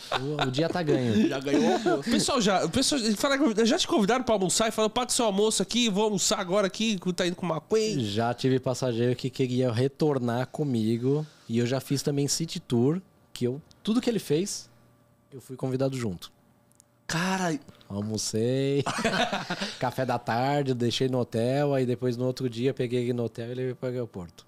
Ó, 0.10 0.46
o, 0.48 0.52
dia 0.52 0.70
tá 0.70 0.82
ganho. 0.82 1.28
Já 1.28 1.40
ganhou 1.40 1.64
o 1.64 1.74
almoço. 1.74 2.10
Pessoal 2.10 2.42
já, 2.42 2.68
pessoal 2.68 3.02
fala, 3.16 3.38
que 3.38 3.66
já 3.66 3.78
te 3.78 3.88
convidaram 3.88 4.24
pra 4.24 4.36
almoçar 4.36 4.68
e 4.68 4.72
falaram, 4.72 4.92
paga 4.92 5.12
seu 5.12 5.26
almoço 5.26 5.62
aqui, 5.62 5.90
vou 5.90 6.06
almoçar 6.06 6.40
agora 6.40 6.68
aqui, 6.68 7.00
que 7.00 7.14
tá 7.14 7.26
indo 7.26 7.36
com 7.36 7.46
uma 7.46 7.62
coisa. 7.62 8.00
Já 8.00 8.34
tive 8.34 8.60
passageiro 8.60 9.16
que 9.16 9.30
queria 9.30 9.72
retornar 9.72 10.48
comigo. 10.48 11.26
E 11.50 11.60
eu 11.60 11.66
já 11.66 11.80
fiz 11.80 12.04
também 12.04 12.28
City 12.28 12.60
Tour, 12.60 13.02
que 13.34 13.46
eu 13.46 13.62
tudo 13.82 14.02
que 14.02 14.10
ele 14.10 14.20
fez, 14.20 14.70
eu 15.32 15.40
fui 15.40 15.56
convidado 15.56 15.96
junto. 15.96 16.30
Cara, 17.08 17.58
Almocei, 17.90 18.84
café 19.80 20.06
da 20.06 20.20
tarde, 20.20 20.74
deixei 20.74 21.08
no 21.08 21.20
hotel, 21.20 21.74
aí 21.74 21.86
depois 21.86 22.18
no 22.18 22.26
outro 22.26 22.50
dia 22.50 22.74
peguei 22.74 23.04
ele 23.04 23.14
no 23.14 23.24
hotel 23.24 23.50
e 23.50 23.56
levei 23.56 23.74
para 23.74 23.88
o 23.88 23.92
aeroporto. 23.94 24.46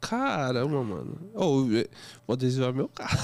Caramba, 0.00 0.82
mano. 0.82 1.18
Eh, 1.76 1.86
vou 2.26 2.34
adesivar 2.34 2.72
meu 2.72 2.88
carro. 2.88 3.18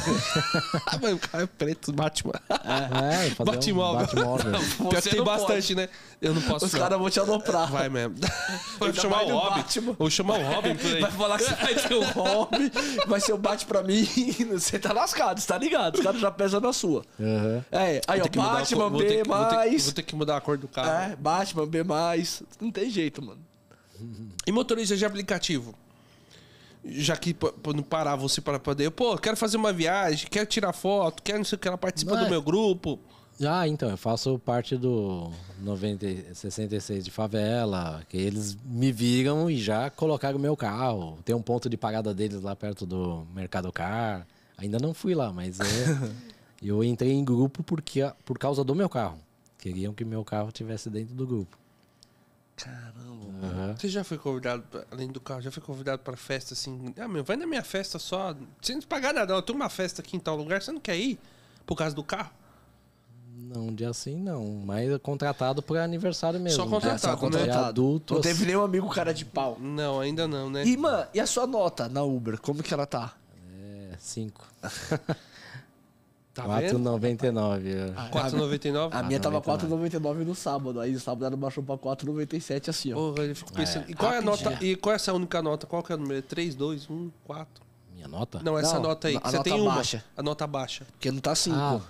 Mas 1.00 1.12
o 1.14 1.18
carro 1.18 1.44
é 1.44 1.46
preto, 1.46 1.90
Batman. 1.90 2.34
É, 2.50 3.30
fazer 3.30 3.50
Batimóvel. 3.50 4.02
um 4.02 4.36
Batmóvel. 4.36 4.52
Pior 4.90 5.02
que 5.02 5.08
tem 5.10 5.24
bastante, 5.24 5.74
né? 5.74 5.88
Eu 6.20 6.34
não 6.34 6.42
posso 6.42 6.66
os 6.66 6.74
caras 6.74 6.98
vão 6.98 7.08
te 7.08 7.18
aloprar. 7.18 7.70
Vai 7.72 7.88
mesmo. 7.88 8.16
Vou 8.78 8.92
chamar 8.92 9.16
mais 9.16 9.30
o 9.30 9.36
Robin. 9.38 9.56
Batman. 9.62 9.92
Vou 9.98 10.10
chamar 10.10 10.38
o 10.38 10.42
Robin 10.44 10.76
por 10.76 10.86
aí. 10.94 11.00
Vai 11.00 11.10
falar 11.12 11.38
que 11.38 11.44
você 11.44 11.54
vai 11.54 11.74
ter 11.74 11.94
um 11.94 12.04
hobby, 12.10 12.72
vai 13.06 13.20
ser 13.20 13.32
o 13.32 13.38
bate 13.38 13.64
pra 13.66 13.82
mim. 13.82 14.04
Você 14.52 14.78
tá 14.78 14.92
lascado, 14.92 15.40
você 15.40 15.46
tá 15.46 15.56
ligado? 15.58 15.94
Os 15.96 16.00
caras 16.02 16.20
já 16.20 16.30
pesam 16.30 16.60
na 16.60 16.72
sua. 16.72 17.02
Aham. 17.18 17.64
É, 17.72 18.00
aí, 18.06 18.20
ó, 18.20 18.24
Batman, 18.28 18.82
cor- 18.82 18.90
vou 18.90 19.00
ter 19.00 19.08
B, 19.08 19.22
que- 19.22 19.28
vou 19.28 19.44
ter- 19.46 19.54
mais. 19.56 19.84
Vou 19.84 19.92
ter 19.94 20.02
que 20.02 20.14
mudar 20.16 20.36
a 20.36 20.40
cor 20.40 20.58
do 20.58 20.68
carro. 20.68 21.12
É, 21.12 21.16
Batman, 21.16 21.66
B, 21.66 21.82
mais. 21.84 22.42
Não 22.60 22.70
tem 22.70 22.90
jeito, 22.90 23.22
mano. 23.22 23.40
E 24.46 24.52
motorista 24.52 24.94
de 24.96 25.04
aplicativo? 25.06 25.74
Já 26.88 27.16
que 27.16 27.34
não 27.74 27.82
parar 27.82 28.16
você 28.16 28.40
para 28.40 28.58
poder, 28.58 28.90
pô, 28.90 29.16
quero 29.18 29.36
fazer 29.36 29.56
uma 29.56 29.72
viagem, 29.72 30.28
quero 30.30 30.46
tirar 30.46 30.72
foto, 30.72 31.22
quero 31.22 31.38
não 31.38 31.44
sei 31.44 31.56
o 31.56 31.58
que, 31.58 31.68
ela 31.68 31.78
participa 31.78 32.16
do 32.16 32.26
é- 32.26 32.30
meu 32.30 32.42
grupo. 32.42 32.98
Ah, 33.44 33.68
então, 33.68 33.90
eu 33.90 33.98
faço 33.98 34.38
parte 34.38 34.78
do 34.78 35.30
90, 35.60 36.06
e 36.06 36.34
66 36.34 37.04
de 37.04 37.10
favela, 37.10 38.02
que 38.08 38.16
eles 38.16 38.56
me 38.64 38.90
viram 38.90 39.50
e 39.50 39.58
já 39.58 39.90
colocaram 39.90 40.38
o 40.38 40.40
meu 40.40 40.56
carro. 40.56 41.18
Tem 41.22 41.34
um 41.34 41.42
ponto 41.42 41.68
de 41.68 41.76
parada 41.76 42.14
deles 42.14 42.40
lá 42.40 42.56
perto 42.56 42.86
do 42.86 43.26
Mercado 43.34 43.70
Car. 43.70 44.26
Ainda 44.56 44.78
não 44.78 44.94
fui 44.94 45.14
lá, 45.14 45.30
mas 45.34 45.60
é, 45.60 45.64
eu 46.62 46.82
entrei 46.82 47.12
em 47.12 47.22
grupo 47.22 47.62
porque, 47.62 48.10
por 48.24 48.38
causa 48.38 48.64
do 48.64 48.74
meu 48.74 48.88
carro. 48.88 49.18
Queriam 49.58 49.92
que 49.92 50.04
meu 50.04 50.24
carro 50.24 50.48
estivesse 50.48 50.88
dentro 50.88 51.14
do 51.14 51.26
grupo. 51.26 51.58
Caramba. 52.56 53.46
Aham. 53.46 53.76
Você 53.78 53.88
já 53.88 54.02
foi 54.02 54.16
convidado, 54.18 54.62
pra- 54.70 54.84
além 54.90 55.08
do 55.08 55.20
carro, 55.20 55.42
já 55.42 55.50
foi 55.50 55.62
convidado 55.62 56.02
para 56.02 56.16
festa 56.16 56.54
assim? 56.54 56.94
Ah, 56.98 57.06
meu, 57.06 57.22
vai 57.22 57.36
na 57.36 57.46
minha 57.46 57.62
festa 57.62 57.98
só, 57.98 58.34
sem 58.62 58.80
pagar 58.80 59.12
nada. 59.12 59.34
Eu 59.34 59.42
tenho 59.42 59.58
uma 59.58 59.68
festa 59.68 60.00
aqui 60.02 60.16
em 60.16 60.20
tal 60.20 60.36
lugar, 60.36 60.62
você 60.62 60.72
não 60.72 60.80
quer 60.80 60.96
ir? 60.96 61.18
Por 61.66 61.76
causa 61.76 61.94
do 61.94 62.02
carro? 62.02 62.30
Não, 63.38 63.72
de 63.74 63.84
assim 63.84 64.16
não, 64.16 64.44
mas 64.64 64.90
é 64.90 64.98
contratado 64.98 65.62
para 65.62 65.84
aniversário 65.84 66.40
mesmo. 66.40 66.56
Só 66.64 66.68
contratado, 66.68 66.96
É, 66.96 66.98
só 66.98 67.10
né? 67.12 67.16
contratado. 67.16 67.66
adulto, 67.66 68.14
Não 68.14 68.20
assim. 68.20 68.28
teve 68.30 68.46
nenhum 68.46 68.62
amigo 68.62 68.88
cara 68.88 69.12
de 69.12 69.24
pau. 69.26 69.58
Não, 69.60 70.00
ainda 70.00 70.26
não, 70.26 70.48
né? 70.50 70.64
E, 70.64 70.76
mano, 70.76 71.06
e 71.12 71.20
a 71.20 71.26
sua 71.26 71.46
nota 71.46 71.88
na 71.88 72.02
Uber? 72.02 72.40
Como 72.40 72.62
que 72.62 72.72
ela 72.72 72.86
tá? 72.86 73.14
É, 73.92 73.96
5. 73.98 74.44
Tá 76.36 76.42
vendo? 76.60 76.78
4,99. 76.78 77.66
é. 77.66 78.10
4,99? 78.10 78.88
A 78.92 79.02
minha 79.02 79.18
tava 79.18 79.40
4,99. 79.40 79.90
4,99 79.98 80.14
no 80.24 80.34
sábado. 80.34 80.80
Aí 80.80 80.94
o 80.94 81.00
sábado 81.00 81.24
ela 81.24 81.36
baixou 81.36 81.64
pra 81.64 81.76
4,97 81.78 82.68
assim, 82.68 82.92
ó. 82.92 82.96
Porra, 82.96 83.24
ele 83.24 83.34
ficou 83.34 83.54
pensando. 83.54 83.88
e 83.88 83.94
qual 83.94 84.12
é 84.12 84.18
a 84.18 84.22
nota? 84.22 84.58
E 84.62 84.76
qual 84.76 84.92
é 84.92 84.96
essa 84.96 85.14
única 85.14 85.40
nota? 85.40 85.66
Qual 85.66 85.82
que 85.82 85.92
é 85.92 85.94
o 85.94 85.98
número? 85.98 86.20
3, 86.20 86.54
2, 86.54 86.90
1, 86.90 87.10
4? 87.24 87.64
Minha 87.94 88.06
nota? 88.08 88.40
Não, 88.42 88.58
essa 88.58 88.74
Não, 88.74 88.82
nota 88.82 89.08
aí. 89.08 89.16
a 89.16 89.20
que 89.20 89.30
você 89.30 89.36
nota 89.38 89.50
tem 89.50 89.60
uma. 89.60 89.74
baixa. 89.76 90.04
A 90.14 90.22
nota 90.22 90.46
baixa. 90.46 90.86
Porque 90.92 91.10
não 91.10 91.20
tá 91.20 91.34
5. 91.34 91.56
Ah, 91.56 91.80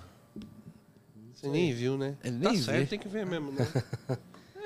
Você 1.34 1.48
nem 1.48 1.72
viu, 1.74 1.98
né? 1.98 2.14
Ele 2.22 2.38
tá 2.40 2.50
nem 2.50 2.62
certo, 2.62 2.78
vê. 2.78 2.86
tem 2.86 2.98
que 3.00 3.08
ver 3.08 3.26
mesmo, 3.26 3.50
né? 3.50 3.66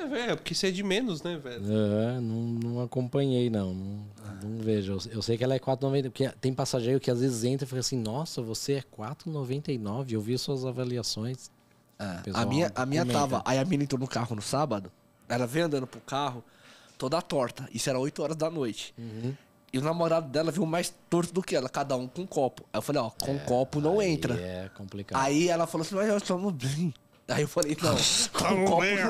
é, 0.01 0.06
velho, 0.06 0.36
porque 0.36 0.55
você 0.55 0.68
é 0.68 0.70
de 0.70 0.82
menos, 0.82 1.22
né, 1.22 1.36
velho? 1.36 1.62
É, 1.64 2.20
não, 2.20 2.43
não 2.43 2.82
acompanhei, 2.82 3.51
não. 3.51 3.74
Não, 3.74 4.06
não 4.43 4.59
vejo. 4.59 4.93
Eu, 4.93 5.12
eu 5.12 5.22
sei 5.22 5.36
que 5.36 5.44
ela 5.44 5.55
é 5.55 5.59
4,90. 5.59 6.02
Porque 6.05 6.28
tem 6.40 6.52
passageiro 6.52 7.01
que 7.01 7.10
às 7.10 7.20
vezes 7.20 7.44
entra 7.44 7.64
e 7.64 7.68
fala 7.68 7.81
assim: 7.81 7.98
Nossa, 7.98 8.43
você 8.43 8.74
é 8.74 8.82
4,99. 8.82 10.12
Eu 10.12 10.20
vi 10.20 10.36
suas 10.39 10.64
avaliações. 10.64 11.51
a 11.98 12.22
pessoal 12.22 12.48
minha, 12.48 12.72
a 12.74 12.86
minha 12.86 13.02
comenta. 13.02 13.20
tava. 13.20 13.43
Aí 13.44 13.59
a 13.59 13.64
mina 13.64 13.85
entrou 13.85 14.01
no 14.01 14.09
carro 14.09 14.35
no 14.35 14.43
sábado. 14.43 14.90
Ela 15.28 15.47
veio 15.47 15.66
andando 15.66 15.86
pro 15.86 16.01
carro, 16.01 16.43
toda 16.98 17.20
torta. 17.22 17.68
Isso 17.72 17.89
era 17.89 17.98
8 17.98 18.22
horas 18.22 18.36
da 18.36 18.51
noite. 18.51 18.94
E 19.72 19.78
o 19.78 19.82
namorado 19.82 20.28
dela 20.28 20.51
viu 20.51 20.66
mais 20.66 20.93
torto 21.09 21.32
do 21.32 21.43
que 21.43 21.55
ela, 21.55 21.68
cada 21.68 21.97
um 21.97 22.09
com 22.09 22.22
um 22.22 22.27
copo. 22.27 22.64
Aí 22.72 22.78
eu 22.78 22.82
falei, 22.82 23.01
ó, 23.01 23.10
com 23.10 23.39
copo 23.40 23.81
não 23.81 24.01
Aí 24.01 24.10
entra. 24.10 24.35
É 24.35 24.68
complicado. 24.74 25.22
Aí 25.22 25.48
ela 25.48 25.66
falou 25.66 25.86
assim, 25.86 25.94
mas 25.94 26.09
nós 26.09 26.22
estamos 26.22 26.52
bem. 26.52 26.93
Aí 27.31 27.43
eu 27.43 27.48
falei, 27.48 27.77
não, 27.81 27.94
com 28.32 28.65
copo 28.65 28.85
entra. 28.85 29.07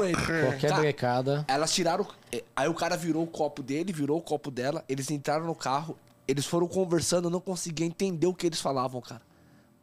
Qualquer 0.51 0.69
Cara, 0.69 0.81
brecada. 0.81 1.45
Elas 1.49 1.73
tiraram. 1.73 2.07
eh, 2.33 2.45
Aí 2.55 2.69
o 2.69 2.75
cara 2.75 2.97
virou 2.97 3.23
o 3.23 3.27
copo 3.27 3.63
dele, 3.63 3.93
virou 3.93 4.19
o 4.19 4.23
copo 4.23 4.51
dela. 4.51 4.85
Eles 4.89 5.11
entraram 5.11 5.47
no 5.47 5.55
carro, 5.55 5.97
eles 6.29 6.45
foram 6.47 6.67
conversando, 6.69 7.27
eu 7.27 7.31
não 7.31 7.41
conseguia 7.41 7.87
entender 7.87 8.27
o 8.27 8.35
que 8.35 8.47
eles 8.47 8.61
falavam, 8.61 9.01
cara. 9.01 9.23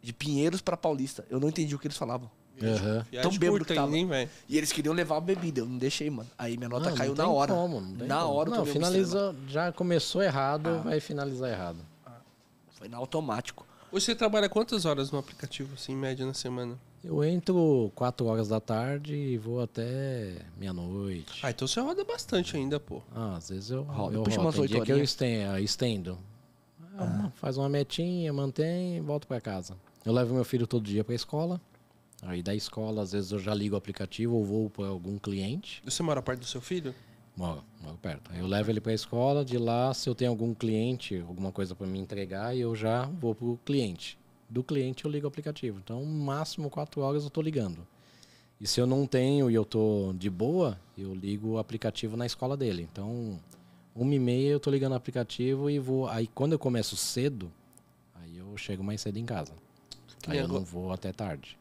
De 0.01 0.13
Pinheiros 0.13 0.61
pra 0.61 0.77
Paulista. 0.77 1.25
Eu 1.29 1.39
não 1.39 1.49
entendi 1.49 1.73
o 1.75 1.79
que 1.79 1.87
eles 1.87 1.97
falavam. 1.97 2.29
Aham. 2.61 3.05
Viagem 3.11 3.29
Tão 3.29 3.37
bêbado 3.39 3.65
que 3.65 3.73
tava. 3.75 3.95
hein? 3.95 4.09
E 4.49 4.57
eles 4.57 4.71
queriam 4.71 4.93
levar 4.93 5.17
a 5.17 5.21
bebida, 5.21 5.59
eu 5.61 5.65
não 5.67 5.77
deixei, 5.77 6.09
mano. 6.09 6.29
Aí 6.37 6.57
minha 6.57 6.69
nota 6.69 6.89
Não, 6.89 6.97
caiu 6.97 7.13
não 7.13 7.25
na 7.25 7.31
hora. 7.31 7.53
como, 7.53 7.81
não 7.81 7.95
tem 7.97 8.07
na 8.07 8.21
como. 8.21 8.33
hora 8.33 8.49
Não, 8.49 8.65
finaliza. 8.65 9.35
Já 9.47 9.71
começou 9.71 10.23
errado, 10.23 10.67
Ah. 10.69 10.77
vai 10.83 10.99
finalizar 10.99 11.51
errado. 11.51 11.77
Foi 12.71 12.87
na 12.87 12.97
automático. 12.97 13.65
Hoje 13.91 14.05
você 14.05 14.15
trabalha 14.15 14.49
quantas 14.49 14.85
horas 14.85 15.11
no 15.11 15.17
aplicativo, 15.19 15.73
assim, 15.75 15.93
em 15.93 15.95
média, 15.95 16.25
na 16.25 16.33
semana? 16.33 16.77
Eu 17.03 17.23
entro 17.23 17.91
4 17.95 18.25
horas 18.25 18.47
da 18.49 18.59
tarde 18.59 19.15
e 19.15 19.37
vou 19.37 19.61
até 19.61 20.41
meia-noite. 20.57 21.39
Ah, 21.43 21.51
então 21.51 21.67
você 21.67 21.79
roda 21.79 22.03
bastante 22.03 22.57
ainda, 22.57 22.79
pô. 22.79 23.01
Ah, 23.15 23.35
às 23.37 23.49
vezes 23.49 23.69
eu, 23.69 23.83
Roda, 23.83 24.15
eu 24.15 24.23
puxa 24.23 24.37
rodo. 24.37 24.45
umas 24.47 24.55
Tem 24.55 24.61
oito 24.63 24.71
dia 24.73 24.81
que 24.83 24.91
eu 24.91 24.95
horinhas. 24.95 25.69
estendo. 25.69 26.17
Ah, 26.97 27.03
uma- 27.03 27.31
Faz 27.35 27.57
uma 27.57 27.69
metinha, 27.69 28.33
mantém 28.33 28.97
e 28.97 28.99
volto 28.99 29.27
pra 29.27 29.39
casa. 29.39 29.77
Eu 30.03 30.11
levo 30.11 30.33
meu 30.33 30.43
filho 30.43 30.65
todo 30.67 30.83
dia 30.83 31.03
pra 31.03 31.13
escola. 31.15 31.61
Aí 32.23 32.41
da 32.41 32.55
escola, 32.55 33.03
às 33.03 33.11
vezes 33.11 33.31
eu 33.31 33.39
já 33.39 33.53
ligo 33.53 33.75
o 33.75 33.77
aplicativo 33.77 34.35
ou 34.35 34.43
vou 34.43 34.69
pra 34.69 34.87
algum 34.87 35.17
cliente. 35.19 35.81
Você 35.85 36.01
mora 36.01 36.21
perto 36.21 36.39
do 36.39 36.45
seu 36.45 36.59
filho? 36.59 36.93
Moro, 37.35 37.63
moro 37.79 37.97
perto. 38.01 38.31
Aí 38.33 38.39
eu 38.39 38.47
levo 38.47 38.71
ele 38.71 38.81
pra 38.81 38.91
escola, 38.91 39.45
de 39.45 39.59
lá, 39.59 39.93
se 39.93 40.09
eu 40.09 40.15
tenho 40.15 40.31
algum 40.31 40.53
cliente, 40.55 41.23
alguma 41.27 41.51
coisa 41.51 41.75
pra 41.75 41.85
me 41.85 41.99
entregar, 41.99 42.57
eu 42.57 42.75
já 42.75 43.05
vou 43.05 43.35
pro 43.35 43.59
cliente. 43.63 44.17
Do 44.49 44.63
cliente 44.63 45.05
eu 45.05 45.11
ligo 45.11 45.25
o 45.25 45.27
aplicativo. 45.27 45.79
Então, 45.83 46.03
máximo 46.05 46.69
4 46.69 47.01
horas 47.01 47.23
eu 47.23 47.29
tô 47.29 47.41
ligando. 47.41 47.85
E 48.59 48.65
se 48.67 48.79
eu 48.79 48.87
não 48.87 49.05
tenho 49.05 49.51
e 49.51 49.53
eu 49.53 49.65
tô 49.65 50.13
de 50.17 50.29
boa, 50.29 50.79
eu 50.97 51.13
ligo 51.13 51.49
o 51.49 51.57
aplicativo 51.59 52.15
na 52.17 52.25
escola 52.25 52.55
dele. 52.57 52.87
Então, 52.91 53.39
uma 53.95 54.15
e 54.15 54.19
meia 54.19 54.49
eu 54.51 54.59
tô 54.59 54.71
ligando 54.71 54.93
o 54.93 54.95
aplicativo 54.95 55.69
e 55.69 55.77
vou. 55.79 56.07
Aí 56.07 56.27
quando 56.27 56.53
eu 56.53 56.59
começo 56.59 56.95
cedo, 56.95 57.51
aí 58.15 58.37
eu 58.37 58.55
chego 58.57 58.83
mais 58.83 59.01
cedo 59.01 59.17
em 59.17 59.25
casa. 59.25 59.53
Que 60.21 60.31
Aí 60.31 60.37
eu 60.37 60.45
agora- 60.45 60.59
não 60.59 60.65
vou 60.65 60.91
até 60.91 61.11
tarde. 61.11 61.56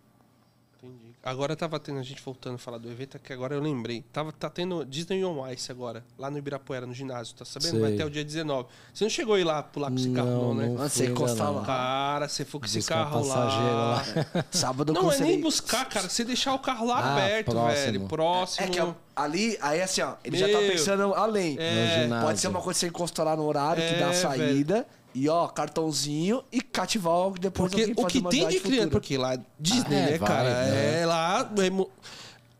Agora 1.26 1.56
tava 1.56 1.80
tendo, 1.80 1.98
a 1.98 2.04
gente 2.04 2.22
voltando 2.22 2.54
a 2.54 2.58
falar 2.58 2.78
do 2.78 2.88
evento, 2.88 3.16
é 3.16 3.18
que 3.20 3.32
agora 3.32 3.52
eu 3.52 3.60
lembrei. 3.60 4.04
Tava, 4.12 4.30
tá 4.30 4.48
tendo 4.48 4.84
Disney 4.84 5.24
On 5.24 5.44
Ice 5.50 5.72
agora, 5.72 6.04
lá 6.16 6.30
no 6.30 6.38
Ibirapuera, 6.38 6.86
no 6.86 6.94
ginásio, 6.94 7.34
tá 7.34 7.44
sabendo? 7.44 7.72
Sei. 7.72 7.80
Vai 7.80 7.94
até 7.94 8.04
o 8.04 8.10
dia 8.10 8.24
19. 8.24 8.68
Você 8.94 9.02
não 9.02 9.10
chegou 9.10 9.34
a 9.34 9.40
ir 9.40 9.42
lá 9.44 9.60
pular 9.60 9.90
com 9.90 9.96
esse 9.96 10.10
carro, 10.10 10.28
não, 10.28 10.54
né? 10.54 10.66
Antes 10.78 10.98
de 10.98 11.04
você 11.04 11.06
encostar 11.10 11.46
não. 11.48 11.56
lá. 11.56 11.64
Cara, 11.66 12.28
você 12.28 12.44
for 12.44 12.60
com 12.60 12.66
esse 12.66 12.80
carro 12.82 13.26
lá. 13.26 13.44
lá. 13.44 14.04
Sábado 14.52 14.92
eu 14.94 15.02
Não 15.02 15.10
é 15.10 15.18
nem 15.18 15.40
buscar, 15.40 15.88
cara. 15.88 16.08
Você 16.08 16.24
deixar 16.24 16.54
o 16.54 16.60
carro 16.60 16.86
lá 16.86 17.14
Ah, 17.14 17.16
perto, 17.16 17.50
próximo. 17.50 17.74
velho. 17.84 18.00
Próximo. 18.06 18.64
É 18.66 18.70
que 18.70 18.78
ali, 19.16 19.58
aí 19.60 19.82
assim, 19.82 20.02
ó, 20.02 20.14
ele 20.22 20.36
já 20.38 20.46
tá 20.46 20.60
Meu. 20.60 20.70
pensando 20.70 21.12
além. 21.12 21.56
É. 21.58 22.08
Pode 22.22 22.38
ser 22.38 22.46
uma 22.46 22.60
coisa 22.60 22.76
que 22.78 22.80
você 22.82 22.86
encostar 22.86 23.26
lá 23.26 23.34
no 23.34 23.44
horário 23.44 23.82
que 23.82 23.98
dá 23.98 24.06
É, 24.06 24.10
a 24.10 24.14
saída. 24.14 24.86
E 25.18 25.30
ó, 25.30 25.48
cartãozinho 25.48 26.44
e 26.52 26.60
cativar 26.60 27.30
depois 27.40 27.72
Porque 27.72 27.94
o 27.96 28.06
que 28.06 28.20
tem 28.22 28.46
de 28.48 28.60
criança. 28.60 28.90
Porque 28.90 29.16
lá, 29.16 29.38
Disney, 29.58 29.96
Ah, 29.96 29.98
é, 30.00 30.10
né, 30.10 30.18
vai, 30.18 30.28
cara? 30.28 30.64
né? 30.66 31.00
É 31.00 31.06
lá. 31.06 31.50
é 31.58 32.06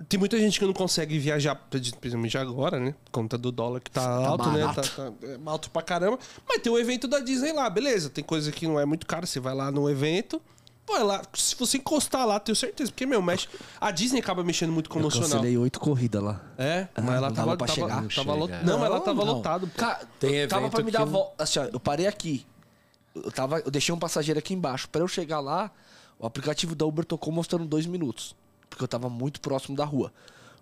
tem 0.09 0.19
muita 0.19 0.39
gente 0.39 0.59
que 0.59 0.65
não 0.65 0.73
consegue 0.73 1.19
viajar, 1.19 1.55
principalmente 1.55 2.39
agora, 2.39 2.81
né? 2.81 2.95
Por 3.05 3.11
conta 3.11 3.37
do 3.37 3.53
dólar 3.53 3.81
que 3.81 3.91
tá, 3.91 4.03
alto, 4.09 4.49
né? 4.51 4.61
Tá, 4.61 4.67
barato. 4.69 4.91
tá- 4.97 5.13
é 5.27 5.39
alto 5.45 5.71
pra 5.71 5.83
caramba. 5.83 6.19
Mas 6.49 6.63
tem 6.63 6.73
o 6.73 6.79
evento 6.79 7.07
da 7.07 7.21
Disney 7.21 7.53
lá, 7.53 7.69
beleza. 7.69 8.09
Tem 8.09 8.25
coisa 8.25 8.51
que 8.51 8.67
não 8.67 8.81
é 8.81 8.87
muito 8.87 9.07
cara. 9.07 9.27
Você 9.27 9.39
vai 9.39 9.55
lá 9.55 9.71
no 9.71 9.89
evento. 9.91 10.41
Vai 10.89 11.03
lá, 11.03 11.21
se 11.35 11.57
você 11.57 11.79
encostar 11.79 12.25
lá, 12.27 12.39
tenho 12.39 12.55
certeza. 12.55 12.91
Porque, 12.93 13.05
meu, 13.07 13.21
mexe. 13.21 13.49
A 13.81 13.91
Disney 13.91 14.21
acaba 14.21 14.45
mexendo 14.45 14.73
muito 14.73 14.89
com 14.89 14.97
o 14.97 15.03
Eu 15.03 15.05
emocional. 15.05 15.29
cancelei 15.31 15.59
oito 15.59 15.81
corridas 15.81 16.23
lá. 16.23 16.41
É, 16.57 16.87
mas 16.97 17.09
Ah, 17.09 17.15
ela 17.17 17.29
não 17.29 17.35
tava, 17.35 17.47
dava 17.47 17.57
pra 17.57 17.67
tava, 17.67 17.75
chegar. 17.75 17.89
tava 17.89 18.03
Não 18.03 18.11
chega. 18.11 18.33
lot- 18.35 18.51
Não, 18.65 18.79
mas 18.79 18.87
ela 18.87 18.97
Não, 18.99 19.05
tava 19.05 19.25
não. 19.25 19.33
lotado. 19.35 19.67
pô. 19.67 19.79
Cara, 19.79 20.07
Tem 20.21 20.47
tava 20.47 20.63
evento 20.63 20.73
pra 20.75 20.85
me 20.85 20.91
dar 20.93 21.03
a 21.03 21.05
volta. 21.05 21.43
Assim, 21.43 21.59
ó, 21.59 21.65
eu 21.65 21.81
parei 21.81 22.07
aqui. 22.07 22.47
Eu, 23.15 23.33
tava, 23.33 23.59
eu 23.61 23.71
deixei 23.71 23.93
um 23.95 23.99
passageiro 23.99 24.39
aqui 24.39 24.55
embaixo. 24.55 24.89
Pra 24.89 25.01
eu 25.01 25.09
chegar 25.09 25.41
lá, 25.41 25.71
o 26.21 26.27
aplicativo 26.27 26.75
da 26.77 26.87
Uber 26.87 27.05
tocou 27.05 27.33
mostrando 27.33 27.65
dois 27.67 27.85
minutos. 27.87 28.37
Porque 28.71 28.85
eu 28.85 28.89
tava 28.89 29.09
muito 29.11 29.41
próximo 29.41 29.77
da 29.77 29.85
rua. 29.85 30.13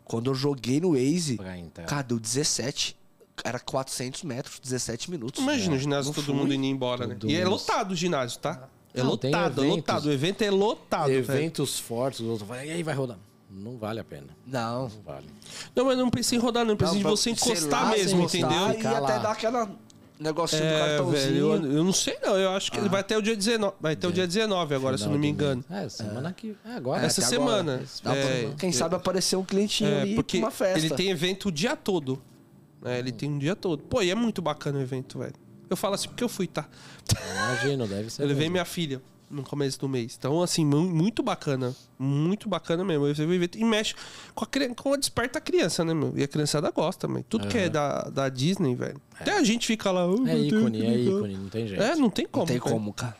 Quando 0.04 0.30
eu 0.30 0.34
joguei 0.34 0.80
no 0.80 0.92
Waze, 0.92 1.38
entrar. 1.58 1.84
cara, 1.84 2.02
deu 2.02 2.18
17. 2.18 2.96
Era 3.42 3.58
400 3.58 4.22
metros, 4.22 4.60
17 4.60 5.10
minutos. 5.10 5.42
Imagina 5.42 5.74
É. 5.74 5.76
o 5.76 5.80
ginásio, 5.80 6.06
Não 6.10 6.14
todo 6.14 6.24
fui. 6.26 6.34
mundo 6.34 6.54
indo 6.54 6.64
embora, 6.64 7.06
né? 7.06 7.16
E 7.24 7.34
é 7.36 7.44
lotado 7.44 7.92
o 7.92 7.96
ginásio, 7.96 8.38
tá? 8.38 8.68
É 8.94 9.02
Não, 9.02 9.10
lotado, 9.10 9.34
é 9.34 9.64
eventos. 9.66 9.76
lotado. 9.76 10.04
O 10.06 10.12
evento 10.12 10.42
é 10.42 10.50
lotado, 10.50 11.06
velho. 11.08 11.18
Eventos 11.18 11.78
fortes, 11.80 12.20
os 12.20 12.26
outros 12.28 12.48
falam, 12.48 12.64
e 12.64 12.70
aí 12.70 12.82
vai 12.82 12.94
rodar. 12.94 13.18
Não 13.50 13.76
vale 13.76 14.00
a 14.00 14.04
pena. 14.04 14.28
Não. 14.46 14.82
Não 14.82 15.02
vale. 15.04 15.26
Não, 15.74 15.84
mas 15.84 15.98
não 15.98 16.10
pensei 16.10 16.38
em 16.38 16.40
rodar, 16.40 16.64
não. 16.64 16.76
Pensei 16.76 16.94
Não, 16.94 17.00
em 17.00 17.02
pra- 17.02 17.10
você 17.10 17.30
encostar 17.30 17.84
lá, 17.84 17.90
mesmo, 17.90 18.20
encostar 18.20 18.40
entendeu? 18.40 18.66
E 18.68 18.86
até 18.94 19.00
lá. 19.00 19.18
dar 19.18 19.30
aquela 19.32 19.70
negocinho 20.18 20.62
do 20.62 20.68
É, 20.68 20.78
cartãozinho. 20.78 21.22
velho, 21.22 21.38
eu, 21.66 21.72
eu 21.78 21.84
não 21.84 21.92
sei 21.92 22.16
não. 22.22 22.36
Eu 22.36 22.50
acho 22.50 22.70
que 22.72 22.78
ele 22.78 22.88
vai 22.88 23.00
até 23.00 23.16
o 23.18 23.22
dia 23.22 23.36
19. 23.36 23.74
Vai 23.80 23.92
até 23.94 24.06
o 24.08 24.12
dia 24.12 24.26
19 24.26 24.74
agora, 24.74 24.96
se 24.98 25.04
eu 25.04 25.10
não 25.10 25.18
me 25.18 25.26
Final 25.32 25.38
de 25.54 25.60
engano. 25.60 25.64
É, 25.84 25.88
semana 25.88 26.32
que. 26.32 26.56
É, 26.64 26.72
agora. 26.74 27.04
Essa 27.06 27.20
agora. 27.20 27.36
semana. 27.36 27.82
Pra- 28.02 28.16
É, 28.16 28.50
Quem 28.58 28.72
sabe 28.72 28.94
aparecer 28.96 29.36
um 29.36 29.44
clientinho 29.44 29.90
é, 29.90 30.00
ali 30.02 30.14
porque 30.14 30.38
pra 30.38 30.46
uma 30.46 30.50
festa. 30.52 30.78
ele 30.78 30.90
tem 30.90 31.10
evento 31.10 31.48
o 31.48 31.52
dia 31.52 31.76
todo. 31.76 32.20
É, 32.84 32.98
ele 32.98 33.12
tem 33.12 33.30
um 33.30 33.38
dia 33.38 33.54
todo. 33.56 33.82
Pô, 33.84 34.02
e 34.02 34.10
é 34.10 34.14
muito 34.14 34.42
bacana 34.42 34.78
o 34.78 34.82
evento, 34.82 35.18
velho. 35.18 35.34
Eu 35.74 35.76
falo 35.76 35.94
assim 35.94 36.08
porque 36.08 36.24
eu 36.24 36.28
fui, 36.28 36.46
tá? 36.46 36.66
Imagino, 37.34 37.86
deve 37.86 38.10
ser. 38.10 38.22
Eu 38.24 38.28
levei 38.28 38.44
mesmo. 38.44 38.52
minha 38.52 38.64
filha 38.64 39.02
no 39.30 39.42
começo 39.42 39.78
do 39.80 39.88
mês. 39.88 40.14
Então, 40.18 40.42
assim, 40.42 40.64
mu- 40.64 40.82
muito 40.88 41.22
bacana. 41.22 41.74
Muito 41.98 42.48
bacana 42.48 42.84
mesmo. 42.84 43.04
O 43.04 43.08
evento 43.34 43.58
e 43.58 43.64
mexe 43.64 43.94
com 44.34 44.44
a, 44.44 44.48
com 44.76 44.92
a 44.92 44.96
desperta 44.96 45.38
a 45.38 45.40
criança, 45.40 45.84
né, 45.84 45.92
meu? 45.92 46.12
E 46.16 46.22
a 46.22 46.28
criançada 46.28 46.70
gosta, 46.70 47.08
mano. 47.08 47.24
Tudo 47.28 47.48
que 47.48 47.58
é 47.58 47.68
da, 47.68 48.02
da 48.02 48.28
Disney, 48.28 48.74
velho. 48.74 49.00
Até 49.18 49.36
a 49.36 49.42
gente 49.42 49.66
fica 49.66 49.90
lá. 49.90 50.06
"Oh, 50.06 50.26
É 50.26 50.34
Deus, 50.36 50.46
ícone, 50.52 50.84
é 50.86 50.88
legal." 50.90 51.16
ícone, 51.18 51.36
não 51.36 51.48
tem 51.48 51.66
jeito. 51.66 51.82
É, 51.82 51.96
não 51.96 52.10
tem 52.10 52.26
como. 52.26 52.42
Não 52.42 52.46
tem 52.46 52.58
velho. 52.60 52.72
como, 52.72 52.92
cara. 52.92 53.16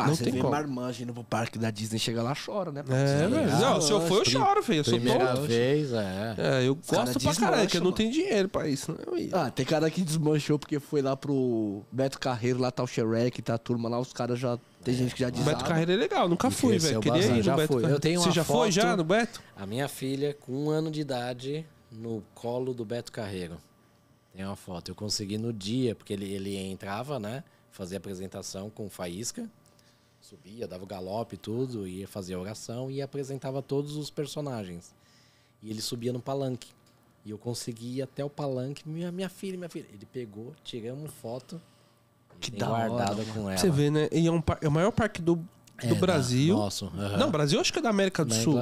Ah, 0.00 0.06
Não 0.06 0.14
você 0.14 0.24
tem 0.24 0.32
vê 0.34 0.38
como. 0.38 0.52
marmanjo 0.52 1.02
indo 1.02 1.12
pro 1.12 1.24
parque 1.24 1.58
da 1.58 1.70
Disney, 1.72 1.98
chega 1.98 2.22
lá 2.22 2.32
chora, 2.34 2.70
né? 2.70 2.84
É, 2.88 3.26
velho. 3.26 3.50
Não, 3.58 3.80
se 3.80 3.90
eu 3.90 4.00
for, 4.02 4.18
eu 4.18 4.24
choro, 4.24 4.62
filho. 4.62 4.78
Eu 4.78 4.84
sou 4.84 4.94
Primeira 4.94 5.26
tonto. 5.34 5.42
vez, 5.48 5.92
é. 5.92 6.34
É, 6.38 6.68
eu 6.68 6.76
caras 6.76 7.14
gosto 7.14 7.20
pra 7.20 7.34
caralho, 7.34 7.68
que 7.68 7.76
eu 7.76 7.82
não 7.82 7.90
tenho 7.92 8.12
dinheiro 8.12 8.48
pra 8.48 8.68
isso, 8.68 8.92
né? 8.92 8.98
Eu 9.04 9.18
ia. 9.18 9.30
Ah, 9.32 9.50
tem 9.50 9.66
cara 9.66 9.90
que 9.90 10.02
desmanchou 10.02 10.56
porque 10.58 10.78
foi 10.78 11.02
lá 11.02 11.16
pro 11.16 11.82
Beto 11.90 12.18
Carreiro, 12.20 12.60
lá 12.60 12.70
tá 12.70 12.82
o 12.82 12.86
Shrek, 12.86 13.42
tá 13.42 13.54
a 13.54 13.58
turma 13.58 13.88
lá, 13.88 13.98
os 13.98 14.12
caras 14.12 14.38
já. 14.38 14.56
Tem 14.84 14.94
gente 14.94 15.14
que 15.14 15.20
já 15.20 15.28
O 15.28 15.32
diz. 15.32 15.44
Beto 15.44 15.64
Carreiro 15.64 15.90
é 15.90 15.96
legal, 15.96 16.28
nunca 16.28 16.48
fui, 16.50 16.70
cresceu 16.78 17.00
velho. 17.00 17.00
Queria 17.02 17.18
bastante. 17.18 17.34
ir 17.34 17.36
no 17.38 17.42
Já 17.42 17.56
Beto 17.56 17.66
fui. 17.72 17.76
Carreiro. 17.82 17.96
Eu 17.96 18.00
tenho 18.00 18.20
Você 18.20 18.28
uma 18.28 18.34
já 18.34 18.44
foi 18.44 18.70
já 18.70 18.96
no 18.96 19.02
Beto? 19.04 19.42
A 19.56 19.66
minha 19.66 19.88
filha, 19.88 20.32
com 20.40 20.52
um 20.66 20.70
ano 20.70 20.90
de 20.92 21.00
idade, 21.00 21.66
no 21.90 22.22
colo 22.34 22.72
do 22.72 22.84
Beto 22.84 23.10
Carreiro. 23.10 23.58
Tem 24.32 24.46
uma 24.46 24.54
foto. 24.54 24.92
Eu 24.92 24.94
consegui 24.94 25.36
no 25.38 25.52
dia, 25.52 25.96
porque 25.96 26.12
ele, 26.12 26.32
ele 26.32 26.56
entrava, 26.56 27.18
né? 27.18 27.42
Fazia 27.72 27.98
apresentação 27.98 28.70
com 28.70 28.88
faísca. 28.88 29.48
Subia, 30.28 30.68
dava 30.68 30.84
o 30.84 30.86
galope 30.86 31.36
e 31.36 31.38
tudo, 31.38 31.86
ia 31.88 32.06
fazer 32.06 32.34
a 32.34 32.38
oração 32.38 32.90
e 32.90 33.00
apresentava 33.00 33.62
todos 33.62 33.96
os 33.96 34.10
personagens. 34.10 34.94
E 35.62 35.70
ele 35.70 35.80
subia 35.80 36.12
no 36.12 36.20
palanque. 36.20 36.68
E 37.24 37.30
eu 37.30 37.38
consegui 37.38 37.96
ir 37.96 38.02
até 38.02 38.22
o 38.24 38.28
palanque. 38.28 38.86
Minha, 38.86 39.10
minha 39.10 39.28
filha, 39.28 39.56
minha 39.56 39.68
filha. 39.70 39.86
Ele 39.92 40.04
pegou, 40.12 40.54
tiramos 40.62 41.10
foto. 41.22 41.60
Que 42.40 42.50
da 42.50 42.66
guardada 42.66 43.24
com 43.32 43.48
ela. 43.48 43.56
Você 43.56 43.70
vê, 43.70 43.90
né? 43.90 44.08
E 44.12 44.26
é, 44.26 44.30
um 44.30 44.40
par- 44.40 44.58
é 44.60 44.68
o 44.68 44.70
maior 44.70 44.92
parque 44.92 45.20
do, 45.22 45.36
do 45.36 45.46
É, 45.78 45.94
Brasil. 45.94 46.54
da- 46.56 46.62
Nosso. 46.62 46.90
Não, 47.18 47.30
Brasil 47.30 47.58
acho 47.60 47.72
que 47.72 47.78
é 47.78 47.82
da 47.82 47.88
América 47.90 48.24
do 48.24 48.34
Na 48.34 48.40
Sul. 48.42 48.54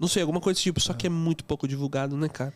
Não 0.00 0.08
sei, 0.08 0.22
alguma 0.22 0.40
coisa 0.40 0.56
desse 0.56 0.64
tipo, 0.64 0.80
só 0.80 0.92
que 0.92 1.06
é 1.06 1.10
muito 1.10 1.44
pouco 1.44 1.66
divulgado, 1.68 2.16
né, 2.16 2.28
cara? 2.28 2.52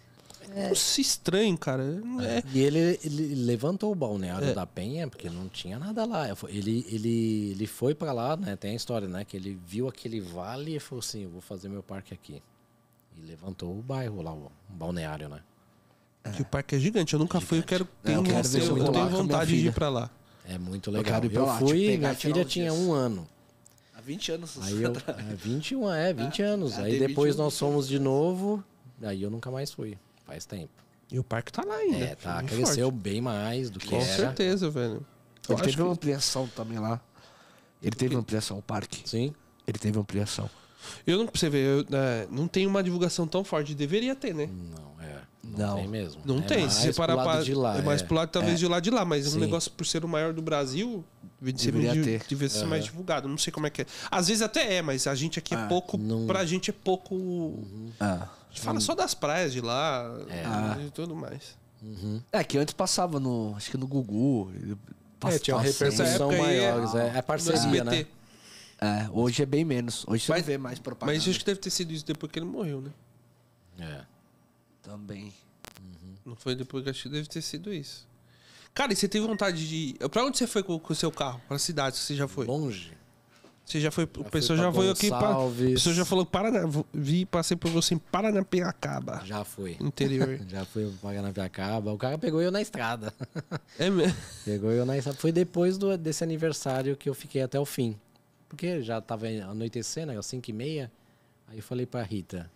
É. 0.58 0.74
Se 0.74 1.02
estranho, 1.02 1.56
cara. 1.58 1.82
É. 2.22 2.42
E 2.54 2.60
ele, 2.60 2.98
ele 3.04 3.34
levantou 3.34 3.92
o 3.92 3.94
balneário 3.94 4.48
É. 4.48 4.54
da 4.54 4.66
Penha, 4.66 5.06
porque 5.06 5.28
não 5.28 5.48
tinha 5.50 5.78
nada 5.78 6.06
lá. 6.06 6.26
Eu 6.28 6.36
Ele, 6.48 6.86
ele, 6.90 7.50
ele 7.50 7.66
foi 7.66 7.94
pra 7.94 8.10
lá, 8.12 8.36
né? 8.38 8.56
Tem 8.56 8.70
a 8.70 8.74
história, 8.74 9.06
né? 9.06 9.22
Que 9.22 9.36
ele 9.36 9.58
viu 9.66 9.86
aquele 9.86 10.18
vale 10.18 10.74
e 10.76 10.80
falou 10.80 11.00
assim: 11.00 11.24
eu 11.24 11.30
vou 11.30 11.42
fazer 11.42 11.68
meu 11.68 11.82
parque 11.82 12.14
aqui. 12.14 12.42
E 13.16 13.20
levantou 13.20 13.78
o 13.78 13.82
bairro 13.82 14.22
lá, 14.22 14.32
o 14.32 14.50
balneário, 14.68 15.28
né? 15.28 15.40
Que 16.34 16.40
o 16.42 16.44
parque 16.46 16.74
é 16.74 16.78
gigante. 16.78 17.12
Eu 17.12 17.18
nunca 17.20 17.40
fui, 17.40 17.58
eu 17.58 17.62
quero, 17.62 17.86
É, 18.02 18.14
eu 18.16 18.22
quero 18.22 18.48
ver 18.48 18.62
eu 18.62 18.76
eu 18.78 18.92
tenho 18.92 19.08
vontade 19.10 19.60
de 19.60 19.68
ir 19.68 19.72
pra 19.72 19.88
lá. 19.90 20.10
É 20.48 20.56
muito 20.58 20.88
Eu 20.90 20.94
legal. 20.94 21.22
Eu, 21.22 21.30
te 21.30 21.58
fui, 21.58 21.86
pegar 21.86 21.98
minha 22.08 22.14
filha 22.14 22.44
tinha 22.44 22.70
dias. 22.70 22.82
um 22.82 22.92
ano. 22.92 23.28
Há 23.94 24.00
20 24.00 24.32
anos. 24.32 24.58
Aí 24.62 24.82
eu. 24.82 24.92
É, 24.92 25.34
21, 25.34 25.92
é, 25.92 26.12
20 26.14 26.42
anos. 26.42 26.78
Ah, 26.78 26.82
Aí 26.82 26.98
tem 26.98 27.08
depois 27.08 27.34
21, 27.34 27.44
nós 27.44 27.58
fomos 27.58 27.86
de 27.86 27.98
novo. 27.98 28.64
Aí 29.02 29.22
eu 29.22 29.30
nunca 29.30 29.50
mais 29.50 29.70
fui. 29.72 29.98
Faz 30.26 30.44
tempo. 30.44 30.72
E 31.10 31.18
o 31.18 31.24
parque 31.24 31.52
tá 31.52 31.62
lá 31.64 31.76
ainda. 31.76 31.98
É, 31.98 32.14
tá. 32.16 32.42
E 32.42 32.46
Cresceu 32.46 32.90
forte. 32.90 33.00
bem 33.02 33.20
mais 33.20 33.70
do 33.70 33.78
que 33.78 33.88
Com 33.90 33.96
era. 33.96 34.04
certeza, 34.16 34.68
velho. 34.68 35.04
Eu 35.48 35.54
Ele 35.54 35.62
teve 35.62 35.76
que- 35.76 35.82
uma 35.82 35.92
ampliação 35.92 36.48
também 36.48 36.78
lá. 36.78 37.00
Ele 37.82 37.94
teve 37.94 38.14
uma 38.14 38.20
ampliação, 38.20 38.58
o 38.58 38.62
parque. 38.62 39.08
Sim. 39.08 39.32
Ele 39.66 39.78
teve 39.78 39.96
uma 39.96 40.02
ampliação. 40.02 40.50
Eu 41.06 41.18
não, 41.18 41.26
pra 41.26 41.38
você 41.38 41.48
ver, 41.48 41.64
eu, 41.64 41.96
é, 41.96 42.26
não 42.30 42.48
tem 42.48 42.66
uma 42.66 42.82
divulgação 42.82 43.26
tão 43.26 43.44
forte. 43.44 43.74
Deveria 43.74 44.14
ter, 44.16 44.34
né? 44.34 44.46
Não, 44.48 45.00
é. 45.04 45.20
Não, 45.44 45.58
Não. 45.68 45.76
tem 45.76 45.88
mesmo. 45.88 46.20
Não 46.24 46.38
É 46.38 46.42
tem. 46.42 46.60
mais 46.62 46.72
Se 46.74 46.92
você 46.92 46.92
parar 46.94 47.14
pro 47.16 47.24
lado 47.24 47.36
pra. 47.36 47.44
de 47.44 47.54
lá, 47.54 47.78
é 47.78 47.82
mais 47.82 48.02
é. 48.02 48.04
pro 48.04 48.16
lado, 48.16 48.30
talvez, 48.30 48.58
de 48.58 48.66
lá 48.66 48.80
de 48.80 48.90
lá. 48.90 49.04
Mas 49.04 49.28
um 49.28 49.30
Sim. 49.32 49.38
negócio, 49.40 49.70
por 49.70 49.86
ser 49.86 50.04
o 50.04 50.08
maior 50.08 50.32
do 50.32 50.42
Brasil, 50.42 51.04
devia 51.40 51.58
ser, 51.58 51.72
Deveria 51.72 51.92
meio- 51.92 52.04
ter. 52.04 52.26
devia 52.28 52.48
ser 52.48 52.66
mais 52.66 52.84
divulgado. 52.84 53.28
Não 53.28 53.38
sei 53.38 53.52
como 53.52 53.66
é 53.66 53.70
que 53.70 53.82
é. 53.82 53.86
Às 54.10 54.28
vezes 54.28 54.42
até 54.42 54.74
é, 54.76 54.82
mas 54.82 55.06
a 55.06 55.14
gente 55.14 55.38
aqui 55.38 55.54
é 55.54 55.58
Ah, 55.58 55.66
pouco. 55.66 55.96
não- 55.98 56.26
Pra 56.26 56.44
gente 56.44 56.70
é 56.70 56.72
pouco. 56.72 57.62
Ah. 58.00 58.28
A 58.48 58.48
gente 58.52 58.60
fala 58.62 58.80
só 58.80 58.94
das 58.94 59.14
praias 59.14 59.52
de 59.52 59.60
lá 59.60 60.06
Ah. 60.44 60.78
e 60.86 60.90
tudo 60.90 61.14
mais. 61.14 61.56
É 62.32 62.42
que 62.42 62.56
antes 62.58 62.72
passava 62.74 63.20
no. 63.20 63.54
Acho 63.56 63.70
que 63.70 63.76
no 63.76 63.86
Gugu. 63.86 64.50
ele 64.54 64.76
É, 65.34 65.38
tinha 65.38 65.56
uma 65.56 65.62
passava 65.64 65.90
repercussão 65.90 66.30
aí, 66.30 66.38
maiores. 66.40 66.94
É, 66.94 67.18
é 67.18 67.22
parceria, 67.22 67.84
né? 67.84 68.06
É, 68.78 69.08
hoje 69.12 69.42
é 69.42 69.46
bem 69.46 69.64
menos. 69.64 70.04
Hoje 70.06 70.24
você 70.24 70.32
Mas- 70.32 70.40
não 70.42 70.46
vê 70.46 70.58
mais 70.58 70.78
propaganda. 70.78 71.16
Mas 71.18 71.28
acho 71.28 71.38
que 71.38 71.44
deve 71.46 71.60
ter 71.60 71.70
sido 71.70 71.92
isso 71.92 72.04
depois 72.04 72.30
que 72.30 72.38
ele 72.38 72.46
morreu, 72.46 72.80
né? 72.80 72.90
É. 73.78 74.00
Também. 74.82 75.32
Não 76.24 76.34
foi 76.36 76.54
depois 76.54 76.82
que 76.84 76.90
acho 76.90 77.04
que 77.04 77.08
deve 77.08 77.26
ter 77.28 77.40
sido 77.42 77.72
isso. 77.72 78.06
Cara, 78.76 78.92
e 78.92 78.96
você 78.96 79.08
teve 79.08 79.26
vontade 79.26 79.66
de. 79.68 79.94
Pra 80.10 80.22
onde 80.24 80.36
você 80.38 80.46
foi 80.46 80.62
com 80.62 80.78
com 80.78 80.92
o 80.92 80.96
seu 80.96 81.10
carro? 81.10 81.40
Pra 81.48 81.58
cidade 81.58 81.96
você 81.96 82.14
já 82.14 82.28
foi? 82.28 82.46
Longe. 82.46 82.92
Você 83.64 83.80
já 83.80 83.90
foi. 83.90 84.04
O 84.04 84.24
pessoal 84.30 84.56
pra 84.58 84.66
já 84.66 84.72
foi 84.72 84.90
aqui 84.90 85.08
para. 85.08 85.38
O 85.38 85.50
pessoal 85.52 85.94
já 85.94 86.04
falou 86.04 86.24
Paraná. 86.26 86.66
vou- 86.66 86.86
Vi, 86.92 87.24
passei 87.26 87.56
por 87.56 87.68
você 87.70 87.94
em 87.94 87.98
Paranapiacaba, 87.98 89.22
Já 89.24 89.42
foi. 89.44 89.76
interior. 89.80 90.38
Já 90.46 90.64
fui 90.64 90.92
pagar 91.02 91.22
na 91.22 91.32
Piacaba. 91.32 91.90
O 91.92 91.98
cara 91.98 92.16
pegou 92.18 92.40
eu 92.42 92.52
na 92.52 92.60
estrada. 92.60 93.12
é 93.78 93.88
mesmo. 93.90 94.16
Pegou 94.44 94.70
eu 94.70 94.84
na 94.86 94.96
estrada. 94.98 95.18
Foi 95.18 95.32
depois 95.32 95.76
do, 95.78 95.96
desse 95.98 96.22
aniversário 96.22 96.96
que 96.96 97.08
eu 97.08 97.14
fiquei 97.14 97.42
até 97.42 97.58
o 97.58 97.64
fim. 97.64 97.98
Porque 98.48 98.82
já 98.82 99.00
tava 99.00 99.26
anoitecendo, 99.26 100.12
às 100.12 100.26
5 100.26 100.48
e 100.50 100.52
meia. 100.52 100.92
Aí 101.48 101.56
eu 101.58 101.62
falei 101.62 101.86
pra 101.86 102.02
Rita, 102.02 102.48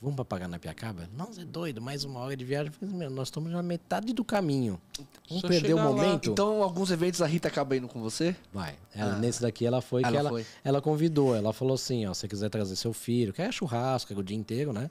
vamos 0.00 0.16
pra 0.16 0.24
pagar 0.24 0.48
na 0.48 0.58
Piacaba? 0.58 1.08
Não, 1.16 1.26
você 1.26 1.42
é 1.42 1.44
doido, 1.44 1.80
mais 1.80 2.04
uma 2.04 2.20
hora 2.20 2.36
de 2.36 2.44
viagem. 2.44 2.68
Eu 2.72 2.78
falei, 2.78 2.94
meu, 2.94 3.10
nós 3.10 3.28
estamos 3.28 3.50
na 3.52 3.62
metade 3.62 4.12
do 4.12 4.24
caminho. 4.24 4.80
Vamos 5.28 5.42
Só 5.42 5.48
perder 5.48 5.74
o 5.74 5.78
chegar 5.78 5.84
lá. 5.84 5.90
momento? 5.90 6.30
Então, 6.30 6.62
alguns 6.62 6.90
eventos 6.90 7.20
a 7.22 7.26
Rita 7.26 7.48
acaba 7.48 7.76
indo 7.76 7.86
com 7.88 8.00
você? 8.00 8.34
Vai. 8.52 8.76
Ela, 8.94 9.14
Ah. 9.14 9.18
Nesse 9.18 9.42
daqui 9.42 9.66
ela 9.66 9.80
foi 9.80 10.02
Ela 10.02 10.10
que 10.10 10.16
ela, 10.16 10.30
foi. 10.30 10.46
ela 10.64 10.80
convidou. 10.80 11.34
Ela 11.36 11.52
falou 11.52 11.74
assim, 11.74 12.06
ó, 12.06 12.14
se 12.14 12.20
você 12.20 12.28
quiser 12.28 12.48
trazer 12.48 12.76
seu 12.76 12.92
filho, 12.92 13.32
quer 13.32 13.52
churrasco, 13.52 14.12
quer 14.14 14.18
o 14.18 14.22
dia 14.22 14.36
inteiro, 14.36 14.72
né? 14.72 14.90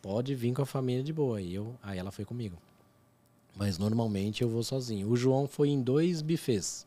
Pode 0.00 0.34
vir 0.34 0.52
com 0.52 0.62
a 0.62 0.66
família 0.66 1.02
de 1.02 1.12
boa. 1.12 1.40
E 1.40 1.54
eu, 1.54 1.74
aí 1.82 1.98
ela 1.98 2.10
foi 2.10 2.24
comigo. 2.24 2.58
Mas 3.56 3.78
normalmente 3.78 4.42
eu 4.42 4.48
vou 4.48 4.62
sozinho. 4.62 5.08
O 5.08 5.16
João 5.16 5.46
foi 5.46 5.68
em 5.68 5.80
dois 5.82 6.22
bufês. 6.22 6.86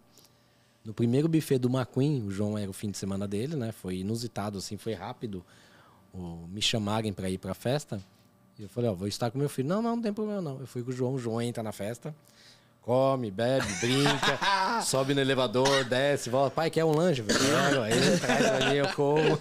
No 0.84 0.94
primeiro 0.94 1.28
buffet 1.28 1.58
do 1.58 1.68
McQueen, 1.70 2.24
o 2.28 2.32
João 2.32 2.58
era 2.58 2.70
o 2.70 2.74
fim 2.74 2.92
de 2.92 2.98
semana 2.98 3.28
dele, 3.28 3.56
né? 3.56 3.72
Foi 3.72 3.98
inusitado, 3.98 4.58
assim, 4.60 4.78
foi 4.78 4.94
rápido. 4.94 5.44
Me 6.50 6.62
chamarem 6.62 7.12
para 7.12 7.30
ir 7.30 7.38
para 7.38 7.52
a 7.52 7.56
festa. 7.56 8.00
E 8.58 8.64
eu 8.64 8.70
falei, 8.70 8.90
ó, 8.90 8.94
vou 8.94 9.08
estar 9.08 9.30
com 9.32 9.38
meu 9.38 9.50
filho. 9.50 9.68
Não, 9.68 9.82
não, 9.82 9.96
não 9.96 10.02
tem 10.02 10.14
problema 10.14 10.42
não. 10.42 10.60
Eu 10.60 10.68
fui 10.68 10.84
com 10.84 10.92
o 10.92 10.94
João, 10.94 11.14
o 11.16 11.20
João 11.20 11.42
entra 11.42 11.62
na 11.62 11.72
festa. 11.72 12.16
Come, 12.82 13.32
bebe, 13.32 13.66
brinca, 13.82 14.82
sobe 14.84 15.16
no 15.16 15.20
elevador, 15.20 15.84
desce, 15.86 16.30
volta. 16.30 16.52
Pai, 16.52 16.70
quer 16.70 16.86
um 16.86 16.92
lanche? 16.92 17.24
Quero, 17.24 17.82
aí 17.82 18.20
traz 18.20 18.66
mim, 18.66 18.76
eu 18.76 18.88
como. 18.94 19.40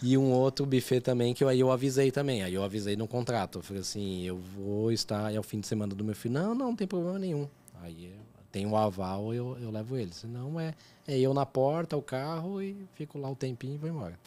E 0.00 0.16
um 0.16 0.30
outro 0.30 0.64
buffet 0.64 1.00
também, 1.00 1.34
que 1.34 1.42
eu, 1.42 1.48
aí 1.48 1.58
eu 1.58 1.72
avisei 1.72 2.12
também. 2.12 2.44
Aí 2.44 2.54
eu 2.54 2.62
avisei 2.62 2.96
no 2.96 3.08
contrato. 3.08 3.58
Eu 3.58 3.62
falei 3.62 3.82
assim, 3.82 4.22
eu 4.22 4.38
vou 4.38 4.92
estar 4.92 5.34
é 5.34 5.38
o 5.40 5.42
fim 5.42 5.58
de 5.58 5.66
semana 5.66 5.94
do 5.94 6.04
meu 6.04 6.14
filho. 6.14 6.34
Não, 6.34 6.54
não, 6.54 6.66
não 6.66 6.76
tem 6.76 6.86
problema 6.86 7.18
nenhum. 7.18 7.48
Aí 7.82 8.14
tem 8.52 8.66
o 8.66 8.76
aval, 8.76 9.34
eu, 9.34 9.58
eu 9.60 9.70
levo 9.70 9.96
ele. 9.96 10.12
Senão 10.12 10.58
é, 10.60 10.74
é 11.06 11.18
eu 11.18 11.34
na 11.34 11.44
porta, 11.44 11.96
o 11.96 12.02
carro 12.02 12.62
e 12.62 12.76
fico 12.94 13.18
lá 13.18 13.28
o 13.28 13.34
tempinho 13.34 13.74
e 13.74 13.78
vou 13.78 13.88
embora. 13.88 14.18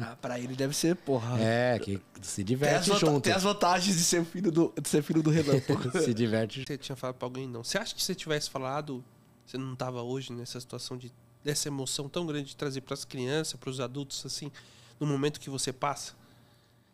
Ah, 0.00 0.16
pra 0.20 0.38
ele 0.38 0.54
deve 0.54 0.74
ser, 0.76 0.94
porra. 0.94 1.40
É, 1.40 1.78
que 1.78 2.00
se 2.20 2.44
Tem 2.44 2.44
as, 2.44 2.48
diverte 2.48 2.90
vanta- 2.90 3.06
junto. 3.06 3.20
tem 3.20 3.32
as 3.32 3.42
vantagens 3.42 3.96
de 3.96 4.04
ser 4.04 4.24
filho 4.24 4.52
do, 4.52 4.72
de 4.80 4.88
ser 4.88 5.02
filho 5.02 5.22
do 5.22 5.30
relâmpago. 5.30 5.90
se 6.00 6.14
diverte 6.14 6.64
Você 6.66 6.78
tinha 6.78 6.94
falado 6.94 7.16
pra 7.16 7.26
alguém, 7.26 7.48
não. 7.48 7.64
Você 7.64 7.78
acha 7.78 7.92
que 7.94 8.00
se 8.00 8.06
você 8.06 8.14
tivesse 8.14 8.48
falado, 8.48 9.02
você 9.44 9.58
não 9.58 9.74
tava 9.74 10.00
hoje 10.02 10.32
nessa 10.32 10.60
situação 10.60 10.96
de 10.96 11.12
dessa 11.44 11.66
emoção 11.66 12.08
tão 12.08 12.24
grande 12.24 12.50
de 12.50 12.56
trazer 12.56 12.82
pras 12.82 13.04
crianças, 13.04 13.58
pros 13.58 13.80
adultos, 13.80 14.24
assim, 14.24 14.52
no 15.00 15.06
momento 15.08 15.40
que 15.40 15.50
você 15.50 15.72
passa? 15.72 16.12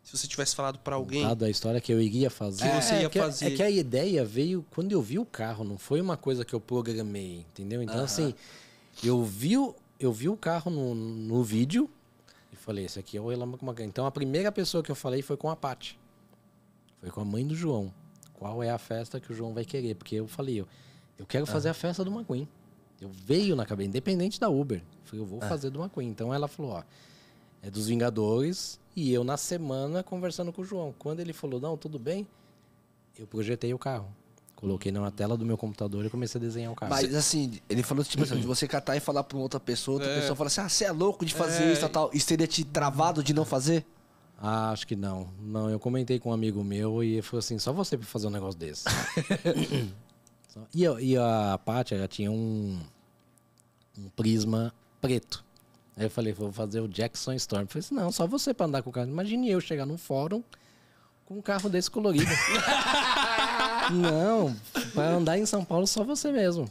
Se 0.03 0.17
você 0.17 0.27
tivesse 0.27 0.55
falado 0.55 0.79
pra 0.79 0.95
alguém. 0.95 1.21
Contado 1.21 1.45
a 1.45 1.49
história 1.51 1.79
que 1.79 1.93
eu 1.93 2.01
iria 2.01 2.31
fazer. 2.31 2.63
Que 2.67 2.81
você 2.81 3.01
ia 3.01 3.09
que, 3.11 3.19
a- 3.19 3.23
fazer. 3.25 3.45
É 3.45 3.55
que 3.55 3.61
a 3.61 3.69
ideia 3.69 4.25
veio 4.25 4.65
quando 4.71 4.91
eu 4.91 5.03
vi 5.03 5.19
o 5.19 5.25
carro, 5.25 5.63
não 5.63 5.77
foi 5.77 6.01
uma 6.01 6.17
coisa 6.17 6.43
que 6.43 6.55
eu 6.55 6.59
programei, 6.59 7.45
entendeu? 7.51 7.83
Então, 7.83 8.03
assim, 8.03 8.33
eu 9.03 9.23
vi, 9.23 9.55
o- 9.55 9.75
eu 9.99 10.11
vi 10.11 10.27
o 10.27 10.35
carro 10.35 10.71
no, 10.71 10.95
no 10.95 11.43
vídeo 11.43 11.87
falei, 12.59 12.85
esse 12.85 12.99
aqui 12.99 13.17
é 13.17 13.21
o 13.21 13.29
Relâmpago 13.29 13.65
Macan. 13.65 13.85
Então, 13.85 14.05
a 14.05 14.11
primeira 14.11 14.51
pessoa 14.51 14.83
que 14.83 14.91
eu 14.91 14.95
falei 14.95 15.21
foi 15.21 15.37
com 15.37 15.49
a 15.49 15.55
Paty. 15.55 15.99
Foi 16.99 17.09
com 17.09 17.21
a 17.21 17.25
mãe 17.25 17.45
do 17.45 17.55
João. 17.55 17.93
qual 18.33 18.63
é 18.63 18.69
a 18.69 18.77
festa 18.77 19.19
que 19.19 19.31
o 19.31 19.35
João 19.35 19.53
vai 19.53 19.65
querer. 19.65 19.95
Porque 19.95 20.15
eu 20.15 20.27
falei, 20.27 20.61
eu, 20.61 20.67
eu 21.17 21.25
quero 21.25 21.45
fazer 21.45 21.69
a 21.69 21.73
festa 21.73 22.03
do 22.03 22.11
McQueen. 22.11 22.47
Eu 23.01 23.09
veio 23.09 23.55
na 23.55 23.65
cabeça, 23.65 23.87
independente 23.87 24.39
da 24.39 24.49
Uber. 24.49 24.79
Eu 24.79 25.05
falei, 25.05 25.21
eu 25.21 25.25
vou 25.25 25.41
fazer 25.41 25.69
do 25.69 25.79
McQueen. 25.79 26.09
Então 26.09 26.33
ela 26.33 26.47
falou, 26.47 26.71
ó, 26.71 26.83
é 27.61 27.69
dos 27.69 27.87
Vingadores. 27.87 28.79
E 28.95 29.13
eu 29.13 29.23
na 29.23 29.37
semana 29.37 30.03
conversando 30.03 30.51
com 30.51 30.61
o 30.61 30.65
João. 30.65 30.93
Quando 30.97 31.19
ele 31.21 31.33
falou, 31.33 31.59
não, 31.59 31.77
tudo 31.77 31.97
bem, 31.97 32.27
eu 33.17 33.25
projetei 33.25 33.73
o 33.73 33.79
carro. 33.79 34.13
Coloquei 34.59 34.91
na 34.91 35.09
tela 35.09 35.37
do 35.37 35.45
meu 35.45 35.57
computador 35.57 36.05
e 36.05 36.09
comecei 36.09 36.37
a 36.39 36.41
desenhar 36.43 36.71
o 36.71 36.75
carro. 36.75 36.91
Mas 36.91 37.15
assim, 37.15 37.59
ele 37.69 37.81
falou 37.81 38.03
tipo 38.03 38.23
assim, 38.23 38.35
de 38.41 38.45
você 38.45 38.67
catar 38.67 38.97
e 38.97 38.99
falar 38.99 39.23
pra 39.23 39.37
outra 39.37 39.57
pessoa, 39.59 39.95
outra 39.95 40.09
É. 40.11 40.19
pessoa 40.19 40.35
fala 40.35 40.47
assim, 40.47 40.59
ah, 40.61 40.67
você 40.69 40.83
é 40.85 40.91
louco 40.91 41.25
de 41.25 41.33
fazer 41.33 41.63
É. 41.63 41.71
isso 41.71 41.85
e 41.85 41.89
tal. 41.89 42.09
Isso 42.13 42.27
teria 42.27 42.45
te 42.45 42.65
travado 42.65 43.23
de 43.23 43.33
não 43.33 43.45
fazer? 43.45 43.85
Ah, 44.37 44.71
acho 44.71 44.85
que 44.85 44.95
não. 44.97 45.29
Não, 45.41 45.69
eu 45.69 45.79
comentei 45.79 46.19
com 46.19 46.29
um 46.29 46.33
amigo 46.33 46.61
meu 46.63 47.01
e 47.03 47.13
ele 47.13 47.21
falou 47.21 47.39
assim, 47.39 47.57
só 47.57 47.71
você 47.71 47.97
pra 47.97 48.05
fazer 48.05 48.27
um 48.27 48.31
negócio 48.31 48.59
desse. 48.59 48.83
E, 50.73 50.85
a- 50.85 50.99
e 50.99 51.15
a 51.15 51.57
Paty, 51.63 51.93
ela 51.95 52.07
tinha 52.07 52.29
um, 52.29 52.79
um 53.97 54.09
prisma 54.09 54.73
preto. 54.99 55.45
Aí 55.95 56.05
eu 56.05 56.09
falei, 56.09 56.33
vou 56.33 56.51
fazer 56.51 56.81
o 56.81 56.87
Jackson 56.87 57.31
Storm. 57.33 57.61
Eu 57.63 57.67
falei 57.67 57.79
assim, 57.85 57.95
não, 57.95 58.11
só 58.11 58.27
você 58.27 58.53
pra 58.53 58.65
andar 58.65 58.81
com 58.81 58.89
o 58.89 58.93
carro. 58.93 59.07
Imagine 59.07 59.49
eu 59.51 59.61
chegar 59.61 59.85
num 59.85 59.97
fórum 59.97 60.43
com 61.25 61.37
um 61.37 61.41
carro 61.41 61.69
desse 61.69 61.89
colorido. 61.89 62.25
não, 63.91 64.55
pra 64.93 65.09
andar 65.11 65.37
em 65.37 65.45
São 65.45 65.63
Paulo 65.63 65.85
só 65.87 66.03
você 66.03 66.31
mesmo. 66.31 66.69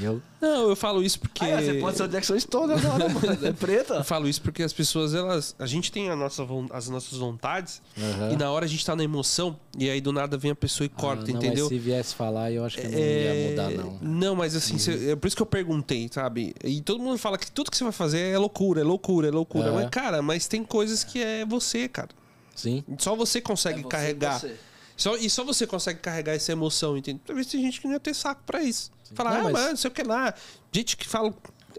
Eu, 0.00 0.22
Não, 0.40 0.68
eu 0.70 0.76
falo 0.76 1.02
isso 1.02 1.18
porque. 1.18 1.44
Ah, 1.44 1.60
você 1.60 1.74
pode 1.74 1.96
ser 1.96 2.04
o 2.04 2.08
Jackson 2.08 2.38
Stone 2.38 2.72
agora, 2.72 3.08
mano. 3.10 3.46
É 3.46 3.52
preta? 3.52 3.94
Eu 3.94 4.04
falo 4.04 4.28
isso 4.28 4.40
porque 4.40 4.62
as 4.62 4.72
pessoas, 4.72 5.12
elas. 5.12 5.56
A 5.58 5.66
gente 5.66 5.90
tem 5.90 6.08
a 6.08 6.14
nossa, 6.14 6.46
as 6.72 6.88
nossas 6.88 7.18
vontades. 7.18 7.82
Aham. 7.98 8.30
E 8.32 8.36
na 8.36 8.48
hora 8.48 8.64
a 8.64 8.68
gente 8.68 8.86
tá 8.86 8.94
na 8.94 9.02
emoção. 9.02 9.58
E 9.76 9.90
aí 9.90 10.00
do 10.00 10.12
nada 10.12 10.38
vem 10.38 10.52
a 10.52 10.54
pessoa 10.54 10.84
e 10.86 10.88
corta, 10.88 11.24
Ah, 11.24 11.32
não, 11.32 11.36
entendeu? 11.40 11.64
Mas 11.64 11.68
se 11.72 11.78
viesse 11.80 12.14
falar, 12.14 12.52
eu 12.52 12.64
acho 12.64 12.76
que 12.78 12.86
não 12.86 12.96
É, 12.96 13.34
ia 13.34 13.50
mudar, 13.50 13.70
não. 13.70 13.98
Não, 14.00 14.36
mas 14.36 14.54
assim, 14.54 14.78
cê- 14.78 15.10
é 15.10 15.16
por 15.16 15.26
isso 15.26 15.34
que 15.36 15.42
eu 15.42 15.46
perguntei, 15.46 16.08
sabe? 16.12 16.54
E 16.62 16.80
todo 16.80 17.02
mundo 17.02 17.18
fala 17.18 17.36
que 17.36 17.50
tudo 17.50 17.68
que 17.68 17.76
você 17.76 17.82
vai 17.82 17.92
fazer 17.92 18.20
é 18.20 18.38
loucura, 18.38 18.80
é 18.82 18.84
loucura, 18.84 19.26
é 19.26 19.30
loucura. 19.32 19.66
É. 19.70 19.72
Mas, 19.72 19.90
cara, 19.90 20.22
mas 20.22 20.46
tem 20.46 20.62
coisas 20.62 21.02
que 21.02 21.20
é 21.20 21.44
você, 21.44 21.88
cara. 21.88 22.10
Sim. 22.54 22.84
Só 22.98 23.16
você 23.16 23.40
consegue 23.40 23.80
É 23.80 23.82
você, 23.82 23.88
carregar. 23.88 24.38
você. 24.38 24.54
Só, 24.98 25.16
e 25.16 25.30
só 25.30 25.44
você 25.44 25.66
consegue 25.66 26.00
carregar 26.00 26.34
essa 26.34 26.50
emoção, 26.52 26.96
entende? 26.96 27.20
Talvez 27.24 27.46
tem 27.46 27.62
gente 27.62 27.80
que 27.80 27.86
não 27.86 27.94
ia 27.94 28.00
ter 28.00 28.12
saco 28.12 28.42
pra 28.44 28.62
isso. 28.62 28.90
Falar, 29.14 29.30
Não, 29.34 29.40
ah, 29.40 29.42
mas- 29.44 29.52
mas 29.52 29.68
não 29.70 29.76
sei 29.76 29.88
o 29.90 29.94
que 29.94 30.02
lá. 30.02 30.34
Gente 30.72 30.96
que 30.96 31.06
fala. 31.08 31.32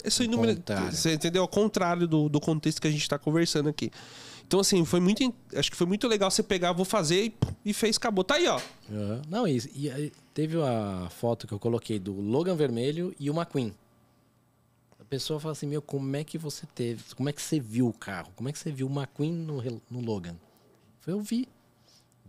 Isso 0.06 0.24
inúmero, 0.24 0.58
você 0.90 1.14
entendeu? 1.14 1.42
Ao 1.42 1.48
contrário 1.48 2.08
do, 2.08 2.30
do 2.30 2.40
contexto 2.40 2.82
que 2.82 2.88
a 2.88 2.92
gente 2.92 3.08
tá 3.10 3.20
conversando 3.20 3.68
aqui. 3.68 3.92
Então, 4.48 4.62
assim, 4.62 4.84
foi 4.86 5.00
muito. 5.02 5.32
Acho 5.54 5.70
que 5.70 5.76
foi 5.78 5.86
muito 5.86 6.08
legal 6.08 6.32
você 6.32 6.42
pegar, 6.42 6.72
vou 6.72 6.86
fazer 6.86 7.26
e, 7.26 7.34
e 7.66 7.74
fez, 7.74 7.98
acabou. 7.98 8.24
Tá 8.24 8.36
aí, 8.36 8.48
ó. 8.48 8.60
Aham. 8.90 9.22
Não, 9.30 9.48
e, 9.48 9.58
e 9.76 10.12
teve 10.34 10.58
a 10.62 11.10
foto 11.10 11.46
que 11.46 11.54
eu 11.54 11.60
coloquei 11.60 12.00
do 12.00 12.14
Logan 12.20 12.56
vermelho 12.56 13.14
e 13.20 13.30
o 13.30 13.34
McQueen. 13.36 13.76
A 15.00 15.04
pessoa 15.04 15.40
fala 15.40 15.52
assim, 15.52 15.68
meu, 15.68 15.82
como 15.82 16.16
é 16.16 16.24
que 16.24 16.38
você 16.38 16.66
teve? 16.74 17.04
Como 17.16 17.28
é 17.28 17.34
que 17.34 17.42
você 17.42 17.60
viu 17.60 17.88
o 17.88 17.94
carro? 17.94 18.32
Como 18.36 18.48
é 18.48 18.52
que 18.54 18.58
você 18.60 18.72
viu 18.72 18.88
o 18.88 18.92
McQueen 18.92 19.34
no, 19.34 19.62
no 19.90 20.00
Logan? 20.00 20.36
Foi 21.02 21.14
eu 21.14 21.20
vi. 21.22 21.48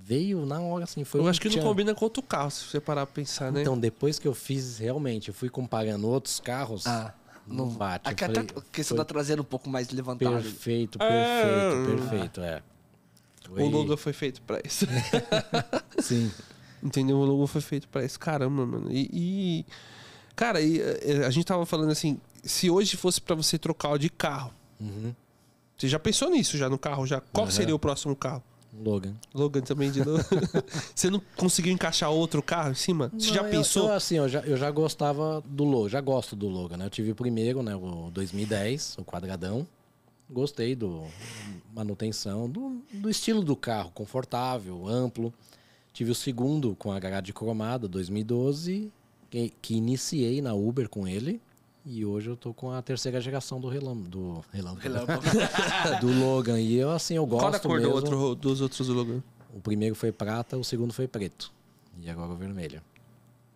Veio 0.03 0.45
na 0.47 0.61
hora, 0.61 0.85
assim, 0.85 1.05
foi 1.05 1.21
eu 1.21 1.25
um 1.25 1.29
acho 1.29 1.41
que 1.41 1.49
não 1.49 1.57
tchan. 1.57 1.63
combina 1.63 1.95
com 1.95 2.05
outro 2.05 2.23
carro, 2.23 2.51
se 2.51 2.65
você 2.65 2.81
parar 2.81 3.07
pra 3.07 3.15
pensar, 3.15 3.53
né? 3.53 3.61
Então, 3.61 3.79
depois 3.79 4.19
que 4.19 4.27
eu 4.27 4.35
fiz, 4.35 4.79
realmente, 4.79 5.29
eu 5.29 5.35
fui 5.35 5.49
comparando 5.51 6.09
outros 6.09 6.41
carros, 6.41 6.87
Ah, 6.87 7.13
não 7.47 7.69
bate. 7.69 8.09
Aqui 8.09 8.25
até 8.25 8.35
falei, 8.43 8.51
a 8.57 8.61
questão 8.73 8.97
da 8.97 9.05
traseira 9.05 9.41
um 9.41 9.45
pouco 9.45 9.69
mais 9.69 9.91
levantada. 9.91 10.41
perfeito, 10.41 10.99
É. 11.01 11.07
perfeito, 11.09 12.01
perfeito, 12.09 12.41
é. 12.41 12.63
Foi- 13.47 13.63
O 13.63 13.69
logo 13.69 13.97
foi 13.97 14.13
feito 14.13 14.41
pra 14.43 14.61
isso. 14.65 14.87
Sim. 15.99 16.31
Entendeu? 16.83 17.17
O 17.19 17.25
logo 17.25 17.47
foi 17.47 17.61
feito 17.61 17.87
pra 17.89 18.05
isso. 18.05 18.19
Caramba, 18.19 18.65
mano. 18.65 18.91
E. 18.91 19.09
e- 19.13 19.67
cara, 20.35 20.61
e, 20.61 20.81
eh, 20.81 21.25
a 21.27 21.31
gente 21.31 21.45
tava 21.45 21.67
falando 21.67 21.91
assim: 21.91 22.19
se 22.43 22.71
hoje 22.71 22.97
fosse 22.97 23.21
pra 23.21 23.35
você 23.35 23.59
trocar 23.59 23.99
de 23.99 24.09
carro, 24.09 24.53
Uhum. 24.81 25.15
você 25.77 25.89
já 25.89 25.99
pensou 25.99 26.31
nisso 26.31 26.57
já 26.57 26.69
no 26.71 26.79
carro? 26.79 27.07
já 27.07 27.21
Qual 27.21 27.45
Aham. 27.47 27.53
seria 27.53 27.75
o 27.75 27.79
próximo 27.79 28.15
carro? 28.17 28.43
Logan. 28.73 29.15
Logan 29.35 29.61
também 29.63 29.91
de 29.91 30.05
novo. 30.05 30.23
você 30.95 31.11
não 31.11 31.21
conseguiu 31.37 31.73
encaixar 31.73 32.11
outro 32.11 32.43
carro 32.43 32.71
em 32.71 32.75
cima? 32.75 33.11
Você 33.13 33.35
já 33.35 33.43
eu- 33.43 33.51
pensou? 33.51 33.89
Eu, 33.89 33.95
assim, 33.95 34.17
eu 34.17 34.29
já, 34.29 34.41
eu 34.41 34.57
já 34.57 34.71
gostava 34.71 35.43
do 35.47 35.65
Logan, 35.65 35.89
já 35.89 36.01
gosto 36.01 36.37
do 36.37 36.49
Logan, 36.49 36.77
né? 36.77 36.87
Eu 36.87 36.91
tive 36.91 37.11
o 37.13 37.15
primeiro, 37.15 37.63
né? 37.63 37.75
O 37.75 38.11
2010, 38.13 38.97
o 38.99 39.05
quadradão. 39.05 39.67
Gostei 40.29 40.77
do 40.77 41.05
manutenção, 41.75 42.49
do, 42.49 42.81
do 42.93 43.11
estilo 43.11 43.43
do 43.43 43.57
carro, 43.57 43.91
confortável, 43.93 44.87
amplo. 44.87 45.35
Tive 45.93 46.13
o 46.13 46.15
segundo 46.15 46.77
com 46.77 46.93
a 46.93 47.01
grade 47.01 47.33
cromada, 47.33 47.89
2012, 47.89 48.93
que, 49.29 49.53
que 49.61 49.75
iniciei 49.75 50.41
na 50.41 50.55
Uber 50.55 50.89
com 50.89 51.09
ele. 51.09 51.41
E 51.93 52.05
hoje 52.05 52.31
eu 52.31 52.37
tô 52.37 52.55
com 52.55 52.71
a 52.71 52.81
terceira 52.81 53.21
geração 53.21 53.61
do 53.61 53.67
Relâmpago. 53.67 54.09
Do, 54.09 54.45
Relâmpago. 54.53 55.21
do 56.01 56.21
Logan. 56.21 56.61
E 56.61 56.77
eu, 56.77 56.93
assim, 56.93 57.15
eu 57.15 57.27
gosto 57.27 57.43
Qual 57.43 57.55
a 57.55 57.59
cor 57.59 57.81
do 57.81 57.89
mesmo. 57.89 57.95
outro, 57.97 58.35
dos 58.37 58.61
outros 58.61 58.87
Logan? 58.87 59.21
O 59.53 59.61
primeiro 59.61 59.97
foi 59.97 60.13
prata, 60.13 60.57
o 60.57 60.63
segundo 60.63 60.93
foi 60.93 61.09
preto. 61.09 61.53
E 62.01 62.09
agora 62.09 62.31
o 62.31 62.37
vermelho. 62.37 62.81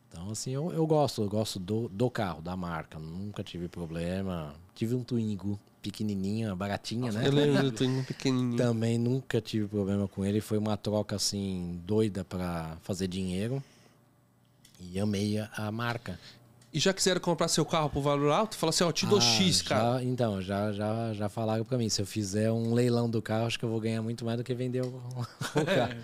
Então, 0.08 0.32
assim, 0.32 0.50
eu, 0.50 0.72
eu 0.72 0.84
gosto, 0.84 1.22
eu 1.22 1.28
gosto 1.28 1.60
do, 1.60 1.88
do 1.88 2.10
carro, 2.10 2.42
da 2.42 2.56
marca. 2.56 2.98
Nunca 2.98 3.44
tive 3.44 3.68
problema. 3.68 4.52
Tive 4.74 4.96
um 4.96 5.04
Twingo 5.04 5.56
pequenininha, 5.80 6.56
baratinha, 6.56 7.12
né? 7.12 7.28
Eu 7.28 7.32
lembro 7.32 7.62
do 7.62 7.70
Twingo 7.78 8.02
pequenininho. 8.02 8.56
Também 8.56 8.98
nunca 8.98 9.40
tive 9.40 9.68
problema 9.68 10.08
com 10.08 10.24
ele. 10.24 10.40
Foi 10.40 10.58
uma 10.58 10.76
troca, 10.76 11.14
assim, 11.14 11.80
doida 11.86 12.24
pra 12.24 12.78
fazer 12.82 13.06
dinheiro. 13.06 13.62
E 14.80 14.98
amei 14.98 15.38
a 15.38 15.70
marca. 15.70 16.18
E 16.74 16.80
já 16.80 16.92
quiseram 16.92 17.20
comprar 17.20 17.46
seu 17.46 17.64
carro 17.64 17.88
por 17.88 18.02
valor 18.02 18.32
alto? 18.32 18.56
Fala 18.56 18.70
assim, 18.70 18.82
ó, 18.82 18.90
te 18.90 19.06
dou 19.06 19.18
Ah, 19.18 19.22
X, 19.22 19.58
já- 19.58 19.64
cara. 19.68 20.02
Então, 20.02 20.42
já, 20.42 20.72
já, 20.72 21.14
já 21.14 21.28
falaram 21.28 21.64
pra 21.64 21.78
mim. 21.78 21.88
Se 21.88 22.02
eu 22.02 22.06
fizer 22.06 22.50
um 22.50 22.74
leilão 22.74 23.08
do 23.08 23.22
carro, 23.22 23.46
acho 23.46 23.56
que 23.58 23.64
eu 23.64 23.68
vou 23.68 23.78
ganhar 23.80 24.02
muito 24.02 24.24
mais 24.24 24.36
do 24.38 24.42
que 24.42 24.52
vender 24.52 24.82
o, 24.82 24.88
o 25.54 25.64
carro. 25.64 25.94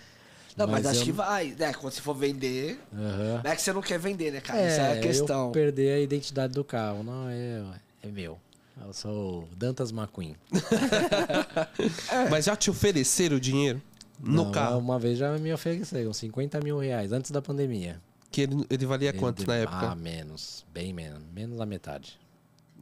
Não, 0.57 0.69
mas, 0.69 0.87
acho 0.87 1.01
eu- 1.01 1.05
que 1.07 1.13
vai. 1.13 1.55
né? 1.59 1.73
Quando 1.73 1.93
você 1.93 2.01
for 2.01 2.15
vender. 2.15 2.79
Aham. 2.95 3.41
Não 3.45 3.51
é 3.51 3.57
que 3.57 3.63
você 3.63 3.73
não 3.73 3.83
quer 3.83 3.99
vender, 3.99 4.31
né, 4.33 4.41
cara? 4.41 4.65
Isso 4.65 4.81
é 4.81 4.89
a 4.93 4.97
eu 4.97 5.03
questão. 5.03 5.51
perder 5.51 5.93
a 5.95 6.01
identidade 6.01 6.53
do 6.55 6.63
carro. 6.63 7.03
Não, 7.03 7.29
é, 7.29 7.63
é 8.05 8.09
meu. 8.09 8.39
Eu 8.87 8.93
sou 8.93 9.49
Dantas 9.57 9.91
McQueen. 9.91 10.37
Mas 12.31 12.45
já 12.47 12.57
te 12.57 12.71
ofereceram 12.71 13.37
o 13.37 13.41
dinheiro 13.41 13.81
no 14.19 14.45
Não, 14.45 14.53
carro? 14.53 14.79
Uma 14.79 14.99
vez 14.99 15.19
já 15.19 15.37
me 15.39 15.53
ofereceram 15.53 16.13
50 16.13 16.61
mil 16.61 16.79
reais 16.79 17.13
antes 17.13 17.31
da 17.31 17.43
pandemia. 17.43 18.01
Que 18.31 18.43
ele, 18.43 18.65
ele 18.71 18.87
valia 18.87 19.09
Ele 19.11 19.19
quanto 19.19 19.47
na 19.47 19.57
época? 19.57 19.91
Ah, 19.91 19.95
menos. 19.95 20.65
Bem 20.73 20.93
menos. 20.93 21.21
Menos 21.33 21.59
da 21.59 21.67
metade. 21.67 22.19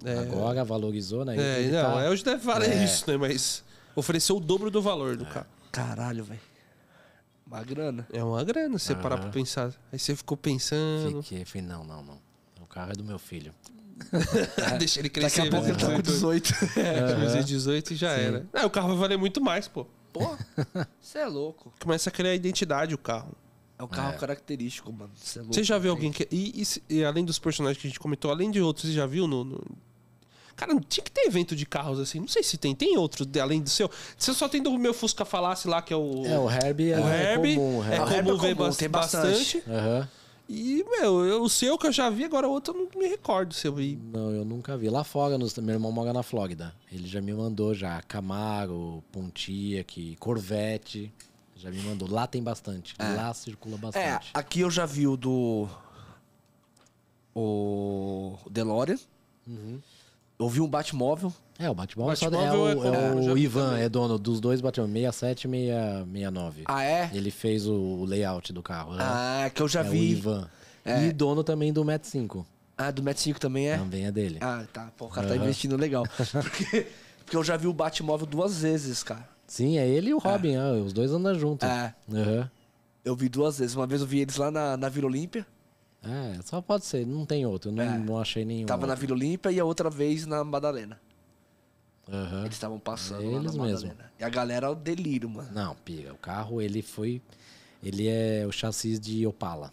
É. 0.05 0.19
Agora 0.19 0.65
valorizou, 0.65 1.25
né? 1.25 1.37
É, 1.37 1.61
Ele 1.63 1.73
não, 1.73 1.95
tá- 1.95 2.03
é, 2.03 2.11
hoje 2.11 2.23
deve 2.23 2.45
valer 2.45 2.71
É. 2.71 2.85
isso, 2.85 3.11
né? 3.11 3.17
Mas 3.17 3.65
ofereceu 3.97 4.37
o 4.37 4.41
dobro 4.41 4.71
do 4.71 4.81
valor 4.83 5.17
do 5.17 5.25
carro. 5.27 5.47
Caralho, 5.73 6.23
velho. 6.25 6.41
Uma 7.47 7.63
grana. 7.65 8.07
É 8.13 8.23
uma 8.23 8.45
grana, 8.45 8.79
você 8.79 8.95
parar 8.95 9.17
pra 9.19 9.31
pensar. 9.31 9.73
Aí 9.91 9.99
você 9.99 10.15
ficou 10.15 10.37
pensando. 10.37 11.23
Fiquei, 11.23 11.45
falei, 11.47 11.67
não, 11.67 11.83
não, 11.83 12.03
não. 12.03 12.19
O 12.61 12.67
carro 12.67 12.91
é 12.93 12.95
do 12.95 13.03
meu 13.03 13.19
filho. 13.19 13.55
Deixa 14.79 15.01
ele 15.01 15.09
Daqui 15.09 15.21
crescer. 15.21 15.41
a 15.41 15.51
pouco 15.51 15.65
né? 15.67 15.71
ele 15.73 15.79
tá 15.81 15.87
com 15.93 16.01
18. 16.03 16.55
Fazer 16.55 17.43
18 17.45 17.93
e 17.95 17.97
já 17.97 18.11
era. 18.13 18.47
Ah, 18.53 18.67
o 18.67 18.71
carro 18.71 18.89
vai 18.89 18.97
valer 18.99 19.19
muito 19.19 19.41
mais, 19.41 19.67
pô. 19.67 19.87
Pô, 20.13 20.37
você 21.01 21.19
é 21.21 21.27
louco. 21.27 21.73
Começa 21.81 22.11
a 22.11 22.13
criar 22.13 22.35
identidade 22.35 22.95
o 22.95 22.99
carro. 22.99 23.33
É 23.79 23.83
um 23.85 23.89
carro 23.89 24.15
É. 24.15 24.19
característico, 24.19 24.93
mano. 24.93 25.11
Você 25.15 25.39
é 25.39 25.43
louco. 25.43 25.55
Você 25.55 25.63
já 25.63 25.79
viu 25.79 25.95
Tem- 25.95 26.07
alguém 26.09 26.13
que. 26.13 26.29
E, 26.35 26.63
e 26.91 26.97
e 26.97 27.05
além 27.05 27.25
dos 27.25 27.39
personagens 27.39 27.81
que 27.81 27.87
a 27.87 27.91
gente 27.91 28.01
comentou, 28.01 28.31
além 28.31 28.51
de 28.51 28.61
outros, 28.61 28.87
você 28.89 28.93
já 28.93 29.07
viu 29.07 29.27
no. 29.27 29.45
no- 29.45 29.65
Cara, 30.57 30.75
tinha 30.89 31.05
que 31.05 31.11
ter 31.13 31.21
evento 31.27 31.55
de 31.55 31.65
carros 31.65 32.01
assim. 32.01 32.19
Não 32.19 32.27
sei 32.27 32.43
se 32.43 32.57
tem. 32.59 32.75
Tem 32.75 32.97
outros 32.97 33.25
de- 33.25 33.39
além 33.39 33.61
do 33.63 33.71
seu. 33.71 33.89
Você 34.17 34.35
só 34.35 34.49
tem 34.49 34.61
do 34.61 34.77
meu 34.77 34.93
Fusca 34.93 35.25
Falasse 35.25 35.69
lá, 35.69 35.81
que 35.81 35.93
é 35.93 35.97
o. 35.97 36.27
É, 36.27 36.37
o 36.37 36.51
Herbie 36.51 36.91
é, 36.91 36.99
o 36.99 37.09
Herbie. 37.09 37.55
comum. 37.55 37.79
o 37.79 37.85
é 37.85 37.87
o 37.87 37.93
Herbie. 37.93 38.15
Herbie 38.15 38.31
comum 38.33 38.45
é 38.45 38.49
ver 38.49 38.57
comum, 38.57 38.73
tem 38.73 38.89
bastante. 38.89 39.29
bastante. 39.59 39.63
Aham. 39.71 40.09
E, 40.51 40.83
meu, 40.89 41.25
eu- 41.27 41.43
o 41.43 41.49
seu 41.51 41.77
que 41.79 41.87
eu 41.87 41.93
já 41.93 42.09
vi, 42.11 42.25
agora 42.25 42.49
o 42.49 42.51
outro 42.51 42.75
eu 42.75 42.79
não 42.91 43.01
me 43.01 43.07
recordo 43.07 43.53
se 43.55 43.69
eu 43.69 43.75
vi. 43.75 43.97
Não, 44.13 44.31
eu 44.33 44.45
nunca 44.47 44.77
vi. 44.79 44.89
Lá 44.89 45.05
fora, 45.05 45.37
nos- 45.39 45.55
meu 45.59 45.75
irmão 45.75 45.93
mora 45.93 46.11
na 46.13 46.23
Flórida. 46.25 46.75
Ele 46.91 47.07
já 47.07 47.21
me 47.21 47.33
mandou 47.35 47.73
já 47.75 48.01
Camaro, 48.03 49.05
Pontiac, 49.13 50.17
Corvette. 50.19 51.13
Já 51.59 51.71
me 51.71 51.81
mandou. 51.83 52.09
Lá 52.11 52.27
tem 52.27 52.43
bastante. 52.43 52.95
Lá 52.99 53.35
circula 53.35 53.75
É, 53.75 53.79
bastante. 53.79 54.31
aqui 54.33 54.61
eu 54.61 54.71
já 54.71 54.87
vi 54.87 55.07
o 55.07 55.17
do. 55.17 55.69
O 57.35 58.37
DeLorean. 58.51 58.99
Uhum. 59.47 59.81
Eu 60.39 60.49
vi 60.49 60.61
um 60.61 60.69
Batmóvel. 60.69 61.33
É, 61.59 61.69
o 61.69 61.75
Batmóvel, 61.75 62.15
só 62.17 62.27
é 62.27 62.31
Batmóvel 62.31 62.79
o, 62.79 62.95
é 62.95 63.27
é 63.27 63.31
o 63.31 63.35
vi 63.35 63.43
Ivan, 63.43 63.71
também. 63.71 63.83
é 63.85 63.89
dono 63.89 64.19
dos 64.19 64.41
dois 64.41 64.61
Batmóvel, 64.61 64.93
67 64.95 65.49
e 65.49 65.51
69. 65.51 66.63
Ah, 66.67 66.85
é? 66.85 67.11
Ele 67.13 67.31
fez 67.33 67.67
o 67.67 68.05
layout 68.05 68.53
do 68.53 68.63
carro. 68.63 68.95
né? 68.95 69.03
Ah, 69.03 69.51
que 69.53 69.61
eu 69.61 69.67
já 69.69 69.81
é 69.85 69.89
o 69.89 69.91
vi. 69.91 70.13
Ivan. 70.13 70.49
É. 70.85 71.07
E 71.07 71.13
dono 71.13 71.43
também 71.43 71.73
do 71.73 71.85
Met 71.85 72.07
5. 72.07 72.47
Ah, 72.77 72.93
do 72.93 73.03
Met 73.03 73.21
5 73.21 73.41
também 73.41 73.69
é? 73.69 73.77
Também 73.79 74.07
é 74.07 74.13
dele. 74.13 74.39
Ah, 74.41 74.65
tá. 74.73 74.93
Pô, 74.97 75.07
o 75.07 75.09
cara 75.09 75.27
tá 75.27 75.35
Aham. 75.35 75.43
investindo 75.43 75.77
legal. 75.77 76.05
Porque, 76.31 76.87
porque 77.25 77.37
eu 77.37 77.43
já 77.43 77.57
vi 77.57 77.67
o 77.67 77.73
Batmóvel 77.73 78.27
duas 78.27 78.61
vezes, 78.61 79.03
cara. 79.03 79.29
Sim, 79.49 79.79
é 79.79 79.89
ele 79.89 80.11
e 80.11 80.15
o 80.15 80.19
Robin, 80.19 80.55
ah, 80.57 80.73
os 80.75 80.93
dois 80.93 81.11
andam 81.11 81.35
juntos. 81.35 81.67
É. 81.69 81.93
Aham. 82.13 82.51
Eu 83.05 83.17
vi 83.17 83.29
duas 83.29 83.59
vezes. 83.59 83.75
Uma 83.75 83.87
vez 83.87 84.01
eu 84.03 84.07
vi 84.07 84.21
eles 84.21 84.37
lá 84.37 84.51
na, 84.51 84.77
na 84.77 84.89
Vila 84.91 85.07
Olímpia. 85.07 85.45
É, 86.03 86.39
só 86.45 86.61
pode 86.61 86.85
ser, 86.85 87.05
não 87.07 87.25
tem 87.27 87.45
outro. 87.47 87.71
Eu 87.71 87.75
não, 87.75 87.83
É. 87.83 87.99
não 87.99 88.19
achei 88.19 88.45
nenhum. 88.45 88.67
Tava 88.67 88.87
na 88.87 88.93
outro. 88.93 89.01
Vila 89.07 89.15
Olímpia 89.19 89.51
e 89.51 89.59
a 89.59 89.65
outra 89.65 89.89
vez 89.91 90.27
na 90.27 90.45
Madalena. 90.45 91.01
Aham. 92.11 92.43
Eles 92.43 92.55
estavam 92.55 92.79
passando 92.79 93.23
É 93.23 93.27
lá 93.31 93.39
eles 93.41 93.55
na 93.55 93.65
mesmo. 93.65 93.89
Madalena. 93.89 94.13
E 94.21 94.25
a 94.25 94.29
galera 94.29 94.67
é 94.67 94.71
o 94.71 94.75
delírio, 94.75 95.29
mano. 95.29 95.49
Não, 95.53 95.75
pira. 95.77 96.13
O 96.13 96.17
carro, 96.19 96.61
ele 96.63 96.83
foi. 96.83 97.21
Ele 97.83 98.07
é 98.07 98.45
o 98.47 98.53
chassi 98.53 98.99
de 98.99 99.27
Opala. 99.27 99.73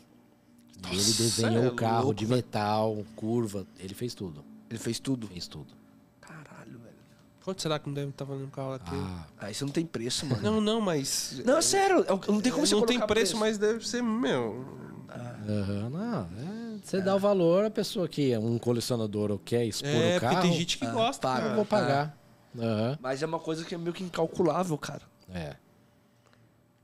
E 0.91 0.95
ele 0.95 1.03
desenhou 1.13 1.63
é 1.63 1.67
o 1.67 1.75
carro 1.75 2.05
louco, 2.05 2.15
de 2.15 2.27
metal, 2.27 3.03
curva. 3.15 3.65
Ele 3.79 3.93
fez 3.93 4.13
tudo. 4.13 4.43
Ele 4.69 4.79
fez 4.79 4.99
tudo. 4.99 5.27
Fez 5.27 5.47
tudo. 5.47 5.73
Quanto 7.45 7.61
será 7.61 7.77
que 7.77 7.85
não 7.87 7.93
deve 7.93 8.09
estar 8.09 8.25
valendo 8.25 8.47
um 8.47 8.49
carro 8.49 8.73
aqui? 8.73 8.89
Ah, 8.91 9.25
Ah, 9.37 9.51
isso 9.51 9.63
não 9.63 9.71
tem 9.71 9.85
preço, 9.85 10.25
mano. 10.25 10.41
Não, 10.41 10.59
não, 10.59 10.81
mas. 10.81 11.39
Não, 11.45 11.57
é 11.57 11.61
sério. 11.61 11.97
eu- 12.07 12.19
Não 12.27 12.41
tem 12.41 12.51
como 12.51 12.65
você 12.65 12.73
não 12.73 12.81
colocar 12.81 12.99
tem 12.99 13.07
preço, 13.07 13.37
mas 13.37 13.57
deve 13.59 13.87
ser, 13.87 14.01
meu. 14.01 14.65
aham, 15.47 15.89
não. 15.91 16.21
é, 16.23 16.77
você 16.83 16.99
dá 17.01 17.15
o 17.15 17.19
valor, 17.19 17.63
a 17.65 17.69
pessoa 17.69 18.07
que 18.07 18.31
é 18.31 18.39
um 18.39 18.57
colecionador 18.57 19.29
ou 19.31 19.37
quer 19.37 19.63
expor 19.63 19.89
É, 19.91 20.17
o 20.17 20.21
carro. 20.21 20.33
porque 20.35 20.47
tem 20.49 20.57
gente 20.57 20.77
que 20.79 20.85
Ah, 20.87 20.91
gosta. 20.91 21.21
paga. 21.21 21.47
eu 21.49 21.55
vou 21.55 21.65
pagar. 21.65 22.17
Aham. 22.57 22.97
Mas 22.99 23.21
é 23.21 23.25
uma 23.27 23.39
coisa 23.39 23.63
que 23.63 23.75
é 23.75 23.77
meio 23.77 23.93
que 23.93 24.03
incalculável, 24.03 24.75
cara. 24.77 25.03
É. 25.31 25.55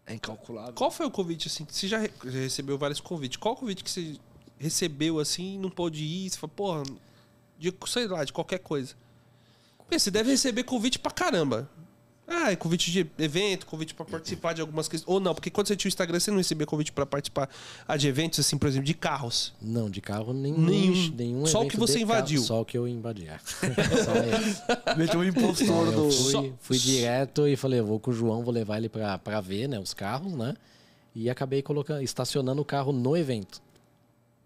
É 0.05 0.13
incalculável. 0.13 0.73
Qual 0.73 0.91
foi 0.91 1.05
o 1.07 1.11
convite, 1.11 1.47
assim? 1.47 1.65
Você 1.67 1.87
já 1.87 1.97
re- 1.97 2.11
já 2.25 2.39
recebeu 2.39 2.77
vários 2.77 2.99
convites. 2.99 3.37
Qual 3.37 3.55
convite 3.55 3.83
que 3.83 3.89
você 3.89 4.15
recebeu, 4.59 5.19
assim, 5.19 5.55
e 5.55 5.57
não 5.57 5.69
pôde 5.71 6.03
ir? 6.03 6.29
Você 6.29 6.37
falou, 6.37 6.53
porra, 6.55 6.83
de, 7.57 7.73
sei 7.87 8.07
lá, 8.07 8.23
de 8.23 8.31
qualquer 8.33 8.59
coisa. 8.59 8.93
Você 9.99 10.09
deve 10.11 10.31
receber 10.31 10.63
convite 10.63 10.97
pra 10.99 11.11
caramba. 11.11 11.69
Ah, 12.33 12.49
é 12.49 12.55
convite 12.55 12.89
de 12.91 13.05
evento, 13.19 13.65
convite 13.65 13.93
pra 13.93 14.05
participar 14.05 14.53
de 14.53 14.61
algumas 14.61 14.87
questões. 14.87 15.13
Ou 15.13 15.19
não, 15.19 15.33
porque 15.35 15.49
quando 15.49 15.67
você 15.67 15.75
tinha 15.75 15.89
o 15.89 15.91
Instagram, 15.91 16.17
você 16.17 16.31
não 16.31 16.37
recebia 16.37 16.65
convite 16.65 16.89
pra 16.93 17.05
participar 17.05 17.49
ah, 17.85 17.97
de 17.97 18.07
eventos, 18.07 18.39
assim, 18.39 18.57
por 18.57 18.69
exemplo, 18.69 18.85
de 18.85 18.93
carros. 18.93 19.53
Não, 19.61 19.89
de 19.89 19.99
carro 19.99 20.31
nenhum. 20.31 20.57
Nenhum. 20.61 21.13
nenhum 21.13 21.45
Só 21.45 21.63
o 21.63 21.67
que 21.67 21.75
você 21.75 21.99
invadiu. 21.99 22.37
Carro, 22.39 22.47
só 22.47 22.61
o 22.61 22.65
que 22.65 22.77
eu 22.77 22.87
invadi. 22.87 23.27
é. 23.27 23.37
Só 23.43 24.13
esse. 24.15 24.97
Meteu 24.97 25.19
um 25.19 25.23
impostor 25.25 25.87
Eu 25.87 25.91
do. 25.91 26.11
fui, 26.11 26.31
Só- 26.31 26.45
fui 26.61 26.77
direto 26.77 27.45
e 27.47 27.57
falei, 27.57 27.81
eu 27.81 27.85
vou 27.85 27.99
com 27.99 28.11
o 28.11 28.13
João, 28.13 28.43
vou 28.43 28.53
levar 28.53 28.77
ele 28.77 28.87
pra, 28.87 29.17
pra 29.17 29.41
ver, 29.41 29.67
né, 29.67 29.77
os 29.77 29.93
carros, 29.93 30.31
né? 30.31 30.55
E 31.13 31.29
acabei 31.29 31.61
colocando, 31.61 32.01
estacionando 32.01 32.61
o 32.61 32.65
carro 32.65 32.93
no 32.93 33.17
evento. 33.17 33.61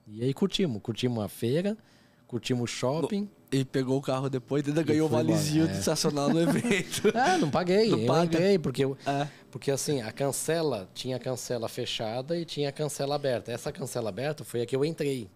E 0.08 0.24
aí 0.24 0.34
curtimos, 0.34 0.82
curtimos 0.82 1.24
a 1.24 1.28
feira, 1.28 1.78
curtimos 2.26 2.64
o 2.64 2.74
shopping. 2.74 3.30
Ele 3.52 3.64
pegou 3.64 3.98
o 3.98 4.02
carro 4.02 4.30
depois 4.30 4.66
e 4.66 4.70
ainda 4.70 4.84
ganhou 4.84 5.06
o 5.06 5.10
embora, 5.10 5.24
valezinho 5.24 5.66
é. 5.66 5.68
de 5.68 5.78
estacionar 5.80 6.28
no 6.30 6.40
evento. 6.42 7.12
Ah, 7.14 7.38
não 7.38 7.50
paguei, 7.50 7.90
Não 7.90 8.00
eu 8.00 8.08
paga. 8.08 8.26
entrei, 8.26 8.60
porque, 8.60 8.84
eu- 8.84 8.98
É. 9.06 9.28
porque 9.52 9.70
assim, 9.72 10.02
a 10.02 10.12
cancela, 10.12 10.90
tinha 10.94 11.16
a 11.18 11.20
cancela 11.20 11.70
fechada 11.70 12.38
e 12.38 12.44
tinha 12.44 12.70
a 12.70 12.72
cancela 12.72 13.16
aberta. 13.16 13.52
Essa 13.52 13.72
cancela 13.72 14.10
aberta 14.10 14.44
foi 14.44 14.62
a 14.62 14.66
que 14.66 14.76
eu 14.76 14.84
entrei, 14.84 15.30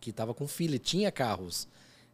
que 0.00 0.12
tava 0.12 0.32
com 0.32 0.46
fila, 0.46 0.76
e 0.76 0.78
tinha 0.78 1.10
carros, 1.10 1.66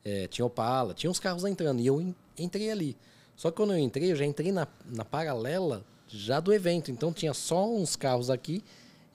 é, 0.04 0.26
tinha 0.26 0.44
Opala, 0.44 0.94
tinha 0.94 1.10
uns 1.10 1.20
carros 1.20 1.44
entrando, 1.44 1.80
e 1.80 1.86
eu 1.86 2.00
en- 2.00 2.14
entrei 2.38 2.70
ali. 2.70 2.96
Só 3.36 3.50
que 3.50 3.56
quando 3.58 3.72
eu 3.74 3.78
entrei, 3.78 4.10
eu 4.10 4.16
já 4.16 4.24
entrei 4.24 4.50
na, 4.52 4.66
na 4.86 5.04
paralela 5.04 5.84
já 6.08 6.40
do 6.40 6.52
evento, 6.52 6.90
então 6.90 7.12
tinha 7.12 7.32
só 7.34 7.68
uns 7.70 7.94
carros 7.94 8.30
aqui, 8.30 8.62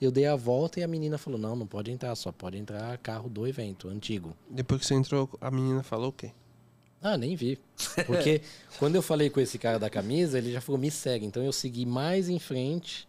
eu 0.04 0.10
dei 0.10 0.26
a 0.26 0.36
volta 0.36 0.80
e 0.80 0.82
a 0.82 0.88
menina 0.88 1.18
falou, 1.18 1.38
não, 1.38 1.56
não 1.56 1.66
pode 1.66 1.90
entrar, 1.90 2.14
só 2.14 2.30
pode 2.30 2.56
entrar 2.56 2.96
carro 2.98 3.28
do 3.28 3.46
evento, 3.46 3.88
antigo. 3.88 4.36
Depois 4.48 4.80
que 4.80 4.86
você 4.86 4.94
entrou, 4.94 5.28
a 5.40 5.50
menina 5.50 5.82
falou 5.82 6.08
o 6.08 6.12
quê? 6.12 6.30
Ah, 7.02 7.16
nem 7.16 7.36
vi. 7.36 7.58
Porque 8.06 8.42
quando 8.78 8.96
eu 8.96 9.02
falei 9.02 9.30
com 9.30 9.40
esse 9.40 9.58
cara 9.58 9.78
da 9.78 9.88
camisa, 9.88 10.38
ele 10.38 10.52
já 10.52 10.60
falou, 10.60 10.80
me 10.80 10.90
segue. 10.90 11.24
Então 11.26 11.42
eu 11.42 11.52
segui 11.52 11.86
mais 11.86 12.28
em 12.28 12.38
frente. 12.38 13.08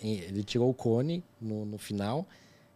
Ele 0.00 0.42
tirou 0.44 0.68
o 0.70 0.74
cone 0.74 1.22
no, 1.40 1.64
no 1.64 1.78
final. 1.78 2.26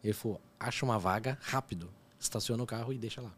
Ele 0.04 0.12
falou, 0.12 0.40
acha 0.60 0.84
uma 0.84 0.98
vaga 0.98 1.38
rápido. 1.42 1.88
Estaciona 2.18 2.62
o 2.62 2.66
carro 2.66 2.92
e 2.92 2.98
deixa 2.98 3.20
lá. 3.20 3.32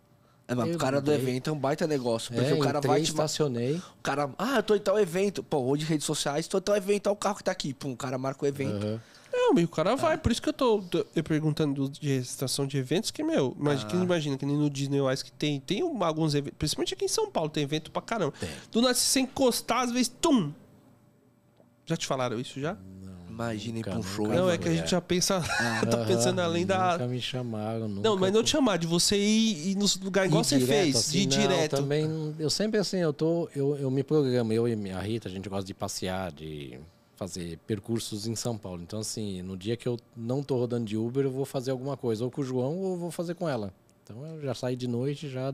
É, 0.47 0.55
mas 0.55 0.75
o 0.75 0.79
cara 0.79 1.01
do 1.01 1.13
evento 1.13 1.51
é 1.51 1.53
um 1.53 1.59
baita 1.59 1.87
negócio. 1.87 2.33
Porque 2.33 2.51
É, 2.51 2.55
o 2.55 2.59
cara 2.59 2.79
entrei, 2.79 2.91
vai 2.91 3.03
te. 3.03 3.11
estacionei. 3.11 3.77
O 3.77 4.03
cara, 4.03 4.31
ah, 4.39 4.57
eu 4.57 4.63
tô 4.63 4.75
em 4.75 4.81
tal 4.81 4.99
evento. 4.99 5.43
Pô, 5.43 5.59
hoje 5.59 5.85
redes 5.85 6.07
sociais, 6.07 6.49
tô 6.49 6.59
em 6.59 6.63
tal 6.63 6.75
evento, 6.77 7.07
olha 7.09 7.13
o 7.13 7.17
carro 7.17 7.37
que 7.37 7.45
tá 7.45 7.53
aqui. 7.53 7.75
Pum, 7.75 7.93
o 7.93 7.97
cara 7.97 8.17
marca 8.17 8.45
o 8.45 8.49
evento. 8.49 8.87
Aham. 8.87 9.01
Não, 9.33 9.55
mas 9.55 9.65
o 9.65 9.69
cara 9.69 9.95
vai. 9.97 10.17
Por 10.19 10.33
isso 10.33 10.41
que 10.43 10.49
eu 10.49 10.53
tô 10.53 10.83
tô 10.83 11.05
perguntando 11.23 11.89
do- 11.89 12.01
de 12.01 12.17
estação 12.19 12.67
de 12.67 12.77
eventos, 12.79 13.11
que, 13.11 13.23
meu, 13.23 13.55
imagina, 13.59 13.91
que 13.91 13.97
imagina 13.97 14.37
que 14.39 14.45
nem 14.47 14.57
no 14.57 14.69
Disney 14.71 15.01
Wise 15.01 15.25
que 15.25 15.33
tem, 15.33 15.61
tem 15.61 15.81
alguns 16.01 16.35
eventos, 16.35 16.57
principalmente 16.59 16.95
aqui 16.95 17.05
em 17.05 17.09
São 17.09 17.31
Paulo, 17.31 17.49
tem 17.51 17.63
evento 17.63 17.91
pra 17.91 18.03
caramba. 18.03 18.35
Do 18.73 18.81
nada, 18.83 18.95
se 18.95 19.03
você 19.03 19.21
encostar, 19.21 19.85
às 19.85 19.93
vezes, 19.93 20.09
tum! 20.21 20.53
Já 21.87 21.97
te 21.97 22.07
falaram 22.07 22.39
isso 22.39 22.61
já? 22.61 22.77
Imagina 23.31 23.79
ir 23.79 23.83
pra 23.83 23.93
um 23.93 23.97
Nunca, 23.99 24.09
show. 24.09 24.27
nunca. 24.27 24.37
não, 24.41 24.51
é 24.51 24.59
que 24.59 24.69
a 24.69 24.75
gente 24.75 24.91
já 24.91 25.01
pensa. 25.01 25.41
tá 25.89 26.05
pensando 26.07 26.41
além 26.41 26.67
da. 26.67 26.93
Nunca 26.93 27.07
me 27.07 27.21
chamaram, 27.21 27.87
nunca. 27.89 28.09
Não, 28.09 28.17
mas 28.17 28.33
não 28.33 28.43
te 28.43 28.51
chamar, 28.51 28.79
de 28.79 28.87
você 28.87 29.17
ir, 29.17 29.71
ir 29.71 29.75
nos 29.77 29.97
lugares 29.97 30.29
igual 30.29 30.43
você 30.43 30.59
direto, 30.59 30.83
fez, 30.83 30.97
assim, 30.97 31.11
de 31.13 31.19
ir 31.21 31.27
não, 31.29 31.49
direto. 31.49 31.77
Também, 31.77 32.35
eu 32.39 32.51
sempre 32.51 32.81
assim, 32.81 32.97
eu 32.97 33.13
tô, 33.13 33.49
eu, 33.55 33.77
eu 33.77 33.91
me 33.93 34.03
programo, 34.03 34.53
eu 34.53 34.67
e 34.67 34.91
a 34.91 35.01
Rita, 35.01 35.29
a 35.29 35.31
gente 35.31 35.49
gosta 35.49 35.65
de 35.65 35.73
passear, 35.73 36.33
de 36.33 36.81
fazer 37.19 37.59
percursos 37.67 38.27
em 38.29 38.37
São 38.37 38.57
Paulo. 38.57 38.81
Então 38.81 39.01
assim, 39.01 39.43
no 39.43 39.57
dia 39.57 39.77
que 39.77 39.87
eu 39.89 39.99
não 40.17 40.43
tô 40.43 40.57
rodando 40.57 40.87
de 40.87 40.97
Uber, 40.97 41.25
eu 41.25 41.31
vou 41.33 41.45
fazer 41.45 41.73
alguma 41.73 41.97
coisa, 41.97 42.25
ou 42.25 42.31
com 42.31 42.41
o 42.41 42.45
João, 42.45 42.79
ou 42.79 42.97
vou 42.97 43.11
fazer 43.11 43.35
com 43.35 43.49
ela. 43.49 43.75
Então 44.05 44.25
eu 44.25 44.41
já 44.41 44.55
saí 44.55 44.77
de 44.77 44.87
noite, 44.87 45.29
já 45.29 45.53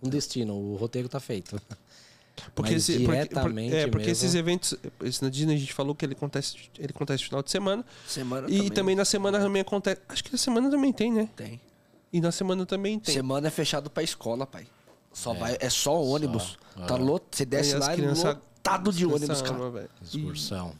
com 0.00 0.08
destino, 0.08 0.54
o 0.54 0.76
roteiro 0.76 1.08
tá 1.08 1.20
feito. 1.20 1.60
Porque, 2.54 2.74
Mas 2.74 2.88
esse, 2.88 3.00
porque, 3.04 3.16
diretamente 3.16 3.74
é, 3.74 3.82
porque 3.88 4.06
mesmo. 4.06 4.12
esses 4.12 4.34
eventos, 4.36 4.72
esse 5.02 5.20
na 5.24 5.28
Disney 5.28 5.56
a 5.56 5.58
gente 5.58 5.72
falou 5.72 5.92
que 5.92 6.04
ele 6.06 6.12
acontece, 6.12 6.56
ele 6.78 6.92
acontece 6.94 7.24
no 7.24 7.28
final 7.30 7.42
de 7.42 7.50
semana. 7.50 7.84
Semana 8.06 8.48
E 8.48 8.70
também. 8.70 8.94
na 8.94 9.04
semana 9.04 9.40
também 9.40 9.60
acontece. 9.60 10.00
Acho 10.08 10.22
que 10.22 10.30
na 10.30 10.38
semana 10.38 10.70
também 10.70 10.92
tem, 10.92 11.12
né? 11.12 11.28
tem. 11.34 11.60
E 12.12 12.20
na 12.20 12.30
semana 12.30 12.64
também 12.64 12.96
tem. 13.00 13.12
Semana 13.12 13.48
é 13.48 13.50
fechado 13.50 13.90
pra 13.90 14.04
escola, 14.04 14.46
pai. 14.46 14.68
Só 15.12 15.34
vai, 15.34 15.56
é 15.58 15.68
só 15.68 16.00
ônibus. 16.00 16.56
Só. 16.76 16.86
Tá 16.86 16.94
Ah. 16.94 16.98
lot, 16.98 17.24
você 17.28 17.44
desce 17.44 17.74
lá 17.74 17.92
e 17.92 17.96
crianças- 17.96 18.36
lotado 18.70 18.92
de 18.92 19.06
ônibus, 19.06 19.42
cara. 19.42 19.70
velho. 19.70 19.90
Excursão. 20.02 20.74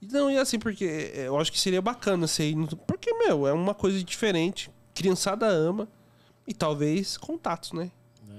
E 0.00 0.06
não, 0.06 0.30
e 0.30 0.36
assim, 0.36 0.58
porque 0.58 1.12
eu 1.14 1.38
acho 1.38 1.52
que 1.52 1.60
seria 1.60 1.80
bacana 1.80 2.26
você 2.26 2.50
ir. 2.50 2.54
no- 2.56 2.66
Porque, 2.66 3.12
meu, 3.14 3.46
é 3.46 3.52
uma 3.52 3.74
coisa 3.74 4.02
diferente. 4.02 4.70
Criançada 4.94 5.46
ama. 5.46 5.88
E 6.46 6.52
talvez 6.52 7.16
contatos, 7.16 7.72
né? 7.72 7.90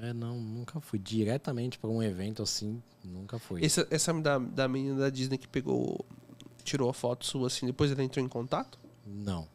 É, 0.01 0.11
não, 0.11 0.37
nunca 0.37 0.81
fui 0.81 0.99
diretamente 0.99 1.79
para 1.79 1.89
um 1.89 2.03
evento 2.03 2.43
assim, 2.43 2.81
nunca 3.01 3.39
fui. 3.39 3.63
Essa, 3.63 3.87
essa 3.89 4.13
da, 4.13 4.37
da 4.37 4.67
menina 4.67 4.99
da 4.99 5.09
Disney 5.09 5.37
que 5.37 5.47
pegou. 5.47 6.05
Tirou 6.65 6.89
a 6.89 6.93
foto 6.93 7.25
sua 7.25 7.47
assim, 7.47 7.65
depois 7.65 7.91
ela 7.91 8.03
entrou 8.03 8.23
em 8.25 8.27
contato? 8.27 8.77
Não. 9.05 9.47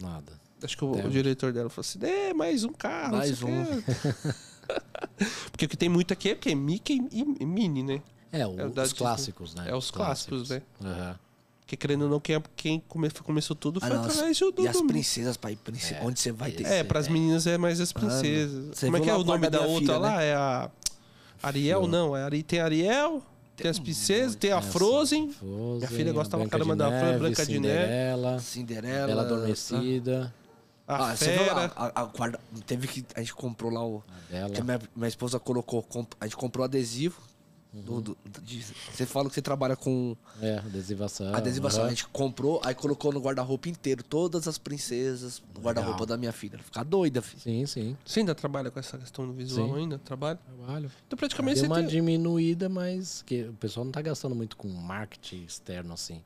Nada. 0.00 0.32
Acho 0.62 0.76
que 0.76 0.84
o, 0.84 0.92
o 0.92 1.10
diretor 1.10 1.52
dela 1.52 1.68
falou 1.68 1.80
assim: 1.80 1.98
é, 2.04 2.32
mais 2.34 2.62
um 2.64 2.72
carro. 2.72 3.16
Mais 3.16 3.38
quê." 3.40 3.46
Porque 5.50 5.66
o 5.66 5.68
que 5.68 5.76
tem 5.76 5.88
muito 5.88 6.12
aqui 6.12 6.30
é 6.30 6.34
porque 6.34 6.50
é 6.50 6.54
Mickey 6.54 7.00
e 7.10 7.44
Minnie, 7.44 7.82
né? 7.82 8.02
É, 8.32 8.46
o- 8.46 8.58
É 8.60 8.66
o 8.66 8.70
da 8.70 8.82
os 8.82 8.88
Disney. 8.90 8.98
clássicos, 8.98 9.54
né? 9.54 9.64
É 9.68 9.74
os 9.74 9.90
clássicos, 9.90 10.48
né? 10.50 10.62
Aham. 10.82 11.18
Porque 11.60 11.76
querendo 11.76 12.02
ou 12.02 12.08
não, 12.08 12.20
quem, 12.20 12.42
quem 12.56 12.82
come- 12.88 13.10
começou 13.10 13.54
tudo 13.54 13.78
Ah, 13.82 13.86
foi 13.86 13.96
não, 13.96 14.04
as- 14.04 14.10
através 14.12 14.38
do. 14.38 14.54
E 14.58 14.66
as 14.68 14.76
do- 14.76 14.86
princesas, 14.86 15.36
pai. 15.36 15.56
prince- 15.62 15.94
É, 15.94 16.00
Onde 16.02 16.18
você 16.18 16.32
vai 16.32 16.50
ter. 16.50 16.64
É, 16.66 16.82
pras 16.82 17.06
meninas 17.08 17.46
é 17.46 17.56
mais 17.58 17.80
as 17.80 17.92
princesas. 17.92 18.76
você 18.76 18.86
Como 18.86 18.96
é 18.96 19.00
que 19.00 19.08
é 19.10 19.12
lá 19.12 19.18
o 19.18 19.24
nome 19.24 19.48
da 19.48 19.60
outra 19.60 19.78
filha, 19.80 19.98
lá? 19.98 20.16
né? 20.16 20.26
É 20.26 20.34
a. 20.34 20.70
Ariel? 21.42 21.80
Fiona. 21.80 21.98
Não, 21.98 22.16
é 22.16 22.22
Ari... 22.24 22.42
tem 22.42 22.60
a 22.60 22.64
Ariel, 22.64 23.22
tem 23.56 23.70
as 23.70 23.78
princesas, 23.78 24.34
tem 24.34 24.50
a 24.52 24.60
Frozen. 24.60 25.30
Frozen, 25.30 25.76
Minha 25.78 25.88
filha 25.88 26.12
gostava 26.12 26.46
caramba 26.48 26.74
da 26.76 26.88
Frozen, 26.90 27.18
Branca 27.18 27.46
de 27.46 27.58
Neve. 27.60 27.82
Cinderela, 27.82 28.38
Cinderela. 28.40 29.06
Bela 29.06 29.22
Adormecida, 29.22 30.34
A 30.90 31.10
Ah, 31.10 31.16
você 31.16 31.30
viu 31.32 31.44
Fera. 31.44 31.54
lá, 31.54 31.72
a, 31.76 32.02
a 32.02 32.04
guarda, 32.06 32.40
teve 32.66 32.88
que 32.88 33.04
a 33.14 33.20
gente 33.20 33.32
comprou 33.34 33.70
lá 33.72 33.84
o 33.86 34.02
a 34.32 34.58
a 34.58 34.64
minha, 34.64 34.80
minha 34.96 35.08
esposa 35.08 35.38
colocou, 35.38 35.82
comp- 35.84 36.14
a 36.20 36.24
gente 36.26 36.36
comprou 36.36 36.64
adesivo. 36.64 37.20
do- 37.72 38.00
do- 38.00 38.18
de- 38.42 38.64
você 38.92 39.06
fala 39.06 39.28
que 39.28 39.34
você 39.36 39.40
trabalha 39.40 39.76
com 39.76 40.16
É, 40.42 40.58
adesivação. 40.58 41.32
adesivação. 41.32 41.82
A 41.82 41.84
aham. 41.84 41.90
gente 41.90 42.04
comprou, 42.08 42.60
aí 42.64 42.74
colocou 42.74 43.12
no 43.12 43.20
guarda-roupa 43.20 43.68
inteiro 43.68 44.02
todas 44.02 44.48
as 44.48 44.58
princesas 44.58 45.40
no 45.54 45.60
guarda-roupa 45.60 46.04
da 46.04 46.16
minha 46.16 46.32
filha. 46.32 46.54
Ela 46.56 46.64
Fica 46.64 46.82
doida, 46.84 47.22
filho. 47.22 47.40
Sim, 47.40 47.64
sim. 47.66 47.96
Você 48.04 48.18
ainda 48.18 48.34
trabalha 48.34 48.72
com 48.72 48.80
essa 48.80 48.98
questão 48.98 49.24
do 49.24 49.32
visual 49.32 49.68
Sim. 49.68 49.76
ainda? 49.76 49.98
Trabalha? 50.00 50.40
Trabalho. 50.56 50.90
Então 51.06 51.16
praticamente 51.16 51.54
Deu 51.60 51.66
você 51.66 51.66
uma 51.68 51.76
tem... 51.78 51.86
diminuída, 51.86 52.68
mas 52.68 53.22
que 53.22 53.44
o 53.44 53.52
pessoal 53.52 53.84
não 53.84 53.92
tá 53.92 54.02
gastando 54.02 54.34
muito 54.34 54.56
com 54.56 54.66
marketing 54.68 55.44
externo 55.44 55.94
assim. 55.94 56.24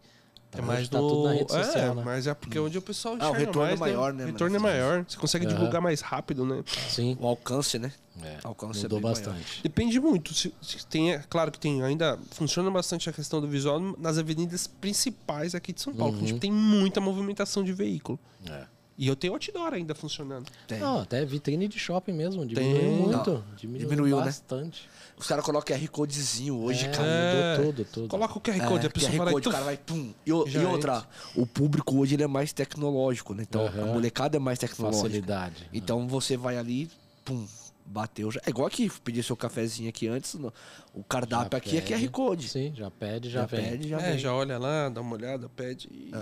É 0.54 0.58
Então, 0.58 0.66
mais 0.66 0.88
tá 0.88 0.98
do... 0.98 1.08
tudo 1.08 1.24
na 1.24 1.32
rede 1.32 1.52
social, 1.52 1.92
é, 1.92 1.94
né? 1.94 2.02
mas 2.04 2.26
é 2.26 2.34
porque 2.34 2.58
onde 2.58 2.78
o 2.78 2.82
pessoal 2.82 3.14
Ah, 3.14 3.16
o 3.16 3.30
enxerga 3.30 3.38
retorno 3.46 3.62
é 3.64 3.76
mais, 3.76 3.80
maior, 3.80 4.12
né, 4.12 4.18
O 4.22 4.26
mano? 4.26 4.32
retorno 4.32 4.56
é 4.56 4.58
maior. 4.58 5.04
Você 5.08 5.16
consegue 5.16 5.46
divulgar 5.46 5.80
mais 5.82 6.00
rápido, 6.00 6.44
né? 6.46 6.62
Sim. 6.88 7.16
O 7.20 7.26
alcance, 7.26 7.78
né? 7.78 7.92
É, 8.22 8.38
Alcance 8.44 8.78
é 8.78 8.82
mudou 8.84 9.00
bem 9.00 9.10
bastante. 9.10 9.60
Depende 9.62 9.98
muito. 9.98 10.32
Se, 10.32 10.54
se 10.62 10.86
tem, 10.86 11.12
é 11.14 11.18
claro 11.28 11.50
que 11.50 11.58
tem 11.58 11.82
ainda 11.82 12.16
funciona 12.30 12.70
bastante 12.70 13.10
a 13.10 13.12
questão 13.12 13.40
do 13.40 13.48
visual 13.48 13.80
nas 13.98 14.16
avenidas 14.18 14.68
principais 14.68 15.52
aqui 15.54 15.72
de 15.72 15.80
São 15.80 15.92
Paulo. 15.92 16.12
que 16.12 16.18
A 16.18 16.22
Uhum. 16.22 16.28
gente 16.28 16.38
tem 16.40 16.52
muita 16.52 17.00
movimentação 17.00 17.64
de 17.64 17.72
veículo. 17.72 18.18
É. 18.48 18.66
E 18.96 19.08
eu 19.08 19.16
tenho 19.16 19.32
outdoor 19.32 19.74
ainda 19.74 19.92
funcionando. 19.94 20.46
Tem. 20.68 20.78
Não, 20.78 21.00
até 21.00 21.24
vitrine 21.24 21.66
de 21.66 21.78
shopping 21.78 22.12
mesmo. 22.12 22.46
Diminuiu 22.46 22.78
Tem. 22.80 22.90
muito. 22.92 23.30
Não, 23.32 23.44
Diminuiu, 23.56 23.88
diminuiu, 23.88 24.16
né? 24.18 24.24
bastante. 24.26 24.88
Os 25.16 25.26
caras 25.26 25.44
colocam 25.44 25.76
QR 25.76 25.88
Codezinho 25.88 26.56
hoje, 26.60 26.86
é, 26.86 26.88
cara. 26.90 27.06
É. 27.08 27.56
mudou 27.58 27.72
tudo, 27.72 27.84
tudo. 27.92 28.08
Coloca 28.08 28.38
o 28.38 28.40
QR 28.40 28.56
É, 28.60 28.66
Code, 28.66 28.86
a 28.86 28.90
pessoa 28.90 29.12
QR. 29.12 29.30
Code, 29.32 29.48
o 29.48 29.50
cara 29.50 29.64
vai 29.64 29.76
pum. 29.76 30.12
E, 30.24 30.30
e 30.30 30.58
outra, 30.66 31.04
o 31.34 31.44
público 31.46 31.96
hoje 31.98 32.14
ele 32.14 32.22
é 32.22 32.26
mais 32.28 32.52
tecnológico, 32.52 33.34
né? 33.34 33.44
Então 33.48 33.66
Aham. 33.66 33.82
a 33.82 33.86
molecada 33.86 34.36
é 34.36 34.40
mais 34.40 34.58
tecnológica. 34.60 35.02
Facilidade. 35.08 35.68
Então 35.72 36.06
você 36.06 36.36
vai 36.36 36.56
ali, 36.56 36.88
pum, 37.24 37.46
bateu 37.84 38.30
já. 38.30 38.40
É 38.46 38.50
igual 38.50 38.66
aqui, 38.68 38.88
pedir 39.02 39.22
seu 39.24 39.36
cafezinho 39.36 39.88
aqui 39.88 40.06
antes, 40.06 40.34
no- 40.34 40.52
o 40.94 41.02
cardápio 41.02 41.50
Já 41.52 41.58
aqui 41.58 41.76
é 41.76 41.80
pede. 41.80 42.04
QR 42.06 42.10
Code. 42.10 42.48
Sim, 42.48 42.72
já 42.76 42.90
pede, 42.92 43.28
já, 43.30 43.40
Já 43.40 43.46
vem. 43.46 43.70
pede, 43.70 43.88
já 43.88 44.00
é, 44.00 44.10
vem. 44.10 44.18
já 44.18 44.32
olha 44.32 44.56
lá, 44.58 44.88
dá 44.88 45.00
uma 45.00 45.14
olhada, 45.16 45.48
pede 45.48 45.88
e, 45.90 46.12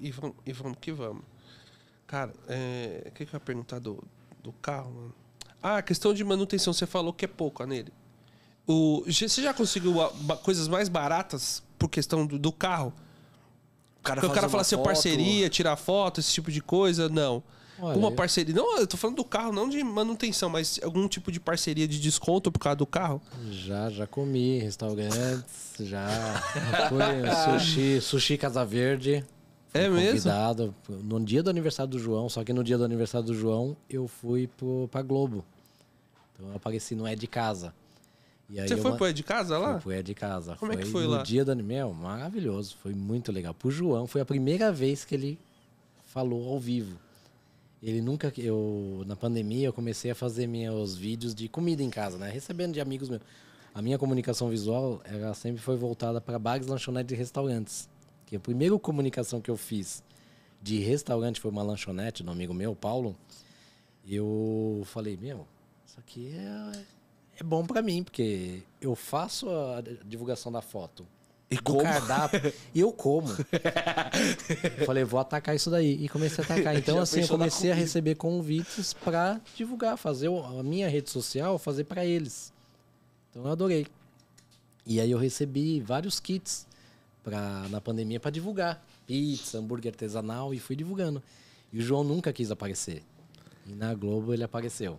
e, 0.00 0.10
vamos, 0.10 0.36
e 0.44 0.52
vamos 0.52 0.78
que 0.80 0.90
vamos. 0.92 1.22
Cara, 2.06 2.32
é, 2.48 3.04
o 3.08 3.10
que, 3.12 3.26
que 3.26 3.34
eu 3.34 3.36
ia 3.36 3.40
perguntar 3.40 3.78
do, 3.78 4.02
do 4.42 4.52
carro, 4.52 4.90
mano? 4.92 5.14
Ah, 5.62 5.78
a 5.78 5.82
questão 5.82 6.14
de 6.14 6.22
manutenção, 6.22 6.72
você 6.72 6.86
falou 6.86 7.12
que 7.12 7.24
é 7.24 7.28
pouco 7.28 7.62
ó, 7.62 7.66
nele. 7.66 7.92
O, 8.66 9.02
você 9.06 9.42
já 9.42 9.52
conseguiu 9.52 9.94
coisas 10.42 10.68
mais 10.68 10.88
baratas 10.88 11.62
por 11.78 11.88
questão 11.88 12.26
do, 12.26 12.38
do 12.38 12.52
carro? 12.52 12.92
O 14.00 14.02
cara, 14.02 14.20
Porque 14.20 14.32
o 14.32 14.34
cara 14.34 14.48
fala 14.48 14.62
assim, 14.62 14.76
foto, 14.76 14.84
parceria, 14.84 15.48
tirar 15.48 15.76
foto, 15.76 16.20
esse 16.20 16.32
tipo 16.32 16.50
de 16.50 16.60
coisa, 16.60 17.08
não. 17.08 17.42
Olha, 17.78 17.98
Uma 17.98 18.08
eu- 18.08 18.12
parceria. 18.12 18.54
Não, 18.54 18.78
eu 18.78 18.86
tô 18.86 18.96
falando 18.96 19.16
do 19.16 19.24
carro, 19.24 19.52
não 19.52 19.68
de 19.68 19.82
manutenção, 19.82 20.48
mas 20.48 20.80
algum 20.82 21.06
tipo 21.08 21.30
de 21.30 21.38
parceria 21.38 21.86
de 21.86 22.00
desconto 22.00 22.50
por 22.50 22.58
causa 22.58 22.76
do 22.76 22.86
carro. 22.86 23.20
Já, 23.50 23.90
já 23.90 24.06
comi 24.06 24.58
em 24.58 24.60
restaurantes, 24.60 25.74
já 25.80 26.06
fui 26.88 27.58
sushi, 27.58 28.00
sushi 28.00 28.38
Casa 28.38 28.64
Verde. 28.64 29.24
Fui 29.68 29.80
É 29.80 29.88
mesmo? 29.88 30.10
Convidado 30.10 30.74
no 30.88 31.24
dia 31.24 31.42
do 31.42 31.50
aniversário 31.50 31.90
do 31.90 31.98
João, 31.98 32.28
só 32.28 32.42
que 32.44 32.52
no 32.52 32.62
dia 32.64 32.78
do 32.78 32.84
aniversário 32.84 33.26
do 33.26 33.34
João 33.34 33.76
eu 33.90 34.06
fui 34.08 34.46
pro, 34.46 34.88
pra 34.90 35.02
Globo. 35.02 35.44
Então 36.34 36.48
eu 36.50 36.56
apareci 36.56 36.94
no 36.94 37.06
É 37.06 37.14
de 37.14 37.26
Casa. 37.26 37.74
Você 38.48 38.76
foi 38.76 38.92
ma- 38.92 38.96
pro 38.96 39.06
É 39.06 39.12
de 39.12 39.24
casa 39.24 39.58
lá? 39.58 39.72
Fui 39.80 39.80
pro 39.80 39.92
É 39.92 40.02
de 40.02 40.14
Casa. 40.14 40.54
Como 40.56 40.72
é 40.72 40.76
que 40.76 40.84
foi 40.86 41.02
no 41.04 41.10
lá? 41.10 41.22
dia 41.22 41.44
do 41.44 41.50
aniversário. 41.50 41.94
Maravilhoso, 41.94 42.76
foi 42.80 42.94
muito 42.94 43.32
legal. 43.32 43.52
Pro 43.52 43.70
João, 43.72 44.06
foi 44.06 44.20
a 44.20 44.24
primeira 44.24 44.70
vez 44.70 45.04
que 45.04 45.14
ele 45.16 45.38
falou 46.04 46.48
ao 46.50 46.60
vivo. 46.60 46.96
Ele 47.82 48.00
nunca. 48.00 48.32
Eu, 48.38 49.02
na 49.06 49.16
pandemia, 49.16 49.66
eu 49.66 49.72
comecei 49.72 50.10
a 50.12 50.14
fazer 50.14 50.46
meus 50.46 50.96
vídeos 50.96 51.34
de 51.34 51.48
comida 51.48 51.82
em 51.82 51.90
casa, 51.90 52.16
né? 52.18 52.30
Recebendo 52.30 52.72
de 52.72 52.80
amigos 52.80 53.08
meus. 53.08 53.20
A 53.74 53.82
minha 53.82 53.98
comunicação 53.98 54.48
visual, 54.48 55.02
ela 55.04 55.34
sempre 55.34 55.60
foi 55.60 55.76
voltada 55.76 56.20
para 56.20 56.38
bares, 56.38 56.66
lanchonetes 56.68 57.12
e 57.12 57.16
restaurantes. 57.16 57.88
Que 58.26 58.36
a 58.36 58.40
primeira 58.40 58.76
comunicação 58.78 59.40
que 59.40 59.50
eu 59.50 59.56
fiz 59.56 60.02
de 60.60 60.80
restaurante 60.80 61.40
foi 61.40 61.50
uma 61.50 61.62
lanchonete 61.62 62.22
do 62.24 62.30
amigo 62.30 62.52
meu, 62.52 62.74
Paulo. 62.74 63.16
Eu 64.06 64.82
falei, 64.86 65.16
meu, 65.16 65.46
isso 65.86 65.98
aqui 65.98 66.34
é, 66.34 66.84
é 67.38 67.42
bom 67.44 67.64
para 67.64 67.80
mim, 67.80 68.02
porque 68.02 68.62
eu 68.80 68.94
faço 68.96 69.48
a 69.48 69.80
divulgação 70.04 70.50
da 70.50 70.60
foto. 70.60 71.06
E 71.48 71.56
como? 71.56 71.82
cardápio 71.82 72.52
e 72.74 72.80
eu 72.80 72.92
como. 72.92 73.28
Falei, 74.84 75.04
vou 75.04 75.20
atacar 75.20 75.54
isso 75.54 75.70
daí. 75.70 76.04
E 76.04 76.08
comecei 76.08 76.42
a 76.42 76.44
atacar. 76.44 76.74
Então, 76.76 76.96
Já 76.96 77.02
assim, 77.02 77.20
eu 77.20 77.28
comecei 77.28 77.70
a 77.70 77.74
receber 77.74 78.16
convites 78.16 78.92
para 78.92 79.40
divulgar, 79.54 79.96
fazer 79.96 80.28
a 80.28 80.62
minha 80.64 80.88
rede 80.88 81.08
social, 81.08 81.56
fazer 81.56 81.84
para 81.84 82.04
eles. 82.04 82.52
Então, 83.30 83.44
eu 83.44 83.52
adorei. 83.52 83.86
E 84.84 85.00
aí, 85.00 85.10
eu 85.10 85.18
recebi 85.18 85.80
vários 85.80 86.18
kits 86.18 86.66
pra, 87.26 87.66
na 87.68 87.80
pandemia 87.80 88.20
para 88.20 88.30
divulgar. 88.30 88.80
Pizza, 89.04 89.58
hambúrguer 89.58 89.92
artesanal 89.92 90.54
e 90.54 90.60
fui 90.60 90.76
divulgando. 90.76 91.20
E 91.72 91.80
o 91.80 91.82
João 91.82 92.04
nunca 92.04 92.32
quis 92.32 92.52
aparecer. 92.52 93.02
E 93.66 93.72
na 93.72 93.92
Globo 93.94 94.32
ele 94.32 94.44
apareceu. 94.44 94.96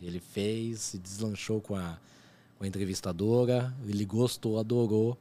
Ele 0.00 0.20
fez, 0.20 0.80
se 0.80 0.98
deslanchou 0.98 1.58
com 1.58 1.74
a, 1.74 1.98
com 2.58 2.64
a 2.64 2.68
entrevistadora, 2.68 3.74
ele 3.88 4.04
gostou, 4.04 4.58
adorou. 4.58 5.16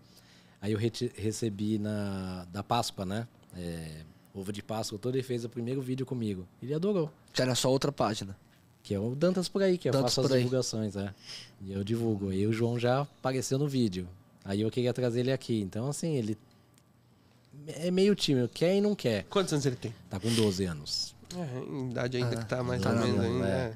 Aí 0.62 0.74
eu 0.74 0.78
rete- 0.78 1.12
recebi 1.16 1.80
na, 1.80 2.46
da 2.52 2.62
Páscoa, 2.62 3.06
né? 3.06 3.26
É, 3.56 4.02
ovo 4.34 4.52
de 4.52 4.62
Páscoa, 4.62 5.00
todo 5.00 5.16
ele 5.16 5.24
fez 5.24 5.46
o 5.46 5.50
primeiro 5.50 5.82
vídeo 5.82 6.06
comigo. 6.06 6.46
Ele 6.62 6.74
adorou. 6.74 7.10
Que 7.32 7.42
era 7.42 7.56
só 7.56 7.72
outra 7.72 7.92
página. 7.92 8.36
Que 8.84 8.94
é 8.94 9.00
o 9.00 9.16
Dantas 9.16 9.48
por 9.48 9.64
aí, 9.64 9.78
que 9.78 9.88
eu 9.88 9.94
Dantas 9.94 10.14
faço 10.14 10.28
as 10.28 10.38
divulgações, 10.38 10.96
né? 10.96 11.16
E 11.62 11.72
eu 11.72 11.84
divulgo. 11.86 12.34
E 12.34 12.46
o 12.46 12.52
João 12.52 12.78
já 12.78 13.02
apareceu 13.02 13.58
no 13.58 13.68
vídeo. 13.68 14.08
Aí 14.44 14.62
eu 14.62 14.72
queria 14.72 14.94
trazer 14.94 15.22
ele 15.22 15.32
aqui. 15.32 15.62
Então, 15.62 15.88
assim, 15.88 16.16
ele 16.16 16.38
é 17.68 17.92
meio 17.92 18.16
tímido, 18.16 18.50
quer 18.50 18.76
e 18.76 18.82
não 18.82 18.96
quer. 18.96 19.24
Quantos 19.26 19.54
anos 19.54 19.66
ele 19.66 19.76
tem? 19.76 19.94
Tá 20.10 20.20
com 20.20 20.34
12 20.34 20.66
anos. 20.66 21.16
É, 21.36 21.60
em 21.60 21.92
idade 21.92 22.18
ainda 22.18 22.36
que 22.36 22.46
tá 22.46 22.64
mais 22.64 22.82
tá 22.82 22.90
ou 22.90 22.96
menos 22.96 23.20
ainda. 23.20 23.48
é. 23.48 23.52
é. 23.52 23.74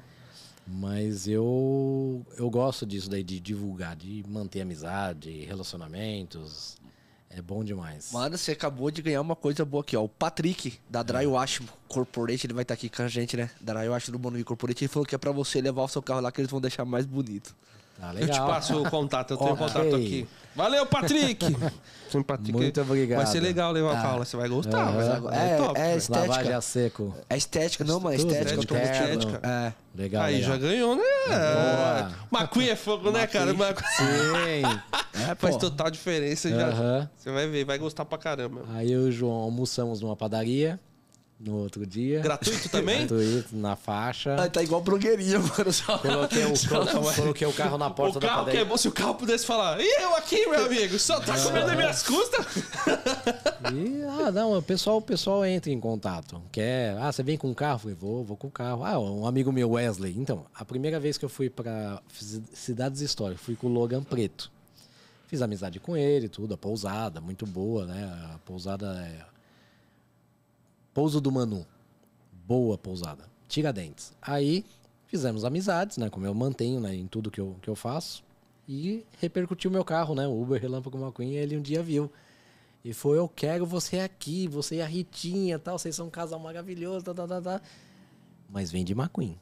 Mas 0.66 1.28
eu, 1.28 2.24
eu 2.38 2.48
gosto 2.48 2.86
disso 2.86 3.10
daí, 3.10 3.22
de 3.22 3.38
divulgar, 3.38 3.94
de 3.94 4.24
manter 4.26 4.62
amizade, 4.62 5.44
relacionamentos. 5.44 6.78
É 7.28 7.42
bom 7.42 7.64
demais. 7.64 8.12
Mano, 8.12 8.38
você 8.38 8.52
acabou 8.52 8.90
de 8.90 9.02
ganhar 9.02 9.20
uma 9.20 9.36
coisa 9.36 9.64
boa 9.64 9.82
aqui, 9.82 9.96
ó. 9.96 10.04
O 10.04 10.08
Patrick, 10.08 10.78
da 10.88 11.02
Dry 11.02 11.26
Wash 11.26 11.60
Corporate, 11.88 12.46
ele 12.46 12.54
vai 12.54 12.62
estar 12.62 12.74
aqui 12.74 12.88
com 12.88 13.02
a 13.02 13.08
gente, 13.08 13.36
né? 13.36 13.50
Dry 13.60 13.88
Wash 13.88 14.08
do 14.08 14.18
Bonomi 14.18 14.44
Corporate, 14.44 14.84
ele 14.84 14.88
falou 14.88 15.04
que 15.04 15.14
é 15.14 15.18
pra 15.18 15.32
você 15.32 15.60
levar 15.60 15.82
o 15.82 15.88
seu 15.88 16.00
carro 16.00 16.20
lá 16.20 16.30
que 16.30 16.40
eles 16.40 16.50
vão 16.50 16.60
deixar 16.60 16.84
mais 16.84 17.04
bonito. 17.04 17.54
Tá 18.12 18.20
Eu 18.20 18.28
te 18.28 18.38
passo 18.38 18.82
o 18.82 18.90
contato, 18.90 19.30
eu 19.32 19.36
tenho 19.36 19.50
o 19.50 19.54
Ok. 19.54 19.66
contato 19.66 19.96
aqui. 19.96 20.28
Valeu, 20.54 20.86
Patrick! 20.86 21.44
Sim, 22.08 22.22
Patrick. 22.22 22.52
Muito 22.52 22.80
obrigado. 22.80 23.16
Vai 23.18 23.26
ser 23.26 23.40
legal 23.40 23.72
levar 23.72 23.90
o 23.90 23.94
carro 23.94 24.18
lá, 24.20 24.24
você 24.24 24.36
vai 24.36 24.48
gostar. 24.48 24.92
Mas 24.92 25.36
É, 25.36 25.50
é, 25.50 25.56
top. 25.56 25.80
é 25.80 25.96
estética. 25.96 26.28
Lavagem 26.28 26.52
a 26.52 26.60
seco. 26.60 27.14
É 27.28 27.36
estética, 27.36 27.84
não, 27.84 27.98
mano, 27.98 28.14
é 28.14 28.18
Tudo, 28.18 28.32
estética. 28.32 28.60
estética, 28.60 29.04
estética. 29.10 29.40
É. 29.48 29.72
Legal, 29.96 30.22
Aí 30.22 30.34
legal. 30.36 30.50
já 30.50 30.56
ganhou, 30.58 30.94
né? 30.96 31.02
Boa. 32.30 32.64
É 32.64 32.76
fogo, 32.76 33.10
né, 33.10 33.26
cara? 33.26 33.50
McQueen 33.50 34.62
Sim. 34.62 34.80
É, 35.30 35.34
faz 35.36 35.56
total 35.56 35.90
diferença. 35.90 36.48
Já. 36.48 37.08
Você 37.16 37.30
vai 37.30 37.48
ver, 37.48 37.64
vai 37.64 37.78
gostar 37.78 38.04
pra 38.04 38.18
caramba. 38.18 38.62
Aí 38.74 38.92
eu 38.92 39.06
e 39.06 39.08
o 39.08 39.12
João 39.12 39.32
almoçamos 39.34 40.00
numa 40.00 40.16
padaria 40.16 40.78
no 41.38 41.56
outro 41.56 41.84
dia. 41.84 42.20
Gratuito 42.20 42.68
também? 42.68 43.06
Gratuito, 43.06 43.56
na 43.56 43.76
faixa. 43.76 44.36
Ah, 44.38 44.48
tá 44.48 44.62
igual 44.62 44.80
blogueirinha, 44.80 45.38
mano. 45.38 45.72
Só... 45.72 45.98
Coloquei 45.98 46.44
o, 46.44 46.68
colo- 46.68 47.14
coloquei 47.14 47.46
o 47.46 47.52
carro 47.52 47.76
na 47.76 47.90
porta 47.90 48.18
O 48.18 48.20
da 48.20 48.26
carro 48.28 48.38
que 48.40 48.44
padaria. 48.52 48.60
é 48.62 48.64
bom 48.64 48.76
se 48.76 48.88
o 48.88 48.92
carro 48.92 49.14
pudesse 49.16 49.44
falar. 49.44 49.78
E 49.80 50.02
eu 50.02 50.14
aqui, 50.16 50.46
meu 50.46 50.64
amigo? 50.64 50.98
Só 50.98 51.20
tá 51.20 51.38
comendo 51.42 51.70
as 51.70 51.76
minhas 51.76 52.02
custas? 52.02 52.46
E, 53.74 54.02
ah, 54.26 54.30
não, 54.30 54.56
o 54.56 54.62
pessoal, 54.62 54.98
o 54.98 55.02
pessoal 55.02 55.44
entra 55.44 55.70
em 55.70 55.80
contato. 55.80 56.40
Quer, 56.52 56.96
ah, 56.98 57.10
você 57.10 57.22
vem 57.22 57.36
com 57.36 57.50
o 57.50 57.54
carro? 57.54 57.74
Eu 57.74 57.78
Falei, 57.80 57.96
vou, 58.00 58.24
vou 58.24 58.36
com 58.36 58.46
o 58.46 58.50
carro. 58.50 58.84
Ah, 58.84 58.98
um 58.98 59.26
amigo 59.26 59.52
meu, 59.52 59.70
Wesley. 59.72 60.14
Então, 60.16 60.46
a 60.54 60.64
primeira 60.64 60.98
vez 61.00 61.18
que 61.18 61.24
eu 61.24 61.28
fui 61.28 61.50
para 61.50 62.00
Cidades 62.52 63.00
Históricas, 63.00 63.44
fui 63.44 63.56
com 63.56 63.66
o 63.66 63.70
Logan 63.72 64.02
Preto. 64.02 64.50
Fiz 65.26 65.42
amizade 65.42 65.80
com 65.80 65.96
ele, 65.96 66.28
tudo, 66.28 66.54
a 66.54 66.56
pousada, 66.56 67.20
muito 67.20 67.44
boa, 67.46 67.86
né? 67.86 68.04
A 68.34 68.38
pousada 68.44 68.86
é. 69.10 69.33
Pouso 70.94 71.20
do 71.20 71.32
Manu. 71.32 71.66
Boa 72.46 72.78
pousada. 72.78 73.24
Tiradentes. 73.48 74.12
Aí 74.22 74.64
fizemos 75.08 75.44
amizades, 75.44 75.96
né? 75.96 76.08
Como 76.08 76.24
eu 76.24 76.32
mantenho 76.32 76.80
né, 76.80 76.94
em 76.94 77.08
tudo 77.08 77.32
que 77.32 77.40
eu, 77.40 77.56
que 77.60 77.68
eu 77.68 77.74
faço. 77.74 78.22
E 78.68 79.04
repercutiu 79.20 79.70
meu 79.72 79.84
carro, 79.84 80.14
né? 80.14 80.26
O 80.26 80.40
Uber 80.40 80.60
Relâmpago 80.60 80.96
McQueen, 80.96 81.34
ele 81.34 81.56
um 81.56 81.60
dia 81.60 81.82
viu. 81.82 82.10
E 82.84 82.92
foi, 82.92 83.18
eu 83.18 83.28
quero 83.28 83.66
você 83.66 84.00
aqui, 84.00 84.46
você 84.46 84.76
e 84.76 84.82
a 84.82 84.86
Ritinha, 84.86 85.58
tal, 85.58 85.78
vocês 85.78 85.96
são 85.96 86.06
um 86.06 86.10
casal 86.10 86.38
maravilhoso, 86.38 87.04
tá, 87.04 87.14
tá, 87.14 87.26
tá, 87.26 87.40
tá. 87.40 87.60
Mas 88.48 88.70
vem 88.70 88.84
de 88.84 88.92
McQueen. 88.92 89.36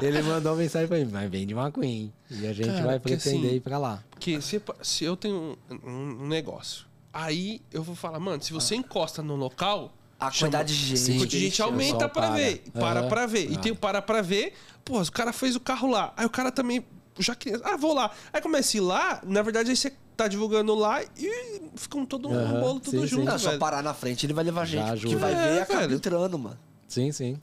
Ele 0.00 0.22
mandou 0.22 0.56
mensagem 0.56 0.88
pra 0.88 0.98
mim, 0.98 1.10
mas 1.12 1.30
vem 1.30 1.46
de 1.46 1.52
McQueen. 1.52 2.12
E 2.30 2.46
a 2.46 2.52
gente 2.52 2.68
Cara, 2.68 2.86
vai 2.86 3.00
pretender 3.00 3.46
assim, 3.46 3.56
ir 3.56 3.60
pra 3.60 3.76
lá. 3.76 4.02
Porque 4.10 4.40
se, 4.40 4.62
se 4.82 5.04
eu 5.04 5.16
tenho 5.16 5.58
um, 5.70 5.90
um 5.90 6.26
negócio, 6.28 6.86
aí 7.14 7.62
eu 7.72 7.82
vou 7.82 7.94
falar, 7.94 8.18
mano, 8.20 8.42
se 8.42 8.52
você 8.52 8.74
encosta 8.74 9.22
no 9.22 9.36
local. 9.36 9.92
A 10.18 10.30
chama- 10.30 10.52
quantidade 10.52 10.78
de 10.78 10.86
gente. 10.86 10.98
Sim. 11.00 11.18
Contingente 11.18 11.60
O 11.60 11.64
aumenta 11.66 12.08
para. 12.08 12.30
ver. 12.30 12.62
Para 12.72 13.00
Aham. 13.00 13.08
pra 13.08 13.26
ver. 13.26 13.50
E 13.50 13.56
Ah. 13.56 13.58
tem 13.58 13.72
o 13.72 13.76
para 13.76 14.00
pra 14.00 14.22
ver. 14.22 14.54
Pô, 14.84 15.00
o 15.00 15.12
cara 15.12 15.32
fez 15.32 15.56
o 15.56 15.60
carro 15.60 15.90
lá. 15.90 16.12
Aí 16.16 16.24
o 16.24 16.30
cara 16.30 16.50
também. 16.52 16.84
Já 17.18 17.34
queria. 17.34 17.60
Ah, 17.64 17.76
vou 17.76 17.92
lá. 17.92 18.10
Aí 18.32 18.40
começa 18.40 18.76
a 18.76 18.78
ir 18.78 18.80
lá. 18.80 19.20
Na 19.24 19.42
verdade, 19.42 19.70
aí 19.70 19.76
você 19.76 19.92
tá 20.16 20.28
divulgando 20.28 20.74
lá 20.74 21.02
e 21.16 21.62
fica 21.74 21.98
um 21.98 22.06
todo 22.06 22.28
um 22.28 22.34
Aham, 22.34 22.60
bolo 22.60 22.80
tudo 22.80 23.00
sim, 23.00 23.06
junto. 23.06 23.24
Não, 23.24 23.34
é 23.34 23.38
só 23.38 23.58
parar 23.58 23.82
na 23.82 23.92
frente, 23.92 24.24
ele 24.24 24.32
vai 24.32 24.44
levar 24.44 24.64
gente. 24.64 24.88
ajuda. 24.88 25.08
que 25.08 25.16
vai 25.16 25.32
É, 25.32 25.36
ver 25.50 25.56
e 25.56 25.60
acaba 25.60 25.80
velho. 25.80 25.94
entrando, 25.96 26.38
mano. 26.38 26.58
Sim, 26.88 27.10
sim. 27.12 27.36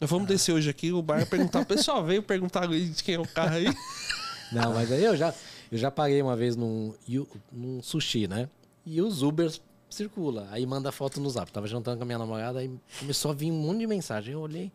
Nós 0.00 0.08
vamos 0.08 0.26
descer 0.28 0.52
hoje 0.52 0.70
aqui, 0.70 0.92
o 0.92 1.02
bar 1.02 1.26
perguntar. 1.28 1.60
O 1.60 1.66
pessoal 1.66 2.04
veio 2.04 2.22
perguntar 2.22 2.66
de 2.66 3.02
quem 3.02 3.16
é 3.16 3.20
o 3.20 3.26
carro 3.26 3.56
aí. 3.56 3.66
Não, 4.52 4.72
mas 4.74 4.90
aí 4.92 5.02
eu 5.04 5.16
já, 5.16 5.34
eu 5.70 5.78
já 5.78 5.90
parei 5.90 6.22
uma 6.22 6.36
vez 6.36 6.56
num, 6.56 6.94
num 7.52 7.82
sushi, 7.82 8.26
né? 8.28 8.48
E 8.84 9.00
os 9.00 9.22
Ubers 9.22 9.60
circula. 9.88 10.48
Aí 10.50 10.66
manda 10.66 10.90
foto 10.90 11.20
no 11.20 11.30
zap. 11.30 11.50
Tava 11.52 11.66
jantando 11.66 11.98
com 11.98 12.02
a 12.02 12.06
minha 12.06 12.18
namorada, 12.18 12.58
aí 12.60 12.70
começou 12.98 13.30
a 13.30 13.34
vir 13.34 13.50
um 13.50 13.60
monte 13.60 13.78
de 13.80 13.86
mensagem. 13.86 14.34
Eu 14.34 14.40
olhei. 14.40 14.72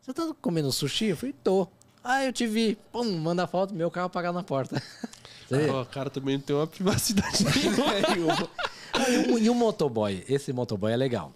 Você 0.00 0.12
tá 0.12 0.34
comendo 0.40 0.70
sushi? 0.72 1.06
Eu 1.06 1.16
falei, 1.16 1.34
tô. 1.44 1.66
Ah, 2.02 2.24
eu 2.24 2.32
te 2.32 2.46
vi. 2.46 2.76
Pum, 2.90 3.04
manda 3.18 3.46
foto, 3.46 3.74
meu 3.74 3.90
carro 3.90 4.10
parar 4.10 4.32
na 4.32 4.42
porta. 4.42 4.82
O 5.52 5.84
cara 5.84 6.08
também 6.08 6.38
não 6.38 6.42
tem 6.42 6.56
uma 6.56 6.66
privacidade 6.66 7.44
nenhuma. 7.44 8.48
Ah, 8.94 9.10
e, 9.10 9.32
o, 9.32 9.38
e 9.38 9.50
o 9.50 9.54
motoboy? 9.54 10.24
Esse 10.26 10.50
motoboy 10.50 10.90
é 10.90 10.96
legal. 10.96 11.30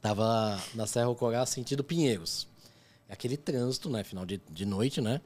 Tava 0.00 0.58
na 0.74 0.86
Serra 0.86 1.14
Corá, 1.14 1.44
sentido 1.44 1.84
Pinheiros. 1.84 2.48
É 3.06 3.12
aquele 3.12 3.36
trânsito, 3.36 3.90
né? 3.90 4.02
Final 4.04 4.24
de, 4.24 4.40
de 4.50 4.64
noite, 4.64 5.02
né? 5.02 5.20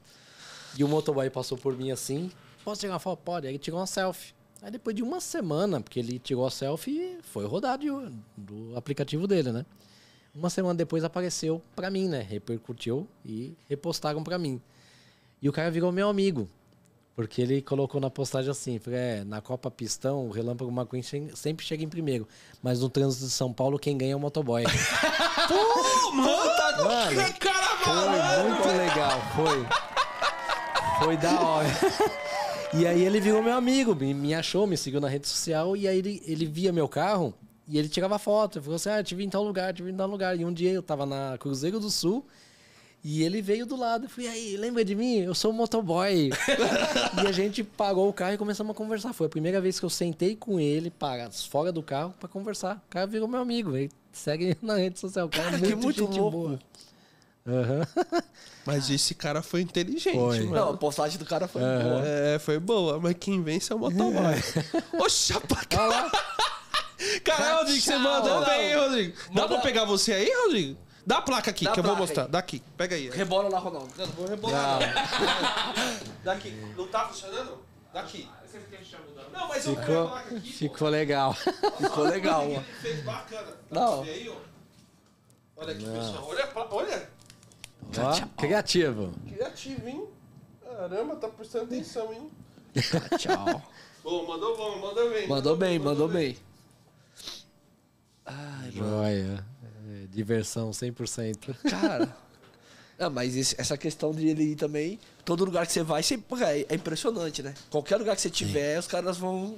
E 0.76 0.82
o 0.82 0.88
motoboy 0.88 1.30
passou 1.30 1.56
por 1.56 1.76
mim 1.76 1.92
assim. 1.92 2.32
Posso 2.64 2.80
tirar 2.80 2.94
uma 2.94 2.98
foto? 2.98 3.20
Pode. 3.20 3.46
Aí 3.46 3.52
ele 3.52 3.60
tirou 3.60 3.78
uma 3.78 3.86
selfie. 3.86 4.34
Aí 4.62 4.70
depois 4.70 4.94
de 4.94 5.02
uma 5.02 5.20
semana, 5.20 5.80
porque 5.80 5.98
ele 5.98 6.18
tirou 6.18 6.46
a 6.46 6.50
selfie, 6.50 7.18
foi 7.22 7.46
rodado 7.46 8.12
do 8.36 8.76
aplicativo 8.76 9.26
dele, 9.26 9.52
né? 9.52 9.64
Uma 10.34 10.50
semana 10.50 10.74
depois 10.74 11.02
apareceu 11.02 11.62
pra 11.74 11.90
mim, 11.90 12.08
né? 12.08 12.20
Repercutiu 12.20 13.08
e 13.24 13.54
repostaram 13.68 14.22
pra 14.22 14.38
mim. 14.38 14.60
E 15.40 15.48
o 15.48 15.52
cara 15.52 15.70
virou 15.70 15.90
meu 15.90 16.08
amigo. 16.08 16.48
Porque 17.16 17.42
ele 17.42 17.60
colocou 17.60 18.00
na 18.00 18.08
postagem 18.08 18.50
assim, 18.50 18.80
é, 18.86 19.24
na 19.24 19.40
Copa 19.40 19.70
Pistão, 19.70 20.26
o 20.26 20.30
Relâmpago 20.30 20.70
McQueen 20.70 21.02
sempre 21.34 21.66
chega 21.66 21.82
em 21.82 21.88
primeiro. 21.88 22.26
Mas 22.62 22.80
no 22.80 22.88
trânsito 22.88 23.24
de 23.24 23.30
São 23.30 23.52
Paulo, 23.52 23.78
quem 23.78 23.98
ganha 23.98 24.12
é 24.12 24.16
o 24.16 24.20
motoboy. 24.20 24.62
Pô, 25.48 26.12
mano! 26.12 26.50
Mano, 26.84 27.10
Que 27.10 27.32
cara 27.40 27.76
Foi 27.84 28.48
muito 28.48 28.68
legal, 28.68 29.20
foi. 29.34 31.04
Foi 31.04 31.16
da 31.16 31.40
hora. 31.40 31.68
E 32.72 32.86
aí 32.86 33.04
ele 33.04 33.20
virou 33.20 33.42
meu 33.42 33.54
amigo, 33.54 33.94
me, 33.94 34.32
achou, 34.32 34.66
me 34.66 34.76
seguiu 34.76 35.00
na 35.00 35.08
rede 35.08 35.26
social 35.26 35.76
e 35.76 35.88
aí 35.88 35.98
ele, 35.98 36.22
ele 36.24 36.46
via 36.46 36.72
meu 36.72 36.88
carro 36.88 37.34
e 37.66 37.78
ele 37.78 37.88
tirava 37.88 38.18
foto. 38.18 38.58
Ele 38.58 38.64
falou 38.64 38.76
assim: 38.76 38.90
Ah, 38.90 39.02
te 39.02 39.14
vi 39.14 39.24
em 39.24 39.28
tal 39.30 39.42
lugar, 39.42 39.74
te 39.74 39.82
vi 39.82 39.90
em 39.90 39.96
tal 39.96 40.08
lugar. 40.08 40.38
E 40.38 40.44
um 40.44 40.52
dia 40.52 40.70
eu 40.70 40.82
tava 40.82 41.04
na 41.04 41.36
Cruzeiro 41.38 41.80
do 41.80 41.90
Sul 41.90 42.24
e 43.02 43.22
ele 43.22 43.40
veio 43.40 43.64
do 43.64 43.76
lado. 43.76 44.04
Eu 44.04 44.10
falei, 44.10 44.28
aí, 44.28 44.56
lembra 44.56 44.84
de 44.84 44.94
mim? 44.94 45.16
Eu 45.16 45.34
sou 45.34 45.50
o 45.50 45.54
motoboy. 45.54 46.30
e 47.24 47.26
a 47.26 47.32
gente 47.32 47.64
parou 47.64 48.08
o 48.08 48.12
carro 48.12 48.34
e 48.34 48.38
começamos 48.38 48.70
a 48.72 48.74
conversar. 48.74 49.12
Foi 49.12 49.26
a 49.26 49.30
primeira 49.30 49.60
vez 49.60 49.80
que 49.80 49.86
eu 49.86 49.90
sentei 49.90 50.36
com 50.36 50.60
ele, 50.60 50.90
para, 50.90 51.30
fora 51.30 51.72
do 51.72 51.82
carro, 51.82 52.14
pra 52.20 52.28
conversar. 52.28 52.76
O 52.76 52.90
cara 52.90 53.06
virou 53.06 53.26
meu 53.26 53.40
amigo. 53.40 53.76
Ele 53.76 53.90
segue 54.12 54.56
na 54.60 54.76
rede 54.76 54.98
social. 54.98 55.28
Cara 55.28 55.48
é 55.48 55.50
Cara, 55.52 55.62
que 55.62 55.74
muito, 55.74 55.82
muito 55.82 56.00
gente 56.00 56.20
louco. 56.20 56.38
boa. 56.38 56.58
Aham. 57.46 57.86
Mas 58.66 58.90
esse 58.90 59.14
cara 59.14 59.42
foi 59.42 59.62
inteligente, 59.62 60.14
Foi. 60.16 60.40
mano. 60.40 60.50
Não, 60.66 60.74
a 60.74 60.76
postagem 60.76 61.18
do 61.18 61.24
cara 61.24 61.48
foi 61.48 61.62
boa. 61.62 62.02
É, 62.04 62.38
foi 62.38 62.58
boa, 62.58 63.00
mas 63.00 63.16
quem 63.18 63.42
vence 63.42 63.72
é 63.72 63.76
o 63.76 63.78
motoboy. 63.78 64.12
Ô, 65.00 65.08
chapa, 65.08 65.56
cara. 65.68 66.10
Caralho, 67.24 67.58
Rodrigo, 67.60 67.80
você 67.80 67.96
mandou 67.96 68.40
Não. 68.40 68.46
bem, 68.46 68.76
Rodrigo. 68.76 69.16
Dá 69.28 69.32
Manda- 69.42 69.48
pra 69.48 69.58
pegar 69.60 69.84
você 69.86 70.12
aí, 70.12 70.30
Rodrigo? 70.44 70.78
Dá 71.06 71.16
a 71.16 71.22
placa 71.22 71.50
aqui, 71.50 71.64
Dá 71.64 71.72
que 71.72 71.80
eu 71.80 71.84
vou 71.84 71.96
mostrar. 71.96 72.24
aí. 72.24 72.28
Daqui, 72.28 72.62
pega 72.76 72.94
aí. 72.94 73.08
Rebola 73.08 73.48
lá, 73.48 73.58
Ronaldo. 73.58 73.90
Não, 73.96 74.06
não 74.06 74.12
vou 74.12 74.26
rebolar, 74.28 74.78
não. 74.78 76.04
Daqui. 76.22 76.50
Não 76.76 76.86
tá 76.88 77.06
funcionando? 77.08 77.58
Daqui. 77.92 78.28
Não, 79.32 79.48
mas 79.48 79.64
eu 79.66 79.76
Ficou, 79.76 80.08
placa 80.08 80.34
aqui. 80.36 80.52
ficou 80.52 80.88
legal. 80.88 81.34
Ficou 81.34 82.04
legal, 82.04 82.42
ó. 82.42 82.44
Ele 82.50 82.64
fez 82.82 83.02
bacana. 83.04 83.46
Dá 83.70 83.80
Não. 83.80 83.94
pra 83.96 84.02
ver 84.04 84.10
aí, 84.10 84.28
ó. 84.28 84.36
Olha 85.56 85.72
aqui, 85.72 85.84
pessoal. 85.84 86.26
Olha, 86.28 86.48
olha. 86.70 87.08
Ó, 87.98 88.26
criativo. 88.36 89.12
Criativo, 89.28 89.88
hein? 89.88 90.04
Caramba, 90.64 91.16
tá 91.16 91.28
prestando 91.28 91.64
atenção, 91.64 92.12
hein? 92.12 92.30
Tchau. 93.18 93.62
Bom, 94.02 94.26
mandou 94.28 94.56
bom, 94.56 94.78
mandou 94.78 95.10
bem. 95.10 95.28
Mandou 95.28 95.56
bem, 95.56 95.78
mandou 95.78 96.08
bem. 96.08 96.36
Ai, 98.24 98.70
mano. 98.72 98.90
Joia. 98.90 99.44
É, 100.02 100.06
diversão 100.12 100.70
100%. 100.70 101.54
Cara. 101.70 102.16
Ah, 103.02 103.08
mas 103.08 103.34
esse- 103.34 103.58
essa 103.58 103.78
questão 103.78 104.12
de 104.12 104.28
ele 104.28 104.42
ir 104.52 104.56
também, 104.56 105.00
todo 105.24 105.42
lugar 105.42 105.66
que 105.66 105.72
você 105.72 105.82
vai, 105.82 106.02
você, 106.02 106.22
é, 106.42 106.66
é 106.68 106.74
impressionante, 106.74 107.42
né? 107.42 107.54
Qualquer 107.70 107.96
lugar 107.96 108.14
que 108.14 108.20
você 108.20 108.28
tiver, 108.28 108.78
os 108.78 108.86
caras 108.86 109.16
vão 109.16 109.56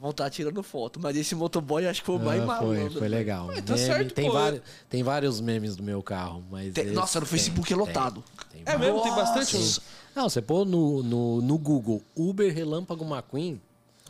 vão 0.00 0.10
estar 0.10 0.30
tirando 0.30 0.62
foto. 0.62 0.98
Mas 0.98 1.16
esse 1.16 1.34
motoboy 1.34 1.86
acho 1.86 2.00
que 2.00 2.06
foi 2.06 2.16
o 2.16 2.18
mais 2.18 2.42
Ah, 2.42 2.46
malandro. 2.46 2.90
foi, 2.92 2.98
foi 3.00 3.08
legal. 3.08 3.46
Ué, 3.48 3.60
tá 3.60 3.74
Meme- 3.74 3.86
certo, 3.86 4.14
tem, 4.14 4.30
vários, 4.30 4.62
tem 4.88 5.02
vários 5.02 5.40
memes 5.40 5.76
do 5.76 5.82
meu 5.82 6.02
carro, 6.02 6.42
mas. 6.50 6.72
Tem- 6.72 6.86
esse 6.86 6.94
nossa, 6.94 7.20
no 7.20 7.26
tem, 7.26 7.38
Facebook 7.38 7.72
é 7.72 7.76
tem, 7.76 7.86
lotado. 7.86 8.24
tem 8.50 8.62
É 8.64 8.78
mesmo, 8.78 9.02
tem 9.02 9.14
bastante. 9.14 9.56
Sim. 9.56 9.80
Não, 10.16 10.28
você 10.28 10.40
pôr 10.42 10.64
no, 10.66 11.02
no, 11.02 11.40
no 11.42 11.58
Google 11.58 12.02
Uber 12.16 12.52
Relâmpago 12.52 13.04
McQueen, 13.04 13.60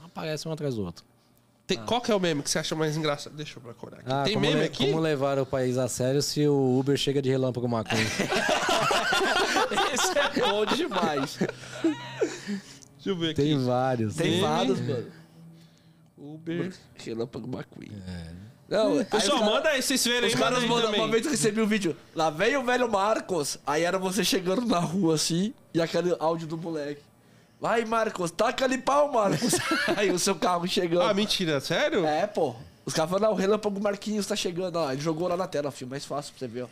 aparece 0.02 0.46
um 0.48 0.52
atrás 0.52 0.74
do 0.76 0.84
outro. 0.84 1.04
Tem- 1.66 1.78
Qual 1.84 2.00
que 2.00 2.10
é 2.10 2.14
o 2.14 2.18
meme 2.18 2.42
que 2.42 2.50
você 2.50 2.58
acha 2.58 2.74
mais 2.74 2.96
engraçado? 2.96 3.32
Deixa 3.36 3.58
eu 3.58 3.62
procurar 3.62 3.98
aqui. 3.98 4.06
Ah, 4.10 4.22
tem 4.24 4.36
meme 4.36 4.54
le- 4.60 4.64
aqui? 4.66 4.86
Como 4.86 4.98
levar 4.98 5.38
o 5.38 5.46
país 5.46 5.78
a 5.78 5.86
sério 5.86 6.20
se 6.20 6.44
o 6.48 6.78
Uber 6.80 6.96
chega 6.96 7.22
de 7.22 7.28
Relâmpago 7.30 7.68
McQueen? 7.68 8.02
Esse 9.94 10.18
é 10.18 10.40
bom 10.40 10.64
demais. 10.66 11.38
Deixa 13.00 13.10
eu 13.10 13.16
ver 13.16 13.30
aqui. 13.30 13.42
tem 13.42 13.58
vários. 13.64 14.14
Tem 14.16 14.30
Meme. 14.32 14.42
vários, 14.42 14.80
mano. 14.80 15.06
Uber. 16.20 16.72
Relâmpago 16.96 17.46
McQueen. 17.48 17.90
Não, 18.68 18.98
aí 18.98 19.04
Pessoal, 19.04 19.38
os 19.38 19.42
cara- 19.42 19.52
manda 19.54 19.68
aí, 19.70 19.82
vocês 19.82 20.04
verem 20.04 20.28
Os 20.28 20.34
aí, 20.34 20.40
caras 20.40 20.62
mandam. 20.64 20.92
Uma 20.92 21.08
vez 21.08 21.24
eu 21.24 21.30
recebi 21.32 21.60
um 21.60 21.66
vídeo. 21.66 21.96
Lá 22.14 22.30
vem 22.30 22.56
o 22.56 22.62
velho 22.62 22.88
Marcos. 22.90 23.58
Aí 23.66 23.82
era 23.82 23.98
você 23.98 24.24
chegando 24.24 24.64
na 24.64 24.78
rua 24.78 25.14
assim. 25.16 25.52
E 25.74 25.80
aquele 25.80 26.14
áudio 26.20 26.46
do 26.46 26.56
moleque. 26.56 27.02
Vai, 27.60 27.84
Marcos, 27.84 28.30
taca 28.30 28.64
ali 28.64 28.78
pau, 28.78 29.12
Marcos. 29.12 29.54
aí 29.96 30.10
o 30.10 30.18
seu 30.18 30.34
carro 30.36 30.66
chegando. 30.68 31.02
Ah, 31.02 31.12
mentira, 31.12 31.60
sério? 31.60 32.06
É, 32.06 32.26
pô. 32.26 32.54
Os 32.86 32.94
caras 32.94 33.10
falam, 33.10 33.28
não, 33.28 33.34
o 33.34 33.38
Relâmpago 33.38 33.80
Marquinhos 33.80 34.26
tá 34.26 34.34
chegando. 34.36 34.76
Ó, 34.76 34.90
ele 34.92 35.00
jogou 35.00 35.26
lá 35.28 35.36
na 35.36 35.46
tela, 35.46 35.70
filho. 35.70 35.90
Mais 35.90 36.04
fácil 36.04 36.32
pra 36.32 36.38
você 36.46 36.52
ver, 36.52 36.62
ó. 36.62 36.68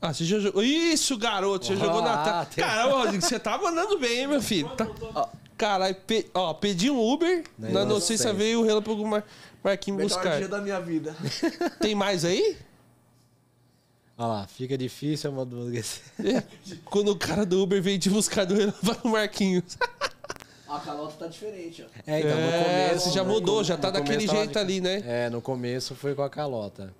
Ah, 0.00 0.12
você 0.12 0.24
já 0.24 0.38
jogou. 0.38 0.62
Isso, 0.62 1.16
garoto, 1.16 1.66
você 1.66 1.76
jogou 1.76 2.02
na 2.02 2.40
Ah, 2.40 2.44
tela. 2.46 2.68
Caramba, 2.68 2.96
Rodrigo, 2.98 3.22
você 3.24 3.38
tá 3.38 3.56
mandando 3.56 3.98
bem, 3.98 4.20
hein, 4.20 4.26
meu 4.26 4.42
filho? 4.42 4.68
Tá... 4.70 4.86
Caralho, 5.56 5.94
pe... 6.06 6.26
ó, 6.34 6.52
pedi 6.54 6.90
um 6.90 7.00
Uber, 7.00 7.44
Na 7.58 7.70
na 7.70 7.82
inocência 7.82 8.32
veio 8.32 8.60
o 8.60 8.64
Relâmpago 8.64 9.06
Mar... 9.06 9.24
Marquinhos 9.64 9.98
Melhor 9.98 10.14
buscar. 10.22 10.38
dia 10.38 10.48
da 10.48 10.60
minha 10.60 10.78
vida. 10.80 11.16
Tem 11.80 11.94
mais 11.94 12.24
aí? 12.24 12.56
Olha 14.18 14.28
lá, 14.28 14.46
fica 14.46 14.76
difícil 14.78 15.30
amadurecer. 15.30 16.02
É. 16.24 16.42
Quando 16.84 17.10
o 17.10 17.16
cara 17.16 17.44
do 17.44 17.62
Uber 17.62 17.82
veio 17.82 17.98
te 17.98 18.08
buscar 18.08 18.44
do 18.46 18.54
Relâmpago 18.54 19.08
Marquinhos. 19.10 19.76
A 20.68 20.80
calota 20.80 21.14
tá 21.18 21.26
diferente, 21.26 21.82
ó. 21.82 22.00
É, 22.10 22.20
então, 22.20 22.30
no 22.34 22.36
É, 22.42 22.88
começo. 22.88 23.04
você 23.08 23.14
já 23.14 23.24
mudou, 23.24 23.62
já 23.64 23.76
tá 23.76 23.90
daquele 23.90 24.26
jeito 24.26 24.52
de- 24.52 24.58
ali, 24.58 24.80
né? 24.80 25.02
É, 25.06 25.30
no 25.30 25.40
começo 25.42 25.94
foi 25.94 26.14
com 26.14 26.22
a 26.22 26.30
calota. 26.30 26.92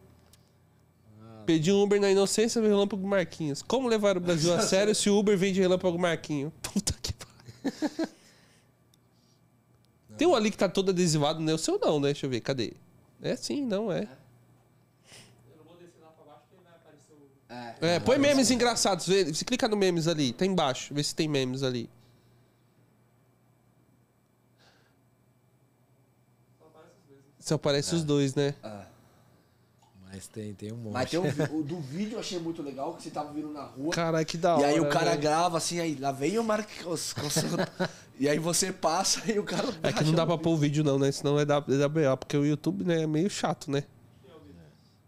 Pedi 1.45 1.71
um 1.73 1.83
Uber 1.83 2.01
na 2.01 2.11
inocência, 2.11 2.61
veio 2.61 2.75
Relâmpago 2.75 3.07
Marquinhos. 3.07 3.63
Como 3.63 3.87
levar 3.89 4.17
o 4.17 4.21
Brasil 4.21 4.53
a 4.53 4.61
sério 4.67 4.95
se 4.95 5.09
o 5.09 5.17
Uber 5.19 5.39
vem 5.39 5.53
de 5.53 5.61
Relâmpago 5.61 5.99
Marquinhos? 5.99 6.53
Puta 6.63 6.93
que 7.01 7.13
pariu. 7.13 8.09
Tem 10.17 10.27
um 10.27 10.35
ali 10.35 10.51
que 10.51 10.57
tá 10.57 10.69
todo 10.69 10.91
adesivado, 10.91 11.41
né? 11.41 11.53
O 11.53 11.59
seu 11.59 11.79
não, 11.79 12.01
né? 12.01 12.09
Deixa 12.09 12.27
eu 12.27 12.31
ver, 12.31 12.41
cadê? 12.41 12.73
É 13.23 13.37
sim, 13.37 13.65
não 13.65 13.91
é. 13.93 14.09
É, 17.81 18.01
põe 18.01 18.19
memes 18.19 18.51
engraçados. 18.51 19.07
vê- 19.07 19.25
Você 19.33 19.45
clica 19.45 19.69
no 19.69 19.77
memes 19.77 20.09
ali, 20.09 20.33
tá 20.33 20.45
embaixo. 20.47 20.93
Vê 20.95 21.03
se 21.03 21.15
tem 21.15 21.29
memes 21.29 21.63
ali. 21.63 21.89
Só 27.39 27.55
aparece 27.55 27.95
os 27.95 28.05
dois, 28.05 28.35
né? 28.35 28.55
Mas 30.17 30.27
tem, 30.29 30.55
tem 30.55 30.73
um 30.73 30.77
monte. 30.77 30.93
Mas 30.95 31.11
tem 31.11 31.21
um, 31.21 31.59
o 31.59 31.63
do 31.63 31.79
vídeo 31.79 32.15
eu 32.15 32.21
achei 32.21 32.39
muito 32.39 32.63
legal, 32.63 32.95
que 32.95 33.03
você 33.03 33.11
tava 33.11 33.35
vindo 33.35 33.51
na 33.53 33.65
rua. 33.65 33.93
Caralho, 33.93 34.25
que 34.25 34.39
da 34.39 34.55
hora. 34.55 34.63
E 34.63 34.65
aí 34.65 34.81
o 34.81 34.89
cara 34.89 35.11
velho. 35.11 35.21
grava 35.21 35.59
assim, 35.59 35.79
aí 35.79 35.95
lá 35.95 36.11
vem 36.11 36.39
o 36.39 36.45
Marcos. 36.45 37.15
e 38.19 38.27
aí 38.27 38.39
você 38.39 38.73
passa 38.73 39.31
e 39.31 39.39
o 39.39 39.45
cara. 39.45 39.69
É 39.83 39.93
que 39.93 40.03
não 40.05 40.15
dá 40.15 40.25
pra 40.25 40.39
pôr 40.39 40.53
o 40.53 40.57
vídeo 40.57 40.83
não, 40.83 40.99
né? 40.99 41.13
Senão 41.13 41.39
é 41.39 41.45
da, 41.45 41.57
é 41.57 41.77
da 41.77 41.87
BO, 41.87 42.17
porque 42.19 42.35
o 42.35 42.47
YouTube 42.47 42.83
né, 42.83 43.03
é 43.03 43.07
meio 43.07 43.29
chato, 43.29 43.71
né? 43.71 43.85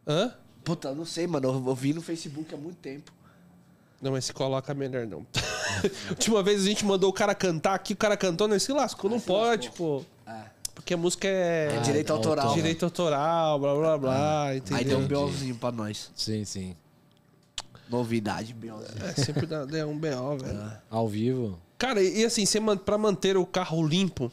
Hã? 0.07 0.35
Puta, 0.63 0.95
não 0.95 1.07
sei, 1.07 1.27
mano. 1.27 1.49
Eu, 1.49 1.69
eu 1.69 1.75
vi 1.75 1.95
no 1.95 2.03
Facebook 2.03 2.55
há 2.55 2.59
muito 2.59 2.77
tempo. 2.77 3.11
Não, 4.03 4.13
mas 4.13 4.27
se 4.27 4.35
coloca 4.35 4.75
melhor 4.75 5.07
não. 5.07 5.27
Última 6.11 6.43
vez 6.43 6.61
a 6.61 6.65
gente 6.67 6.85
mandou 6.85 7.09
o 7.09 7.13
cara 7.15 7.35
cantar 7.35 7.75
aqui, 7.75 7.95
o 7.95 7.97
cara 7.97 8.17
cantou, 8.17 8.47
nós 8.47 8.63
se 8.63 8.73
lascou, 8.73 9.11
não 9.11 9.19
se 9.19 9.25
pode, 9.25 9.69
lascou. 9.69 10.05
pô. 10.27 10.31
É. 10.31 10.58
Porque 10.89 10.95
a 10.95 10.97
música 10.97 11.29
é, 11.29 11.77
É 11.77 11.81
direito 11.81 12.11
Ah, 12.11 12.17
autoral. 12.17 12.47
autor. 12.47 12.57
direito 12.57 12.83
autoral, 12.87 13.59
blá 13.59 13.75
blá 13.75 13.99
blá, 13.99 14.45
Aí 14.47 14.57
entendeu? 14.57 14.85
deu 15.07 15.21
um. 15.21 15.27
BOzinho 15.27 15.55
pra 15.57 15.71
nós. 15.71 16.11
Sim, 16.17 16.47
sim. 16.47 16.75
Novidade, 17.91 18.55
BOzinho. 18.55 19.05
É, 19.05 19.13
sempre 19.13 19.45
dá, 19.45 19.67
é 19.77 19.85
um 19.85 19.99
BO, 19.99 20.39
velho. 20.43 20.73
Ao 20.91 21.07
vivo. 21.07 21.59
Cara, 21.77 22.03
e, 22.03 22.21
e 22.21 22.25
assim, 22.25 22.47
você 22.47 22.59
man, 22.59 22.79
pra 22.79 22.97
manter 22.97 23.37
o 23.37 23.45
carro 23.45 23.87
limpo, 23.87 24.33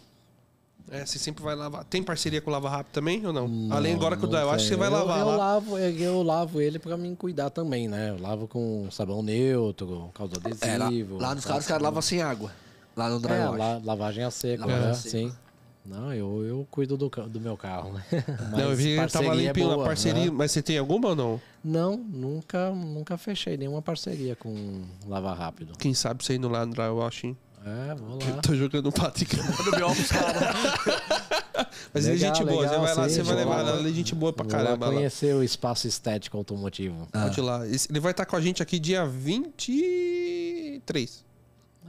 é, 0.90 1.06
você 1.06 1.20
sempre 1.20 1.44
vai 1.44 1.56
lavar. 1.56 1.84
Tem 1.84 2.02
parceria 2.02 2.40
com 2.40 2.50
o 2.50 2.54
Lava 2.54 2.70
Rápido 2.70 2.94
também 2.94 3.26
ou 3.28 3.34
não? 3.34 3.50
Além 3.76 3.94
agora 3.94 4.16
que 4.16 4.24
eu, 4.24 4.30
Não 4.30 4.40
eu 4.40 4.50
acho 4.52 4.64
que 4.64 4.70
você 4.70 4.76
vai 4.78 4.90
lavar 4.90 5.20
eu, 5.20 5.26
lá. 5.26 5.36
lavo, 5.36 5.78
eu, 5.78 5.92
eu 5.98 6.24
lavo 6.24 6.62
ele 6.62 6.80
pra 6.80 6.96
mim 6.96 7.16
cuidar 7.16 7.50
também, 7.50 7.90
né? 7.90 8.12
Eu 8.12 8.22
lavo 8.22 8.48
com 8.48 8.88
sabão 8.92 9.22
neutro, 9.22 10.10
caldo 10.14 10.40
É, 10.62 10.78
lá, 10.78 10.86
adesivo. 10.86 11.18
lá 11.18 11.36
nos 11.36 11.44
caras 11.44 11.64
os 11.64 11.68
caras 11.68 11.84
lavam 11.84 12.02
sem 12.02 12.22
água. 12.22 12.50
Lá 12.96 13.10
no 13.10 13.20
dry 13.20 13.34
É, 13.34 13.46
wash. 13.50 13.58
la- 13.60 13.82
lavagem 13.84 14.24
a 14.24 14.32
seco, 14.32 14.62
Lavagem 14.62 14.86
né? 14.86 14.92
a 14.92 14.94
seco. 14.96 15.10
Sim. 15.10 15.34
Não, 15.86 16.12
eu, 16.14 16.44
eu 16.44 16.68
cuido 16.72 16.98
do, 16.98 17.08
do 17.10 17.40
meu 17.40 17.56
carro, 17.56 17.94
né? 17.94 18.04
Não, 18.52 18.60
eu 18.60 18.70
Mas 18.70 18.78
vi 18.80 19.00
que 19.00 19.08
tava 19.12 19.28
é 19.28 19.36
limpinho 19.36 19.70
na 19.70 19.76
boa, 19.76 19.86
parceria. 19.86 20.26
né? 20.26 20.32
Mas 20.32 20.52
você 20.52 20.62
tem 20.62 20.78
alguma 20.80 21.10
ou 21.10 21.16
não? 21.16 21.40
Não, 21.64 21.96
nunca, 21.96 22.72
nunca 22.72 23.18
fechei 23.18 23.56
nenhuma 23.56 23.82
parceria 23.82 24.36
com 24.36 24.84
Lava 25.08 25.34
Rápido. 25.34 25.74
Quem 25.78 25.94
sabe 25.94 26.26
você 26.26 26.36
indo 26.36 26.50
lá 26.50 26.66
no 26.66 26.74
dry 26.74 26.90
wash, 26.90 27.24
hein? 27.26 27.38
É, 27.66 27.96
vou 27.96 28.18
lá. 28.20 28.42
Tô 28.42 28.54
jogando 28.56 28.88
o 28.90 28.92
Patrick. 28.92 29.36
No 29.38 29.44
pros 29.44 30.12
caras. 30.12 30.56
Mas 31.94 32.06
ele 32.06 32.16
é 32.16 32.20
Legal, 32.20 32.36
gente 32.36 32.46
boa, 32.46 32.64
você 32.64 32.70
legal, 32.70 32.86
vai 32.86 32.96
lá, 32.96 33.10
sim, 33.10 33.16
você 33.16 33.24
vai 33.24 33.36
levar 33.36 33.62
lá. 33.64 33.70
ela, 33.70 33.80
ele 33.80 33.90
é 33.90 33.94
gente 33.94 34.14
boa 34.14 34.32
pra 34.34 34.44
Vou 34.44 34.54
lá 34.54 34.60
caramba. 34.64 34.86
lá. 34.88 34.94
conhecer 34.94 35.34
o 35.34 35.42
espaço 35.44 35.88
estético 35.88 36.38
automotivo. 36.38 37.08
Pode 37.12 37.40
ir 37.40 37.44
lá. 37.44 37.62
Ele 37.66 38.00
vai 38.00 38.12
estar 38.12 38.26
com 38.26 38.36
a 38.36 38.42
gente 38.42 38.62
aqui 38.62 38.78
dia 38.78 39.06
23. 39.06 41.25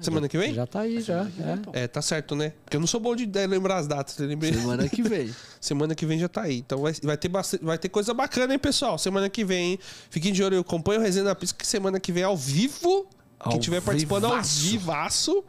Semana 0.00 0.28
que 0.28 0.36
vem? 0.38 0.52
Já 0.54 0.66
tá 0.66 0.80
aí, 0.80 1.00
já. 1.00 1.26
é. 1.72 1.84
É, 1.84 1.88
tá 1.88 2.02
certo, 2.02 2.34
né? 2.36 2.52
Porque 2.64 2.76
eu 2.76 2.80
não 2.80 2.86
sou 2.86 3.00
bom 3.00 3.14
de 3.16 3.24
lembrar 3.46 3.76
as 3.78 3.86
datas. 3.86 4.18
eu 4.18 4.26
lembrei- 4.26 4.52
Semana 4.54 4.88
que 4.88 5.02
vem. 5.02 5.34
Semana 5.60 5.94
que 5.94 6.04
vem 6.06 6.18
já 6.18 6.28
tá 6.28 6.42
aí. 6.42 6.58
Então 6.58 6.78
vai, 6.80 6.92
vai 7.02 7.16
ter 7.16 7.28
bastante, 7.28 7.64
vai 7.64 7.78
ter 7.78 7.88
coisa 7.88 8.12
bacana, 8.14 8.52
hein, 8.52 8.58
pessoal? 8.58 8.98
Semana 8.98 9.28
que 9.30 9.44
vem, 9.44 9.72
hein? 9.72 9.78
Fiquem 10.10 10.32
de 10.32 10.42
olho, 10.44 10.58
acompanha 10.60 11.00
o 11.00 11.02
Resenha 11.02 11.24
na 11.24 11.34
Pista, 11.34 11.56
que 11.58 11.66
semana 11.66 11.98
que 12.00 12.12
vem 12.12 12.22
ao 12.24 12.36
vivo. 12.36 13.06
Quem 13.42 13.52
Ao 13.52 13.58
estiver 13.58 13.80
participando 13.82 14.24
ao 14.26 14.42
vivaço. 14.42 15.44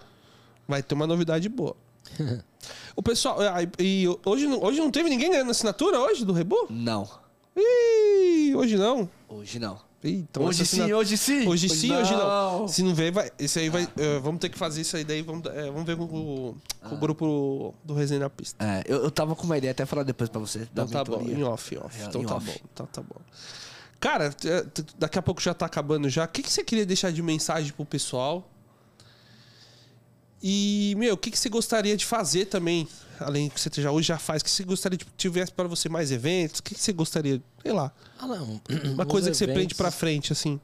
vai 0.68 0.82
ter 0.84 0.94
uma 0.96 1.08
novidade 1.08 1.48
boa. 1.50 1.76
o 2.96 3.04
pessoal, 3.04 3.38
ah, 3.42 3.62
e 3.80 4.04
e 4.04 4.08
hoje, 4.26 4.48
não- 4.48 4.64
hoje 4.64 4.80
não 4.80 4.92
teve 4.92 5.10
ninguém 5.10 5.30
ganhando 5.32 5.52
assinatura 5.52 6.00
hoje 6.00 6.24
do 6.26 6.34
Rebu? 6.34 6.68
Não. 6.70 7.08
Ih, 7.56 8.54
hoje 8.56 8.78
não. 8.78 9.10
Hoje 9.28 9.60
não. 9.60 9.80
Então 10.12 10.44
hoje 10.44 10.66
sim, 10.66 10.92
hoje 10.94 11.18
sim. 11.18 11.48
Hoje 11.48 11.70
sim, 11.70 11.92
hoje 11.94 12.12
não. 12.14 12.68
Se 12.68 12.82
não 12.84 12.94
ver, 12.96 13.12
vai. 13.12 13.32
Esse 13.40 13.60
aí 13.60 13.70
vai. 13.70 13.88
eh, 13.98 14.20
vamos 14.20 14.40
ter 14.40 14.50
que 14.50 14.58
fazer 14.58 14.82
isso 14.82 14.96
aí 14.98 15.04
daí. 15.04 15.22
Vamos, 15.22 15.46
eh, 15.48 15.66
vamos 15.72 15.86
ver 15.86 15.96
com, 15.98 16.04
o- 16.06 16.58
com 16.88 16.96
o 16.96 16.98
grupo 16.98 17.74
do 17.84 17.94
Resenha 17.94 18.20
na 18.22 18.30
Pista. 18.30 18.64
É, 18.64 18.84
eu, 18.88 19.04
eu 19.04 19.12
tava 19.12 19.36
com 19.36 19.44
uma 19.44 19.58
ideia, 19.58 19.72
até 19.72 19.86
falar 19.86 20.04
depois 20.04 20.30
pra 20.30 20.40
você. 20.40 20.68
Então 20.72 20.88
tá 20.88 21.04
bom, 21.04 21.18
mentoria. 21.18 21.38
em 21.38 21.44
off, 21.44 21.78
off. 21.78 22.02
É, 22.02 22.06
Então 22.06 22.22
em 22.22 22.26
tá 22.26 22.36
off. 22.36 22.46
bom, 22.46 22.56
então 22.74 22.86
tá 22.86 23.02
bom. 23.02 23.22
Cara, 24.00 24.34
daqui 24.98 25.18
a 25.18 25.22
pouco 25.22 25.42
já 25.42 25.54
tá 25.54 25.66
acabando 25.66 26.08
já. 26.10 26.26
O 26.26 26.28
que, 26.28 26.44
que 26.44 26.52
você 26.52 26.64
queria 26.64 26.86
deixar 26.86 27.12
de 27.12 27.22
mensagem 27.24 27.72
pro 27.74 27.84
pessoal? 27.86 28.48
E, 30.42 30.94
meu, 30.98 31.16
o 31.16 31.18
que, 31.18 31.32
que 31.32 31.40
você 31.40 31.50
gostaria 31.50 31.98
de 31.98 32.06
fazer 32.06 32.46
também? 32.46 32.88
Além 33.20 33.48
do 33.48 33.54
que 33.56 33.60
você 33.60 33.70
já 33.82 33.92
hoje 33.92 34.08
já 34.10 34.20
faz, 34.20 34.42
o 34.42 34.46
que 34.46 34.52
você 34.52 34.64
gostaria 34.64 34.98
de 34.98 35.04
que 35.06 35.12
tivesse 35.18 35.52
para 35.52 35.68
você 35.68 35.90
mais 35.90 36.12
eventos? 36.12 36.60
O 36.60 36.64
que, 36.64 36.76
que 36.76 36.82
você 36.82 36.94
gostaria? 36.94 37.42
Sei 37.64 37.72
lá. 37.72 37.92
Ah, 38.20 38.28
não. 38.28 38.62
Uma 38.94 39.04
Nos 39.04 39.12
coisa 39.12 39.32
que 39.32 39.38
você 39.38 39.46
prende 39.46 39.60
eventos- 39.62 39.78
pra 39.78 39.90
frente, 39.92 40.32
assim. 40.32 40.60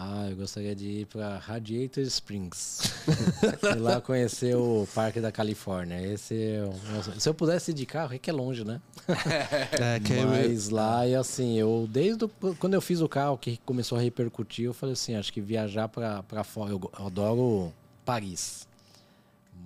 Ah, 0.00 0.28
eu 0.30 0.36
gostaria 0.36 0.76
de 0.76 0.86
ir 1.00 1.06
pra 1.06 1.38
Radiator 1.38 2.04
Springs. 2.04 2.78
ir 3.74 3.80
lá 3.80 4.00
conhecer 4.00 4.54
o 4.54 4.86
Parque 4.94 5.20
da 5.20 5.32
Califórnia. 5.32 6.00
Esse 6.00 6.40
é 6.40 6.70
nossa, 6.92 7.18
Se 7.18 7.28
eu 7.28 7.34
pudesse 7.34 7.72
ir 7.72 7.74
de 7.74 7.84
carro, 7.84 8.14
é 8.14 8.18
que 8.18 8.30
é 8.30 8.32
longe, 8.32 8.62
né? 8.62 8.80
É, 9.72 9.98
que 9.98 10.12
é- 10.12 10.24
Mas 10.24 10.68
lá, 10.68 11.04
e 11.04 11.16
assim, 11.16 11.58
eu 11.58 11.88
desde 11.90 12.26
o- 12.26 12.28
quando 12.60 12.74
eu 12.74 12.80
fiz 12.80 13.00
o 13.00 13.08
carro 13.08 13.36
que 13.36 13.58
começou 13.66 13.98
a 13.98 14.00
repercutir, 14.00 14.66
eu 14.66 14.72
falei 14.72 14.92
assim, 14.92 15.16
acho 15.16 15.32
que 15.32 15.40
viajar 15.40 15.88
pra 15.88 16.44
fora, 16.44 16.70
eu 16.70 16.90
adoro 16.92 17.72
Paris. 18.12 18.66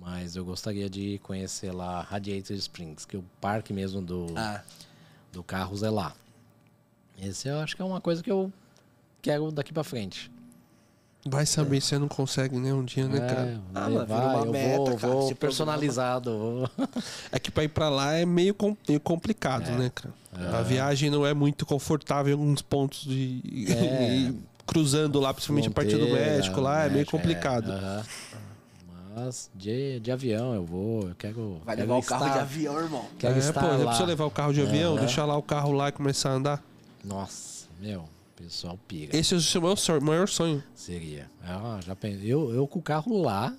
Mas 0.01 0.35
eu 0.35 0.43
gostaria 0.43 0.89
de 0.89 1.17
conhecer 1.23 1.71
lá 1.71 2.01
Radiator 2.01 2.57
Springs, 2.57 3.05
que 3.05 3.15
é 3.15 3.19
o 3.19 3.23
parque 3.39 3.71
mesmo 3.71 4.01
do, 4.01 4.25
Ah, 4.35 4.61
do 5.31 5.41
Carros 5.41 5.81
é 5.81 5.89
lá. 5.89 6.13
Esse 7.17 7.47
eu 7.47 7.59
acho 7.61 7.73
que 7.73 7.81
é 7.81 7.85
uma 7.85 8.01
coisa 8.01 8.21
que 8.21 8.29
eu 8.29 8.51
quero 9.21 9.49
daqui 9.49 9.71
pra 9.71 9.81
frente. 9.85 10.29
Vai 11.25 11.45
saber 11.45 11.79
se 11.79 11.87
você 11.87 11.97
não 11.97 12.09
consegue, 12.09 12.57
né? 12.59 12.73
Um 12.73 12.83
dia, 12.83 13.07
né, 13.07 13.19
É, 13.19 13.33
cara? 13.33 13.61
Ah, 13.73 13.79
mas 13.89 13.93
levar, 13.93 14.15
vira 14.19 14.27
uma 14.27 14.45
eu 14.45 14.51
meta, 14.51 14.77
vou, 14.77 14.95
cara, 14.97 15.13
vou 15.13 15.35
personalizado. 15.35 16.37
vou- 16.37 16.69
É 17.31 17.39
que 17.39 17.49
pra 17.49 17.63
ir 17.63 17.69
pra 17.69 17.87
lá 17.87 18.11
é 18.11 18.25
meio, 18.25 18.53
meio 18.89 18.99
complicado, 18.99 19.71
né, 19.77 19.89
cara? 19.95 20.13
A 20.59 20.61
viagem 20.63 21.09
não 21.09 21.25
é 21.25 21.33
muito 21.33 21.65
confortável 21.65 22.35
em 22.35 22.37
alguns 22.37 22.61
pontos 22.61 23.05
de. 23.05 23.41
É. 24.65 24.71
cruzando 24.71 25.19
lá, 25.19 25.33
principalmente 25.33 25.67
a 25.67 25.71
partir 25.71 25.97
do 25.97 26.07
México 26.07 26.59
lá, 26.61 26.79
é 26.81 26.85
meio 26.85 26.93
México, 26.99 27.11
complicado. 27.17 27.71
aham. 27.71 28.03
Mas 29.15 29.49
de, 29.53 29.99
de 29.99 30.11
avião 30.11 30.55
eu 30.55 30.65
vou, 30.65 31.07
eu 31.09 31.15
quero. 31.15 31.61
vai 31.63 31.75
quero 31.75 31.87
levar 31.87 31.99
o 31.99 32.03
carro 32.03 32.25
estar- 32.25 32.33
de 32.37 32.39
avião, 32.43 32.79
irmão. 32.79 33.05
Quero 33.19 33.35
é, 33.35 33.37
estar 33.37 33.61
pô, 33.61 33.67
já 33.67 33.77
lá. 33.77 33.85
precisa 33.85 34.05
levar 34.07 34.25
o 34.25 34.31
carro 34.31 34.53
de 34.53 34.61
avião, 34.61 34.95
deixar 34.95 35.25
lá 35.25 35.37
o 35.37 35.43
carro 35.43 35.71
lá 35.71 35.89
e 35.89 35.91
começar 35.91 36.31
a 36.31 36.33
andar. 36.33 36.63
Nossa, 37.03 37.67
meu, 37.79 37.99
o 37.99 38.41
pessoal 38.41 38.79
pira. 38.87 39.15
Esse 39.15 39.35
é 39.35 39.37
o 39.37 39.41
seu 39.41 40.01
maior 40.01 40.27
sonho. 40.27 40.63
Seria. 40.73 41.29
Ah, 41.45 41.79
já 41.85 41.95
pensei. 41.95 42.25
Eu, 42.27 42.51
eu 42.55 42.65
com 42.65 42.79
o 42.79 42.81
carro 42.81 43.21
lá, 43.21 43.53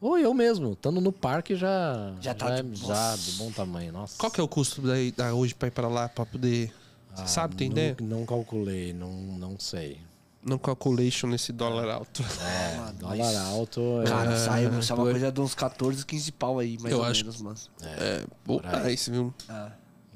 ou 0.00 0.16
eu 0.16 0.32
mesmo, 0.32 0.74
estando 0.74 1.00
no 1.00 1.10
parque 1.10 1.56
já. 1.56 2.12
Já 2.20 2.32
tá 2.32 2.58
é- 2.58 2.62
de- 2.62 2.76
já 2.76 3.16
de 3.16 3.32
bom 3.32 3.50
tamanho. 3.50 3.92
Nossa. 3.92 4.16
Qual 4.16 4.30
que 4.30 4.40
é 4.40 4.44
o 4.44 4.48
custo 4.48 4.80
daí, 4.80 5.10
da 5.10 5.34
hoje 5.34 5.54
pra 5.56 5.66
ir 5.66 5.72
pra 5.72 5.88
lá, 5.88 6.08
pra 6.08 6.24
poder. 6.24 6.72
Você 7.16 7.22
Ah, 7.22 7.26
sabe, 7.26 7.56
tem 7.56 7.68
não, 7.68 7.72
ideia? 7.72 7.96
Não 8.00 8.24
calculei, 8.24 8.92
não, 8.92 9.10
não 9.12 9.58
sei. 9.58 9.98
No 10.42 10.58
calculation 10.58 11.26
nesse 11.28 11.52
dólar 11.52 11.88
alto. 11.90 12.24
É, 12.40 12.76
mano, 12.78 12.98
dólar 12.98 13.16
mas- 13.18 13.36
alto. 13.36 13.80
é- 14.02 14.04
Cara, 14.06 14.36
sai, 14.38 14.64
sai 14.82 14.96
uma 14.96 15.04
por- 15.04 15.10
coisa 15.10 15.30
de 15.30 15.40
uns 15.40 15.54
14, 15.54 16.06
15 16.06 16.32
pau 16.32 16.58
aí, 16.58 16.78
mais 16.80 16.92
Eu 16.92 16.98
ou 17.00 17.04
acho- 17.04 17.20
menos, 17.24 17.42
mano. 17.42 17.56
É, 17.82 18.24
pô, 18.44 18.60
aí. 18.64 18.90
nice, 18.90 19.10
viu? 19.10 19.34
Ah. 19.48 19.72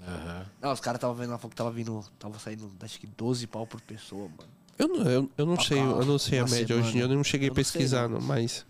Aham. 0.07 0.47
Não, 0.63 0.73
os 0.73 0.81
caras 0.81 0.97
estavam 0.99 1.15
vendo 1.17 1.31
lá, 1.31 1.39
falou 1.39 1.51
que 1.51 1.57
tava 1.57 1.71
vindo, 1.71 2.03
tava 2.19 2.39
saindo, 2.39 2.71
acho 2.83 2.99
que 3.01 3.07
12 3.07 3.47
pau 3.47 3.67
por 3.67 3.81
pessoa, 3.83 4.23
mano. 4.29 4.51
Eu 4.79 4.89
não, 4.89 4.97
eu, 5.11 5.31
eu 5.37 5.47
não 5.47 5.55
Pra 5.57 5.65
sei, 5.65 5.79
eu 5.79 6.05
não 6.05 6.19
sei 6.19 6.39
a 6.41 6.45
uma 6.45 6.51
média 6.51 6.75
hoje 6.77 6.89
em 6.89 6.93
dia, 6.93 7.01
eu 7.01 7.05
semana. 7.05 7.15
não 7.17 7.25
cheguei 7.25 7.49
a 7.49 7.51
Eu 7.51 7.55
não 7.55 7.55
sei, 7.57 7.65
pesquisar, 7.73 8.09
não. 8.09 8.19
não, 8.19 8.27
mas 8.27 8.67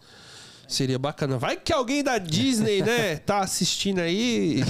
seria 0.68 0.98
bacana. 0.98 1.38
Vai 1.38 1.56
que 1.56 1.72
alguém 1.72 2.02
da 2.02 2.18
Disney, 2.18 2.82
né, 2.82 3.16
tá 3.26 3.40
assistindo 3.40 3.98
aí. 4.00 4.62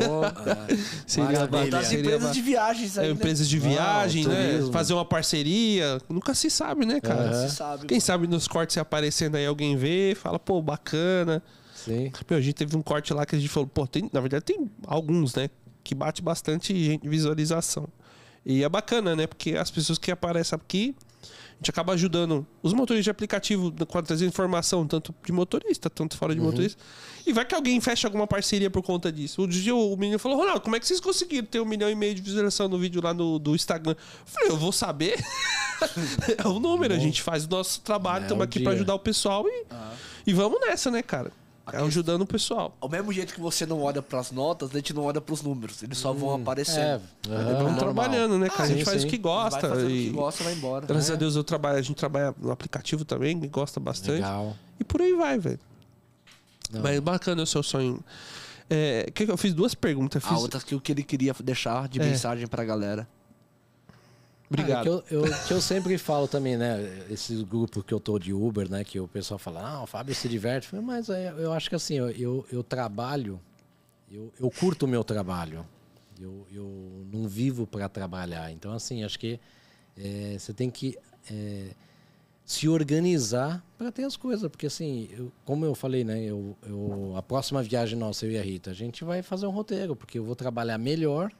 seria 1.06 1.46
bacana. 1.46 1.70
Das 1.70 1.86
Seria 1.86 2.00
empresas 2.02 2.28
ba- 2.28 2.32
de 2.34 2.40
viagens 2.42 2.98
aí, 2.98 3.04
é, 3.04 3.08
né? 3.08 3.14
empresas 3.14 3.48
de 3.48 3.56
Ah, 3.56 3.60
viagem, 3.60 4.26
né? 4.26 4.68
Fazer 4.72 4.92
uma 4.94 5.04
parceria. 5.04 6.00
Nunca 6.08 6.34
se 6.34 6.50
sabe, 6.50 6.86
né, 6.86 7.00
cara? 7.00 7.22
Aham. 7.22 7.32
Você 7.48 7.48
sabe. 7.54 7.86
Quem 7.86 8.00
sabe 8.00 8.26
nos 8.26 8.46
cortes 8.48 8.76
aparecendo 8.78 9.36
aí, 9.36 9.46
alguém 9.46 9.76
vê, 9.76 10.14
fala, 10.20 10.38
pô, 10.38 10.60
bacana. 10.62 11.42
Sim. 11.74 12.12
Meu, 12.28 12.38
a 12.38 12.42
gente 12.42 12.54
teve 12.54 12.76
um 12.76 12.82
corte 12.82 13.12
lá 13.14 13.24
que 13.24 13.34
a 13.34 13.38
gente 13.38 13.48
falou, 13.48 13.66
pô, 13.66 13.86
tem, 13.86 14.08
na 14.12 14.20
verdade 14.20 14.44
tem 14.44 14.70
alguns, 14.86 15.34
né? 15.34 15.48
Que 15.82 15.94
bate 15.94 16.20
bastante 16.22 16.74
gente, 16.84 17.08
visualização. 17.08 17.88
E 18.44 18.62
é 18.62 18.68
bacana, 18.68 19.16
né? 19.16 19.26
Porque 19.26 19.54
as 19.56 19.70
pessoas 19.70 19.98
que 19.98 20.10
aparecem 20.10 20.56
aqui, 20.56 20.94
gente 21.60 21.70
acaba 21.70 21.92
ajudando 21.92 22.46
os 22.62 22.72
motoristas 22.72 23.04
de 23.04 23.10
aplicativo 23.10 23.72
com 23.86 23.98
a 23.98 24.02
trazer 24.02 24.26
informação, 24.26 24.86
tanto 24.86 25.14
de 25.24 25.30
motorista, 25.30 25.90
tanto 25.90 26.16
fora 26.16 26.34
de 26.34 26.40
motorista. 26.40 26.80
E 27.26 27.32
vai 27.34 27.44
que 27.44 27.54
alguém 27.54 27.78
fecha 27.80 28.08
alguma 28.08 28.26
parceria 28.26 28.70
por 28.70 28.82
conta 28.82 29.12
disso. 29.12 29.42
Outro 29.42 29.56
dia 29.56 29.74
o 29.74 29.94
menino 29.96 30.18
falou, 30.18 30.38
Ronaldo, 30.38 30.62
como 30.62 30.74
é 30.76 30.80
que 30.80 30.86
vocês 30.86 31.00
conseguiram 31.00 31.46
ter 31.46 31.60
um 31.60 31.66
milhão 31.66 31.90
e 31.90 31.94
meio 31.94 32.14
de 32.14 32.22
visualização 32.22 32.66
no 32.66 32.78
vídeo 32.78 33.02
lá 33.02 33.12
no 33.12 33.38
do 33.38 33.54
Instagram? 33.54 33.92
Eu 33.92 34.26
falei, 34.26 34.48
eu 34.50 34.56
vou 34.56 34.72
saber. 34.72 35.18
é 36.42 36.48
o 36.48 36.58
número, 36.58 36.94
a 36.94 36.98
gente 36.98 37.20
faz 37.22 37.44
o 37.44 37.48
nosso 37.50 37.80
trabalho, 37.82 38.22
É 38.22 38.26
estamos 38.26 38.40
o 38.40 38.44
aqui 38.44 38.60
pra 38.60 38.72
dia. 38.72 38.78
ajudar 38.78 38.94
o 38.94 38.98
pessoal 38.98 39.44
e, 39.46 39.66
e 40.26 40.32
vamos 40.32 40.60
nessa, 40.60 40.90
né, 40.90 41.02
cara? 41.02 41.30
É 41.72 41.76
ajudando 41.76 42.22
o 42.22 42.26
pessoal. 42.26 42.76
Ao 42.80 42.88
mesmo 42.88 43.12
jeito 43.12 43.32
que 43.32 43.40
você 43.40 43.64
não 43.64 43.80
olha 43.82 44.02
pras 44.02 44.32
notas, 44.32 44.70
a 44.70 44.74
gente 44.74 44.92
não 44.92 45.04
olha 45.04 45.20
pros 45.20 45.40
números. 45.42 45.82
Eles 45.82 45.98
só 45.98 46.12
vão 46.12 46.36
É, 46.36 46.40
aparecendo. 46.42 47.02
aham, 47.28 47.44
Vamos 47.44 47.58
normal. 47.62 47.78
trabalhando, 47.78 48.38
né, 48.38 48.48
cara? 48.48 48.64
a 48.64 48.66
sim, 48.66 48.72
gente 48.74 48.84
faz 48.84 49.02
sim. 49.02 49.06
o 49.06 49.10
que 49.10 49.16
Vai 49.18 49.22
gosta. 49.22 49.72
o 49.74 49.90
e 49.90 50.06
que 50.06 50.10
gosta, 50.10 50.42
vai 50.44 50.52
embora. 50.54 50.86
Graças 50.86 51.10
a 51.10 51.14
Deus 51.14 51.36
eu 51.36 51.44
trabalho, 51.44 51.78
a 51.78 51.82
gente 51.82 51.96
trabalha 51.96 52.34
no 52.38 52.50
aplicativo 52.50 53.04
também, 53.04 53.38
gosta 53.48 53.78
bastante. 53.78 54.14
Legal. 54.14 54.56
E 54.80 54.84
por 54.84 55.00
aí 55.00 55.12
vai, 55.14 55.38
velho. 55.38 55.60
Mas 56.82 56.98
bacana 57.00 57.42
o 57.42 57.46
seu 57.46 57.62
sonho. 57.62 58.02
É, 58.68 59.10
que 59.12 59.24
eu 59.24 59.36
fiz 59.36 59.52
duas 59.52 59.74
perguntas. 59.74 60.24
A 60.24 60.28
Fiz... 60.28 60.38
outra 60.38 60.60
que 60.60 60.74
o 60.74 60.80
que 60.80 60.92
ele 60.92 61.02
queria 61.02 61.34
deixar 61.42 61.88
de 61.88 62.00
É. 62.00 62.04
mensagem 62.04 62.46
pra 62.46 62.64
galera. 62.64 63.06
Obrigado. 64.52 64.98
Ah, 64.98 65.02
que, 65.08 65.14
eu, 65.14 65.24
eu- 65.24 65.32
que 65.46 65.52
eu 65.54 65.60
sempre 65.60 65.96
falo 65.96 66.26
também, 66.26 66.56
né? 66.56 67.06
Esses 67.08 67.40
grupos 67.42 67.84
que 67.84 67.94
eu 67.94 68.00
tô 68.00 68.18
de 68.18 68.32
Uber, 68.32 68.68
né? 68.68 68.82
Que 68.82 68.98
o 68.98 69.06
pessoal 69.06 69.38
fala, 69.38 69.60
ah, 69.62 69.82
o 69.84 69.86
Fábio 69.86 70.12
se 70.14 70.28
diverte. 70.28 70.74
Mas 70.74 71.08
é, 71.08 71.32
eu 71.38 71.52
acho 71.52 71.68
que 71.68 71.76
assim, 71.76 71.94
eu, 71.94 72.10
eu, 72.10 72.46
eu 72.50 72.62
trabalho, 72.64 73.40
eu, 74.10 74.32
eu 74.40 74.50
curto 74.50 74.86
o 74.86 74.88
meu 74.88 75.04
trabalho. 75.04 75.64
Eu, 76.20 76.46
eu 76.52 77.06
não 77.12 77.28
vivo 77.28 77.64
para 77.66 77.88
trabalhar. 77.88 78.50
Então, 78.50 78.72
assim, 78.72 79.04
acho 79.04 79.18
que 79.18 79.38
é, 79.96 80.36
você 80.38 80.52
tem 80.52 80.68
que 80.68 80.98
é, 81.30 81.68
se 82.44 82.68
organizar 82.68 83.64
para 83.78 83.92
ter 83.92 84.02
as 84.02 84.16
coisas. 84.16 84.50
Porque, 84.50 84.66
assim, 84.66 85.08
eu- 85.16 85.30
como 85.44 85.64
eu 85.64 85.76
falei, 85.76 86.02
né? 86.02 86.20
Eu, 86.24 86.56
eu, 86.66 87.14
a 87.16 87.22
próxima 87.22 87.62
viagem 87.62 87.96
nossa, 87.96 88.26
eu 88.26 88.32
e 88.32 88.38
a 88.38 88.42
Rita, 88.42 88.72
a 88.72 88.74
gente 88.74 89.04
vai 89.04 89.22
fazer 89.22 89.46
um 89.46 89.50
roteiro, 89.50 89.94
porque 89.94 90.18
eu 90.18 90.24
vou 90.24 90.34
trabalhar 90.34 90.76
melhor, 90.76 91.30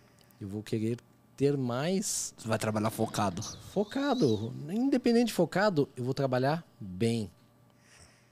eu 0.41 0.47
vou 0.49 0.63
querer 0.63 0.97
ter 1.41 1.57
mais 1.57 2.35
Você 2.37 2.47
vai 2.47 2.59
trabalhar 2.59 2.91
focado. 2.91 3.41
Focado. 3.73 4.53
Independente 4.69 5.29
de 5.29 5.33
focado, 5.33 5.89
eu 5.97 6.05
vou 6.05 6.13
trabalhar 6.13 6.63
bem. 6.79 7.31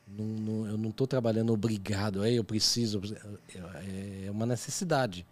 Não, 0.07 0.27
não- 0.27 0.67
eu 0.67 0.77
não 0.77 0.91
estou 0.91 1.07
trabalhando 1.07 1.51
obrigado. 1.51 2.21
Aí 2.21 2.37
eu 2.37 2.45
preciso. 2.45 3.01
É 3.55 4.27
é 4.27 4.31
uma 4.31 4.45
necessidade. 4.45 5.27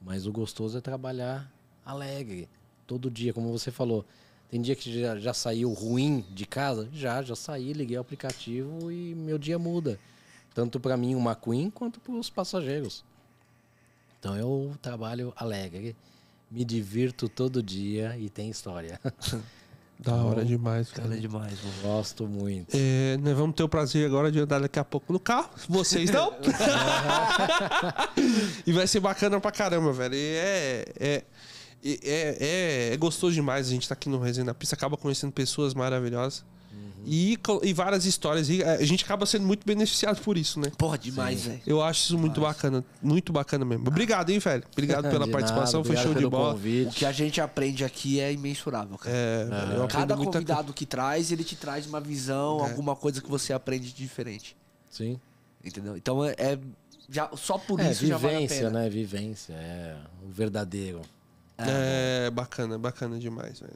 Mas 0.00 0.26
o 0.26 0.32
gostoso 0.32 0.76
é 0.76 0.80
trabalhar 0.80 1.48
alegre. 1.86 2.48
Todo 2.84 3.08
dia, 3.08 3.32
como 3.32 3.52
você 3.52 3.70
falou. 3.70 4.04
Tem 4.50 4.60
dia 4.60 4.74
que 4.74 5.00
já, 5.00 5.16
já 5.16 5.32
saiu 5.32 5.72
ruim 5.72 6.24
de 6.34 6.44
casa? 6.46 6.88
Já, 6.92 7.22
já 7.22 7.36
saí, 7.36 7.72
liguei 7.72 7.96
o 7.96 8.00
aplicativo 8.00 8.90
e 8.90 9.14
meu 9.14 9.38
dia 9.38 9.56
muda. 9.56 10.00
Tanto 10.52 10.80
para 10.80 10.96
mim, 10.96 11.14
o 11.14 11.20
McQueen, 11.20 11.70
quanto 11.70 12.00
para 12.00 12.12
os 12.12 12.28
passageiros. 12.28 13.04
Então 14.18 14.36
eu 14.36 14.74
trabalho 14.82 15.32
alegre, 15.36 15.94
me 16.50 16.64
divirto 16.64 17.28
todo 17.28 17.62
dia 17.62 18.16
e 18.18 18.28
tem 18.28 18.50
história. 18.50 19.00
Da 20.02 20.14
hora 20.14 20.42
demais, 20.42 20.90
Cara, 20.90 21.08
é 21.08 21.10
velho. 21.10 21.20
demais, 21.20 21.62
mano. 21.62 21.74
Gosto 21.82 22.26
muito. 22.26 22.74
É, 22.74 23.18
nós 23.18 23.36
vamos 23.36 23.54
ter 23.54 23.62
o 23.62 23.68
prazer 23.68 24.06
agora 24.06 24.32
de 24.32 24.40
andar 24.40 24.58
daqui 24.58 24.78
a 24.78 24.84
pouco 24.84 25.12
no 25.12 25.20
carro. 25.20 25.50
Vocês 25.68 26.10
não. 26.10 26.32
e 28.66 28.72
vai 28.72 28.86
ser 28.86 29.00
bacana 29.00 29.38
pra 29.38 29.52
caramba, 29.52 29.92
velho. 29.92 30.14
E 30.14 30.18
é, 30.18 30.84
é, 30.98 31.24
é, 31.84 31.98
é, 32.02 32.94
é 32.94 32.96
gostoso 32.96 33.34
demais 33.34 33.68
a 33.68 33.72
gente 33.72 33.86
tá 33.86 33.92
aqui 33.92 34.08
no 34.08 34.18
Resenha 34.18 34.46
na 34.46 34.54
Pista. 34.54 34.74
Acaba 34.74 34.96
conhecendo 34.96 35.32
pessoas 35.32 35.74
maravilhosas. 35.74 36.46
E, 37.06 37.38
e 37.62 37.72
várias 37.72 38.04
histórias. 38.04 38.48
E 38.48 38.62
é, 38.62 38.74
a 38.76 38.84
gente 38.84 39.04
acaba 39.04 39.24
sendo 39.26 39.46
muito 39.46 39.64
beneficiado 39.66 40.20
por 40.22 40.36
isso, 40.36 40.60
né? 40.60 40.70
Porra, 40.76 40.98
demais, 40.98 41.42
velho. 41.44 41.60
Eu 41.66 41.82
acho 41.82 42.04
isso 42.04 42.18
muito 42.18 42.40
bacana. 42.40 42.84
Muito 43.02 43.32
bacana 43.32 43.64
mesmo. 43.64 43.88
Obrigado, 43.88 44.30
hein, 44.30 44.38
velho? 44.38 44.64
Obrigado 44.72 45.08
pela 45.10 45.26
De 45.26 45.32
participação. 45.32 45.80
nada, 45.80 45.94
Foi 45.94 45.96
show 46.02 46.12
de 46.12 46.18
pelo 46.18 46.30
bola. 46.30 46.50
O 46.50 46.52
Convite. 46.54 46.96
que 46.96 47.04
a 47.06 47.12
gente 47.12 47.40
aprende 47.40 47.84
aqui 47.84 48.20
é 48.20 48.32
imensurável, 48.32 48.96
cara. 48.98 49.14
É, 49.14 49.46
eu 49.76 49.88
Cada 49.88 50.16
convidado 50.16 50.72
que 50.72 50.84
traz, 50.86 51.30
ele 51.32 51.44
te 51.44 51.56
traz 51.56 51.86
uma 51.86 52.00
visão, 52.00 52.60
alguma 52.64 52.94
coisa 52.96 53.20
que 53.20 53.28
você 53.30 53.52
aprende 53.52 53.88
de 53.88 53.94
diferente. 53.94 54.56
Sim. 54.88 55.18
Entendeu? 55.64 55.96
Então 55.96 56.24
é. 56.24 56.34
é- 56.38 56.58
já, 57.12 57.28
só 57.36 57.58
por 57.58 57.80
É, 57.80 57.90
isso 57.90 58.06
já 58.06 58.16
vale 58.16 58.36
a 58.36 58.38
vivência, 58.38 58.66
pena. 58.68 58.80
né? 58.82 58.88
Vivência. 58.88 59.52
É 59.54 59.96
o 60.24 60.30
verdadeiro. 60.30 61.00
É, 61.58 62.30
bacana, 62.30 62.78
bacana 62.78 63.18
demais, 63.18 63.58
velho. 63.60 63.74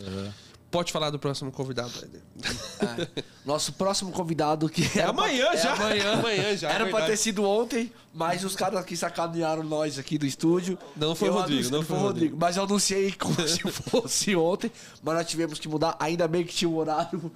Uhum. 0.00 0.32
Pode 0.70 0.92
falar 0.92 1.10
do 1.10 1.18
próximo 1.18 1.50
convidado, 1.50 1.92
Éder. 2.02 2.20
É. 2.80 3.22
Nosso 3.44 3.72
próximo 3.74 4.10
convidado 4.12 4.68
que 4.68 4.82
É 4.82 5.02
era 5.02 5.12
pra- 5.12 5.24
amanhã 5.24 5.46
é 5.52 5.56
já. 5.56 5.72
amanhã. 5.74 6.12
Amanhã 6.18 6.56
já, 6.56 6.68
é 6.68 6.74
Era 6.74 6.84
pra 6.84 6.92
verdade. 6.92 7.06
ter 7.12 7.16
sido 7.18 7.44
ontem, 7.44 7.92
mas 8.14 8.42
os 8.44 8.54
caras 8.56 8.78
aqui 8.80 8.96
sacanearam 8.96 9.62
nós 9.62 9.98
aqui 9.98 10.16
do 10.16 10.24
estúdio. 10.24 10.78
Não 10.96 11.14
foi 11.14 11.28
o 11.28 11.32
Rodrigo, 11.34 11.68
não 11.70 11.82
foi 11.82 11.96
o 11.96 12.00
Rodrigo. 12.00 12.36
Mas 12.40 12.56
eu 12.56 12.62
anunciei 12.64 13.12
como 13.12 13.34
se 13.46 13.58
fosse 13.70 14.34
ontem, 14.36 14.70
mas 15.02 15.14
nós 15.16 15.26
tivemos 15.26 15.58
que 15.58 15.68
mudar. 15.68 15.96
Ainda 16.00 16.26
bem 16.26 16.44
que 16.44 16.54
tinha 16.54 16.68
o 16.68 16.76
horário. 16.76 17.30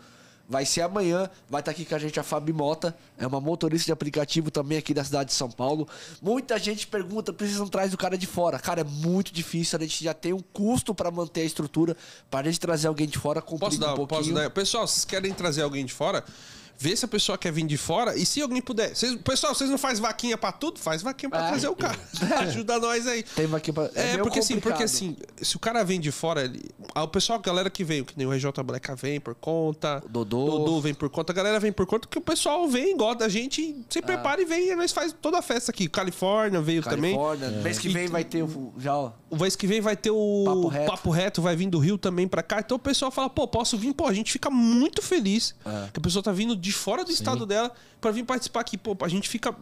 Vai 0.49 0.67
ser 0.67 0.83
amanhã. 0.83 1.29
Vai 1.49 1.61
estar 1.61 1.71
aqui 1.71 1.85
com 1.85 1.95
a 1.95 1.99
gente 1.99 2.21
a 2.21 2.23
Fabi 2.23 2.53
Mota. 2.53 2.95
É 3.17 3.27
uma 3.27 3.41
motorista 3.41 3.87
de 3.87 3.93
aplicativo 3.93 4.51
também 4.51 4.77
aqui 4.77 4.93
da 4.93 5.03
cidade 5.03 5.31
de 5.31 5.35
São 5.35 5.51
Paulo. 5.51 5.89
Muita 6.21 6.59
gente 6.59 6.87
pergunta, 6.87 7.33
precisam 7.33 7.67
trazer 7.67 7.95
o 7.95 7.99
cara 7.99 8.19
de 8.19 8.27
fora. 8.27 8.59
Cara, 8.59 8.83
é 8.83 8.85
muito 8.85 9.33
difícil. 9.33 9.79
A 9.79 9.83
gente 9.83 10.05
já 10.05 10.13
tem 10.13 10.33
um 10.33 10.41
custo 10.53 10.95
pra 10.95 11.11
manter 11.11 11.41
a 11.41 11.45
estrutura. 11.45 11.97
Pra 12.31 12.43
gente 12.43 12.61
trazer 12.61 12.89
alguém 12.89 13.07
de 13.09 13.19
fora, 13.19 13.41
Posso 13.41 13.59
complica 13.59 13.87
dar, 13.87 13.93
um 13.95 13.97
pouquinho. 13.97 14.21
posso 14.21 14.35
dar. 14.35 14.51
Pessoal, 14.51 14.87
vocês 14.87 15.05
querem 15.05 15.33
trazer 15.33 15.63
alguém 15.63 15.85
de 15.85 15.93
fora? 15.95 16.23
Vê 16.85 16.95
se 16.95 17.03
a 17.07 17.09
pessoa 17.09 17.39
quer 17.39 17.51
vir 17.51 17.65
de 17.67 17.79
fora 17.79 18.15
e 18.15 18.27
se 18.27 18.43
alguém 18.43 18.61
puder. 18.61 18.95
Vocês- 18.95 19.15
pessoal, 19.17 19.55
vocês 19.55 19.71
não 19.71 19.79
fazem 19.79 20.03
vaquinha 20.03 20.37
pra 20.37 20.53
tudo? 20.53 20.79
Faz 20.79 21.01
vaquinha 21.01 21.31
pra 21.31 21.47
É. 21.47 21.49
trazer 21.49 21.69
o 21.69 21.75
cara. 21.75 21.99
Ajuda 22.41 22.79
nós 22.79 23.07
aí. 23.07 23.23
Tem 23.23 23.49
aqui 23.55 23.73
pra... 23.73 23.91
É, 23.95 24.13
meio 24.13 24.23
porque 24.25 24.39
assim, 24.41 24.61
porque 24.61 24.83
assim, 24.83 25.17
se 25.41 25.57
o 25.57 25.59
cara 25.59 25.83
vem 25.83 25.99
de 25.99 26.13
fora, 26.13 26.45
ele, 26.45 26.63
ah, 26.95 27.05
o 27.05 27.09
pessoal, 27.09 27.39
a 27.39 27.43
galera 27.43 27.71
que 27.71 27.83
veio, 27.83 28.05
que 28.05 28.13
nem 28.19 28.27
o 28.27 28.31
RJ 28.33 28.51
Black 28.63 28.87
vem 28.97 29.19
por 29.19 29.35
conta, 29.35 30.03
O 30.05 30.09
Dodô. 30.11 30.45
Dodô 30.59 30.81
vem 30.83 30.93
por 30.93 31.09
conta, 31.09 31.33
a 31.33 31.35
galera 31.35 31.59
vem 31.59 31.73
por 31.73 31.87
conta 31.87 32.07
que 32.07 32.19
o 32.19 32.21
pessoal 32.21 32.69
vem, 32.69 32.95
gosta 32.99 33.21
da 33.21 33.29
gente, 33.31 33.63
e 33.63 33.77
Ah. 33.81 33.85
se 33.89 34.03
prepara 34.03 34.43
e 34.43 34.45
vem, 34.45 34.69
e 34.69 34.77
nós 34.77 34.93
faz 34.93 35.15
toda 35.23 35.39
a 35.39 35.43
festa 35.43 35.71
aqui. 35.71 35.89
Califórnia 35.89 36.61
veio 36.61 36.83
também. 36.83 37.15
Califórnia. 37.15 37.49
Mês 37.63 37.79
que 37.79 37.89
vem 37.89 38.09
vai 38.09 38.25
ter 38.25 38.43
o... 38.43 38.75
Já, 38.77 38.95
ó. 38.95 39.13
O 39.31 39.37
mês 39.37 39.57
que 39.57 39.67
vem 39.67 39.81
vai 39.81 39.97
ter 39.97 40.11
o 40.11 40.43
Papo 40.45 40.69
Reto. 40.69 40.91
Papo 40.91 41.11
Reto, 41.11 41.41
vai 41.43 41.57
vir 41.57 41.69
do 41.71 41.79
Rio 41.79 41.97
também 41.97 42.29
pra 42.29 42.43
cá. 42.43 42.61
Então 42.61 42.77
o 42.77 42.81
pessoal 42.81 43.11
fala, 43.11 43.31
pô, 43.31 43.49
posso 43.49 43.79
vir? 43.79 43.95
Pô, 43.95 44.07
a 44.07 44.13
gente 44.13 44.31
fica 44.31 44.51
muito 44.51 45.01
feliz 45.01 45.55
É. 45.65 45.89
que 45.93 45.99
a 45.99 46.03
pessoa 46.03 46.23
tá 46.23 46.31
vindo 46.31 46.55
de 46.55 46.74
fora 46.75 47.05
do 47.05 47.11
estado 47.11 47.47
dela 47.47 47.73
pra 48.01 48.11
vir 48.11 48.25
participar 48.25 48.61
aqui. 48.61 48.77
Pô, 48.77 48.97
a 49.03 49.09
gente 49.09 49.29
fica. 49.29 49.55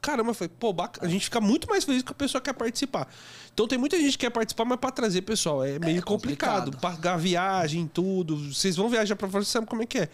Caramba, 0.00 0.34
foi, 0.34 0.48
pô, 0.48 0.72
bacana. 0.72 1.06
a 1.06 1.10
gente 1.10 1.24
fica 1.26 1.40
muito 1.40 1.68
mais 1.68 1.84
feliz 1.84 2.02
que 2.02 2.10
a 2.10 2.14
pessoa 2.14 2.40
quer 2.40 2.52
participar. 2.54 3.06
Então 3.54 3.68
tem 3.68 3.78
muita 3.78 3.96
gente 3.98 4.12
que 4.12 4.18
quer 4.26 4.30
participar, 4.30 4.64
mas 4.64 4.78
pra 4.80 4.90
trazer, 4.90 5.22
pessoal, 5.22 5.64
é 5.64 5.78
meio 5.78 6.02
complicado. 6.02 6.64
complicado. 6.72 6.80
Pagar 6.80 7.16
viagem, 7.18 7.86
tudo. 7.86 8.52
Vocês 8.52 8.74
vão 8.74 8.88
viajar 8.88 9.14
pra 9.14 9.28
fora, 9.28 9.44
você 9.44 9.50
sabe 9.52 9.66
como 9.66 9.82
é 9.82 9.86
que 9.86 9.98
é. 9.98 10.08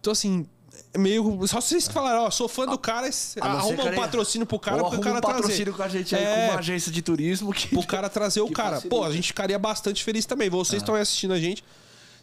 Então, 0.00 0.12
assim, 0.12 0.46
é 0.94 0.98
meio. 0.98 1.44
Só 1.48 1.60
vocês 1.60 1.88
que 1.88 1.92
falaram, 1.92 2.22
ó, 2.22 2.30
sou 2.30 2.46
fã 2.48 2.66
do 2.66 2.78
cara, 2.78 3.10
arruma 3.40 3.84
um 3.84 3.94
patrocínio 3.96 4.46
pro 4.46 4.60
cara 4.60 4.78
pro 4.84 5.00
cara 5.00 5.18
um 5.18 5.20
trazer. 5.20 5.36
patrocínio 5.42 5.74
com 5.74 5.82
a 5.82 5.88
gente 5.88 6.14
aí, 6.14 6.22
É. 6.22 6.46
com 6.46 6.52
uma 6.52 6.58
agência 6.60 6.92
de 6.92 7.02
turismo 7.02 7.52
que... 7.52 7.66
pro 7.68 7.84
cara 7.84 8.08
trazer 8.08 8.42
o 8.42 8.50
cara. 8.52 8.76
facilita. 8.76 8.94
Pô, 8.96 9.02
a 9.04 9.10
gente 9.10 9.26
ficaria 9.26 9.58
bastante 9.58 10.04
feliz 10.04 10.24
também. 10.24 10.48
Vocês 10.48 10.80
estão 10.82 10.94
aí 10.94 11.00
assistindo 11.02 11.32
a 11.34 11.40
gente. 11.40 11.64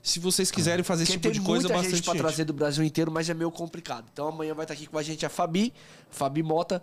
Se 0.02 0.20
vocês 0.20 0.50
quiserem 0.50 0.84
fazer 0.84 1.04
esse 1.04 1.14
Porque 1.14 1.30
tipo 1.30 1.42
de 1.42 1.46
coisa, 1.46 1.68
muita 1.68 1.74
bastante 1.76 1.96
gente 1.98 2.06
pra 2.06 2.14
gente. 2.14 2.22
trazer 2.22 2.46
do 2.46 2.54
Brasil 2.54 2.84
inteiro, 2.84 3.12
mas 3.12 3.30
é 3.30 3.34
meio 3.34 3.52
complicado. 3.52 4.06
Então 4.12 4.28
amanhã 4.30 4.54
vai 4.54 4.64
estar 4.64 4.74
aqui 4.74 4.88
com 4.88 4.98
a 4.98 5.04
gente 5.04 5.26
a 5.26 5.30
Fabi, 5.30 5.74
Fabi 6.10 6.42
Mota. 6.42 6.82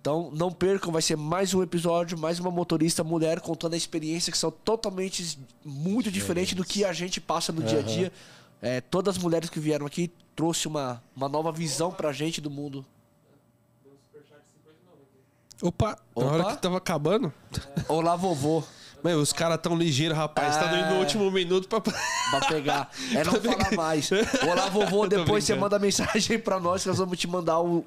Então 0.00 0.30
não 0.32 0.50
percam, 0.52 0.92
vai 0.92 1.02
ser 1.02 1.16
mais 1.16 1.52
um 1.52 1.62
episódio, 1.62 2.16
mais 2.18 2.38
uma 2.38 2.50
motorista 2.50 3.02
mulher 3.04 3.40
contando 3.40 3.74
a 3.74 3.76
experiência 3.76 4.30
que 4.30 4.38
são 4.38 4.50
totalmente 4.50 5.38
muito 5.64 6.10
diferentes 6.10 6.54
do 6.54 6.64
que 6.64 6.84
a 6.84 6.92
gente 6.92 7.20
passa 7.20 7.52
no 7.52 7.62
dia 7.62 7.80
a 7.80 7.82
dia. 7.82 8.12
É, 8.62 8.80
todas 8.80 9.16
as 9.16 9.22
mulheres 9.22 9.50
que 9.50 9.60
vieram 9.60 9.84
aqui 9.84 10.10
trouxe 10.34 10.66
uma, 10.66 11.02
uma 11.14 11.28
nova 11.28 11.52
visão 11.52 11.92
pra 11.92 12.12
gente 12.12 12.40
do 12.40 12.50
mundo. 12.50 12.86
Opa, 15.62 15.98
na 16.16 16.22
Opa. 16.22 16.32
hora 16.32 16.44
que 16.56 16.62
tava 16.62 16.76
acabando. 16.76 17.32
Olá, 17.88 18.14
vovô. 18.14 18.62
Meu, 19.04 19.20
os 19.20 19.32
caras 19.32 19.58
tão 19.62 19.76
ligeiros, 19.76 20.16
rapaz. 20.16 20.56
Tá 20.56 20.74
É. 20.76 20.80
indo 20.80 20.94
no 20.94 21.00
último 21.00 21.30
minuto 21.30 21.68
pra. 21.68 21.80
Pra 21.80 22.40
pegar. 22.48 22.90
É 23.14 23.22
não 23.24 23.34
Pra 23.40 23.52
falar 23.52 23.76
mais. 23.76 24.10
Olá, 24.48 24.68
vovô. 24.68 25.06
Depois 25.08 25.44
você 25.44 25.54
manda 25.54 25.78
mensagem 25.78 26.38
pra 26.38 26.58
nós 26.58 26.82
que 26.82 26.88
nós 26.88 26.98
vamos 26.98 27.18
te 27.18 27.26
mandar 27.28 27.60
o, 27.60 27.84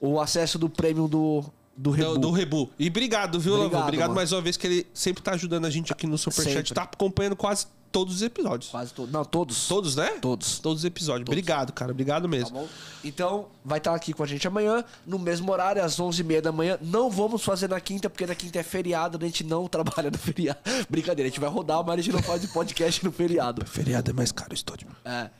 o 0.00 0.20
acesso 0.20 0.58
do 0.58 0.68
prêmio 0.68 1.08
do, 1.08 1.44
do 1.76 1.90
Rebu. 1.90 2.12
Do, 2.14 2.18
do 2.18 2.30
Rebu. 2.30 2.70
E 2.78 2.88
obrigado, 2.88 3.40
viu, 3.40 3.52
Lavô? 3.52 3.64
Obrigado, 3.66 3.82
Obrigado 3.84 4.14
mais 4.14 4.32
uma 4.32 4.40
vez 4.42 4.56
que 4.56 4.66
ele 4.66 4.86
sempre 4.92 5.22
tá 5.22 5.32
ajudando 5.32 5.64
a 5.64 5.70
gente 5.70 5.92
aqui 5.92 6.06
no 6.06 6.18
Superchat. 6.18 6.74
Tá 6.74 6.82
acompanhando 6.82 7.36
quase 7.36 7.66
todos 7.94 8.16
os 8.16 8.22
episódios. 8.22 8.72
Quase 8.72 8.92
todos. 8.92 9.12
Não, 9.12 9.24
todos. 9.24 9.68
Todos, 9.68 9.94
né? 9.94 10.18
Todos. 10.20 10.58
Todos 10.58 10.80
os 10.80 10.84
episódios. 10.84 11.28
Obrigado, 11.28 11.72
cara. 11.72 11.92
Obrigado 11.92 12.22
Tá 12.22 12.28
mesmo. 12.28 12.50
bom? 12.50 12.68
Então, 13.04 13.46
vai 13.64 13.78
estar 13.78 13.94
aqui 13.94 14.12
com 14.12 14.24
a 14.24 14.26
gente 14.26 14.48
amanhã, 14.48 14.84
no 15.06 15.16
mesmo 15.16 15.52
horário, 15.52 15.80
às 15.80 16.00
11h30 16.00 16.40
da 16.40 16.50
manhã. 16.50 16.76
Não 16.82 17.08
vamos 17.08 17.44
fazer 17.44 17.68
na 17.68 17.80
quinta, 17.80 18.10
porque 18.10 18.26
na 18.26 18.34
quinta 18.34 18.58
é 18.58 18.64
feriado, 18.64 19.16
a 19.16 19.24
gente 19.24 19.44
não 19.44 19.68
trabalha 19.68 20.10
no 20.10 20.18
feriado. 20.18 20.58
Brincadeira, 20.90 21.28
a 21.28 21.30
gente 21.30 21.38
vai 21.38 21.48
rodar, 21.48 21.84
mas 21.84 22.00
a 22.00 22.02
gente 22.02 22.12
não 22.12 22.22
faz 22.22 22.44
podcast 22.46 23.04
no 23.04 23.12
feriado. 23.12 23.64
Feriado 23.70 24.10
é 24.10 24.14
mais 24.14 24.32
caro 24.32 24.50
o 24.50 24.54
estúdio. 24.54 24.88
É. 25.04 25.30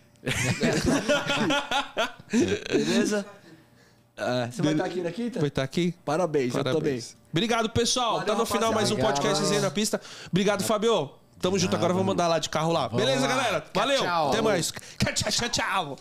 Beleza? 2.70 3.26
É, 4.16 4.46
você 4.48 4.62
vai 4.62 4.72
estar 4.74 4.84
aqui 4.84 5.00
na 5.00 5.10
quinta? 5.10 5.40
Vai 5.40 5.48
estar 5.48 5.62
aqui? 5.64 5.92
Parabéns, 6.04 6.54
eu 6.54 6.62
também. 6.62 6.72
Parabéns. 6.80 7.16
Obrigado, 7.32 7.68
pessoal. 7.70 8.20
Valeu, 8.20 8.26
tá 8.26 8.34
no 8.36 8.46
final 8.46 8.72
mais 8.72 8.92
um 8.92 8.94
rapaziada. 8.94 9.28
podcast 9.32 9.58
na 9.60 9.70
pista. 9.72 10.00
Obrigado, 10.30 10.62
Fabio. 10.62 11.23
Tamo 11.40 11.58
junto. 11.58 11.76
Agora 11.76 11.92
vamos 11.92 12.12
andar 12.12 12.28
lá 12.28 12.38
de 12.38 12.48
carro 12.48 12.72
lá. 12.72 12.88
Beleza, 12.88 13.26
galera? 13.26 13.64
Valeu. 13.74 14.28
Até 14.28 14.40
mais. 14.40 14.72
Tchau, 14.98 15.30
tchau, 15.30 15.48
tchau. 15.48 15.96